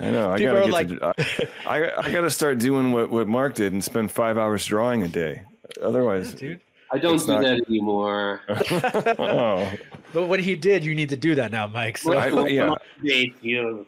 I 0.00 0.10
know. 0.10 0.32
I 0.32 0.38
People 0.38 0.54
gotta 0.68 0.76
are 0.76 0.84
get 1.14 1.16
to. 1.16 1.48
I, 1.66 1.78
I, 1.84 2.00
I 2.06 2.10
gotta 2.12 2.30
start 2.30 2.58
doing 2.58 2.92
what, 2.92 3.10
what 3.10 3.28
Mark 3.28 3.54
did 3.54 3.72
and 3.72 3.82
spend 3.82 4.10
five 4.12 4.36
hours 4.38 4.64
drawing 4.66 5.02
a 5.02 5.08
day. 5.08 5.42
Otherwise, 5.82 6.34
Dude. 6.34 6.60
I 6.92 6.98
don't 6.98 7.18
do 7.18 7.26
not- 7.26 7.42
that 7.42 7.60
anymore. 7.68 8.40
oh, 8.48 9.70
But 10.12 10.26
when 10.26 10.40
he 10.40 10.54
did, 10.54 10.84
you 10.84 10.94
need 10.94 11.08
to 11.08 11.16
do 11.16 11.34
that 11.34 11.50
now, 11.50 11.66
Mike. 11.66 11.98
So 11.98 12.12
I- 12.16 12.46
yeah. 12.48 12.74
Thank 13.06 13.42
you. 13.42 13.86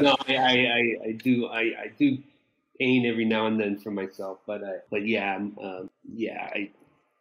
no, 0.00 0.16
I, 0.28 0.36
I, 0.36 0.36
I, 0.36 0.96
I 1.08 1.12
do 1.12 1.46
I, 1.46 1.60
I 1.60 1.90
do 1.98 2.18
paint 2.78 3.06
every 3.06 3.24
now 3.24 3.46
and 3.46 3.58
then 3.60 3.78
for 3.78 3.90
myself, 3.90 4.38
but 4.46 4.62
I, 4.64 4.74
but 4.90 5.06
yeah, 5.06 5.34
I'm, 5.36 5.56
um, 5.62 5.90
yeah, 6.14 6.50
I 6.54 6.70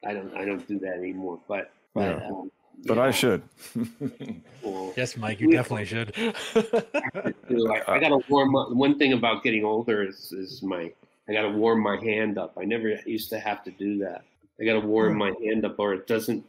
I 0.06 0.14
don't 0.14 0.34
I 0.36 0.46
don't 0.46 0.68
do 0.68 0.80
that 0.80 0.94
anymore. 0.98 1.40
But 1.48 1.72
but, 1.94 2.02
Yeah. 2.20 2.28
um, 2.28 2.52
but 2.86 2.98
I 2.98 3.12
should. 3.12 3.44
well, 4.64 4.94
yes, 4.98 5.16
Mike, 5.16 5.40
you 5.40 5.52
definitely 5.52 5.86
should. 5.86 6.14
too. 7.48 7.72
I, 7.72 7.96
I 7.96 8.00
gotta 8.00 8.20
warm 8.30 8.56
up. 8.56 8.72
One 8.72 8.98
thing 8.98 9.14
about 9.14 9.44
getting 9.44 9.64
older 9.64 10.04
is 10.04 10.32
is 10.32 10.62
my 10.64 10.92
I 11.30 11.34
gotta 11.34 11.50
warm 11.52 11.82
my 11.82 11.98
hand 12.04 12.38
up. 12.38 12.58
I 12.58 12.66
never 12.66 12.90
used 13.06 13.30
to 13.30 13.40
have 13.40 13.64
to 13.64 13.72
do 13.72 13.98
that. 14.00 14.24
I 14.60 14.66
gotta 14.66 14.82
warm 14.86 15.18
my 15.18 15.34
hand 15.44 15.66
up, 15.66 15.80
or 15.80 15.94
it 15.94 16.08
doesn't 16.08 16.46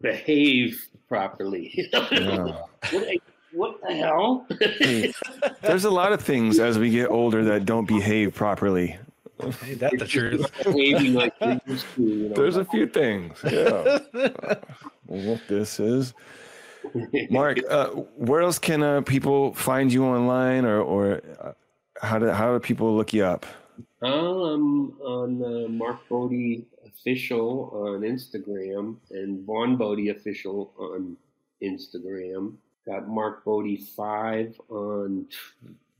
behave 0.00 0.88
properly. 1.08 1.88
Yeah. 1.92 2.62
what, 2.90 3.08
I- 3.08 3.18
what 3.56 3.80
the 3.82 3.94
hell? 3.94 4.46
There's 5.62 5.84
a 5.84 5.90
lot 5.90 6.12
of 6.12 6.20
things 6.20 6.58
as 6.58 6.78
we 6.78 6.90
get 6.90 7.10
older 7.10 7.42
that 7.44 7.64
don't 7.64 7.86
behave 7.86 8.34
properly. 8.34 8.98
Hey, 9.62 9.74
that's 9.74 9.98
the 9.98 10.06
truth. 10.06 10.50
Behaving 10.64 11.14
like 11.14 11.38
they 11.38 11.58
used 11.66 11.86
to, 11.94 12.02
you 12.02 12.28
know. 12.28 12.34
There's 12.34 12.56
a 12.56 12.64
few 12.64 12.86
things. 12.86 13.38
Yeah. 13.44 13.98
what 15.06 15.40
this 15.48 15.78
is. 15.80 16.14
Mark, 17.30 17.58
uh, 17.68 17.88
where 18.16 18.42
else 18.42 18.58
can 18.58 18.82
uh, 18.82 19.00
people 19.02 19.54
find 19.54 19.92
you 19.92 20.04
online, 20.04 20.64
or 20.64 20.80
or 20.80 21.20
uh, 21.40 21.52
how 22.00 22.18
do 22.18 22.28
how 22.28 22.52
do 22.52 22.60
people 22.60 22.96
look 22.96 23.12
you 23.12 23.24
up? 23.24 23.44
Um, 24.02 24.96
on 25.00 25.42
uh, 25.42 25.68
Mark 25.68 26.00
Bodé 26.08 26.64
official 26.86 27.70
on 27.72 28.00
Instagram 28.02 28.96
and 29.10 29.44
Vaughn 29.44 29.76
Bodé 29.76 30.10
official 30.14 30.72
on 30.78 31.16
Instagram. 31.62 32.54
Got 32.86 33.08
Mark 33.08 33.44
Bodé 33.44 33.82
five 33.82 34.60
on 34.68 35.26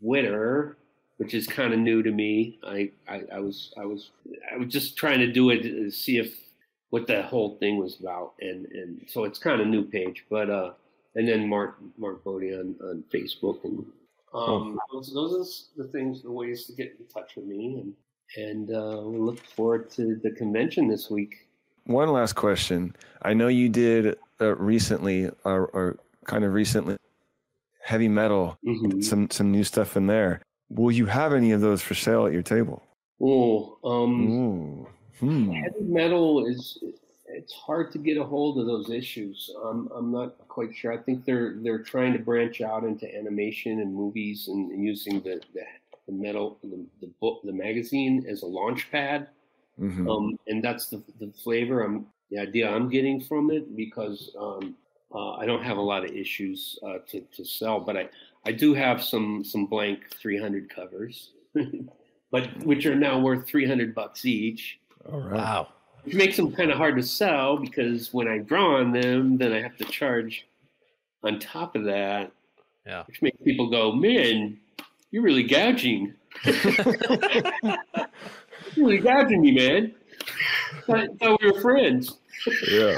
Twitter, 0.01 0.77
which 1.17 1.35
is 1.35 1.47
kind 1.47 1.73
of 1.73 1.81
new 1.81 2.03
to 2.03 2.11
me. 2.11 2.59
I, 2.65 2.91
I 3.09 3.23
I 3.35 3.41
was 3.41 3.73
I 3.77 3.85
was 3.85 4.11
I 4.53 4.57
was 4.57 4.69
just 4.69 4.97
trying 4.97 5.19
to 5.21 5.33
do 5.33 5.51
it 5.51 5.63
to 5.63 5.91
see 5.91 6.19
if 6.19 6.37
what 6.91 7.07
the 7.07 7.23
whole 7.23 7.57
thing 7.59 7.79
was 7.79 7.99
about, 7.99 8.35
and 8.41 8.67
and 8.67 9.05
so 9.09 9.25
it's 9.25 9.39
kind 9.39 9.61
of 9.61 9.67
new 9.67 9.85
page, 9.85 10.25
but 10.31 10.49
uh, 10.49 10.73
and 11.17 11.27
then 11.27 11.49
Mark 11.49 11.79
Mark 11.99 12.23
Bodé 12.23 12.59
on 12.59 12.77
on 12.81 13.05
Facebook 13.13 13.65
and 13.65 13.85
um, 14.35 14.79
those, 14.93 15.13
those 15.15 15.71
are 15.79 15.83
the 15.83 15.89
things, 15.89 16.23
the 16.23 16.31
ways 16.31 16.67
to 16.67 16.73
get 16.73 16.97
in 16.99 17.07
touch 17.07 17.37
with 17.37 17.47
me, 17.47 17.81
and 17.81 17.95
and 18.37 18.71
uh, 18.71 19.01
we 19.03 19.19
look 19.19 19.39
forward 19.39 19.91
to 19.93 20.17
the 20.17 20.31
convention 20.31 20.89
this 20.89 21.11
week. 21.11 21.49
One 21.85 22.11
last 22.11 22.35
question. 22.35 22.95
I 23.23 23.33
know 23.35 23.49
you 23.49 23.69
did 23.69 24.17
uh, 24.41 24.57
recently, 24.57 25.31
or, 25.45 25.67
or 25.69 25.99
kind 26.27 26.45
of 26.45 26.53
recently, 26.53 26.97
heavy 27.83 28.09
metal, 28.09 28.59
Mhm. 28.65 29.03
some 29.03 29.31
some 29.31 29.51
new 29.51 29.65
stuff 29.65 29.97
in 29.97 30.07
there. 30.07 30.43
Will 30.69 30.93
you 30.93 31.07
have 31.07 31.33
any 31.33 31.53
of 31.53 31.61
those 31.61 31.81
for 31.83 31.95
sale 31.95 32.27
at 32.27 32.33
your 32.33 32.43
table? 32.43 32.83
Oh, 33.21 33.79
um, 33.85 34.31
Ooh. 34.31 34.89
Hmm. 35.21 35.51
heavy 35.51 35.85
metal 35.85 36.47
is 36.47 36.83
it's 37.29 37.53
hard 37.55 37.91
to 37.93 37.99
get 37.99 38.17
a 38.19 38.25
hold 38.25 38.59
of 38.59 38.67
those 38.67 38.91
issues. 38.91 39.51
I'm 39.65 39.89
I'm 39.95 40.13
not 40.13 40.37
quite 40.49 40.75
sure. 40.75 40.93
I 40.93 40.99
think 40.99 41.25
they're 41.25 41.55
they're 41.63 41.83
trying 41.83 42.13
to 42.13 42.19
branch 42.19 42.61
out 42.61 42.85
into 42.85 43.07
animation 43.17 43.81
and 43.81 43.95
movies 43.95 44.49
and, 44.49 44.71
and 44.73 44.85
using 44.85 45.21
the, 45.23 45.41
the 45.55 45.65
the 46.07 46.13
metal 46.13 46.59
the, 46.63 46.85
the 47.01 47.11
book 47.21 47.41
the 47.45 47.53
magazine 47.53 48.27
as 48.29 48.43
a 48.43 48.47
launch 48.47 48.91
pad. 48.91 49.29
Mhm. 49.81 50.11
Um, 50.11 50.39
and 50.47 50.63
that's 50.63 50.89
the 50.89 51.03
the 51.19 51.33
flavor 51.45 51.83
I'm 51.83 52.07
the 52.31 52.39
idea 52.39 52.69
I'm 52.69 52.89
getting 52.89 53.21
from 53.21 53.51
it 53.51 53.77
because 53.77 54.35
um, 54.39 54.77
uh, 55.15 55.33
I 55.33 55.47
don't 55.47 55.63
have 55.63 55.77
a 55.77 55.83
lot 55.83 56.05
of 56.05 56.11
issues 56.11 56.79
uh, 56.87 56.99
to 57.09 57.21
to 57.21 57.45
sell, 57.45 57.81
but 57.81 57.97
I 57.97 58.09
I 58.45 58.53
do 58.53 58.75
have 58.75 59.03
some 59.03 59.43
some 59.45 59.67
blank 59.67 60.01
300 60.21 60.69
covers, 60.69 61.33
but 62.31 62.49
which 62.65 62.87
are 62.87 62.95
now 62.97 63.19
worth 63.19 63.47
300 63.47 63.95
bucks 63.95 64.25
each 64.25 64.79
All 65.11 65.21
right. 65.21 65.35
Wow. 65.35 65.69
which 66.05 66.15
makes 66.15 66.37
them 66.37 66.53
kind 66.53 66.71
of 66.71 66.77
hard 66.77 66.97
to 66.97 67.03
sell 67.03 67.57
because 67.57 68.13
when 68.13 68.29
I 68.29 68.39
draw 68.39 68.77
on 68.81 68.93
them, 68.93 69.37
then 69.39 69.53
I 69.53 69.61
have 69.61 69.77
to 69.79 69.85
charge 69.87 70.47
on 71.25 71.39
top 71.41 71.75
of 71.77 71.85
that, 71.85 72.31
Yeah. 72.87 73.03
which 73.07 73.23
makes 73.23 73.37
people 73.43 73.69
go, 73.71 73.91
"Man, 73.93 74.59
you're 75.11 75.23
really 75.23 75.43
gouging. 75.45 76.15
you're 76.45 76.55
really 78.77 78.99
gouging 78.99 79.41
me, 79.41 79.53
man." 79.53 79.95
I 80.89 81.07
thought 81.19 81.41
we 81.41 81.51
were 81.51 81.61
friends. 81.61 82.19
Yeah. 82.71 82.97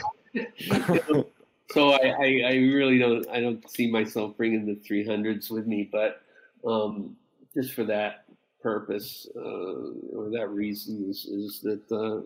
So 1.70 1.92
I, 1.92 1.98
I, 1.98 2.42
I 2.46 2.54
really 2.54 2.98
don't 2.98 3.28
I 3.28 3.40
don't 3.40 3.68
see 3.70 3.90
myself 3.90 4.36
bringing 4.36 4.64
the 4.66 4.76
300s 4.76 5.50
with 5.50 5.66
me, 5.66 5.88
but 5.90 6.22
um, 6.66 7.16
just 7.54 7.74
for 7.74 7.84
that 7.84 8.24
purpose 8.62 9.28
uh, 9.36 10.16
or 10.16 10.30
that 10.30 10.48
reason 10.50 11.06
is, 11.08 11.26
is 11.26 11.60
that 11.62 11.82
uh, 11.92 12.22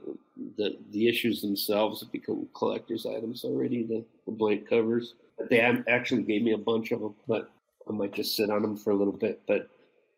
the 0.57 0.79
the 0.91 1.09
issues 1.09 1.43
themselves 1.43 2.01
have 2.01 2.13
become 2.13 2.49
collector's 2.55 3.05
items 3.05 3.45
already. 3.45 3.83
The, 3.83 4.05
the 4.27 4.33
blank 4.33 4.69
covers, 4.69 5.15
they 5.51 5.61
actually 5.61 6.23
gave 6.23 6.43
me 6.43 6.53
a 6.53 6.59
bunch 6.59 6.93
of 6.93 7.01
them, 7.01 7.15
but 7.27 7.51
I 7.89 7.93
might 7.93 8.15
just 8.15 8.37
sit 8.37 8.51
on 8.51 8.63
them 8.63 8.77
for 8.77 8.91
a 8.91 8.97
little 8.97 9.13
bit. 9.13 9.43
But 9.47 9.69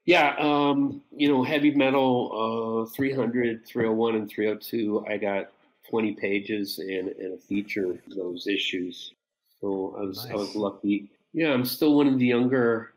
yeah, 0.05 0.34
um, 0.38 1.02
you 1.16 1.28
know, 1.28 1.42
heavy 1.42 1.70
metal 1.70 2.86
uh, 2.86 2.94
300, 2.94 3.66
301, 3.66 4.14
and 4.16 4.28
302. 4.28 5.06
I 5.09 5.16
got 5.16 5.48
20 5.89 6.12
pages 6.15 6.78
and, 6.78 7.09
and 7.09 7.35
a 7.35 7.39
feature 7.39 7.98
those 8.16 8.47
issues. 8.47 9.12
So 9.61 9.94
I 9.98 10.02
was 10.02 10.27
I 10.31 10.35
was 10.35 10.55
lucky. 10.55 11.11
Yeah, 11.32 11.52
I'm 11.52 11.65
still 11.65 11.97
one 11.97 12.06
of 12.06 12.19
the 12.19 12.27
younger 12.27 12.93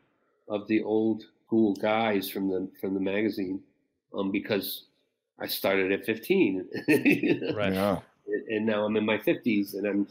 of 0.48 0.66
the 0.68 0.82
old 0.82 1.24
school 1.46 1.74
guys 1.74 2.30
from 2.30 2.48
the 2.48 2.68
from 2.80 2.94
the 2.94 3.00
magazine, 3.00 3.60
um, 4.14 4.30
because 4.30 4.84
I 5.40 5.46
started 5.46 5.92
at 5.92 6.04
15, 6.04 6.68
Right. 7.54 7.72
Yeah. 7.72 8.00
and 8.48 8.66
now 8.66 8.84
I'm 8.84 8.96
in 8.96 9.06
my 9.06 9.18
50s, 9.18 9.74
and 9.74 9.86
I'm, 9.86 10.08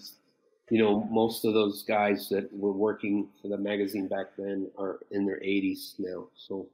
you 0.70 0.82
know, 0.82 1.04
most 1.12 1.44
of 1.44 1.54
those 1.54 1.84
guys 1.84 2.30
that 2.30 2.48
were 2.54 2.72
working 2.72 3.28
for 3.41 3.49
the 3.49 3.58
magazine 3.58 4.08
back 4.08 4.28
then 4.38 4.70
are 4.78 4.99
in 5.12 5.26
their 5.26 5.40
80s 5.41 5.95
now. 5.99 6.28
So 6.38 6.68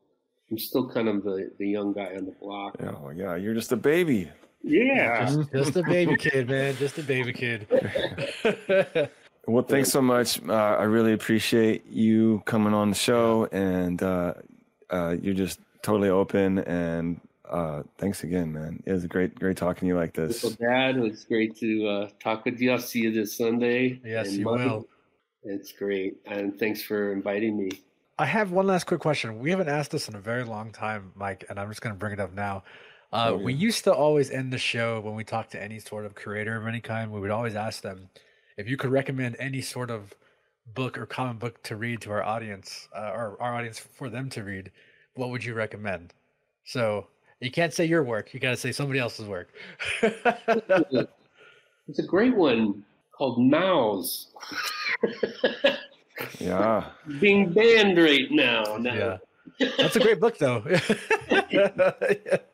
I'm 0.51 0.59
still 0.59 0.87
kind 0.87 1.07
of 1.09 1.23
the, 1.23 1.51
the 1.57 1.67
young 1.67 1.93
guy 1.93 2.15
on 2.15 2.25
the 2.25 2.35
block. 2.39 2.75
Yeah. 2.79 2.95
Yeah. 3.15 3.35
You're 3.35 3.55
just 3.55 3.71
a 3.71 3.75
baby. 3.77 4.29
Yeah. 4.63 5.25
Just, 5.25 5.51
just 5.51 5.75
a 5.75 5.83
baby 5.83 6.15
kid, 6.15 6.49
man. 6.49 6.75
Just 6.77 6.97
a 6.97 7.03
baby 7.03 7.33
kid. 7.33 7.67
Well, 9.45 9.63
thanks 9.63 9.89
so 9.89 10.01
much. 10.01 10.41
Uh, 10.47 10.53
I 10.53 10.83
really 10.83 11.11
appreciate 11.11 11.85
you 11.87 12.41
coming 12.45 12.73
on 12.73 12.89
the 12.89 12.95
show, 12.95 13.49
and 13.51 14.01
uh, 14.01 14.35
uh, 14.89 15.17
you're 15.21 15.33
just 15.33 15.59
totally 15.81 16.07
open. 16.07 16.59
And 16.59 17.19
uh, 17.49 17.83
thanks 17.97 18.23
again, 18.23 18.53
man. 18.53 18.81
It 18.85 18.93
was 18.93 19.05
great, 19.05 19.35
great 19.35 19.57
talking 19.57 19.81
to 19.81 19.87
you 19.87 19.97
like 19.97 20.13
this. 20.13 20.39
So, 20.39 20.51
Dad, 20.51 20.95
it 20.95 21.01
was 21.01 21.25
great 21.25 21.57
to 21.57 21.87
uh, 21.87 22.09
talk 22.21 22.45
with 22.45 22.61
you. 22.61 22.71
I'll 22.71 22.79
see 22.79 23.01
you 23.01 23.11
this 23.11 23.35
Sunday. 23.35 23.99
Yes, 24.05 24.31
you 24.31 24.45
Mike, 24.45 24.59
will. 24.59 24.87
It's 25.43 25.73
great. 25.73 26.19
And 26.25 26.57
thanks 26.57 26.81
for 26.81 27.11
inviting 27.11 27.57
me. 27.57 27.71
I 28.17 28.25
have 28.25 28.51
one 28.51 28.67
last 28.67 28.85
quick 28.85 29.01
question. 29.01 29.39
We 29.39 29.49
haven't 29.49 29.67
asked 29.67 29.91
this 29.91 30.07
in 30.07 30.15
a 30.15 30.21
very 30.21 30.45
long 30.45 30.71
time, 30.71 31.11
Mike, 31.15 31.43
and 31.49 31.59
I'm 31.59 31.67
just 31.67 31.81
going 31.81 31.93
to 31.93 31.99
bring 31.99 32.13
it 32.13 32.19
up 32.21 32.33
now. 32.33 32.63
Uh, 33.13 33.29
Oh, 33.31 33.37
We 33.37 33.53
used 33.53 33.83
to 33.83 33.93
always 33.93 34.31
end 34.31 34.51
the 34.51 34.57
show 34.57 34.99
when 34.99 35.13
we 35.15 35.23
talk 35.23 35.49
to 35.51 35.61
any 35.61 35.79
sort 35.79 36.05
of 36.05 36.15
creator 36.15 36.57
of 36.57 36.65
any 36.67 36.81
kind. 36.81 37.11
We 37.11 37.19
would 37.21 37.29
always 37.29 37.55
ask 37.55 37.81
them 37.83 38.09
if 38.57 38.67
you 38.67 38.75
could 38.75 38.91
recommend 38.91 39.35
any 39.39 39.61
sort 39.61 39.91
of 39.91 40.13
book 40.73 40.97
or 40.97 41.05
comic 41.05 41.39
book 41.39 41.61
to 41.63 41.75
read 41.75 42.01
to 42.01 42.11
our 42.11 42.23
audience, 42.23 42.87
uh, 42.95 43.11
or 43.13 43.37
our 43.39 43.53
audience 43.55 43.79
for 43.79 44.09
them 44.09 44.29
to 44.31 44.43
read. 44.43 44.71
What 45.15 45.29
would 45.29 45.45
you 45.45 45.53
recommend? 45.53 46.13
So 46.65 47.07
you 47.39 47.51
can't 47.51 47.73
say 47.73 47.85
your 47.85 48.03
work. 48.03 48.33
You 48.33 48.39
got 48.39 48.51
to 48.51 48.57
say 48.57 48.71
somebody 48.71 48.99
else's 48.99 49.27
work. 49.27 49.49
It's 50.01 51.99
a 51.99 52.03
great 52.07 52.35
one 52.35 52.83
called 53.11 53.37
Maus. 53.39 54.27
Yeah. 56.39 56.85
Being 57.19 57.53
banned 57.53 57.97
right 57.97 58.31
now. 58.31 58.77
now. 58.79 59.19
yeah, 59.59 59.69
that's 59.77 59.97
a 59.97 59.99
great 59.99 60.19
book, 60.19 60.37
though. 60.39 60.63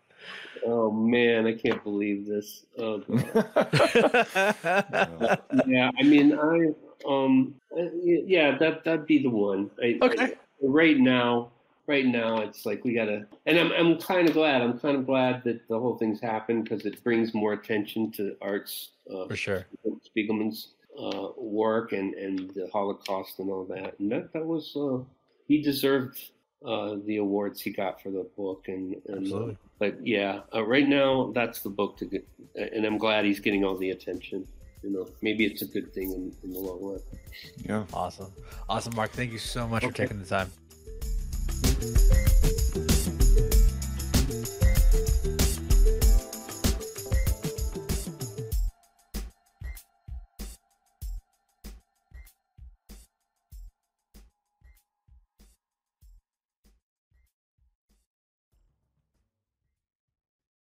Oh 0.65 0.91
man, 0.91 1.45
I 1.48 1.53
can't 1.53 1.84
believe 1.84 2.26
this. 2.27 2.65
Oh, 2.77 2.99
God. 2.99 3.34
yeah, 5.68 5.91
I 5.98 6.03
mean, 6.03 6.38
I 6.38 6.69
um, 7.07 7.56
yeah, 8.03 8.57
that 8.57 8.84
that'd 8.84 9.06
be 9.06 9.22
the 9.23 9.30
one. 9.30 9.69
I, 9.81 9.98
Okay. 10.02 10.23
I- 10.23 10.34
right 10.61 10.98
now, 10.99 11.52
right 11.88 12.06
now, 12.06 12.40
it's 12.40 12.65
like 12.65 12.84
we 12.84 12.94
gotta, 12.94 13.26
and 13.45 13.57
I'm 13.57 13.72
I'm 13.72 13.98
kind 13.99 14.27
of 14.27 14.34
glad. 14.34 14.61
I'm 14.61 14.77
kind 14.80 14.98
of 14.98 15.06
glad 15.06 15.44
that 15.45 15.68
the 15.68 15.80
whole 15.80 15.98
thing's 15.98 16.19
happened 16.19 16.64
because 16.65 16.86
it 16.86 17.03
brings 17.03 17.34
more 17.34 17.53
attention 17.53 18.11
to 18.14 18.36
arts. 18.41 18.90
Uh, 19.11 19.27
For 19.27 19.36
sure. 19.36 19.65
Spiegelman's 20.15 20.73
uh, 20.99 21.30
work 21.38 21.94
and 21.94 22.14
and 22.15 22.49
the 22.53 22.69
Holocaust 22.73 23.40
and 23.40 23.49
all 23.49 23.64
that, 23.65 23.98
and 23.99 24.11
that 24.11 24.34
that 24.34 24.45
was 24.45 24.76
uh, 24.76 24.99
he 25.48 25.61
deserved 25.61 26.31
uh, 26.65 26.95
the 27.06 27.18
awards 27.18 27.61
he 27.61 27.72
got 27.72 28.02
for 28.02 28.10
the 28.11 28.27
book 28.36 28.65
and, 28.68 28.95
and 29.07 29.23
Absolutely. 29.23 29.57
but 29.77 30.06
yeah, 30.06 30.41
uh, 30.53 30.64
right 30.64 30.88
now 30.88 31.31
that's 31.34 31.61
the 31.61 31.69
book 31.69 31.98
to 31.98 32.06
get, 32.06 32.27
and 32.56 32.86
I'm 32.86 32.98
glad 32.98 33.26
he's 33.26 33.40
getting 33.40 33.64
all 33.64 33.77
the 33.77 33.91
attention. 33.91 34.48
You 34.84 34.91
know, 34.91 35.07
maybe 35.22 35.45
it's 35.45 35.61
a 35.61 35.65
good 35.65 35.94
thing 35.94 36.11
in, 36.11 36.34
in 36.44 36.53
the 36.53 36.60
long 36.60 36.80
run. 36.81 36.99
yeah. 37.65 37.84
Awesome. 37.94 38.31
Awesome, 38.69 38.95
Mark. 38.95 39.11
Thank 39.11 39.34
you 39.34 39.38
so 39.40 39.68
much 39.68 39.84
for 39.84 39.91
taking 39.91 40.19
the 40.22 40.26
time. 40.26 40.49